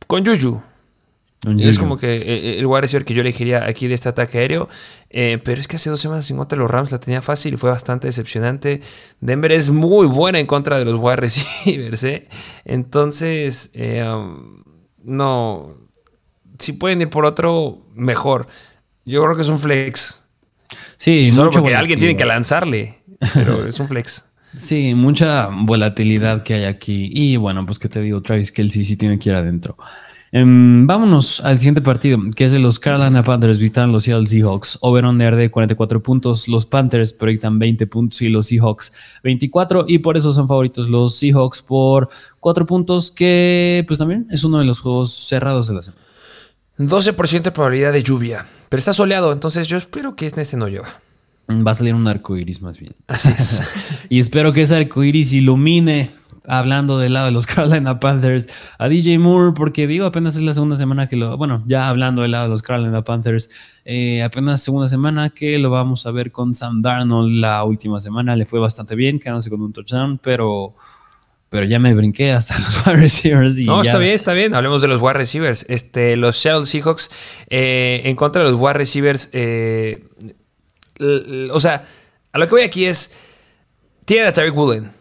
con 0.06 0.24
Es 1.58 1.78
como 1.78 1.96
que 1.96 2.16
eh, 2.16 2.22
eh, 2.22 2.58
el 2.58 2.66
wide 2.66 2.82
receiver 2.82 3.04
que 3.04 3.14
yo 3.14 3.22
elegiría 3.22 3.64
aquí 3.64 3.86
de 3.88 3.94
este 3.94 4.10
ataque 4.10 4.38
aéreo. 4.38 4.68
Eh, 5.08 5.38
pero 5.42 5.58
es 5.58 5.68
que 5.68 5.76
hace 5.76 5.88
dos 5.88 6.00
semanas 6.00 6.30
en 6.30 6.36
contra 6.36 6.56
de 6.56 6.62
los 6.62 6.70
Rams 6.70 6.92
la 6.92 7.00
tenía 7.00 7.22
fácil 7.22 7.54
y 7.54 7.56
fue 7.56 7.70
bastante 7.70 8.08
decepcionante. 8.08 8.82
Denver 9.20 9.50
es 9.52 9.70
muy 9.70 10.06
buena 10.06 10.38
en 10.38 10.46
contra 10.46 10.78
de 10.78 10.84
los 10.84 11.00
wide 11.00 11.16
receivers. 11.16 12.06
Entonces, 12.66 13.72
um, 13.74 14.62
no. 15.02 15.76
Si 16.58 16.74
pueden 16.74 17.00
ir 17.00 17.08
por 17.08 17.24
otro, 17.24 17.86
mejor. 17.94 18.46
Yo 19.06 19.22
creo 19.24 19.34
que 19.34 19.42
es 19.42 19.48
un 19.48 19.58
flex. 19.58 20.26
Sí, 20.98 21.30
solo 21.30 21.50
porque 21.50 21.74
alguien 21.74 21.98
tiene 21.98 22.16
que 22.16 22.26
lanzarle. 22.26 22.98
Pero 23.32 23.66
es 23.66 23.80
un 23.80 23.88
flex. 23.88 24.26
Sí, 24.58 24.96
mucha 24.96 25.48
volatilidad 25.52 26.42
que 26.42 26.54
hay 26.54 26.64
aquí. 26.64 27.08
Y 27.12 27.36
bueno, 27.36 27.64
pues 27.64 27.78
que 27.78 27.88
te 27.88 28.00
digo, 28.00 28.20
Travis 28.20 28.50
Kelsey 28.50 28.84
sí 28.84 28.96
tiene 28.96 29.16
que 29.16 29.28
ir 29.28 29.36
adentro. 29.36 29.76
Em, 30.32 30.86
vámonos 30.86 31.40
al 31.40 31.58
siguiente 31.58 31.80
partido, 31.80 32.18
que 32.36 32.44
es 32.44 32.52
de 32.52 32.60
los 32.60 32.78
Carolina 32.78 33.24
Panthers 33.24 33.58
visitan 33.58 33.90
los 33.90 34.04
Seattle 34.04 34.28
Seahawks. 34.28 34.78
Over-under 34.80 35.34
de 35.34 35.50
44 35.50 36.02
puntos. 36.02 36.46
Los 36.46 36.66
Panthers 36.66 37.12
proyectan 37.12 37.58
20 37.58 37.86
puntos 37.88 38.22
y 38.22 38.28
los 38.28 38.46
Seahawks 38.46 38.92
24. 39.24 39.86
Y 39.88 39.98
por 39.98 40.16
eso 40.16 40.32
son 40.32 40.46
favoritos 40.46 40.88
los 40.88 41.16
Seahawks 41.16 41.62
por 41.62 42.08
4 42.38 42.66
puntos, 42.66 43.10
que 43.10 43.84
pues 43.88 43.98
también 43.98 44.28
es 44.30 44.44
uno 44.44 44.58
de 44.58 44.64
los 44.64 44.78
juegos 44.78 45.12
cerrados 45.12 45.66
de 45.66 45.74
la 45.74 45.82
semana. 45.82 46.02
12% 46.78 47.42
de 47.42 47.50
probabilidad 47.50 47.92
de 47.92 48.02
lluvia. 48.02 48.46
Pero 48.68 48.78
está 48.78 48.92
soleado, 48.92 49.32
entonces 49.32 49.66
yo 49.66 49.76
espero 49.76 50.14
que 50.14 50.26
este 50.26 50.56
no 50.56 50.68
llueva. 50.68 50.88
Va 51.50 51.72
a 51.72 51.74
salir 51.74 51.94
un 51.94 52.06
arco 52.06 52.36
iris 52.36 52.62
más 52.62 52.78
bien. 52.78 52.94
Así 53.08 53.30
es. 53.30 53.64
y 54.08 54.20
espero 54.20 54.52
que 54.52 54.62
ese 54.62 54.76
arco 54.76 55.02
iris 55.02 55.32
ilumine 55.32 56.08
hablando 56.46 56.98
del 56.98 57.12
lado 57.14 57.26
de 57.26 57.32
los 57.32 57.46
Carolina 57.54 58.00
Panthers 58.00 58.48
a 58.78 58.88
DJ 58.88 59.18
Moore, 59.18 59.52
porque 59.54 59.86
digo, 59.86 60.06
apenas 60.06 60.36
es 60.36 60.42
la 60.42 60.54
segunda 60.54 60.76
semana 60.76 61.08
que 61.08 61.16
lo, 61.16 61.36
bueno, 61.36 61.62
ya 61.66 61.88
hablando 61.88 62.22
del 62.22 62.32
lado 62.32 62.44
de 62.44 62.50
los 62.50 62.62
Carolina 62.62 63.02
Panthers, 63.02 63.50
eh, 63.84 64.22
apenas 64.22 64.62
segunda 64.62 64.88
semana 64.88 65.30
que 65.30 65.58
lo 65.58 65.70
vamos 65.70 66.06
a 66.06 66.10
ver 66.10 66.32
con 66.32 66.54
Sam 66.54 66.82
Darnold 66.82 67.40
la 67.40 67.64
última 67.64 68.00
semana, 68.00 68.36
le 68.36 68.46
fue 68.46 68.60
bastante 68.60 68.94
bien, 68.94 69.18
quedándose 69.18 69.50
con 69.50 69.62
un 69.62 69.72
touchdown, 69.72 70.18
pero, 70.18 70.74
pero 71.48 71.66
ya 71.66 71.78
me 71.78 71.94
brinqué 71.94 72.32
hasta 72.32 72.58
los 72.60 72.86
wide 72.86 72.96
receivers. 72.96 73.58
Y 73.58 73.64
no, 73.64 73.82
está 73.82 73.98
bien, 73.98 74.14
está 74.14 74.32
bien, 74.32 74.54
hablemos 74.54 74.82
de 74.82 74.88
los 74.88 75.00
wide 75.00 75.14
receivers. 75.14 75.66
Este, 75.68 76.16
los 76.16 76.36
Seattle 76.36 76.66
Seahawks 76.66 77.10
eh, 77.48 78.02
en 78.04 78.16
contra 78.16 78.42
de 78.42 78.50
los 78.50 78.60
wide 78.60 78.74
receivers, 78.74 79.30
eh, 79.32 80.04
o 81.52 81.60
sea, 81.60 81.82
a 82.32 82.38
lo 82.38 82.46
que 82.46 82.50
voy 82.50 82.62
aquí 82.62 82.84
es, 82.84 83.28
tiene 84.04 84.26
a 84.26 84.32
Tariq 84.32 84.54
Woolen 84.54 84.99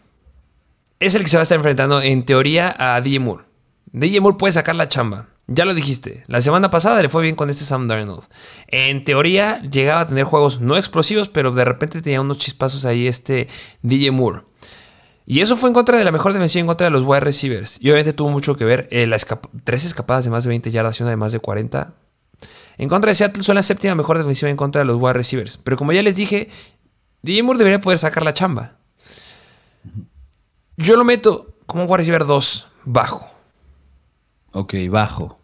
es 0.99 1.15
el 1.15 1.23
que 1.23 1.29
se 1.29 1.37
va 1.37 1.41
a 1.41 1.43
estar 1.43 1.57
enfrentando 1.57 2.01
en 2.01 2.25
teoría 2.25 2.75
a 2.77 3.01
DJ 3.01 3.19
Moore. 3.19 3.43
DJ 3.91 4.21
Moore 4.21 4.37
puede 4.37 4.53
sacar 4.53 4.75
la 4.75 4.87
chamba. 4.87 5.27
Ya 5.47 5.65
lo 5.65 5.73
dijiste, 5.73 6.23
la 6.27 6.41
semana 6.41 6.69
pasada 6.69 7.01
le 7.01 7.09
fue 7.09 7.23
bien 7.23 7.35
con 7.35 7.49
este 7.49 7.65
Sam 7.65 7.87
Darnold. 7.87 8.23
En 8.67 9.03
teoría 9.03 9.61
llegaba 9.63 10.01
a 10.01 10.07
tener 10.07 10.23
juegos 10.23 10.61
no 10.61 10.77
explosivos, 10.77 11.29
pero 11.29 11.51
de 11.51 11.65
repente 11.65 12.03
tenía 12.03 12.21
unos 12.21 12.37
chispazos 12.37 12.85
ahí 12.85 13.07
este 13.07 13.47
DJ 13.81 14.11
Moore. 14.11 14.41
Y 15.25 15.41
eso 15.41 15.55
fue 15.55 15.69
en 15.69 15.73
contra 15.73 15.97
de 15.97 16.03
la 16.03 16.11
mejor 16.11 16.33
defensiva 16.33 16.61
en 16.61 16.67
contra 16.67 16.85
de 16.85 16.91
los 16.91 17.03
wide 17.03 17.21
receivers. 17.21 17.77
Y 17.81 17.89
obviamente 17.89 18.13
tuvo 18.13 18.29
mucho 18.29 18.55
que 18.55 18.65
ver 18.65 18.87
eh, 18.91 19.07
las 19.07 19.25
tres 19.63 19.85
escapadas 19.85 20.25
de 20.25 20.31
más 20.31 20.43
de 20.43 20.49
20 20.49 20.69
yardas 20.69 20.99
y 20.99 21.03
una 21.03 21.11
de 21.11 21.17
más 21.17 21.31
de 21.31 21.39
40. 21.39 21.93
En 22.77 22.89
contra 22.89 23.09
de 23.09 23.15
Seattle 23.15 23.43
son 23.43 23.55
la 23.55 23.63
séptima 23.63 23.95
mejor 23.95 24.17
defensiva 24.17 24.49
en 24.49 24.57
contra 24.57 24.81
de 24.81 24.85
los 24.85 24.99
wide 24.99 25.13
receivers. 25.13 25.57
Pero 25.57 25.77
como 25.77 25.93
ya 25.93 26.01
les 26.03 26.15
dije, 26.15 26.47
DJ 27.21 27.43
Moore 27.43 27.57
debería 27.57 27.81
poder 27.81 27.97
sacar 27.97 28.23
la 28.23 28.33
chamba. 28.33 28.78
Yo 30.81 30.95
lo 30.95 31.03
meto 31.03 31.55
como 31.65 31.83
un 31.83 31.89
wide 31.89 31.97
receiver 31.97 32.25
2, 32.25 32.67
bajo. 32.85 33.27
Ok, 34.53 34.75
bajo. 34.89 35.35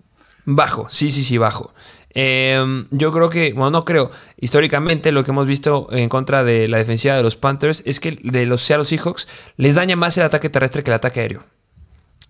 Bajo, 0.46 0.88
sí, 0.90 1.12
sí, 1.12 1.26
sí, 1.26 1.38
bajo. 1.38 1.74
Em, 2.12 2.88
yo 2.92 3.12
creo 3.12 3.30
que, 3.30 3.52
bueno, 3.52 3.70
no 3.72 3.84
creo. 3.84 4.10
Históricamente, 4.38 5.12
lo 5.12 5.26
que 5.26 5.32
hemos 5.32 5.46
visto 5.46 5.88
en 5.92 6.08
contra 6.08 6.46
de 6.46 6.70
la 6.70 6.78
defensiva 6.78 7.18
de 7.18 7.24
los 7.24 7.36
Panthers 7.36 7.84
es 7.86 8.00
que 8.00 8.18
de 8.24 8.46
los 8.46 8.62
Seattle 8.62 8.86
Seahawks 8.86 9.28
les 9.58 9.76
daña 9.76 9.98
más 9.98 10.18
el 10.18 10.24
ataque 10.24 10.50
terrestre 10.50 10.84
que 10.84 10.92
el 10.92 10.96
ataque 10.96 11.20
aéreo. 11.20 11.44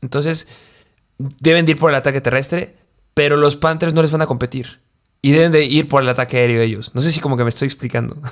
Entonces, 0.02 0.48
deben 1.20 1.68
de 1.68 1.74
ir 1.74 1.78
por 1.78 1.92
el 1.92 1.98
ataque 1.98 2.22
terrestre, 2.22 2.76
pero 3.14 3.38
los 3.38 3.56
Panthers 3.56 3.94
no 3.94 4.02
les 4.02 4.12
van 4.12 4.24
a 4.24 4.26
competir. 4.26 4.80
Y 5.26 5.32
deben 5.32 5.52
de 5.52 5.66
ir 5.66 5.88
por 5.88 6.04
el 6.04 6.10
ataque 6.10 6.38
aéreo 6.38 6.62
ellos. 6.62 6.94
No 6.94 7.02
sé 7.02 7.12
si 7.12 7.20
como 7.20 7.36
que 7.36 7.42
me 7.42 7.50
estoy 7.50 7.66
explicando. 7.66 8.16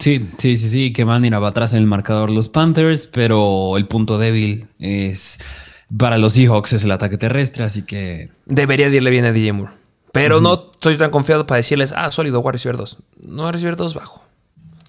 Sí, 0.00 0.28
sí, 0.36 0.56
sí, 0.56 0.68
sí, 0.68 0.92
que 0.92 1.04
van 1.04 1.22
a 1.22 1.26
ir 1.28 1.34
atrás 1.36 1.74
en 1.74 1.78
el 1.78 1.86
marcador 1.86 2.28
los 2.28 2.48
Panthers, 2.48 3.06
pero 3.06 3.76
el 3.76 3.86
punto 3.86 4.18
débil 4.18 4.66
es 4.80 5.38
para 5.96 6.18
los 6.18 6.32
Seahawks 6.32 6.72
es 6.72 6.82
el 6.82 6.90
ataque 6.90 7.18
terrestre, 7.18 7.62
así 7.62 7.82
que... 7.84 8.28
Debería 8.46 8.88
irle 8.88 9.10
bien 9.10 9.26
a 9.26 9.30
DJ 9.30 9.52
Moore. 9.52 9.72
Pero 10.10 10.40
no 10.40 10.70
estoy 10.72 10.96
tan 10.96 11.12
confiado 11.12 11.46
para 11.46 11.58
decirles, 11.58 11.94
ah, 11.96 12.10
sólido, 12.10 12.42
voy 12.42 12.48
a 12.48 12.52
recibir 12.52 12.76
dos. 12.76 12.98
No 13.20 13.42
voy 13.42 13.50
a 13.50 13.52
recibir 13.52 13.76
dos 13.76 13.94
bajo. 13.94 14.24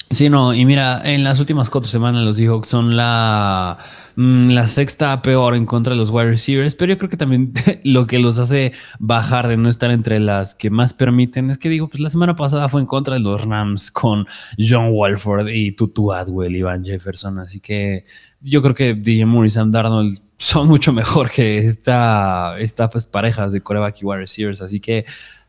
Sí, 0.09 0.29
no, 0.29 0.55
y 0.55 0.65
mira, 0.65 0.99
en 1.05 1.23
las 1.23 1.39
últimas 1.39 1.69
cuatro 1.69 1.91
semanas 1.91 2.23
los 2.23 2.37
Seahawks 2.37 2.69
son 2.69 2.95
la, 2.95 3.77
la 4.15 4.67
sexta 4.67 5.21
peor 5.21 5.55
en 5.55 5.65
contra 5.65 5.93
de 5.93 5.99
los 5.99 6.09
wide 6.09 6.31
receivers, 6.31 6.75
pero 6.75 6.93
yo 6.93 6.97
creo 6.97 7.09
que 7.09 7.17
también 7.17 7.53
lo 7.83 8.07
que 8.07 8.19
los 8.19 8.39
hace 8.39 8.73
bajar 8.99 9.47
de 9.47 9.57
no 9.57 9.69
estar 9.69 9.91
entre 9.91 10.19
las 10.19 10.55
que 10.55 10.69
más 10.69 10.93
permiten 10.93 11.49
es 11.49 11.57
que 11.57 11.69
digo, 11.69 11.89
pues 11.89 11.99
la 11.99 12.09
semana 12.09 12.35
pasada 12.35 12.69
fue 12.69 12.81
en 12.81 12.87
contra 12.87 13.15
de 13.15 13.21
los 13.21 13.43
Rams 13.45 13.91
con 13.91 14.25
John 14.57 14.89
Walford 14.91 15.47
y 15.49 15.71
Tutu 15.71 16.11
Atwell 16.11 16.55
y 16.55 16.61
Van 16.61 16.83
Jefferson, 16.83 17.39
así 17.39 17.59
que 17.59 18.05
yo 18.41 18.61
creo 18.61 18.75
que 18.75 18.93
DJ 18.93 19.25
Moore 19.25 19.47
y 19.47 19.49
Sam 19.49 19.71
Darnold 19.71 20.19
son 20.37 20.67
mucho 20.67 20.91
mejor 20.91 21.31
que 21.31 21.57
esta, 21.57 22.59
esta 22.59 22.89
pues, 22.89 23.05
parejas 23.05 23.53
de 23.53 23.61
coreback 23.61 24.01
y 24.01 24.05
wide 24.05 24.19
receivers. 24.19 24.61
Así 24.61 24.79
que 24.79 25.05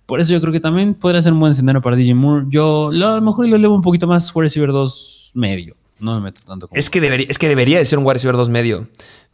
por 0.06 0.20
eso 0.20 0.32
yo 0.32 0.40
creo 0.40 0.52
que 0.52 0.60
también 0.60 0.94
podría 0.94 1.20
ser 1.20 1.32
un 1.32 1.40
buen 1.40 1.50
escenario 1.50 1.82
para 1.82 1.96
DJ 1.96 2.14
Moore. 2.14 2.46
Yo 2.48 2.88
a 2.88 2.92
lo 2.92 3.20
mejor 3.20 3.48
lo 3.48 3.56
elevo 3.56 3.74
un 3.74 3.82
poquito 3.82 4.06
más 4.06 4.34
wide 4.34 4.44
receiver 4.44 4.70
2 4.70 5.32
medio. 5.34 5.76
No 6.05 6.14
me 6.14 6.20
meto 6.20 6.42
tanto 6.46 6.68
como. 6.68 6.78
Es 6.78 6.90
que, 6.90 7.00
debería, 7.00 7.26
es 7.28 7.38
que 7.38 7.48
debería 7.48 7.78
de 7.78 7.84
ser 7.84 7.98
un 7.98 8.05
wide 8.05 8.14
receiver 8.14 8.36
2 8.36 8.48
medio. 8.48 8.88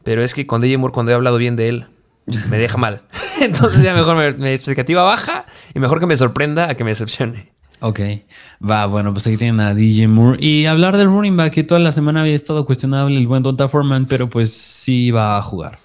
Pero 0.04 0.22
es 0.22 0.34
que 0.34 0.46
con 0.46 0.60
DJ 0.60 0.78
Moore, 0.78 0.92
cuando 0.92 1.12
he 1.12 1.14
hablado 1.14 1.36
bien 1.36 1.56
de 1.56 1.68
él, 1.68 1.86
me 2.48 2.58
deja 2.58 2.78
mal. 2.78 3.02
Entonces 3.40 3.82
ya 3.82 3.92
mejor 3.92 4.16
me, 4.16 4.32
me 4.32 4.54
expectativa 4.54 5.02
baja 5.02 5.46
y 5.74 5.78
mejor 5.78 6.00
que 6.00 6.06
me 6.06 6.16
sorprenda 6.16 6.70
a 6.70 6.74
que 6.74 6.84
me 6.84 6.90
decepcione. 6.90 7.52
Ok, 7.82 8.00
va, 8.68 8.84
bueno, 8.86 9.12
pues 9.14 9.26
aquí 9.26 9.38
tienen 9.38 9.60
a 9.60 9.74
DJ 9.74 10.06
Moore. 10.06 10.38
Y 10.44 10.66
hablar 10.66 10.98
del 10.98 11.06
running 11.06 11.36
back, 11.36 11.52
que 11.52 11.64
toda 11.64 11.80
la 11.80 11.92
semana 11.92 12.20
había 12.20 12.34
estado 12.34 12.66
cuestionable 12.66 13.16
el 13.16 13.26
buen 13.26 13.42
Donta 13.42 13.70
Foreman, 13.70 14.06
pero 14.06 14.28
pues 14.28 14.52
sí 14.52 15.10
va 15.10 15.38
a 15.38 15.42
jugar. 15.42 15.78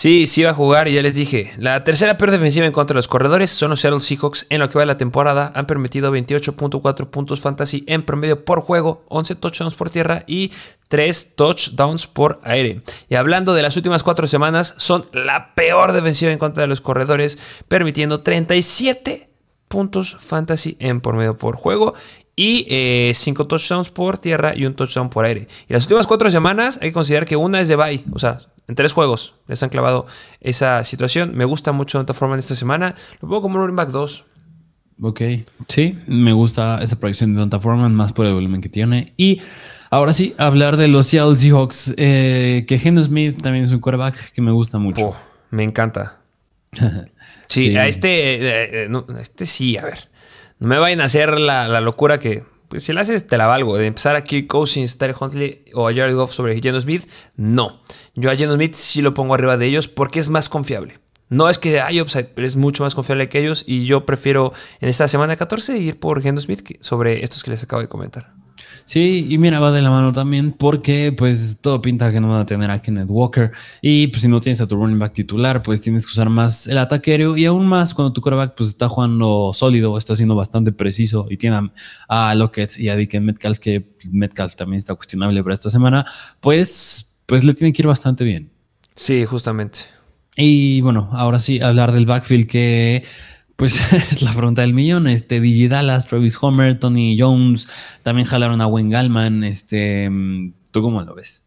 Sí, 0.00 0.26
sí 0.26 0.42
va 0.44 0.52
a 0.52 0.54
jugar 0.54 0.88
y 0.88 0.94
ya 0.94 1.02
les 1.02 1.14
dije. 1.14 1.52
La 1.58 1.84
tercera 1.84 2.16
peor 2.16 2.30
defensiva 2.30 2.64
en 2.64 2.72
contra 2.72 2.94
de 2.94 2.98
los 3.00 3.06
corredores 3.06 3.50
son 3.50 3.68
los 3.68 3.80
Seattle 3.80 4.00
Seahawks. 4.00 4.46
En 4.48 4.60
lo 4.60 4.70
que 4.70 4.78
va 4.78 4.80
de 4.80 4.86
la 4.86 4.96
temporada 4.96 5.52
han 5.54 5.66
permitido 5.66 6.10
28.4 6.10 7.10
puntos 7.10 7.42
fantasy 7.42 7.84
en 7.86 8.02
promedio 8.02 8.42
por 8.46 8.62
juego, 8.62 9.04
11 9.08 9.34
touchdowns 9.34 9.74
por 9.74 9.90
tierra 9.90 10.24
y 10.26 10.52
3 10.88 11.36
touchdowns 11.36 12.06
por 12.06 12.40
aire. 12.44 12.80
Y 13.10 13.16
hablando 13.16 13.52
de 13.52 13.60
las 13.60 13.76
últimas 13.76 14.02
cuatro 14.02 14.26
semanas, 14.26 14.74
son 14.78 15.04
la 15.12 15.54
peor 15.54 15.92
defensiva 15.92 16.32
en 16.32 16.38
contra 16.38 16.62
de 16.62 16.68
los 16.68 16.80
corredores, 16.80 17.38
permitiendo 17.68 18.22
37 18.22 19.28
puntos 19.68 20.16
fantasy 20.18 20.78
en 20.80 21.02
por 21.02 21.14
medio 21.14 21.36
por 21.36 21.56
juego 21.56 21.92
y 22.34 23.12
5 23.14 23.42
eh, 23.42 23.46
touchdowns 23.46 23.90
por 23.90 24.16
tierra 24.16 24.54
y 24.56 24.64
un 24.64 24.72
touchdown 24.72 25.10
por 25.10 25.26
aire. 25.26 25.46
Y 25.68 25.74
las 25.74 25.82
últimas 25.82 26.06
cuatro 26.06 26.30
semanas 26.30 26.78
hay 26.80 26.88
que 26.88 26.94
considerar 26.94 27.28
que 27.28 27.36
una 27.36 27.60
es 27.60 27.68
de 27.68 27.76
bye, 27.76 28.02
o 28.14 28.18
sea, 28.18 28.40
en 28.70 28.76
tres 28.76 28.92
juegos 28.92 29.34
les 29.48 29.60
han 29.64 29.68
clavado 29.68 30.06
esa 30.40 30.84
situación. 30.84 31.32
Me 31.34 31.44
gusta 31.44 31.72
mucho 31.72 31.98
Donta 31.98 32.14
Foreman 32.14 32.38
esta 32.38 32.54
semana. 32.54 32.94
Lo 33.20 33.28
pongo 33.28 33.42
como 33.42 33.58
running 33.58 33.74
back 33.74 33.88
2. 33.88 34.24
Ok, 35.02 35.20
sí, 35.66 35.98
me 36.06 36.32
gusta 36.32 36.78
esta 36.80 36.96
proyección 36.96 37.34
de 37.34 37.40
Donta 37.40 37.58
Foreman, 37.58 37.94
más 37.94 38.12
por 38.12 38.26
el 38.26 38.34
volumen 38.34 38.60
que 38.60 38.68
tiene. 38.68 39.12
Y 39.16 39.40
ahora 39.90 40.12
sí, 40.12 40.34
hablar 40.38 40.76
de 40.76 40.86
los 40.86 41.08
Seattle 41.08 41.36
Seahawks, 41.36 41.94
eh, 41.96 42.64
que 42.68 42.78
Geno 42.78 43.02
Smith 43.02 43.42
también 43.42 43.64
es 43.64 43.72
un 43.72 43.80
quarterback 43.80 44.32
que 44.32 44.40
me 44.40 44.52
gusta 44.52 44.78
mucho. 44.78 45.08
Oh, 45.08 45.16
me 45.50 45.64
encanta. 45.64 46.20
Sí, 47.50 47.76
a 47.76 47.88
este, 47.88 48.34
eh, 48.34 48.84
eh, 48.84 48.90
este 49.18 49.44
sí, 49.44 49.76
a 49.76 49.82
ver. 49.82 50.08
No 50.60 50.68
me 50.68 50.78
vayan 50.78 51.00
a 51.00 51.04
hacer 51.06 51.40
la, 51.40 51.80
locura 51.80 52.20
que, 52.20 52.44
si 52.78 52.92
la 52.92 53.00
haces, 53.00 53.26
te 53.26 53.36
la 53.36 53.46
valgo. 53.46 53.76
De 53.76 53.86
empezar 53.86 54.16
a 54.16 54.24
Kirk 54.24 54.46
Cousins, 54.46 54.98
Terry 54.98 55.14
Huntley 55.18 55.64
o 55.74 55.88
a 55.88 55.94
Jared 55.94 56.14
Goff 56.14 56.32
sobre 56.32 56.60
Geno 56.60 56.80
Smith, 56.80 57.08
no. 57.36 57.80
Yo 58.14 58.30
a 58.30 58.36
Geno 58.36 58.54
Smith 58.54 58.74
sí 58.74 59.02
lo 59.02 59.14
pongo 59.14 59.34
arriba 59.34 59.56
de 59.56 59.66
ellos 59.66 59.88
porque 59.88 60.20
es 60.20 60.28
más 60.28 60.48
confiable. 60.48 60.98
No 61.28 61.48
es 61.48 61.58
que 61.58 61.80
hay 61.80 62.00
upside, 62.00 62.30
pero 62.34 62.46
es 62.46 62.56
mucho 62.56 62.82
más 62.82 62.94
confiable 62.94 63.28
que 63.28 63.40
ellos. 63.40 63.64
Y 63.66 63.84
yo 63.84 64.04
prefiero 64.04 64.52
en 64.80 64.88
esta 64.88 65.06
semana 65.08 65.36
14 65.36 65.78
ir 65.78 65.98
por 65.98 66.20
Geno 66.22 66.40
Smith 66.40 66.76
sobre 66.80 67.24
estos 67.24 67.44
que 67.44 67.50
les 67.50 67.62
acabo 67.62 67.82
de 67.82 67.88
comentar. 67.88 68.39
Sí, 68.90 69.24
y 69.30 69.38
mira, 69.38 69.60
va 69.60 69.70
de 69.70 69.82
la 69.82 69.90
mano 69.90 70.10
también 70.10 70.50
porque 70.50 71.14
pues 71.16 71.60
todo 71.62 71.80
pinta 71.80 72.10
que 72.10 72.20
no 72.20 72.28
van 72.28 72.40
a 72.40 72.44
tener 72.44 72.72
a 72.72 72.82
Kenneth 72.82 73.06
Walker 73.08 73.52
y 73.80 74.08
pues 74.08 74.22
si 74.22 74.26
no 74.26 74.40
tienes 74.40 74.60
a 74.60 74.66
tu 74.66 74.74
running 74.74 74.98
back 74.98 75.12
titular, 75.12 75.62
pues 75.62 75.80
tienes 75.80 76.04
que 76.04 76.10
usar 76.10 76.28
más 76.28 76.66
el 76.66 76.76
ataque 76.76 77.12
aéreo 77.12 77.36
y 77.36 77.44
aún 77.44 77.68
más 77.68 77.94
cuando 77.94 78.12
tu 78.12 78.20
quarterback 78.20 78.56
pues 78.56 78.70
está 78.70 78.88
jugando 78.88 79.52
sólido, 79.54 79.96
está 79.96 80.16
siendo 80.16 80.34
bastante 80.34 80.72
preciso 80.72 81.28
y 81.30 81.36
tiene 81.36 81.70
a, 82.08 82.34
Lockett 82.34 82.80
y 82.80 82.88
a 82.88 82.96
Dick 82.96 83.14
Metcalf, 83.20 83.60
que 83.60 83.94
Metcalf 84.10 84.56
también 84.56 84.80
está 84.80 84.96
cuestionable 84.96 85.40
para 85.44 85.54
esta 85.54 85.70
semana, 85.70 86.04
pues, 86.40 87.20
pues 87.26 87.44
le 87.44 87.54
tiene 87.54 87.72
que 87.72 87.82
ir 87.82 87.86
bastante 87.86 88.24
bien. 88.24 88.50
Sí, 88.96 89.24
justamente. 89.24 89.82
Y 90.34 90.80
bueno, 90.80 91.10
ahora 91.12 91.38
sí, 91.38 91.60
hablar 91.60 91.92
del 91.92 92.06
backfield 92.06 92.48
que 92.48 93.04
pues 93.60 93.92
es 93.92 94.22
la 94.22 94.32
pregunta 94.32 94.62
del 94.62 94.72
millón. 94.72 95.06
Este, 95.06 95.38
Digi 95.38 95.68
Dallas, 95.68 96.06
Travis 96.06 96.38
Homer, 96.40 96.78
Tony 96.78 97.14
Jones, 97.18 97.68
también 98.02 98.26
jalaron 98.26 98.62
a 98.62 98.66
Wayne 98.66 98.90
Gallman. 98.90 99.44
Este, 99.44 100.10
¿Tú 100.70 100.80
cómo 100.80 101.02
lo 101.02 101.14
ves? 101.14 101.44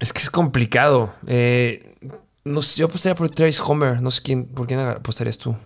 es 0.00 0.12
que 0.12 0.18
es 0.18 0.30
complicado. 0.30 1.14
Eh, 1.28 1.96
no 2.42 2.60
sé, 2.60 2.80
yo 2.80 2.86
apostaría 2.86 3.14
por 3.14 3.30
Travis 3.30 3.60
Homer. 3.60 4.02
No 4.02 4.10
sé 4.10 4.20
quién, 4.22 4.46
por 4.46 4.66
quién 4.66 4.80
apostarías 4.80 5.38
tú. 5.38 5.56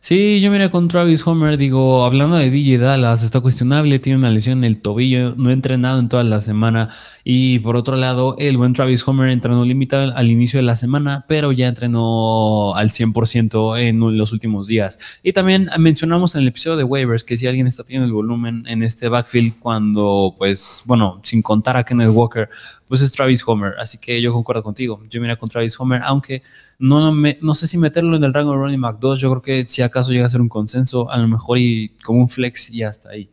Sí, 0.00 0.40
yo 0.40 0.52
miré 0.52 0.70
con 0.70 0.86
Travis 0.86 1.26
Homer, 1.26 1.58
digo, 1.58 2.04
hablando 2.04 2.36
de 2.36 2.50
DJ 2.50 2.78
Dallas, 2.78 3.24
está 3.24 3.40
cuestionable, 3.40 3.98
tiene 3.98 4.16
una 4.18 4.30
lesión 4.30 4.58
en 4.58 4.64
el 4.64 4.80
tobillo, 4.80 5.34
no 5.36 5.50
ha 5.50 5.52
entrenado 5.52 5.98
en 5.98 6.08
toda 6.08 6.22
la 6.22 6.40
semana. 6.40 6.88
Y 7.24 7.58
por 7.58 7.74
otro 7.74 7.96
lado, 7.96 8.36
el 8.38 8.56
buen 8.56 8.74
Travis 8.74 9.06
Homer 9.06 9.28
entrenó 9.30 9.64
limitado 9.64 10.16
al 10.16 10.30
inicio 10.30 10.58
de 10.58 10.62
la 10.62 10.76
semana, 10.76 11.24
pero 11.26 11.50
ya 11.50 11.66
entrenó 11.66 12.76
al 12.76 12.90
100% 12.90 13.80
en 13.80 14.16
los 14.16 14.32
últimos 14.32 14.68
días. 14.68 15.20
Y 15.24 15.32
también 15.32 15.68
mencionamos 15.78 16.36
en 16.36 16.42
el 16.42 16.48
episodio 16.48 16.76
de 16.76 16.84
waivers 16.84 17.24
que 17.24 17.36
si 17.36 17.48
alguien 17.48 17.66
está 17.66 17.82
teniendo 17.82 18.06
el 18.06 18.12
volumen 18.12 18.64
en 18.68 18.84
este 18.84 19.08
backfield 19.08 19.58
cuando, 19.58 20.36
pues, 20.38 20.82
bueno, 20.86 21.20
sin 21.24 21.42
contar 21.42 21.76
a 21.76 21.82
Kenneth 21.82 22.10
Walker, 22.12 22.48
pues 22.88 23.02
es 23.02 23.12
Travis 23.12 23.42
Homer. 23.46 23.74
Así 23.78 23.98
que 23.98 24.20
yo 24.20 24.32
concuerdo 24.32 24.62
contigo. 24.62 25.00
Yo 25.08 25.20
miré 25.20 25.36
con 25.36 25.48
Travis 25.48 25.78
Homer, 25.78 26.00
aunque 26.04 26.42
no, 26.78 27.12
me, 27.12 27.38
no 27.42 27.54
sé 27.54 27.66
si 27.66 27.78
meterlo 27.78 28.16
en 28.16 28.24
el 28.24 28.34
rango 28.34 28.52
de 28.52 28.58
running 28.58 28.80
back 28.80 28.98
2. 28.98 29.20
Yo 29.20 29.30
creo 29.30 29.42
que 29.42 29.68
si 29.68 29.82
acaso 29.82 30.12
llega 30.12 30.26
a 30.26 30.28
ser 30.28 30.40
un 30.40 30.48
consenso, 30.48 31.10
a 31.10 31.18
lo 31.18 31.28
mejor 31.28 31.58
y 31.58 31.90
como 32.02 32.20
un 32.20 32.28
flex 32.28 32.70
y 32.70 32.82
hasta 32.82 33.10
ahí. 33.10 33.30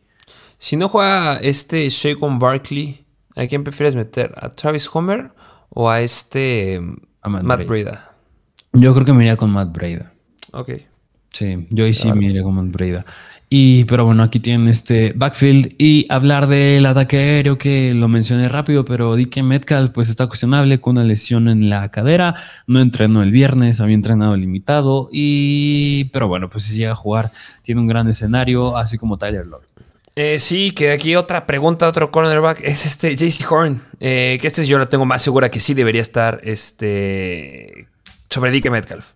Si 0.58 0.76
no 0.76 0.88
juega 0.88 1.36
este 1.36 1.88
Shaquan 1.88 2.38
Barkley, 2.38 3.04
¿a 3.34 3.46
quién 3.46 3.64
prefieres 3.64 3.96
meter? 3.96 4.32
¿A 4.36 4.48
Travis 4.48 4.88
Homer 4.92 5.32
o 5.70 5.90
a 5.90 6.00
este 6.00 6.80
Matt, 7.24 7.66
Breda? 7.66 8.16
Yo 8.72 8.94
creo 8.94 9.06
que 9.06 9.12
me 9.12 9.24
iría 9.24 9.36
con 9.36 9.50
Matt 9.50 9.72
Breda. 9.72 10.12
Ok. 10.52 10.70
Sí, 11.32 11.66
yo 11.70 11.84
ahí 11.84 11.92
sí 11.92 12.10
me 12.12 12.26
iría 12.26 12.42
con 12.42 12.54
Matt 12.54 12.72
Breda. 12.72 13.04
Y, 13.48 13.84
pero 13.84 14.04
bueno, 14.04 14.24
aquí 14.24 14.40
tienen 14.40 14.66
este 14.66 15.12
backfield 15.14 15.74
y 15.78 16.04
hablar 16.08 16.48
del 16.48 16.84
ataque 16.84 17.16
aéreo 17.16 17.58
que 17.58 17.94
lo 17.94 18.08
mencioné 18.08 18.48
rápido, 18.48 18.84
pero 18.84 19.14
DK 19.14 19.42
Metcalf 19.44 19.92
pues 19.92 20.08
está 20.08 20.26
cuestionable 20.26 20.80
con 20.80 20.96
una 20.96 21.04
lesión 21.04 21.48
en 21.48 21.70
la 21.70 21.88
cadera, 21.92 22.34
no 22.66 22.80
entrenó 22.80 23.22
el 23.22 23.30
viernes, 23.30 23.80
había 23.80 23.94
entrenado 23.94 24.36
limitado 24.36 25.08
y, 25.12 26.06
pero 26.06 26.26
bueno, 26.26 26.48
pues 26.48 26.64
si 26.64 26.78
llega 26.78 26.92
a 26.92 26.96
jugar, 26.96 27.30
tiene 27.62 27.80
un 27.80 27.86
gran 27.86 28.08
escenario, 28.08 28.76
así 28.76 28.98
como 28.98 29.16
Tyler 29.16 29.46
Lord. 29.46 29.62
Eh, 30.16 30.40
sí, 30.40 30.72
que 30.72 30.90
aquí 30.90 31.14
otra 31.14 31.46
pregunta, 31.46 31.86
otro 31.86 32.10
cornerback, 32.10 32.62
es 32.62 32.84
este 32.84 33.14
JC 33.14 33.52
Horn, 33.52 33.80
eh, 34.00 34.38
que 34.40 34.46
este 34.48 34.66
yo 34.66 34.78
lo 34.78 34.88
tengo 34.88 35.04
más 35.04 35.22
segura 35.22 35.50
que 35.50 35.60
sí 35.60 35.72
debería 35.72 36.00
estar 36.02 36.40
este, 36.42 37.86
sobre 38.28 38.50
DK 38.50 38.70
Metcalf. 38.70 39.12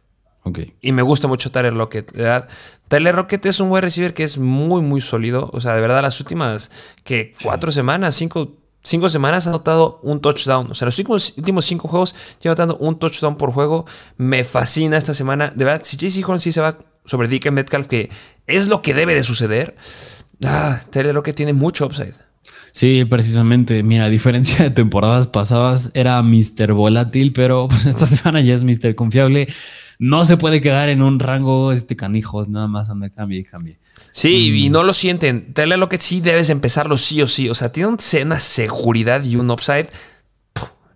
Y 0.80 0.92
me 0.92 1.02
gusta 1.02 1.28
mucho 1.28 1.50
Tyler 1.50 1.72
Lockett. 1.72 2.12
¿verdad? 2.12 2.48
Tyler 2.90 3.14
Lockett 3.14 3.46
es 3.46 3.60
un 3.60 3.68
buen 3.68 3.82
receiver 3.82 4.12
que 4.12 4.24
es 4.24 4.36
muy, 4.36 4.82
muy 4.82 5.00
sólido. 5.00 5.48
O 5.52 5.60
sea, 5.60 5.74
de 5.74 5.80
verdad, 5.80 6.02
las 6.02 6.18
últimas 6.18 6.72
que 7.04 7.32
cuatro 7.40 7.70
semanas, 7.70 8.16
cinco, 8.16 8.58
cinco 8.82 9.08
semanas 9.08 9.46
ha 9.46 9.50
anotado 9.50 10.00
un 10.02 10.20
touchdown. 10.20 10.72
O 10.72 10.74
sea, 10.74 10.86
los 10.86 10.98
últimos, 10.98 11.64
cinco 11.64 11.86
juegos 11.86 12.16
lleva 12.42 12.54
anotando 12.54 12.78
un 12.78 12.98
touchdown 12.98 13.36
por 13.36 13.52
juego. 13.52 13.86
Me 14.16 14.42
fascina 14.42 14.98
esta 14.98 15.14
semana. 15.14 15.52
De 15.54 15.64
verdad, 15.64 15.82
si 15.84 15.96
JC 15.96 16.28
Horn 16.28 16.40
sí 16.40 16.50
se 16.50 16.60
va 16.60 16.78
sobre 17.04 17.28
DK 17.28 17.52
Metcalf, 17.52 17.86
que 17.86 18.10
es 18.48 18.66
lo 18.66 18.82
que 18.82 18.92
debe 18.92 19.14
de 19.14 19.22
suceder, 19.22 19.76
ah, 20.44 20.80
lo 20.92 21.22
que 21.22 21.32
tiene 21.32 21.52
mucho 21.52 21.86
upside. 21.86 22.14
Sí, 22.72 23.04
precisamente. 23.04 23.84
Mira, 23.84 24.06
a 24.06 24.08
diferencia 24.08 24.64
de 24.64 24.70
temporadas 24.70 25.28
pasadas, 25.28 25.92
era 25.94 26.20
Mr. 26.22 26.72
Volátil, 26.72 27.32
pero 27.34 27.68
pues, 27.68 27.86
esta 27.86 28.06
semana 28.08 28.40
ya 28.40 28.56
es 28.56 28.64
Mr. 28.64 28.96
Confiable. 28.96 29.46
No 30.00 30.24
se 30.24 30.38
puede 30.38 30.62
quedar 30.62 30.88
en 30.88 31.02
un 31.02 31.18
rango 31.18 31.72
este 31.72 31.94
canijos, 31.94 32.48
nada 32.48 32.66
más 32.66 32.88
anda, 32.88 33.10
cambie 33.10 33.40
y 33.40 33.44
cambie. 33.44 33.78
Sí, 34.12 34.64
y 34.64 34.70
mm. 34.70 34.72
no 34.72 34.82
lo 34.82 34.94
sienten. 34.94 35.52
Taylor 35.52 35.78
lo 35.78 35.90
que 35.90 35.98
sí 35.98 36.22
debes 36.22 36.48
empezarlo 36.48 36.96
sí 36.96 37.20
o 37.20 37.26
sí. 37.26 37.50
O 37.50 37.54
sea, 37.54 37.70
tiene 37.70 37.90
una 37.90 38.40
seguridad 38.40 39.22
y 39.22 39.36
un 39.36 39.50
upside 39.50 39.88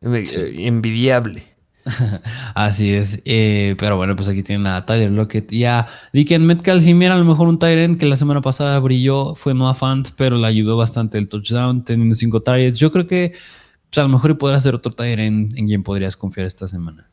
eh, 0.01 0.55
envidiable. 0.57 1.47
Así 2.55 2.95
es. 2.95 3.21
Eh, 3.27 3.77
pero 3.79 3.99
bueno, 3.99 4.17
pues 4.17 4.27
aquí 4.31 4.43
tienen 4.43 4.67
a 4.67 4.87
Tyler 4.87 5.11
Lockett 5.11 5.53
y 5.53 5.67
a 5.67 5.87
Dicken 6.15 6.47
Metcalf. 6.47 6.87
Y 6.87 6.95
mira, 6.95 7.13
a 7.13 7.19
lo 7.19 7.27
mejor 7.27 7.47
un 7.49 7.59
Tyrant 7.59 8.01
que 8.01 8.07
la 8.07 8.17
semana 8.17 8.41
pasada 8.41 8.79
brilló 8.79 9.35
fue 9.35 9.53
Noah 9.53 9.75
Fant, 9.75 10.09
pero 10.17 10.39
le 10.39 10.47
ayudó 10.47 10.79
bastante 10.79 11.19
el 11.19 11.29
touchdown, 11.29 11.85
teniendo 11.85 12.15
cinco 12.15 12.41
targets. 12.41 12.79
Yo 12.79 12.91
creo 12.91 13.07
que 13.07 13.33
pues, 13.91 13.99
a 13.99 14.03
lo 14.03 14.09
mejor 14.09 14.39
podrás 14.39 14.63
ser 14.63 14.75
otro 14.75 14.93
Tyrant 14.93 15.59
en 15.59 15.67
quien 15.67 15.83
podrías 15.83 16.17
confiar 16.17 16.47
esta 16.47 16.67
semana. 16.67 17.11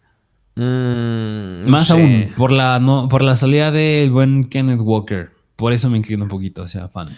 Mm, 0.56 1.70
Más 1.70 1.90
aún, 1.92 2.26
por 2.36 2.52
la, 2.52 2.80
no, 2.80 3.08
por 3.10 3.22
la 3.22 3.38
salida 3.38 3.72
del 3.72 4.12
buen 4.12 4.44
Kenneth 4.46 4.82
Walker. 4.82 5.32
Por 5.56 5.74
eso 5.74 5.90
me 5.90 5.98
inclino 5.98 6.24
un 6.24 6.30
poquito 6.30 6.64
hacia 6.64 6.88
Fant. 6.90 7.12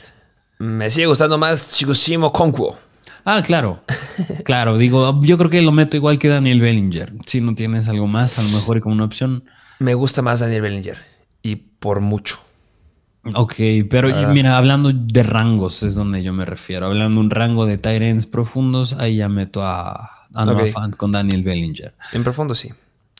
Me 0.60 0.90
sigue 0.90 1.08
gustando 1.08 1.38
más 1.38 1.72
Chigusimo 1.72 2.32
Conquo. 2.32 2.78
Ah, 3.26 3.42
claro. 3.42 3.84
Claro, 4.46 4.78
digo, 4.78 5.20
yo 5.24 5.40
creo 5.40 5.50
que 5.50 5.62
lo 5.64 5.72
meto 5.72 5.98
igual 5.98 6.20
que 6.20 6.28
Daniel 6.28 6.62
Bellinger. 6.62 7.14
Si 7.26 7.42
no 7.42 7.56
tienes 7.56 7.88
algo 7.88 8.06
más, 8.06 8.38
a 8.38 8.44
lo 8.44 8.50
mejor 8.50 8.80
como 8.80 8.94
una 8.94 9.06
opción. 9.06 9.44
Me 9.80 9.96
gusta 9.96 10.22
más 10.22 10.42
Daniel 10.42 10.62
Bellinger. 10.62 10.98
Y 11.42 11.56
por 11.56 12.00
mucho. 12.00 12.38
Ok, 13.34 13.56
pero 13.90 14.10
mira, 14.34 14.58
hablando 14.58 14.92
de 14.94 15.24
rangos 15.24 15.82
es 15.82 15.96
donde 15.96 16.22
yo 16.22 16.32
me 16.34 16.46
refiero. 16.46 16.86
Hablando 16.88 17.20
de 17.20 17.26
un 17.26 17.30
rango 17.32 17.66
de 17.66 17.78
Tyrants 17.78 18.28
profundos, 18.28 18.94
ahí 18.94 19.18
ya 19.18 19.30
meto 19.30 19.64
a, 19.64 20.28
a 20.34 20.66
Fant 20.72 20.96
con 20.96 21.12
Daniel 21.12 21.42
Bellinger. 21.42 21.96
En 22.12 22.24
profundo 22.24 22.54
sí. 22.54 22.70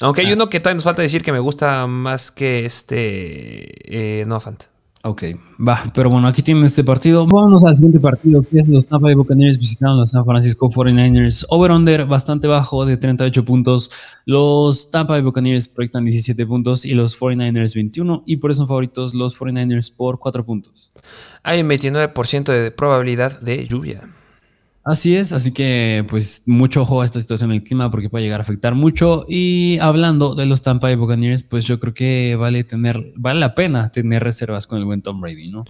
Aunque 0.04 0.22
hay 0.22 0.32
ah. 0.32 0.36
uno 0.36 0.50
que 0.50 0.60
todavía 0.60 0.76
nos 0.76 0.84
falta 0.84 1.02
decir 1.02 1.24
que 1.24 1.32
me 1.32 1.40
gusta 1.40 1.88
más 1.88 2.30
que 2.32 2.66
este 2.66 4.20
eh, 4.20 4.26
Noah 4.26 4.42
Fant. 4.42 4.64
Ok, 5.06 5.24
va, 5.68 5.84
pero 5.94 6.10
bueno, 6.10 6.28
aquí 6.30 6.42
tienen 6.42 6.64
este 6.64 6.82
partido. 6.82 7.26
Vámonos 7.26 7.66
al 7.66 7.76
siguiente 7.76 8.00
partido, 8.00 8.42
que 8.42 8.60
es 8.60 8.70
los 8.70 8.86
Tampa 8.86 9.08
Bay 9.08 9.16
Buccaneers 9.16 9.58
visitando 9.58 9.98
a 9.98 10.02
los 10.02 10.12
San 10.12 10.24
Francisco 10.24 10.70
49ers. 10.70 11.46
Over-under 11.50 12.06
bastante 12.06 12.48
bajo 12.48 12.86
de 12.86 12.96
38 12.96 13.44
puntos. 13.44 13.92
Los 14.26 14.92
Tampa 14.92 15.14
Bay 15.14 15.22
Buccaneers 15.22 15.68
proyectan 15.68 16.06
17 16.06 16.46
puntos 16.46 16.86
y 16.86 16.94
los 16.94 17.20
49ers 17.20 17.74
21. 17.76 18.24
Y 18.26 18.38
por 18.38 18.52
eso 18.52 18.60
son 18.60 18.68
favoritos 18.70 19.14
los 19.14 19.38
49ers 19.38 19.94
por 19.94 20.20
4 20.20 20.46
puntos. 20.46 20.94
Hay 21.44 21.62
un 21.62 21.70
29% 21.70 22.44
de 22.46 22.72
probabilidad 22.72 23.42
de 23.42 23.66
lluvia. 23.66 24.04
Así 24.86 25.16
es, 25.16 25.32
así 25.32 25.54
que 25.54 26.06
pues 26.10 26.44
mucho 26.46 26.82
ojo 26.82 27.02
a 27.02 27.06
esta 27.06 27.22
situación 27.22 27.52
del 27.52 27.64
clima 27.64 27.90
porque 27.90 28.10
puede 28.10 28.26
llegar 28.26 28.42
a 28.42 28.44
afectar 28.44 28.76
mucho. 28.76 29.26
Y 29.30 29.78
hablando 29.80 30.36
de 30.36 30.46
los 30.46 30.62
Tampa 30.62 30.88
Bay 30.88 30.98
Buccaneers, 30.98 31.44
pues 31.44 31.66
yo 31.66 31.80
creo 31.80 31.94
que 31.94 32.36
vale 32.36 32.66
tener, 32.66 33.14
vale 33.16 33.40
la 33.40 33.56
pena 33.56 33.90
tener 33.92 34.24
reservas 34.24 34.68
con 34.68 34.80
el 34.80 34.86
buen 34.86 35.02
Tom 35.02 35.22
Brady, 35.22 35.50
¿no? 35.52 35.64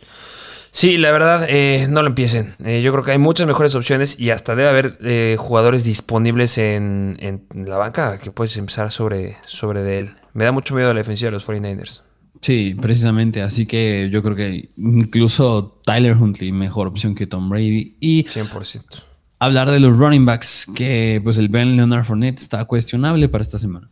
Sí, 0.71 0.97
la 0.97 1.11
verdad, 1.11 1.45
eh, 1.47 1.85
no 1.87 2.01
lo 2.01 2.07
empiecen. 2.07 2.55
Eh, 2.65 2.81
yo 2.81 2.91
creo 2.91 3.03
que 3.03 3.11
hay 3.11 3.19
muchas 3.19 3.45
mejores 3.45 3.75
opciones 3.75 4.19
y 4.19 4.31
hasta 4.31 4.55
debe 4.55 4.69
haber 4.69 4.97
eh, 5.03 5.35
jugadores 5.37 5.83
disponibles 5.83 6.57
en, 6.57 7.15
en, 7.19 7.45
la 7.67 7.77
banca 7.77 8.17
que 8.17 8.31
puedes 8.31 8.57
empezar 8.57 8.89
sobre, 8.89 9.37
sobre 9.45 9.83
de 9.83 9.99
él. 9.99 10.09
Me 10.33 10.45
da 10.45 10.51
mucho 10.51 10.73
miedo 10.73 10.91
la 10.91 10.97
defensiva 10.97 11.27
de 11.27 11.33
los 11.33 11.47
49ers. 11.47 12.01
Sí, 12.43 12.75
precisamente. 12.79 13.41
Así 13.41 13.65
que 13.65 14.09
yo 14.11 14.21
creo 14.21 14.35
que 14.35 14.69
incluso 14.77 15.79
Tyler 15.85 16.15
Huntley 16.15 16.51
mejor 16.51 16.87
opción 16.87 17.15
que 17.15 17.25
Tom 17.25 17.49
Brady. 17.49 17.95
Y 17.99 18.23
100%. 18.25 19.03
Hablar 19.39 19.71
de 19.71 19.79
los 19.79 19.97
running 19.97 20.25
backs, 20.25 20.67
que 20.75 21.19
pues 21.23 21.37
el 21.37 21.47
Ben 21.47 21.75
Leonard 21.75 22.03
Fournette 22.03 22.39
está 22.39 22.63
cuestionable 22.65 23.29
para 23.29 23.41
esta 23.41 23.57
semana 23.57 23.89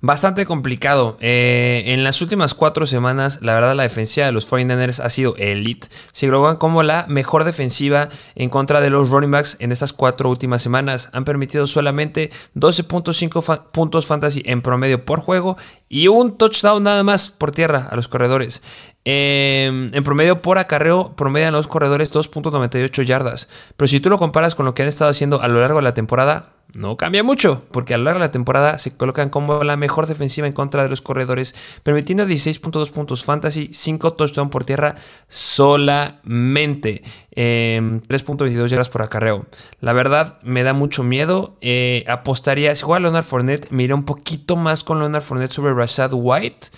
bastante 0.00 0.44
complicado. 0.44 1.16
Eh, 1.20 1.84
en 1.86 2.04
las 2.04 2.20
últimas 2.22 2.54
cuatro 2.54 2.86
semanas, 2.86 3.40
la 3.42 3.54
verdad, 3.54 3.74
la 3.74 3.82
defensiva 3.84 4.26
de 4.26 4.32
los 4.32 4.50
49ers 4.50 5.00
ha 5.00 5.10
sido 5.10 5.36
elite. 5.36 5.88
Se 6.12 6.26
globan 6.26 6.56
como 6.56 6.82
la 6.82 7.06
mejor 7.08 7.44
defensiva 7.44 8.08
en 8.34 8.50
contra 8.50 8.80
de 8.80 8.90
los 8.90 9.10
running 9.10 9.30
backs 9.30 9.56
en 9.60 9.72
estas 9.72 9.92
cuatro 9.92 10.30
últimas 10.30 10.62
semanas. 10.62 11.10
Han 11.12 11.24
permitido 11.24 11.66
solamente 11.66 12.30
12.5 12.54 13.70
puntos 13.72 14.06
fantasy 14.06 14.42
en 14.46 14.62
promedio 14.62 15.04
por 15.04 15.20
juego 15.20 15.56
y 15.88 16.08
un 16.08 16.36
touchdown 16.36 16.82
nada 16.82 17.02
más 17.02 17.30
por 17.30 17.52
tierra 17.52 17.88
a 17.90 17.96
los 17.96 18.08
corredores. 18.08 18.62
Em, 19.08 19.88
en 19.94 20.02
promedio 20.02 20.42
por 20.42 20.58
acarreo 20.58 21.14
promedian 21.14 21.54
los 21.54 21.68
corredores 21.68 22.12
2.98 22.12 23.04
yardas. 23.04 23.48
Pero 23.76 23.86
si 23.86 24.00
tú 24.00 24.10
lo 24.10 24.18
comparas 24.18 24.56
con 24.56 24.66
lo 24.66 24.74
que 24.74 24.82
han 24.82 24.88
estado 24.88 25.10
haciendo 25.10 25.40
a 25.40 25.46
lo 25.46 25.60
largo 25.60 25.78
de 25.78 25.84
la 25.84 25.94
temporada, 25.94 26.56
no 26.76 26.96
cambia 26.96 27.22
mucho, 27.22 27.62
porque 27.70 27.94
a 27.94 27.98
lo 27.98 28.04
largo 28.04 28.18
de 28.18 28.26
la 28.26 28.32
temporada 28.32 28.78
se 28.78 28.96
colocan 28.96 29.30
como 29.30 29.62
la 29.62 29.76
mejor 29.76 29.95
defensiva 30.04 30.46
en 30.46 30.52
contra 30.52 30.82
de 30.82 30.90
los 30.90 31.00
corredores, 31.00 31.54
permitiendo 31.82 32.26
16.2 32.26 32.90
puntos 32.90 33.24
fantasy, 33.24 33.70
5 33.72 34.12
touchdowns 34.12 34.50
por 34.50 34.64
tierra 34.64 34.94
solamente, 35.28 37.02
3.22 37.34 38.50
em, 38.50 38.66
yardas 38.66 38.90
por 38.90 39.00
acarreo. 39.00 39.46
La 39.80 39.94
verdad 39.94 40.38
me 40.42 40.62
da 40.62 40.74
mucho 40.74 41.02
miedo. 41.02 41.56
Eh, 41.62 42.04
apostaría, 42.08 42.76
si 42.76 42.82
juega 42.82 43.00
Leonard 43.00 43.24
Fournette, 43.24 43.70
me 43.70 43.86
un 43.94 44.04
poquito 44.04 44.56
más 44.56 44.84
con 44.84 44.98
Leonard 44.98 45.22
Fournette 45.22 45.52
sobre 45.52 45.72
Rashad 45.72 46.10
White, 46.12 46.68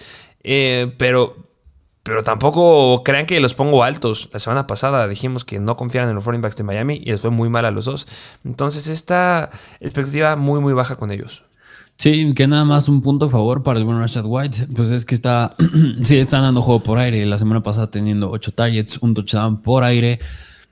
eh, 0.44 0.94
pero 0.96 1.48
pero 2.08 2.22
tampoco 2.22 3.02
crean 3.04 3.26
que 3.26 3.38
los 3.38 3.52
pongo 3.52 3.84
altos. 3.84 4.30
La 4.32 4.40
semana 4.40 4.66
pasada 4.66 5.06
dijimos 5.08 5.44
que 5.44 5.60
no 5.60 5.76
confiaran 5.76 6.08
en 6.08 6.14
los 6.14 6.24
running 6.24 6.40
backs 6.40 6.56
de 6.56 6.64
Miami 6.64 7.02
y 7.04 7.10
les 7.10 7.20
fue 7.20 7.30
muy 7.30 7.50
mal 7.50 7.66
a 7.66 7.70
los 7.70 7.84
dos. 7.84 8.08
Entonces, 8.44 8.86
esta 8.86 9.50
expectativa 9.78 10.34
muy, 10.34 10.58
muy 10.60 10.72
baja 10.72 10.96
con 10.96 11.10
ellos. 11.10 11.44
Sí, 11.98 12.32
que 12.32 12.46
nada 12.46 12.64
más 12.64 12.88
un 12.88 13.02
punto 13.02 13.26
a 13.26 13.28
favor 13.28 13.64
para 13.64 13.80
el 13.80 13.84
buen 13.84 13.98
Rashad 13.98 14.24
White, 14.24 14.68
pues 14.74 14.92
es 14.92 15.04
que 15.04 15.16
está, 15.16 15.56
sí, 16.02 16.18
están 16.18 16.42
dando 16.42 16.62
juego 16.62 16.80
por 16.80 16.98
aire. 16.98 17.26
La 17.26 17.38
semana 17.38 17.60
pasada 17.60 17.90
teniendo 17.90 18.30
8 18.30 18.52
targets, 18.52 18.98
un 18.98 19.14
touchdown 19.14 19.60
por 19.62 19.82
aire, 19.82 20.20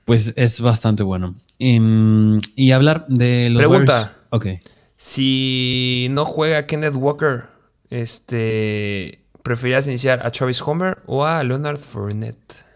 pues 0.05 0.33
es 0.37 0.61
bastante 0.61 1.03
bueno. 1.03 1.35
Y, 1.59 2.71
hablar 2.71 3.05
de 3.09 3.49
los. 3.49 3.59
Pregunta. 3.59 4.15
Ok. 4.29 4.47
Si 4.95 6.07
no 6.11 6.23
juega 6.23 6.65
Kenneth 6.65 6.95
Walker, 6.95 7.43
este. 7.89 9.23
¿Preferías 9.43 9.87
iniciar 9.87 10.25
a 10.25 10.29
Travis 10.29 10.61
Homer 10.61 10.99
o 11.07 11.25
a 11.25 11.43
Leonard 11.43 11.77
Fournette? 11.77 12.66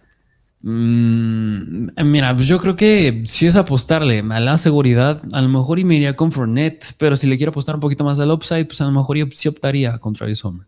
Mm, 0.63 1.87
mira, 2.03 2.35
pues 2.35 2.47
yo 2.47 2.59
creo 2.59 2.75
que 2.75 3.23
si 3.25 3.47
es 3.47 3.55
apostarle 3.55 4.23
a 4.29 4.39
la 4.39 4.57
seguridad, 4.57 5.21
a 5.31 5.41
lo 5.41 5.49
mejor 5.49 5.79
y 5.79 5.85
me 5.85 5.95
iría 5.95 6.15
con 6.15 6.31
Fournette, 6.31 6.93
pero 6.97 7.17
si 7.17 7.27
le 7.27 7.37
quiero 7.37 7.49
apostar 7.49 7.75
un 7.75 7.81
poquito 7.81 8.03
más 8.03 8.19
al 8.19 8.31
upside, 8.31 8.65
pues 8.65 8.81
a 8.81 8.85
lo 8.85 8.91
mejor 8.91 9.17
yo 9.17 9.25
sí 9.31 9.47
optaría 9.47 9.97
con 9.97 10.13
Travis 10.13 10.43
Homer. 10.45 10.67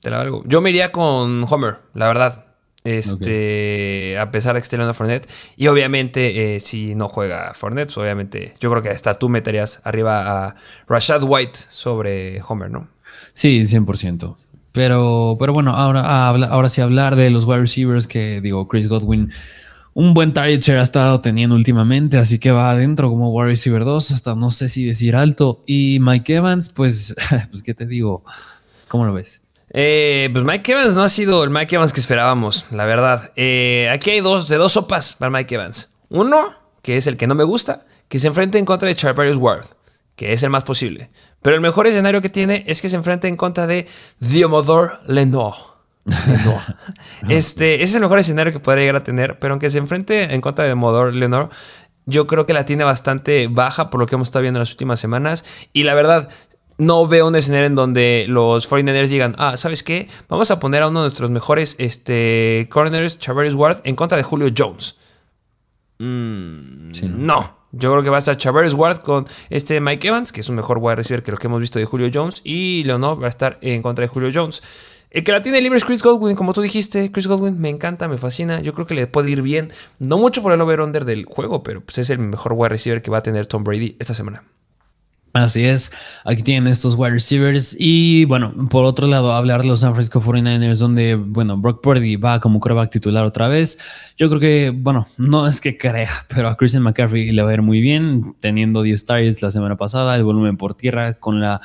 Te 0.00 0.10
la 0.10 0.18
valgo. 0.18 0.42
Yo 0.46 0.60
me 0.60 0.70
iría 0.70 0.90
con 0.92 1.44
Homer, 1.48 1.76
la 1.94 2.08
verdad. 2.08 2.46
Este, 2.82 4.16
a 4.18 4.30
pesar 4.30 4.54
de 4.54 4.60
que 4.60 4.64
esté 4.64 4.78
Leonard 4.78 4.94
Fournette. 4.94 5.28
Y 5.56 5.66
obviamente, 5.66 6.56
eh, 6.56 6.60
si 6.60 6.94
no 6.94 7.08
juega 7.08 7.52
Fournette, 7.52 7.88
pues 7.88 7.98
obviamente, 7.98 8.54
yo 8.58 8.70
creo 8.70 8.82
que 8.82 8.88
hasta 8.88 9.14
tú 9.14 9.28
meterías 9.28 9.82
arriba 9.84 10.46
a 10.46 10.54
Rashad 10.88 11.22
White 11.24 11.58
sobre 11.68 12.40
Homer, 12.48 12.70
¿no? 12.70 12.88
Sí, 13.32 13.62
100%. 13.66 14.36
Pero, 14.72 15.36
pero 15.38 15.52
bueno, 15.52 15.74
ahora, 15.74 16.28
ahora 16.28 16.68
sí 16.68 16.80
hablar 16.80 17.16
de 17.16 17.30
los 17.30 17.44
wide 17.44 17.60
receivers 17.60 18.06
que 18.06 18.40
digo, 18.40 18.68
Chris 18.68 18.88
Godwin, 18.88 19.32
un 19.94 20.14
buen 20.14 20.32
target 20.32 20.68
ha 20.70 20.82
estado 20.82 21.20
teniendo 21.20 21.56
últimamente, 21.56 22.16
así 22.16 22.38
que 22.38 22.52
va 22.52 22.70
adentro 22.70 23.08
como 23.08 23.30
wide 23.30 23.48
receiver 23.48 23.84
2, 23.84 24.12
hasta 24.12 24.34
no 24.36 24.50
sé 24.50 24.68
si 24.68 24.84
decir 24.84 25.16
alto. 25.16 25.62
Y 25.66 25.98
Mike 26.00 26.36
Evans, 26.36 26.68
pues, 26.68 27.14
pues 27.50 27.62
¿qué 27.62 27.74
te 27.74 27.86
digo? 27.86 28.22
¿Cómo 28.88 29.04
lo 29.04 29.12
ves? 29.12 29.42
Eh, 29.72 30.30
pues 30.32 30.44
Mike 30.44 30.72
Evans 30.72 30.96
no 30.96 31.02
ha 31.02 31.08
sido 31.08 31.44
el 31.44 31.50
Mike 31.50 31.74
Evans 31.74 31.92
que 31.92 32.00
esperábamos, 32.00 32.66
la 32.70 32.84
verdad. 32.84 33.32
Eh, 33.36 33.88
aquí 33.92 34.10
hay 34.10 34.20
dos, 34.20 34.48
de 34.48 34.56
dos 34.56 34.72
sopas 34.72 35.14
para 35.14 35.30
Mike 35.30 35.54
Evans. 35.54 35.94
Uno, 36.08 36.50
que 36.82 36.96
es 36.96 37.06
el 37.06 37.16
que 37.16 37.26
no 37.26 37.34
me 37.34 37.44
gusta, 37.44 37.86
que 38.08 38.18
se 38.18 38.28
enfrenta 38.28 38.58
en 38.58 38.64
contra 38.64 38.88
de 38.88 38.94
Charvarius 38.94 39.36
Ward 39.36 39.66
que 40.20 40.34
es 40.34 40.42
el 40.42 40.50
más 40.50 40.64
posible. 40.64 41.08
Pero 41.40 41.56
el 41.56 41.62
mejor 41.62 41.86
escenario 41.86 42.20
que 42.20 42.28
tiene 42.28 42.62
es 42.66 42.82
que 42.82 42.90
se 42.90 42.96
enfrenta 42.96 43.26
en 43.26 43.38
contra 43.38 43.66
de 43.66 43.88
Diomodor 44.18 45.00
Lenoir. 45.06 45.54
este, 47.30 47.76
ese 47.76 47.84
es 47.84 47.94
el 47.94 48.02
mejor 48.02 48.18
escenario 48.18 48.52
que 48.52 48.60
podría 48.60 48.82
llegar 48.82 48.96
a 48.96 49.02
tener, 49.02 49.38
pero 49.38 49.54
aunque 49.54 49.70
se 49.70 49.78
enfrente 49.78 50.34
en 50.34 50.42
contra 50.42 50.64
de 50.64 50.72
Diomodor 50.72 51.14
Lenoir, 51.14 51.48
yo 52.04 52.26
creo 52.26 52.44
que 52.44 52.52
la 52.52 52.66
tiene 52.66 52.84
bastante 52.84 53.48
baja 53.48 53.88
por 53.88 53.98
lo 53.98 54.04
que 54.04 54.16
hemos 54.16 54.28
estado 54.28 54.42
viendo 54.42 54.58
en 54.58 54.60
las 54.60 54.72
últimas 54.72 55.00
semanas. 55.00 55.46
Y 55.72 55.84
la 55.84 55.94
verdad, 55.94 56.28
no 56.76 57.06
veo 57.06 57.26
un 57.26 57.34
escenario 57.34 57.68
en 57.68 57.74
donde 57.74 58.26
los 58.28 58.70
49ers 58.70 59.08
digan, 59.08 59.34
ah, 59.38 59.56
¿sabes 59.56 59.82
qué? 59.82 60.06
Vamos 60.28 60.50
a 60.50 60.60
poner 60.60 60.82
a 60.82 60.88
uno 60.88 61.00
de 61.00 61.04
nuestros 61.04 61.30
mejores 61.30 61.76
este, 61.78 62.68
corners, 62.70 63.18
Chavarius 63.18 63.54
Ward, 63.54 63.80
en 63.84 63.96
contra 63.96 64.18
de 64.18 64.22
Julio 64.22 64.52
Jones. 64.54 64.98
Mm, 65.98 66.90
no. 67.16 67.59
Yo 67.72 67.90
creo 67.92 68.02
que 68.02 68.10
va 68.10 68.16
a 68.16 68.18
estar 68.18 68.36
Chavez 68.36 68.74
Ward 68.74 68.98
con 68.98 69.26
este 69.48 69.80
Mike 69.80 70.08
Evans, 70.08 70.32
que 70.32 70.40
es 70.40 70.48
un 70.48 70.56
mejor 70.56 70.78
wide 70.78 70.96
receiver 70.96 71.22
que 71.22 71.30
lo 71.30 71.38
que 71.38 71.46
hemos 71.46 71.60
visto 71.60 71.78
de 71.78 71.84
Julio 71.84 72.10
Jones. 72.12 72.40
Y 72.44 72.82
Leonor 72.84 73.22
va 73.22 73.26
a 73.26 73.28
estar 73.28 73.58
en 73.60 73.82
contra 73.82 74.02
de 74.02 74.08
Julio 74.08 74.30
Jones. 74.32 74.62
El 75.10 75.24
que 75.24 75.32
la 75.32 75.42
tiene 75.42 75.60
libre 75.60 75.76
es 75.76 75.84
Chris 75.84 76.02
Godwin, 76.02 76.36
como 76.36 76.52
tú 76.52 76.60
dijiste. 76.60 77.10
Chris 77.10 77.26
Godwin 77.26 77.60
me 77.60 77.68
encanta, 77.68 78.06
me 78.08 78.18
fascina. 78.18 78.60
Yo 78.60 78.74
creo 78.74 78.86
que 78.86 78.94
le 78.94 79.06
puede 79.06 79.30
ir 79.30 79.42
bien. 79.42 79.70
No 79.98 80.18
mucho 80.18 80.42
por 80.42 80.52
el 80.52 80.60
over-under 80.60 81.04
del 81.04 81.24
juego, 81.24 81.62
pero 81.62 81.80
pues 81.80 81.98
es 81.98 82.10
el 82.10 82.18
mejor 82.18 82.52
wide 82.54 82.70
receiver 82.70 83.02
que 83.02 83.10
va 83.10 83.18
a 83.18 83.22
tener 83.22 83.46
Tom 83.46 83.64
Brady 83.64 83.96
esta 83.98 84.14
semana. 84.14 84.44
Así 85.32 85.64
es, 85.64 85.92
aquí 86.24 86.42
tienen 86.42 86.72
estos 86.72 86.96
wide 86.96 87.12
receivers 87.12 87.76
y 87.78 88.24
bueno, 88.24 88.52
por 88.68 88.84
otro 88.84 89.06
lado, 89.06 89.32
hablar 89.32 89.62
de 89.62 89.68
los 89.68 89.78
San 89.78 89.92
Francisco 89.92 90.20
49ers 90.20 90.78
donde, 90.78 91.14
bueno, 91.14 91.56
Brock 91.56 91.82
Purdy 91.82 92.16
va 92.16 92.40
como 92.40 92.58
quarterback 92.58 92.90
titular 92.90 93.24
otra 93.24 93.46
vez. 93.46 93.78
Yo 94.16 94.28
creo 94.28 94.40
que, 94.40 94.70
bueno, 94.70 95.06
no 95.18 95.46
es 95.46 95.60
que 95.60 95.78
crea, 95.78 96.10
pero 96.34 96.48
a 96.48 96.56
Christian 96.56 96.82
McCaffrey 96.82 97.30
le 97.30 97.42
va 97.42 97.50
a 97.50 97.54
ir 97.54 97.62
muy 97.62 97.80
bien, 97.80 98.34
teniendo 98.40 98.82
10 98.82 99.06
targets 99.06 99.40
la 99.40 99.52
semana 99.52 99.76
pasada, 99.76 100.16
el 100.16 100.24
volumen 100.24 100.56
por 100.56 100.74
tierra 100.74 101.14
con 101.14 101.40
la 101.40 101.60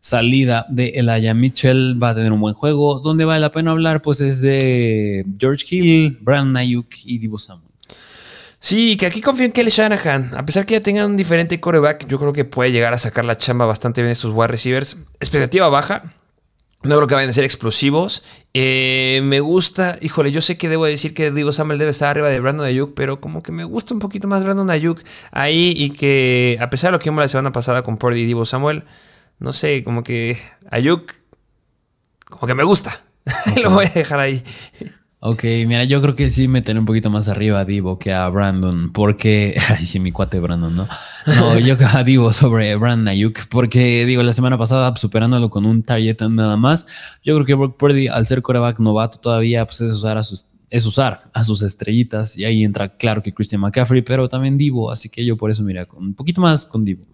salida 0.00 0.64
de 0.68 0.90
Elijah 0.90 1.34
Mitchell 1.34 2.00
va 2.00 2.10
a 2.10 2.14
tener 2.14 2.32
un 2.32 2.40
buen 2.40 2.54
juego. 2.54 3.00
Donde 3.00 3.24
vale 3.24 3.40
la 3.40 3.50
pena 3.50 3.72
hablar, 3.72 4.00
pues 4.00 4.20
es 4.20 4.40
de 4.40 5.26
George 5.38 5.66
Hill, 5.70 6.18
Brandon 6.20 6.56
Ayuk 6.56 6.86
y 7.04 7.18
Divo 7.18 7.36
Samuel. 7.38 7.67
Sí, 8.60 8.96
que 8.96 9.06
aquí 9.06 9.20
confío 9.20 9.46
en 9.46 9.52
Kelly 9.52 9.70
Shanahan. 9.70 10.32
A 10.36 10.44
pesar 10.44 10.66
que 10.66 10.74
ya 10.74 10.80
tengan 10.80 11.10
un 11.10 11.16
diferente 11.16 11.60
coreback, 11.60 12.06
yo 12.08 12.18
creo 12.18 12.32
que 12.32 12.44
puede 12.44 12.72
llegar 12.72 12.92
a 12.92 12.98
sacar 12.98 13.24
la 13.24 13.36
chamba 13.36 13.66
bastante 13.66 14.02
bien 14.02 14.10
estos 14.10 14.32
wide 14.34 14.48
receivers. 14.48 14.98
Expectativa 15.20 15.68
baja. 15.68 16.02
No 16.82 16.94
creo 16.96 17.08
que 17.08 17.14
vayan 17.14 17.30
a 17.30 17.32
ser 17.32 17.44
explosivos. 17.44 18.22
Eh, 18.54 19.20
me 19.24 19.40
gusta, 19.40 19.98
híjole, 20.00 20.30
yo 20.30 20.40
sé 20.40 20.56
que 20.56 20.68
debo 20.68 20.84
decir 20.84 21.12
que 21.12 21.32
Divo 21.32 21.50
Samuel 21.50 21.78
debe 21.78 21.90
estar 21.90 22.08
arriba 22.08 22.28
de 22.28 22.38
Brandon 22.38 22.66
Ayuk, 22.66 22.94
pero 22.94 23.20
como 23.20 23.42
que 23.42 23.50
me 23.50 23.64
gusta 23.64 23.94
un 23.94 24.00
poquito 24.00 24.28
más 24.28 24.44
Brandon 24.44 24.70
Ayuk 24.70 25.00
ahí 25.32 25.74
y 25.76 25.90
que 25.90 26.56
a 26.60 26.70
pesar 26.70 26.88
de 26.88 26.92
lo 26.92 26.98
que 27.00 27.10
vimos 27.10 27.22
la 27.22 27.28
semana 27.28 27.50
pasada 27.50 27.82
con 27.82 27.98
Purdy 27.98 28.20
y 28.20 28.26
Divo 28.26 28.44
Samuel, 28.44 28.84
no 29.40 29.52
sé, 29.52 29.82
como 29.82 30.04
que 30.04 30.38
Ayuk, 30.70 31.12
como 32.28 32.46
que 32.46 32.54
me 32.54 32.62
gusta. 32.62 33.02
Lo 33.62 33.70
voy 33.70 33.86
a 33.86 33.90
dejar 33.90 34.20
ahí. 34.20 34.42
Ok, 35.20 35.42
mira, 35.66 35.82
yo 35.82 36.00
creo 36.00 36.14
que 36.14 36.30
sí 36.30 36.46
meter 36.46 36.78
un 36.78 36.84
poquito 36.84 37.10
más 37.10 37.26
arriba 37.26 37.58
a 37.58 37.64
Divo 37.64 37.98
que 37.98 38.12
a 38.12 38.28
Brandon, 38.28 38.92
porque. 38.92 39.56
Ay, 39.76 39.84
sí, 39.84 39.98
mi 39.98 40.12
cuate 40.12 40.38
Brandon, 40.38 40.76
¿no? 40.76 40.86
No, 41.26 41.58
yo 41.58 41.76
a 41.92 42.04
Divo 42.04 42.32
sobre 42.32 42.76
Brandon 42.76 43.08
Ayuk, 43.08 43.48
porque 43.48 44.06
digo, 44.06 44.22
la 44.22 44.32
semana 44.32 44.56
pasada, 44.56 44.94
superándolo 44.96 45.50
con 45.50 45.66
un 45.66 45.82
target 45.82 46.22
nada 46.30 46.56
más, 46.56 46.86
yo 47.24 47.34
creo 47.34 47.46
que 47.46 47.54
Brock 47.54 47.76
Purdy, 47.76 48.06
al 48.06 48.28
ser 48.28 48.42
coreback 48.42 48.78
novato 48.78 49.18
todavía, 49.18 49.66
pues 49.66 49.80
es 49.80 49.92
usar 49.92 50.18
a 50.18 50.22
sus 50.22 50.46
es 50.70 50.84
usar 50.84 51.30
a 51.32 51.44
sus 51.44 51.62
estrellitas 51.62 52.36
y 52.36 52.44
ahí 52.44 52.62
entra 52.62 52.96
claro 52.96 53.22
que 53.22 53.32
Christian 53.32 53.62
McCaffrey, 53.62 54.02
pero 54.02 54.28
también 54.28 54.58
Divo, 54.58 54.90
así 54.90 55.08
que 55.08 55.24
yo 55.24 55.36
por 55.36 55.50
eso 55.50 55.62
mira, 55.62 55.86
un 55.96 56.14
poquito 56.14 56.40
más 56.40 56.66
con 56.66 56.84
Divo. 56.84 57.04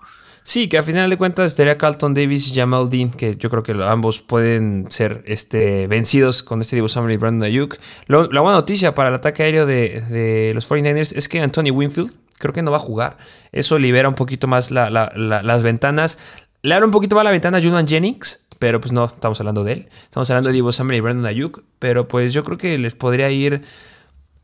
Sí, 0.46 0.68
que 0.68 0.76
a 0.76 0.82
final 0.82 1.08
de 1.08 1.16
cuentas 1.16 1.52
estaría 1.52 1.78
Carlton 1.78 2.12
Davis 2.12 2.50
y 2.50 2.54
Jamal 2.54 2.90
Dean, 2.90 3.10
que 3.10 3.34
yo 3.36 3.48
creo 3.48 3.62
que 3.62 3.72
ambos 3.82 4.20
pueden 4.20 4.84
ser 4.90 5.24
este, 5.26 5.86
vencidos 5.86 6.42
con 6.42 6.60
este 6.60 6.76
Divo 6.76 6.86
Samuel 6.86 7.14
y 7.14 7.16
Brandon 7.16 7.44
Ayuk. 7.44 7.78
la 8.08 8.26
buena 8.26 8.58
noticia 8.58 8.94
para 8.94 9.08
el 9.08 9.14
ataque 9.14 9.42
aéreo 9.42 9.64
de, 9.64 10.52
los 10.54 10.70
49ers 10.70 11.16
es 11.16 11.30
que 11.30 11.40
Anthony 11.40 11.70
Winfield 11.72 12.12
creo 12.38 12.52
que 12.52 12.60
no 12.60 12.70
va 12.70 12.76
a 12.76 12.80
jugar. 12.80 13.16
Eso 13.52 13.78
libera 13.78 14.06
un 14.06 14.14
poquito 14.14 14.46
más 14.46 14.70
las 14.70 15.62
ventanas. 15.62 16.18
Le 16.60 16.74
abre 16.74 16.84
un 16.84 16.92
poquito 16.92 17.16
más 17.16 17.24
la 17.24 17.30
ventana 17.30 17.56
a 17.56 17.62
Julian 17.62 17.88
Jennings, 17.88 18.46
pero 18.58 18.82
pues 18.82 18.92
no 18.92 19.06
estamos 19.06 19.40
hablando 19.40 19.64
de 19.64 19.72
él. 19.72 19.88
Estamos 20.02 20.28
hablando 20.28 20.50
de 20.50 20.52
Divo 20.56 20.72
Samuel 20.72 20.98
y 20.98 21.00
Brandon 21.00 21.24
Ayuk, 21.24 21.64
pero 21.78 22.06
pues 22.06 22.34
yo 22.34 22.44
creo 22.44 22.58
que 22.58 22.76
les 22.76 22.94
podría 22.94 23.30
ir 23.30 23.62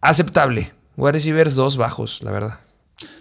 aceptable. 0.00 0.72
Wide 0.96 1.12
receivers 1.12 1.56
dos 1.56 1.76
bajos, 1.76 2.22
la 2.22 2.30
verdad. 2.30 2.69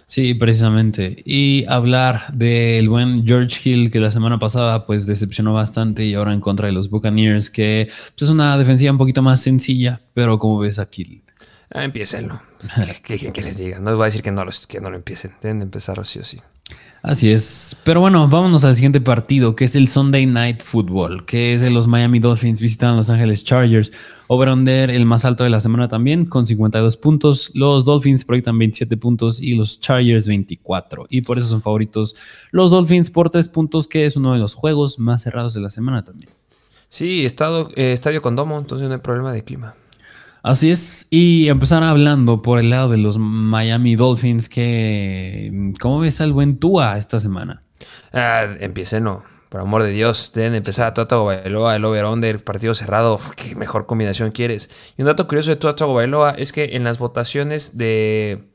Sí, 0.06 0.34
precisamente. 0.34 1.22
Y 1.24 1.64
hablar 1.68 2.32
del 2.32 2.88
buen 2.88 3.26
George 3.26 3.60
Hill 3.62 3.90
que 3.90 4.00
la 4.00 4.10
semana 4.10 4.38
pasada 4.38 4.84
pues 4.84 5.06
decepcionó 5.06 5.52
bastante 5.52 6.04
y 6.04 6.14
ahora 6.14 6.32
en 6.32 6.40
contra 6.40 6.66
de 6.66 6.72
los 6.72 6.90
Buccaneers 6.90 7.48
que 7.48 7.88
pues, 7.88 8.22
es 8.22 8.30
una 8.30 8.58
defensiva 8.58 8.90
un 8.90 8.98
poquito 8.98 9.22
más 9.22 9.40
sencilla, 9.40 10.00
pero 10.12 10.38
como 10.38 10.58
ves 10.58 10.78
aquí. 10.78 11.22
Ah, 11.72 11.84
empiecenlo. 11.84 12.40
¿Qué, 13.04 13.30
les 13.42 13.56
diga? 13.58 13.78
No 13.78 13.90
les 13.90 13.96
voy 13.96 14.04
a 14.04 14.06
decir 14.06 14.22
que 14.22 14.32
no, 14.32 14.44
que 14.68 14.80
no 14.80 14.90
lo 14.90 14.96
empiecen. 14.96 15.32
Deben 15.40 15.60
de 15.60 15.64
empezar 15.64 16.00
así 16.00 16.18
o 16.18 16.24
sí. 16.24 16.40
Así 17.02 17.30
es. 17.30 17.76
Pero 17.82 18.00
bueno, 18.00 18.28
vámonos 18.28 18.64
al 18.66 18.74
siguiente 18.74 19.00
partido, 19.00 19.56
que 19.56 19.64
es 19.64 19.74
el 19.74 19.88
Sunday 19.88 20.26
Night 20.26 20.62
Football, 20.62 21.24
que 21.24 21.54
es 21.54 21.62
de 21.62 21.70
los 21.70 21.86
Miami 21.86 22.18
Dolphins 22.18 22.60
visitan 22.60 22.90
a 22.92 22.96
Los 22.96 23.08
Ángeles 23.08 23.42
Chargers. 23.42 23.90
Over-under, 24.28 24.90
el 24.90 25.06
más 25.06 25.24
alto 25.24 25.42
de 25.42 25.50
la 25.50 25.60
semana 25.60 25.88
también, 25.88 26.26
con 26.26 26.46
52 26.46 26.98
puntos. 26.98 27.52
Los 27.54 27.86
Dolphins 27.86 28.26
proyectan 28.26 28.58
27 28.58 28.98
puntos 28.98 29.40
y 29.40 29.54
los 29.54 29.80
Chargers 29.80 30.28
24. 30.28 31.06
Y 31.08 31.22
por 31.22 31.38
eso 31.38 31.48
son 31.48 31.62
favoritos 31.62 32.16
los 32.50 32.70
Dolphins 32.70 33.10
por 33.10 33.30
3 33.30 33.48
puntos, 33.48 33.88
que 33.88 34.04
es 34.04 34.16
uno 34.16 34.34
de 34.34 34.38
los 34.38 34.54
juegos 34.54 34.98
más 34.98 35.22
cerrados 35.22 35.54
de 35.54 35.60
la 35.60 35.70
semana 35.70 36.04
también. 36.04 36.30
Sí, 36.90 37.24
estado, 37.24 37.70
eh, 37.76 37.92
estadio 37.92 38.20
con 38.20 38.36
domo, 38.36 38.58
entonces 38.58 38.88
no 38.88 38.94
hay 38.94 39.00
problema 39.00 39.32
de 39.32 39.42
clima. 39.42 39.74
Así 40.42 40.70
es, 40.70 41.06
y 41.10 41.48
empezar 41.48 41.82
hablando 41.82 42.40
por 42.40 42.58
el 42.58 42.70
lado 42.70 42.88
de 42.88 42.96
los 42.96 43.18
Miami 43.18 43.94
Dolphins, 43.94 44.48
que 44.48 45.72
¿cómo 45.80 46.00
ves 46.00 46.20
al 46.22 46.32
buen 46.32 46.58
Tua 46.58 46.96
esta 46.96 47.20
semana? 47.20 47.62
Ah, 48.12 48.46
no, 49.02 49.22
por 49.50 49.60
amor 49.60 49.82
de 49.82 49.90
Dios, 49.90 50.32
deben 50.34 50.54
empezar 50.54 50.86
a 50.86 50.94
Tua 50.94 51.22
Bailoa, 51.22 51.76
el 51.76 51.84
over-under, 51.84 52.42
partido 52.42 52.72
cerrado, 52.72 53.20
qué 53.36 53.54
mejor 53.54 53.84
combinación 53.84 54.30
quieres. 54.30 54.94
Y 54.96 55.02
un 55.02 55.06
dato 55.06 55.26
curioso 55.26 55.50
de 55.50 55.56
Tua 55.56 55.74
Bailoa 55.74 56.30
es 56.30 56.52
que 56.52 56.76
en 56.76 56.84
las 56.84 56.98
votaciones 56.98 57.76
de, 57.76 58.48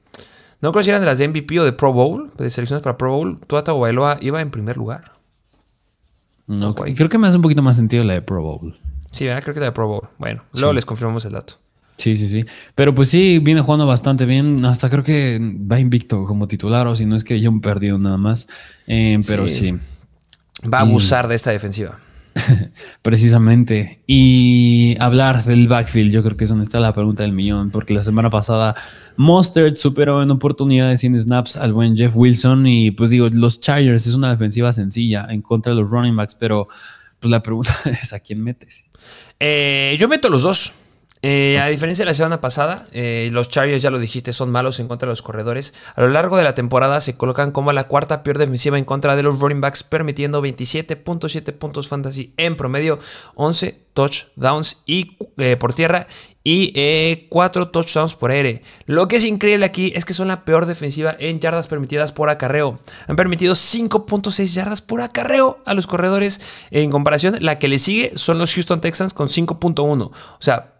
no 0.62 0.72
creo 0.72 0.82
si 0.82 0.90
eran 0.90 1.02
de 1.02 1.06
las 1.06 1.20
de 1.20 1.28
MVP 1.28 1.60
o 1.60 1.66
de 1.66 1.74
Pro 1.74 1.94
Bowl, 1.94 2.32
de 2.36 2.50
selecciones 2.50 2.82
para 2.82 2.98
Pro 2.98 3.12
Bowl, 3.12 3.40
Tua 3.46 3.62
Bailoa 3.62 4.18
iba 4.22 4.42
en 4.42 4.50
primer 4.50 4.78
lugar. 4.78 5.12
No, 6.48 6.74
creo 6.74 7.10
que 7.10 7.18
me 7.20 7.28
hace 7.28 7.38
un 7.38 7.44
poquito 7.44 7.62
más 7.62 7.76
sentido 7.76 8.04
la 8.04 8.14
de 8.14 8.22
Pro 8.24 8.42
Bowl. 8.42 8.80
Sí, 9.12 9.26
creo 9.26 9.54
que 9.54 9.60
la 9.60 9.68
de 9.68 9.72
Pro 9.72 9.88
Bowl. 9.88 10.08
Bueno, 10.18 10.44
luego 10.54 10.74
les 10.74 10.86
confirmamos 10.86 11.26
el 11.26 11.34
dato. 11.34 11.56
Sí, 11.98 12.16
sí, 12.16 12.28
sí. 12.28 12.46
Pero 12.76 12.94
pues 12.94 13.08
sí, 13.08 13.40
viene 13.40 13.62
jugando 13.62 13.86
bastante 13.86 14.26
bien. 14.26 14.64
Hasta 14.66 14.90
creo 14.90 15.04
que 15.04 15.40
va 15.42 15.80
invicto 15.80 16.26
como 16.26 16.48
titular, 16.48 16.88
o 16.88 16.96
si 16.96 17.06
no 17.06 17.16
es 17.16 17.24
que 17.24 17.40
yo 17.40 17.50
un 17.50 17.62
perdido 17.62 17.98
nada 17.98 18.18
más. 18.18 18.48
Eh, 18.88 19.20
pero 19.28 19.50
sí. 19.50 19.74
Va 20.72 20.80
a 20.80 20.82
abusar 20.82 21.28
de 21.28 21.36
esta 21.36 21.52
defensiva. 21.52 22.00
Precisamente. 23.02 24.02
Y 24.08 24.98
hablar 25.00 25.44
del 25.44 25.68
backfield, 25.68 26.12
yo 26.12 26.24
creo 26.24 26.36
que 26.36 26.44
es 26.44 26.50
donde 26.50 26.64
está 26.64 26.80
la 26.80 26.94
pregunta 26.94 27.24
del 27.24 27.32
millón, 27.32 27.72
porque 27.72 27.94
la 27.94 28.04
semana 28.04 28.30
pasada 28.30 28.76
Mustard 29.16 29.76
superó 29.76 30.22
en 30.22 30.32
oportunidades 30.32 31.02
sin 31.02 31.20
snaps 31.20 31.56
al 31.56 31.74
buen 31.74 31.96
Jeff 31.96 32.16
Wilson. 32.16 32.68
Y 32.68 32.92
pues 32.92 33.10
digo, 33.10 33.30
los 33.32 33.62
Chargers 33.62 34.08
es 34.08 34.16
una 34.16 34.32
defensiva 34.32 34.74
sencilla 34.74 35.28
en 35.30 35.42
contra 35.42 35.74
de 35.74 35.82
los 35.82 35.90
running 35.90 36.16
backs, 36.16 36.36
pero 36.36 36.68
pues 37.20 37.32
la 37.32 37.42
pregunta 37.42 37.76
es: 37.86 38.12
¿a 38.14 38.20
quién 38.20 38.44
metes? 38.44 38.86
Eh, 39.40 39.96
yo 40.00 40.08
meto 40.08 40.30
los 40.30 40.44
dos. 40.44 40.74
Eh, 41.28 41.58
a 41.60 41.66
diferencia 41.70 42.06
de 42.06 42.12
la 42.12 42.14
semana 42.14 42.40
pasada, 42.40 42.88
eh, 42.92 43.30
los 43.32 43.50
Chargers, 43.50 43.82
ya 43.82 43.90
lo 43.90 43.98
dijiste, 43.98 44.32
son 44.32 44.52
malos 44.52 44.80
en 44.80 44.88
contra 44.88 45.08
de 45.08 45.12
los 45.12 45.24
corredores. 45.24 45.74
A 45.96 46.02
lo 46.02 46.10
largo 46.10 46.38
de 46.38 46.44
la 46.44 46.54
temporada 46.54 47.02
se 47.02 47.18
colocan 47.18 47.52
como 47.52 47.74
la 47.74 47.88
cuarta 47.88 48.22
peor 48.22 48.38
defensiva 48.38 48.78
en 48.78 48.86
contra 48.86 49.16
de 49.16 49.24
los 49.24 49.40
running 49.40 49.60
backs, 49.60 49.82
permitiendo 49.82 50.44
27.7 50.44 51.52
puntos 51.58 51.88
fantasy 51.88 52.36
en 52.38 52.56
promedio, 52.56 53.00
11 53.34 53.86
touchdowns 53.96 54.84
y, 54.86 55.18
eh, 55.38 55.56
por 55.56 55.74
tierra 55.74 56.06
y 56.44 57.26
4 57.30 57.70
touchdowns 57.70 58.14
por 58.14 58.30
aire. 58.30 58.62
Lo 58.86 59.08
que 59.08 59.16
es 59.16 59.26
increíble 59.26 59.66
aquí 59.66 59.94
es 59.96 60.06
que 60.06 60.14
son 60.14 60.28
la 60.28 60.46
peor 60.46 60.68
defensiva 60.68 61.16
en 61.18 61.40
yardas 61.40 61.66
permitidas 61.66 62.12
por 62.12 62.30
acarreo. 62.30 62.80
Han 63.08 63.16
permitido 63.16 63.56
5.6 63.56 64.54
yardas 64.54 64.84
por 64.84 65.02
acarreo 65.02 65.64
a 65.66 65.74
los 65.74 65.88
corredores. 65.88 66.40
En 66.70 66.92
comparación, 66.92 67.38
la 67.40 67.58
que 67.58 67.68
le 67.68 67.80
sigue 67.80 68.12
son 68.14 68.38
los 68.38 68.54
Houston 68.54 68.80
Texans 68.80 69.16
con 69.16 69.28
5.1. 69.28 70.12
O 70.12 70.12
sea, 70.38 70.75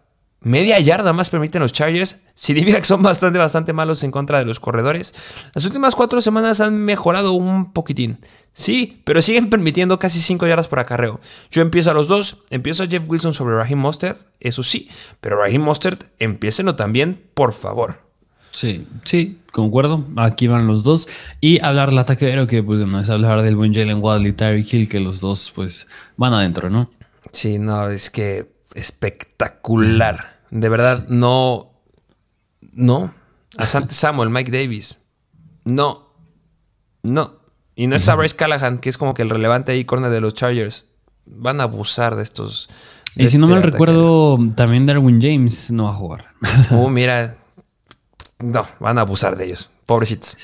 Media 0.46 0.78
yarda 0.78 1.12
más 1.12 1.28
permiten 1.28 1.60
los 1.60 1.72
Chargers. 1.72 2.22
Que 2.46 2.84
son 2.84 3.02
bastante, 3.02 3.36
bastante 3.36 3.72
malos 3.72 4.04
en 4.04 4.12
contra 4.12 4.38
de 4.38 4.44
los 4.44 4.60
corredores. 4.60 5.12
Las 5.52 5.64
últimas 5.64 5.96
cuatro 5.96 6.20
semanas 6.20 6.60
han 6.60 6.76
mejorado 6.76 7.32
un 7.32 7.72
poquitín. 7.72 8.18
Sí, 8.52 9.02
pero 9.02 9.20
siguen 9.22 9.50
permitiendo 9.50 9.98
casi 9.98 10.20
5 10.20 10.46
yardas 10.46 10.68
por 10.68 10.78
acarreo. 10.78 11.18
Yo 11.50 11.62
empiezo 11.62 11.90
a 11.90 11.94
los 11.94 12.06
dos. 12.06 12.44
Empiezo 12.50 12.84
a 12.84 12.86
Jeff 12.86 13.10
Wilson 13.10 13.34
sobre 13.34 13.56
Raheem 13.56 13.80
Mostert. 13.80 14.20
Eso 14.38 14.62
sí. 14.62 14.88
Pero 15.20 15.36
Raheem 15.36 15.62
Mostert, 15.62 16.04
empiecenlo 16.20 16.76
también, 16.76 17.20
por 17.34 17.52
favor. 17.52 18.00
Sí, 18.52 18.86
sí, 19.04 19.40
concuerdo. 19.50 20.04
Aquí 20.16 20.46
van 20.46 20.68
los 20.68 20.84
dos. 20.84 21.08
Y 21.40 21.60
hablar 21.60 21.88
del 21.88 21.98
ataque 21.98 22.26
aéreo, 22.26 22.46
que 22.46 22.62
pues 22.62 22.78
no 22.78 23.00
es 23.00 23.10
hablar 23.10 23.42
del 23.42 23.56
buen 23.56 23.74
Jalen 23.74 24.00
Waddle 24.00 24.28
y 24.28 24.32
Tyreek 24.32 24.72
Hill, 24.72 24.88
que 24.88 25.00
los 25.00 25.20
dos 25.20 25.50
pues 25.52 25.88
van 26.16 26.34
adentro, 26.34 26.70
¿no? 26.70 26.88
Sí, 27.32 27.58
no, 27.58 27.88
es 27.88 28.10
que 28.10 28.46
espectacular. 28.74 30.35
De 30.50 30.68
verdad, 30.68 31.06
no. 31.08 31.72
No. 32.72 33.14
Asante 33.56 33.94
Samuel, 33.94 34.30
Mike 34.30 34.50
Davis. 34.50 35.00
No. 35.64 36.12
No. 37.02 37.40
Y 37.74 37.86
no 37.88 37.96
está 37.96 38.14
Bryce 38.14 38.36
Callahan, 38.36 38.78
que 38.78 38.88
es 38.88 38.96
como 38.96 39.12
que 39.12 39.22
el 39.22 39.30
relevante 39.30 39.72
ahí, 39.72 39.84
corner 39.84 40.10
de 40.10 40.20
los 40.20 40.34
Chargers. 40.34 40.86
Van 41.26 41.60
a 41.60 41.64
abusar 41.64 42.16
de 42.16 42.22
estos. 42.22 42.70
y 43.16 43.28
si 43.28 43.36
no 43.36 43.46
me 43.48 43.56
este 43.56 43.70
recuerdo, 43.70 44.38
también 44.54 44.86
Darwin 44.86 45.20
James 45.20 45.70
no 45.70 45.84
va 45.84 45.90
a 45.90 45.94
jugar. 45.94 46.24
Oh, 46.70 46.88
mira. 46.88 47.36
No, 48.38 48.66
van 48.80 48.98
a 48.98 49.02
abusar 49.02 49.36
de 49.36 49.46
ellos. 49.46 49.70
Pobrecitos. 49.84 50.36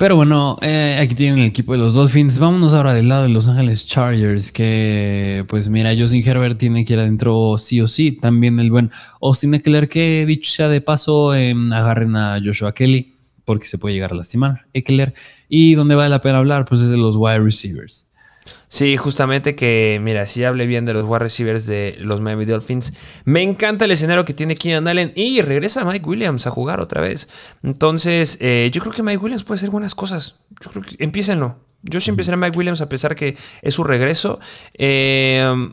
Pero 0.00 0.16
bueno, 0.16 0.56
eh, 0.62 0.96
aquí 0.98 1.14
tienen 1.14 1.40
el 1.40 1.44
equipo 1.44 1.72
de 1.72 1.78
los 1.78 1.92
Dolphins. 1.92 2.38
Vámonos 2.38 2.72
ahora 2.72 2.94
del 2.94 3.08
lado 3.08 3.24
de 3.24 3.28
Los 3.28 3.48
Ángeles 3.48 3.84
Chargers, 3.84 4.50
que 4.50 5.44
pues 5.46 5.68
mira, 5.68 5.94
Justin 5.94 6.26
Herbert 6.26 6.56
tiene 6.56 6.86
que 6.86 6.94
ir 6.94 7.00
adentro 7.00 7.58
sí 7.58 7.82
o 7.82 7.86
sí. 7.86 8.12
También 8.12 8.58
el 8.60 8.70
buen 8.70 8.90
Austin 9.20 9.52
Eckler, 9.52 9.90
que 9.90 10.24
dicho 10.24 10.50
sea 10.52 10.70
de 10.70 10.80
paso, 10.80 11.34
em, 11.34 11.70
agarren 11.70 12.16
a 12.16 12.40
Joshua 12.42 12.72
Kelly, 12.72 13.14
porque 13.44 13.66
se 13.66 13.76
puede 13.76 13.94
llegar 13.94 14.12
a 14.12 14.14
lastimar 14.14 14.64
Eckler. 14.72 15.12
Y 15.50 15.74
donde 15.74 15.96
vale 15.96 16.08
la 16.08 16.22
pena 16.22 16.38
hablar, 16.38 16.64
pues 16.64 16.80
es 16.80 16.88
de 16.88 16.96
los 16.96 17.16
wide 17.16 17.40
receivers. 17.40 18.06
Sí, 18.68 18.96
justamente 18.96 19.56
que, 19.56 19.98
mira, 20.00 20.26
si 20.26 20.44
hable 20.44 20.66
bien 20.66 20.84
de 20.84 20.94
los 20.94 21.04
wide 21.04 21.18
receivers 21.18 21.66
de 21.66 21.96
los 22.00 22.20
Miami 22.20 22.44
Dolphins. 22.44 22.92
Me 23.24 23.42
encanta 23.42 23.84
el 23.84 23.90
escenario 23.90 24.24
que 24.24 24.32
tiene 24.32 24.54
Keenan 24.54 24.86
Allen 24.88 25.12
y 25.16 25.42
regresa 25.42 25.84
Mike 25.84 26.06
Williams 26.06 26.46
a 26.46 26.50
jugar 26.50 26.80
otra 26.80 27.00
vez. 27.00 27.28
Entonces, 27.62 28.38
eh, 28.40 28.70
yo 28.72 28.80
creo 28.80 28.92
que 28.92 29.02
Mike 29.02 29.18
Williams 29.18 29.44
puede 29.44 29.58
hacer 29.58 29.70
buenas 29.70 29.94
cosas. 29.94 30.40
Yo 30.60 30.70
creo 30.70 30.84
que. 30.84 30.96
Yo 31.82 31.98
sí 31.98 32.10
empezaré 32.10 32.34
a 32.34 32.38
Mike 32.38 32.58
Williams 32.58 32.80
a 32.80 32.88
pesar 32.88 33.14
que 33.14 33.36
es 33.62 33.74
su 33.74 33.84
regreso. 33.84 34.38
Eh, 34.74 35.72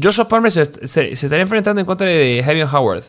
Joshua 0.00 0.28
Palmer 0.28 0.50
se, 0.50 0.62
estaría 0.62 1.40
enfrentando 1.40 1.80
en 1.80 1.86
contra 1.86 2.06
de 2.06 2.42
Javier 2.44 2.68
Howard. 2.72 3.04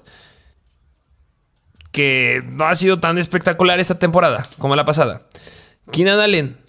Que 1.91 2.43
no 2.51 2.65
ha 2.65 2.75
sido 2.75 2.99
tan 2.99 3.17
espectacular 3.17 3.79
esta 3.79 3.97
temporada 3.97 4.45
como 4.57 4.75
la 4.75 4.85
pasada. 4.85 5.27
Keenan 5.91 6.19
Allen 6.19 6.64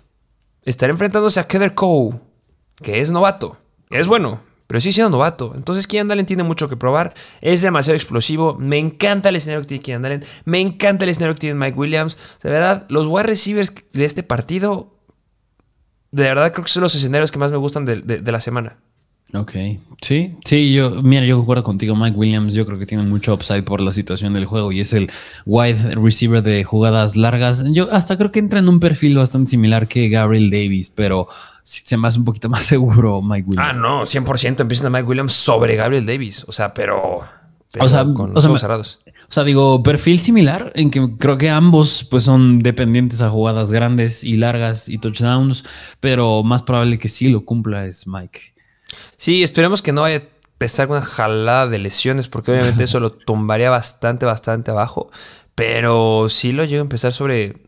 estará 0.66 0.93
enfrentándose 0.93 1.40
a 1.40 1.48
Keder 1.48 1.74
Cole 1.74 2.20
que 2.82 3.01
es 3.01 3.10
novato. 3.10 3.56
Es 3.90 4.06
bueno, 4.06 4.40
pero 4.66 4.80
sí 4.80 4.93
siendo 4.93 5.10
novato. 5.10 5.52
Entonces, 5.55 5.86
Keenan 5.86 6.12
Allen 6.12 6.26
tiene 6.26 6.43
mucho 6.43 6.68
que 6.68 6.76
probar. 6.76 7.14
Es 7.40 7.62
demasiado 7.62 7.97
explosivo. 7.97 8.56
Me 8.59 8.78
encanta 8.78 9.28
el 9.28 9.36
escenario 9.36 9.66
que 9.66 9.78
tiene 9.78 10.06
Allen. 10.06 10.24
Me 10.44 10.60
encanta 10.60 11.05
el 11.05 11.10
escenario 11.10 11.34
que 11.34 11.40
tiene 11.40 11.59
Mike 11.59 11.78
Williams. 11.78 12.38
De 12.43 12.51
verdad, 12.51 12.84
los 12.88 13.06
wide 13.06 13.24
receivers 13.24 13.72
de 13.93 14.05
este 14.05 14.22
partido, 14.22 14.93
de 16.10 16.24
verdad 16.24 16.52
creo 16.52 16.64
que 16.64 16.70
son 16.70 16.82
los 16.82 16.94
escenarios 16.94 17.32
que 17.32 17.38
más 17.38 17.51
me 17.51 17.59
gustan 17.59 17.84
de, 17.84 18.20
la 18.24 18.40
semana. 18.40 18.78
Ok, 19.35 19.53
sí, 20.01 20.36
sí, 20.44 20.73
yo, 20.73 21.03
mira, 21.03 21.27
yo 21.27 21.36
concuerdo 21.36 21.65
contigo, 21.65 21.97
Mike 21.97 22.16
Williams, 22.16 22.55
yo 22.55 22.65
creo 22.65 22.78
que 22.78 22.86
tiene 22.86 23.03
mucho 23.03 23.35
upside 23.35 23.65
por 23.65 23.81
la 23.81 23.90
situación 23.90 24.32
del 24.35 24.44
juego 24.44 24.70
y 24.70 24.81
es 24.81 24.93
el 24.93 25.11
wide 25.44 25.97
receiver 25.97 26.43
de 26.43 26.62
jugadas 26.62 27.16
largas. 27.16 27.65
Yo 27.73 27.93
hasta 27.93 28.16
creo 28.16 28.31
que 28.31 28.39
entra 28.39 28.61
en 28.61 28.69
un 28.69 28.78
perfil 28.78 29.16
bastante 29.16 29.51
similar 29.51 29.89
que 29.89 30.09
Gabriel 30.09 30.48
Davis, 30.51 30.90
pero 30.90 31.27
se 31.65 31.97
me 31.97 32.07
hace 32.07 32.20
un 32.20 32.24
poquito 32.24 32.48
más 32.51 32.65
seguro 32.65 33.20
Mike 33.20 33.48
Williams. 33.48 33.69
Ah, 33.69 33.73
no, 33.73 34.03
100% 34.03 34.61
empiezan 34.61 34.86
a 34.86 34.90
Mike 34.90 35.09
Williams 35.09 35.32
sobre 35.32 35.74
Gabriel 35.74 36.07
Davis. 36.07 36.44
O 36.47 36.53
sea, 36.53 36.73
pero. 36.73 37.20
o 37.81 37.89
sea, 37.89 38.05
con 38.05 38.32
los 38.32 38.61
cerrados. 38.61 39.01
O 39.28 39.32
sea, 39.32 39.43
digo, 39.43 39.82
perfil 39.82 40.20
similar 40.20 40.70
en 40.77 40.90
que 40.90 41.16
creo 41.19 41.36
que 41.36 41.51
ambos 41.51 42.07
pues 42.09 42.23
son 42.23 42.61
dependientes 42.61 43.23
a 43.23 43.28
jugadas 43.28 43.73
grandes 43.73 44.23
y 44.23 44.36
largas 44.36 44.89
y 44.89 44.98
touchdowns, 44.98 45.65
pero 45.98 46.44
más 46.44 46.62
probable 46.62 46.98
que 46.98 47.09
sí 47.09 47.28
lo 47.28 47.44
cumpla 47.44 47.86
es 47.86 48.07
Mike. 48.07 48.56
Sí, 49.16 49.43
esperemos 49.43 49.82
que 49.82 49.93
no 49.93 50.02
vaya 50.02 50.18
a 50.18 50.23
pesar 50.59 50.90
una 50.90 51.01
jalada 51.01 51.66
de 51.66 51.78
lesiones, 51.78 52.28
porque 52.28 52.52
obviamente 52.52 52.85
eso 52.85 53.01
lo 53.01 53.10
tumbaría 53.10 53.70
bastante, 53.70 54.27
bastante 54.27 54.70
abajo. 54.70 55.10
Pero 55.55 56.28
sí 56.28 56.52
lo 56.52 56.64
llego 56.64 56.81
a 56.81 56.82
empezar 56.82 57.12
sobre 57.12 57.62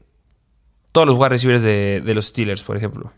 todos 0.92 1.06
los 1.06 1.16
wide 1.16 1.30
receivers 1.30 1.62
de, 1.62 2.02
de 2.04 2.14
los 2.14 2.26
Steelers, 2.26 2.62
por 2.62 2.76
ejemplo. 2.76 3.12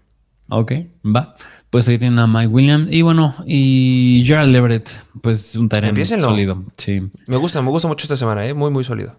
Ok, 0.50 0.72
va. 1.04 1.34
Pues 1.70 1.88
ahí 1.88 1.98
tienen 1.98 2.18
a 2.18 2.26
Mike 2.26 2.48
Williams. 2.48 2.92
Y 2.92 3.02
bueno, 3.02 3.34
y 3.46 4.24
Gerald 4.26 4.54
Everett, 4.54 4.90
pues 5.22 5.54
un 5.54 5.68
terreno 5.68 6.04
sólido. 6.04 6.64
Sí. 6.76 7.02
Me 7.26 7.36
gusta, 7.36 7.62
me 7.62 7.70
gusta 7.70 7.86
mucho 7.86 8.04
esta 8.04 8.16
semana, 8.16 8.44
¿eh? 8.46 8.54
muy, 8.54 8.70
muy 8.70 8.82
sólido. 8.82 9.16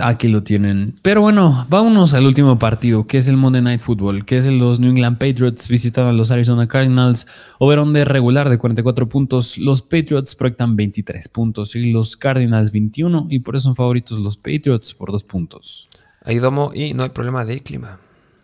Aquí 0.00 0.28
lo 0.28 0.42
tienen. 0.42 0.94
Pero 1.02 1.20
bueno, 1.20 1.66
vámonos 1.68 2.14
al 2.14 2.26
último 2.26 2.58
partido, 2.58 3.06
que 3.06 3.18
es 3.18 3.28
el 3.28 3.36
Monday 3.36 3.60
Night 3.60 3.80
Football, 3.80 4.24
que 4.24 4.38
es 4.38 4.46
el 4.46 4.58
los 4.58 4.80
New 4.80 4.90
England 4.90 5.18
Patriots 5.18 5.68
visitando 5.68 6.10
a 6.10 6.12
los 6.12 6.30
Arizona 6.30 6.66
Cardinals. 6.66 7.26
Overón 7.58 7.92
de 7.92 8.04
regular 8.04 8.48
de 8.48 8.58
44 8.58 9.08
puntos. 9.08 9.58
Los 9.58 9.82
Patriots 9.82 10.34
proyectan 10.34 10.76
23 10.76 11.28
puntos 11.28 11.74
y 11.76 11.92
los 11.92 12.16
Cardinals 12.16 12.72
21. 12.72 13.26
Y 13.28 13.40
por 13.40 13.56
eso 13.56 13.64
son 13.64 13.76
favoritos 13.76 14.18
los 14.18 14.36
Patriots 14.36 14.94
por 14.94 15.12
2 15.12 15.24
puntos. 15.24 15.88
Ahí 16.24 16.38
domo 16.38 16.72
y 16.74 16.94
no 16.94 17.02
hay 17.02 17.10
problema 17.10 17.44
de 17.44 17.60
clima. 17.60 17.98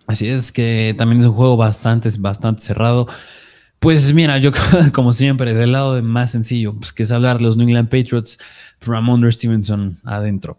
Así 0.06 0.26
es 0.26 0.52
que 0.52 0.94
también 0.98 1.20
es 1.20 1.26
un 1.26 1.34
juego 1.34 1.56
bastante, 1.56 2.08
bastante 2.18 2.62
cerrado. 2.62 3.06
Pues 3.78 4.12
mira, 4.12 4.38
yo 4.38 4.50
como 4.92 5.12
siempre, 5.12 5.54
del 5.54 5.72
lado 5.72 5.94
de 5.94 6.02
más 6.02 6.32
sencillo, 6.32 6.74
pues 6.74 6.92
que 6.92 7.04
es 7.04 7.12
hablar 7.12 7.38
de 7.38 7.44
los 7.44 7.56
New 7.56 7.66
England 7.68 7.88
Patriots, 7.88 8.38
Ramondre 8.80 9.30
Stevenson 9.30 9.98
adentro. 10.04 10.58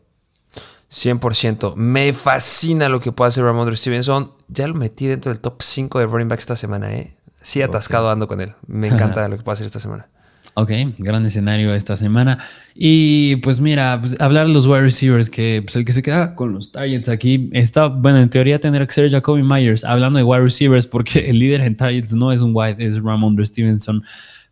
100%. 0.92 1.76
Me 1.76 2.14
fascina 2.14 2.90
lo 2.90 3.00
que 3.00 3.12
puede 3.12 3.30
hacer 3.30 3.44
Ramondre 3.44 3.76
Stevenson. 3.76 4.32
Ya 4.48 4.68
lo 4.68 4.74
metí 4.74 5.08
dentro 5.08 5.32
del 5.32 5.40
top 5.40 5.62
5 5.62 6.00
de 6.00 6.08
running 6.08 6.28
back 6.28 6.40
esta 6.40 6.56
semana, 6.56 6.94
¿eh? 6.94 7.16
Sí, 7.42 7.62
atascado 7.62 8.10
ando 8.10 8.28
con 8.28 8.42
él. 8.42 8.54
Me 8.68 8.88
encanta 8.90 9.28
lo 9.28 9.38
que 9.38 9.44
puede 9.44 9.54
hacer 9.54 9.66
esta 9.66 9.80
semana. 9.80 10.08
Ok, 10.56 10.72
gran 10.98 11.26
escenario 11.26 11.74
esta 11.74 11.96
semana. 11.96 12.40
Y 12.76 13.38
pues 13.38 13.62
mira, 13.62 14.00
pues, 14.02 14.20
hablar 14.20 14.48
de 14.48 14.54
los 14.54 14.68
wide 14.68 14.82
receivers, 14.82 15.30
que 15.30 15.62
pues 15.64 15.76
el 15.76 15.86
que 15.86 15.94
se 15.94 16.02
queda 16.02 16.36
con 16.36 16.54
los 16.54 16.72
targets 16.72 17.08
aquí 17.08 17.50
está, 17.54 17.88
bueno, 17.88 18.20
en 18.20 18.30
teoría 18.30 18.60
tendrá 18.60 18.86
que 18.86 18.94
ser 18.94 19.10
Jacoby 19.10 19.44
Myers, 19.44 19.86
hablando 19.86 20.18
de 20.18 20.24
wide 20.24 20.42
receivers, 20.42 20.86
porque 20.86 21.30
el 21.30 21.40
líder 21.40 21.62
en 21.62 21.78
targets 21.78 22.14
no 22.14 22.32
es 22.32 22.42
un 22.42 22.52
wide, 22.54 22.76
es 22.80 23.02
Ramondre 23.02 23.46
Stevenson. 23.46 24.04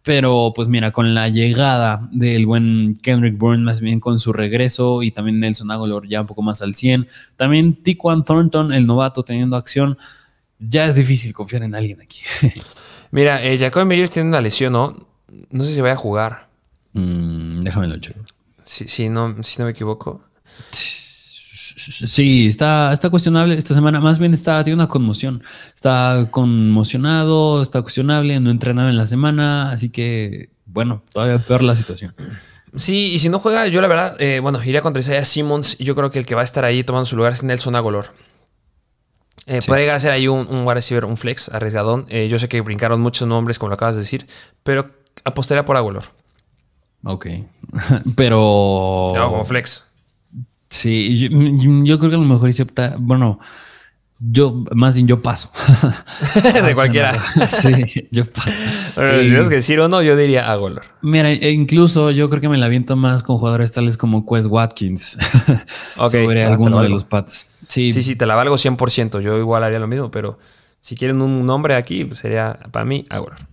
Pero 0.07 0.53
pues 0.55 0.69
mira, 0.69 0.93
con 0.93 1.13
la 1.13 1.27
llegada 1.27 2.07
del 2.13 2.45
buen 2.45 2.97
Kendrick 3.03 3.37
Bourne, 3.37 3.61
más 3.61 3.81
bien 3.81 3.99
con 3.99 4.19
su 4.19 4.31
regreso, 4.31 5.03
y 5.03 5.11
también 5.11 5.41
Nelson 5.41 5.69
Aguilar 5.69 6.07
ya 6.07 6.21
un 6.21 6.27
poco 6.27 6.41
más 6.41 6.61
al 6.61 6.75
100, 6.75 7.09
también 7.35 7.83
Tiquan 7.83 8.23
Thornton, 8.23 8.71
el 8.71 8.87
novato 8.87 9.23
teniendo 9.23 9.57
acción, 9.57 9.97
ya 10.59 10.85
es 10.85 10.95
difícil 10.95 11.33
confiar 11.33 11.63
en 11.63 11.75
alguien 11.75 11.99
aquí. 11.99 12.21
Mira, 13.11 13.43
eh, 13.43 13.57
Jacoby 13.57 13.83
Myers 13.83 14.09
tiene 14.09 14.29
una 14.29 14.39
lesión, 14.39 14.71
¿no? 14.71 15.09
No 15.49 15.65
sé 15.65 15.75
si 15.75 15.81
vaya 15.81 15.95
a 15.95 15.97
jugar. 15.97 16.47
Mm, 16.93 17.59
déjame 17.59 17.87
lo 17.87 17.97
checo. 17.97 18.21
Si, 18.63 19.09
no, 19.09 19.43
si 19.43 19.59
no 19.59 19.65
me 19.65 19.71
equivoco. 19.71 20.23
Sí, 20.71 20.87
está, 22.47 22.91
está 22.91 23.09
cuestionable 23.09 23.55
esta 23.55 23.73
semana. 23.73 23.99
Más 23.99 24.19
bien 24.19 24.33
está, 24.33 24.63
tiene 24.63 24.75
una 24.75 24.87
conmoción. 24.87 25.43
Está 25.73 26.27
conmocionado, 26.31 27.61
está 27.61 27.81
cuestionable, 27.81 28.39
no 28.39 28.49
entrenado 28.49 28.89
en 28.89 28.97
la 28.97 29.07
semana. 29.07 29.71
Así 29.71 29.89
que, 29.89 30.49
bueno, 30.65 31.03
todavía 31.13 31.37
peor 31.39 31.63
la 31.63 31.75
situación. 31.75 32.13
Sí, 32.75 33.13
y 33.13 33.19
si 33.19 33.29
no 33.29 33.39
juega, 33.39 33.67
yo 33.67 33.81
la 33.81 33.87
verdad, 33.87 34.15
eh, 34.19 34.39
bueno, 34.39 34.61
iría 34.63 34.81
contra 34.81 34.99
Isaiah 34.99 35.25
Simmons. 35.25 35.77
Y 35.79 35.85
yo 35.85 35.95
creo 35.95 36.11
que 36.11 36.19
el 36.19 36.25
que 36.25 36.35
va 36.35 36.41
a 36.41 36.43
estar 36.43 36.65
ahí 36.65 36.83
tomando 36.83 37.05
su 37.05 37.15
lugar 37.15 37.33
es 37.33 37.43
Nelson 37.43 37.75
Agolor. 37.75 38.05
Eh, 39.45 39.61
Podría 39.65 39.83
llegar 39.83 39.95
a 39.95 39.99
ser 39.99 40.11
ahí 40.11 40.27
un, 40.27 40.45
un 40.49 40.63
wide 40.63 40.73
receiver, 40.73 41.05
un 41.05 41.15
flex 41.15 41.49
arriesgadón. 41.49 42.05
Eh, 42.09 42.27
yo 42.27 42.37
sé 42.37 42.49
que 42.49 42.59
brincaron 42.61 42.99
muchos 42.99 43.27
nombres, 43.27 43.57
como 43.57 43.69
lo 43.69 43.75
acabas 43.75 43.95
de 43.95 44.01
decir, 44.01 44.27
pero 44.63 44.85
apostaría 45.23 45.63
por 45.63 45.77
Aguilar. 45.77 46.03
Ok. 47.03 47.27
Pero. 48.15 49.13
No, 49.15 49.29
como 49.29 49.45
flex. 49.45 49.86
Sí, 50.69 51.17
yo, 51.17 51.97
creo 51.97 52.09
que 52.09 52.15
a 52.15 52.19
lo 52.19 52.25
mejor 52.25 52.49
hice 52.49 52.63
opta. 52.63 52.95
Bueno, 52.99 53.39
yo, 54.19 54.63
más 54.73 54.95
bien 54.95 55.07
yo 55.07 55.21
paso. 55.21 55.51
de 56.65 56.73
cualquiera. 56.73 57.13
sí, 57.49 58.07
yo 58.11 58.25
paso. 58.25 58.49
Pero 58.95 59.21
si 59.21 59.29
tienes 59.29 59.49
que 59.49 59.55
decir 59.55 59.79
uno, 59.79 60.01
yo 60.01 60.15
diría 60.15 60.51
Aguilar. 60.51 60.83
Mira, 61.01 61.31
e 61.31 61.51
incluso 61.51 62.11
yo 62.11 62.29
creo 62.29 62.41
que 62.41 62.49
me 62.49 62.57
la 62.57 62.67
viento 62.67 62.95
más 62.95 63.23
con 63.23 63.37
jugadores 63.37 63.71
tales 63.71 63.97
como 63.97 64.25
Quest 64.25 64.47
Watkins. 64.49 65.17
ok. 65.97 66.09
Sobre 66.09 66.43
alguno 66.43 66.81
de 66.81 66.89
los 66.89 67.05
Pats. 67.05 67.49
Sí. 67.67 67.91
sí, 67.91 68.01
sí, 68.01 68.15
te 68.15 68.25
la 68.25 68.35
valgo 68.35 68.55
100%. 68.55 69.21
Yo 69.21 69.37
igual 69.37 69.63
haría 69.63 69.79
lo 69.79 69.87
mismo, 69.87 70.09
pero 70.09 70.39
si 70.81 70.95
quieren 70.95 71.21
un 71.21 71.45
nombre 71.45 71.75
aquí, 71.75 72.05
pues 72.05 72.19
sería 72.19 72.59
para 72.71 72.85
mí 72.85 73.05
Aguilar. 73.09 73.47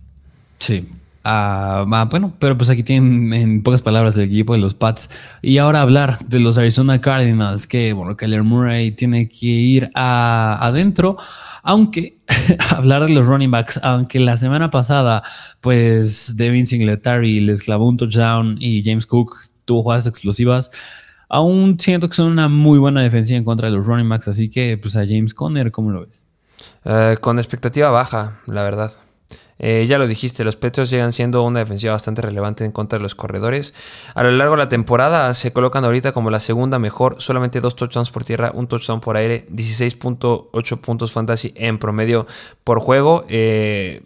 Sí, 0.59 0.89
Ah, 1.27 2.05
bueno, 2.11 2.35
pero 2.37 2.55
pues 2.55 2.69
aquí 2.69 2.83
tienen 2.83 3.33
en 3.33 3.63
pocas 3.63 3.81
palabras 3.81 4.15
el 4.15 4.25
equipo 4.25 4.53
de 4.53 4.59
los 4.59 4.75
Pats. 4.75 5.09
Y 5.41 5.57
ahora 5.57 5.81
hablar 5.81 6.19
de 6.19 6.39
los 6.39 6.59
Arizona 6.59 7.01
Cardinals, 7.01 7.65
que 7.65 7.93
bueno, 7.93 8.15
Kyler 8.15 8.43
Murray 8.43 8.91
tiene 8.91 9.27
que 9.27 9.47
ir 9.47 9.89
adentro. 9.95 11.17
Aunque 11.63 12.19
hablar 12.69 13.07
de 13.07 13.13
los 13.13 13.25
running 13.25 13.49
backs, 13.49 13.79
aunque 13.81 14.19
la 14.19 14.37
semana 14.37 14.69
pasada, 14.69 15.23
pues 15.61 16.37
Devin 16.37 16.67
Singletary 16.67 17.39
les 17.39 17.63
clavó 17.63 17.89
un 17.89 17.97
touchdown 17.97 18.57
y 18.59 18.83
James 18.83 19.07
Cook 19.07 19.35
tuvo 19.65 19.81
jugadas 19.81 20.05
explosivas. 20.05 20.69
Aún 21.27 21.79
siento 21.79 22.07
que 22.07 22.13
son 22.13 22.31
una 22.31 22.49
muy 22.49 22.77
buena 22.77 23.01
defensiva 23.01 23.39
en 23.39 23.45
contra 23.45 23.67
de 23.67 23.75
los 23.75 23.87
running 23.87 24.07
backs, 24.07 24.27
así 24.27 24.47
que 24.47 24.77
pues 24.77 24.95
a 24.95 25.07
James 25.07 25.33
Conner, 25.33 25.71
¿cómo 25.71 25.89
lo 25.89 26.05
ves? 26.05 26.27
Eh, 26.83 27.17
con 27.19 27.39
expectativa 27.39 27.89
baja, 27.89 28.41
la 28.45 28.61
verdad. 28.61 28.91
Eh, 29.57 29.85
ya 29.87 29.97
lo 29.97 30.07
dijiste, 30.07 30.43
los 30.43 30.57
Patriots 30.57 30.91
llegan 30.91 31.13
siendo 31.13 31.43
una 31.43 31.59
defensiva 31.59 31.93
bastante 31.93 32.21
relevante 32.21 32.65
en 32.65 32.71
contra 32.71 32.99
de 32.99 33.03
los 33.03 33.15
corredores. 33.15 33.73
A 34.13 34.23
lo 34.23 34.31
largo 34.31 34.55
de 34.55 34.63
la 34.63 34.69
temporada 34.69 35.33
se 35.33 35.53
colocan 35.53 35.85
ahorita 35.85 36.11
como 36.11 36.29
la 36.29 36.39
segunda 36.39 36.79
mejor, 36.79 37.15
solamente 37.19 37.61
dos 37.61 37.75
touchdowns 37.75 38.11
por 38.11 38.23
tierra, 38.23 38.51
un 38.53 38.67
touchdown 38.67 38.99
por 38.99 39.15
aire, 39.17 39.45
16.8 39.49 40.81
puntos 40.81 41.13
fantasy 41.13 41.53
en 41.55 41.77
promedio 41.77 42.27
por 42.63 42.79
juego. 42.79 43.25
Eh, 43.29 44.03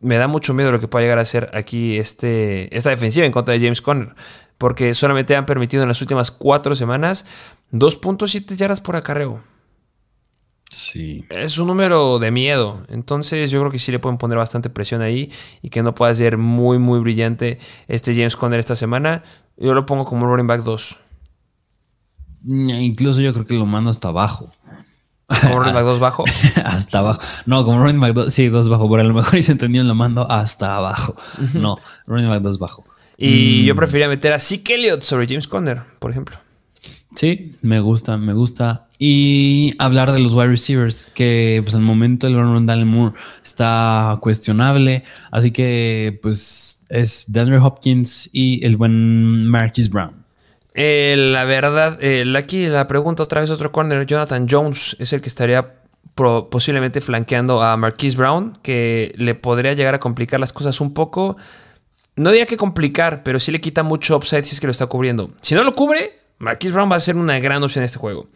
me 0.00 0.16
da 0.16 0.28
mucho 0.28 0.52
miedo 0.52 0.70
lo 0.70 0.80
que 0.80 0.88
pueda 0.88 1.04
llegar 1.04 1.18
a 1.18 1.24
ser 1.24 1.50
aquí 1.54 1.96
este, 1.96 2.74
esta 2.76 2.90
defensiva 2.90 3.24
en 3.24 3.32
contra 3.32 3.54
de 3.54 3.60
James 3.60 3.80
Conner. 3.80 4.14
Porque 4.58 4.94
solamente 4.94 5.34
han 5.34 5.46
permitido 5.46 5.82
en 5.82 5.88
las 5.88 6.00
últimas 6.00 6.30
cuatro 6.30 6.74
semanas 6.74 7.26
2.7 7.72 8.56
yardas 8.56 8.80
por 8.80 8.96
acarreo. 8.96 9.53
Sí. 10.70 11.24
Es 11.30 11.58
un 11.58 11.68
número 11.68 12.18
de 12.18 12.30
miedo. 12.30 12.84
Entonces 12.88 13.50
yo 13.50 13.60
creo 13.60 13.70
que 13.70 13.78
sí 13.78 13.92
le 13.92 13.98
pueden 13.98 14.18
poner 14.18 14.38
bastante 14.38 14.70
presión 14.70 15.02
ahí 15.02 15.30
y 15.62 15.70
que 15.70 15.82
no 15.82 15.94
pueda 15.94 16.12
ser 16.14 16.36
muy, 16.36 16.78
muy 16.78 16.98
brillante 16.98 17.58
este 17.86 18.14
James 18.14 18.36
Conner 18.36 18.58
esta 18.58 18.76
semana. 18.76 19.22
Yo 19.56 19.74
lo 19.74 19.86
pongo 19.86 20.04
como 20.04 20.26
running 20.26 20.46
back 20.46 20.62
2. 20.62 21.00
Incluso 22.46 23.20
yo 23.20 23.32
creo 23.32 23.46
que 23.46 23.54
lo 23.54 23.66
mando 23.66 23.90
hasta 23.90 24.08
abajo. 24.08 24.52
¿Como 25.26 25.58
running 25.58 25.74
back 25.74 25.84
2 25.84 26.00
bajo? 26.00 26.24
hasta 26.64 26.98
abajo. 26.98 27.20
No, 27.46 27.64
como 27.64 27.82
running 27.82 28.00
back 28.00 28.12
2, 28.14 28.32
sí, 28.32 28.48
2 28.48 28.68
bajo. 28.68 28.88
Por 28.88 29.00
a 29.00 29.04
lo 29.04 29.14
mejor 29.14 29.34
y 29.38 29.42
se 29.42 29.52
entendió, 29.52 29.82
lo 29.84 29.94
mando 29.94 30.30
hasta 30.30 30.76
abajo. 30.76 31.14
No, 31.54 31.76
running 32.06 32.28
back 32.28 32.42
2 32.42 32.58
bajo. 32.58 32.84
Y 33.16 33.62
mm. 33.62 33.66
yo 33.66 33.76
preferiría 33.76 34.08
meter 34.08 34.32
a 34.32 34.38
Zeke 34.38 34.74
Elliott 34.74 35.02
sobre 35.02 35.26
James 35.26 35.46
Conner, 35.46 35.80
por 35.98 36.10
ejemplo. 36.10 36.36
Sí, 37.14 37.52
me 37.62 37.80
gusta, 37.80 38.16
me 38.16 38.32
gusta. 38.32 38.88
Y 38.98 39.74
hablar 39.78 40.12
de 40.12 40.18
los 40.18 40.34
wide 40.34 40.48
receivers, 40.48 41.10
que 41.14 41.60
pues 41.62 41.74
al 41.74 41.82
momento 41.82 42.26
el 42.26 42.36
Ronald 42.36 42.86
Moore 42.86 43.14
está 43.42 44.18
cuestionable. 44.20 45.04
Así 45.30 45.50
que 45.50 46.18
pues 46.22 46.86
es 46.88 47.24
DeAndre 47.28 47.58
Hopkins 47.58 48.30
y 48.32 48.64
el 48.64 48.76
buen 48.76 49.48
Marquis 49.48 49.90
Brown. 49.90 50.24
Eh, 50.74 51.14
la 51.16 51.44
verdad, 51.44 51.98
eh, 52.00 52.24
aquí 52.36 52.66
la 52.66 52.88
pregunta 52.88 53.22
otra 53.22 53.40
vez 53.40 53.50
otro 53.50 53.70
corner, 53.70 54.06
Jonathan 54.06 54.46
Jones 54.50 54.96
es 54.98 55.12
el 55.12 55.20
que 55.20 55.28
estaría 55.28 55.74
posiblemente 56.14 57.00
flanqueando 57.00 57.62
a 57.62 57.76
Marquise 57.76 58.16
Brown, 58.16 58.58
que 58.62 59.12
le 59.16 59.34
podría 59.34 59.72
llegar 59.72 59.94
a 59.94 60.00
complicar 60.00 60.40
las 60.40 60.52
cosas 60.52 60.80
un 60.80 60.94
poco. 60.94 61.36
No 62.16 62.30
diría 62.30 62.46
que 62.46 62.56
complicar, 62.56 63.22
pero 63.24 63.40
sí 63.40 63.50
le 63.50 63.60
quita 63.60 63.82
mucho 63.82 64.16
upside 64.16 64.44
si 64.44 64.54
es 64.54 64.60
que 64.60 64.66
lo 64.66 64.70
está 64.70 64.86
cubriendo. 64.86 65.30
Si 65.40 65.54
no 65.54 65.64
lo 65.64 65.72
cubre, 65.74 66.23
Marquise 66.44 66.72
Brown 66.72 66.90
va 66.90 66.96
a 66.96 67.00
ser 67.00 67.16
una 67.16 67.38
gran 67.40 67.62
opción 67.62 67.82
en 67.82 67.86
este 67.86 67.98
juego. 67.98 68.28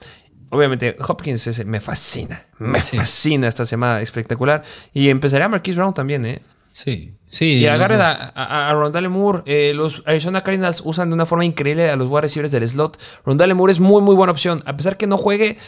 Obviamente, 0.50 0.96
Hopkins 1.06 1.64
me 1.66 1.78
fascina. 1.78 2.42
Me 2.58 2.80
fascina 2.80 3.46
esta 3.46 3.64
semana 3.64 4.00
espectacular. 4.00 4.62
Y 4.92 5.10
empezaría 5.10 5.46
a 5.46 5.48
Marquise 5.48 5.78
Brown 5.78 5.94
también, 5.94 6.24
¿eh? 6.24 6.40
Sí, 6.72 7.16
sí. 7.26 7.54
Y 7.54 7.66
agarren 7.66 8.00
a, 8.00 8.72
Rondale 8.72 9.08
Moore. 9.08 9.42
Eh, 9.46 9.72
los 9.74 10.02
Arizona 10.06 10.40
Cardinals 10.42 10.82
usan 10.84 11.10
de 11.10 11.14
una 11.14 11.26
forma 11.26 11.44
increíble 11.44 11.90
a 11.90 11.96
los 11.96 12.08
wide 12.08 12.22
receivers 12.22 12.52
del 12.52 12.66
slot. 12.68 12.98
Rondale 13.24 13.52
Moore 13.54 13.72
es 13.72 13.80
muy, 13.80 14.00
muy 14.00 14.14
buena 14.14 14.30
opción. 14.30 14.62
A 14.64 14.76
pesar 14.76 14.96
que 14.96 15.06
no 15.06 15.18
juegue, 15.18 15.58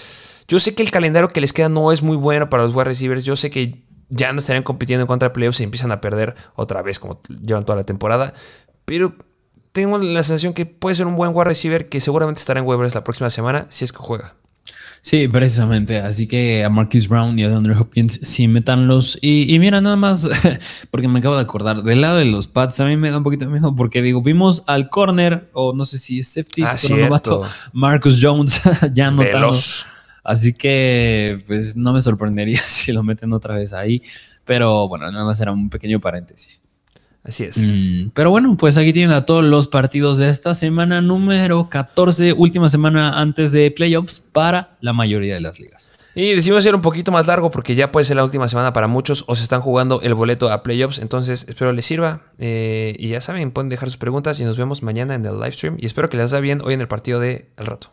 yo 0.48 0.58
sé 0.60 0.74
que 0.74 0.82
el 0.82 0.90
calendario 0.90 1.28
que 1.28 1.40
les 1.40 1.52
queda 1.52 1.68
no 1.68 1.92
es 1.92 2.02
muy 2.02 2.16
bueno 2.16 2.48
para 2.48 2.62
los 2.62 2.74
wide 2.74 2.84
receivers. 2.84 3.24
Yo 3.24 3.36
sé 3.36 3.50
que 3.50 3.82
ya 4.08 4.32
no 4.32 4.38
estarían 4.38 4.62
compitiendo 4.62 5.02
en 5.02 5.06
contra 5.08 5.28
de 5.28 5.34
playoffs 5.34 5.60
y 5.60 5.64
empiezan 5.64 5.92
a 5.92 6.00
perder 6.00 6.34
otra 6.54 6.80
vez, 6.80 6.98
como 6.98 7.20
llevan 7.28 7.64
toda 7.64 7.76
la 7.76 7.84
temporada. 7.84 8.32
Pero 8.84 9.14
tengo 9.72 9.98
la 9.98 10.22
sensación 10.22 10.52
que 10.52 10.66
puede 10.66 10.94
ser 10.94 11.06
un 11.06 11.16
buen 11.16 11.32
wide 11.34 11.44
receiver 11.44 11.88
que 11.88 12.00
seguramente 12.00 12.40
estará 12.40 12.60
en 12.60 12.66
waivers 12.66 12.94
la 12.94 13.04
próxima 13.04 13.30
semana 13.30 13.66
si 13.68 13.84
es 13.84 13.92
que 13.92 13.98
juega. 13.98 14.34
Sí, 15.02 15.28
precisamente. 15.28 15.98
Así 15.98 16.26
que 16.26 16.64
a 16.64 16.68
Marcus 16.68 17.08
Brown 17.08 17.38
y 17.38 17.44
a 17.44 17.48
DeAndre 17.48 17.74
Hopkins 17.74 18.20
sí 18.22 18.48
metanlos. 18.48 19.18
Y, 19.22 19.52
y 19.52 19.58
mira, 19.58 19.80
nada 19.80 19.96
más, 19.96 20.28
porque 20.90 21.08
me 21.08 21.20
acabo 21.20 21.36
de 21.36 21.42
acordar, 21.42 21.82
del 21.82 22.02
lado 22.02 22.18
de 22.18 22.26
los 22.26 22.46
Pats 22.46 22.76
también 22.76 23.00
me 23.00 23.10
da 23.10 23.18
un 23.18 23.24
poquito 23.24 23.46
de 23.46 23.50
miedo 23.50 23.74
porque 23.74 24.02
digo, 24.02 24.22
vimos 24.22 24.62
al 24.66 24.90
corner, 24.90 25.48
o 25.54 25.72
no 25.72 25.84
sé 25.86 25.98
si 25.98 26.20
es 26.20 26.28
safety, 26.28 26.62
ah, 26.64 26.76
cierto. 26.76 27.46
Marcus 27.72 28.18
Jones 28.20 28.60
ya 28.92 29.10
no 29.10 29.22
Así 30.22 30.52
que, 30.52 31.38
pues 31.46 31.76
no 31.76 31.94
me 31.94 32.02
sorprendería 32.02 32.60
si 32.68 32.92
lo 32.92 33.02
meten 33.02 33.32
otra 33.32 33.54
vez 33.54 33.72
ahí. 33.72 34.02
Pero 34.44 34.88
bueno, 34.88 35.10
nada 35.10 35.24
más 35.24 35.40
era 35.40 35.52
un 35.52 35.70
pequeño 35.70 36.00
paréntesis. 36.00 36.62
Así 37.22 37.44
es. 37.44 37.72
Mm, 37.72 38.10
pero 38.14 38.30
bueno, 38.30 38.56
pues 38.56 38.78
aquí 38.78 38.92
tienen 38.92 39.14
a 39.14 39.26
todos 39.26 39.44
los 39.44 39.66
partidos 39.66 40.18
de 40.18 40.28
esta 40.28 40.54
semana 40.54 41.02
número 41.02 41.68
14, 41.68 42.32
última 42.32 42.68
semana 42.68 43.20
antes 43.20 43.52
de 43.52 43.70
playoffs 43.70 44.20
para 44.20 44.76
la 44.80 44.92
mayoría 44.92 45.34
de 45.34 45.40
las 45.40 45.60
ligas. 45.60 45.92
Y 46.14 46.34
decimos 46.34 46.64
ser 46.64 46.74
un 46.74 46.80
poquito 46.80 47.12
más 47.12 47.28
largo 47.28 47.50
porque 47.50 47.74
ya 47.74 47.92
puede 47.92 48.04
ser 48.04 48.16
la 48.16 48.24
última 48.24 48.48
semana 48.48 48.72
para 48.72 48.88
muchos 48.88 49.24
o 49.28 49.36
se 49.36 49.44
están 49.44 49.60
jugando 49.60 50.00
el 50.02 50.14
boleto 50.14 50.50
a 50.50 50.62
playoffs. 50.62 50.98
Entonces 50.98 51.46
espero 51.48 51.72
les 51.72 51.84
sirva. 51.84 52.22
Eh, 52.38 52.96
y 52.98 53.08
ya 53.08 53.20
saben, 53.20 53.52
pueden 53.52 53.68
dejar 53.68 53.88
sus 53.88 53.96
preguntas 53.96 54.40
y 54.40 54.44
nos 54.44 54.58
vemos 54.58 54.82
mañana 54.82 55.14
en 55.14 55.24
el 55.24 55.34
live 55.34 55.52
stream. 55.52 55.76
Y 55.78 55.86
espero 55.86 56.08
que 56.08 56.16
les 56.16 56.32
vaya 56.32 56.40
bien 56.40 56.62
hoy 56.62 56.74
en 56.74 56.80
el 56.80 56.88
partido 56.88 57.20
de 57.20 57.48
El 57.56 57.66
Rato. 57.66 57.92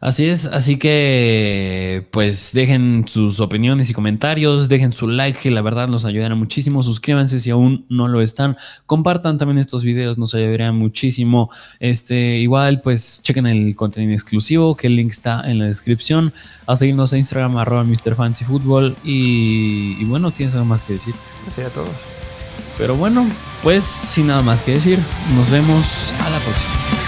Así 0.00 0.26
es, 0.26 0.46
así 0.46 0.76
que 0.76 2.06
pues 2.10 2.50
dejen 2.52 3.04
sus 3.08 3.40
opiniones 3.40 3.88
y 3.90 3.94
comentarios, 3.94 4.68
dejen 4.68 4.92
su 4.92 5.08
like, 5.08 5.38
que 5.38 5.50
la 5.50 5.62
verdad 5.62 5.88
nos 5.88 6.04
ayudará 6.04 6.34
muchísimo. 6.34 6.82
Suscríbanse 6.82 7.38
si 7.38 7.50
aún 7.50 7.86
no 7.88 8.08
lo 8.08 8.20
están. 8.20 8.56
Compartan 8.84 9.38
también 9.38 9.58
estos 9.58 9.84
videos, 9.84 10.18
nos 10.18 10.34
ayudaría 10.34 10.72
muchísimo. 10.72 11.50
Este, 11.80 12.38
igual, 12.38 12.80
pues 12.82 13.20
chequen 13.22 13.46
el 13.46 13.74
contenido 13.74 14.12
exclusivo, 14.12 14.76
que 14.76 14.86
el 14.88 14.96
link 14.96 15.12
está 15.12 15.42
en 15.50 15.58
la 15.58 15.66
descripción. 15.66 16.32
A 16.66 16.76
seguirnos 16.76 17.12
a 17.12 17.18
Instagram, 17.18 17.56
arroba 17.56 17.84
MrFancyFootball. 17.84 18.96
Y, 19.04 19.96
y 19.98 20.04
bueno, 20.04 20.30
¿tienes 20.30 20.54
algo 20.54 20.66
más 20.66 20.82
que 20.82 20.94
decir? 20.94 21.14
Sería 21.48 21.70
todo. 21.70 21.88
Pero 22.78 22.96
bueno, 22.96 23.26
pues 23.62 23.84
sin 23.84 24.26
nada 24.26 24.42
más 24.42 24.60
que 24.60 24.72
decir, 24.72 24.98
nos 25.34 25.48
vemos 25.48 26.12
a 26.20 26.30
la 26.30 26.38
próxima. 26.40 27.05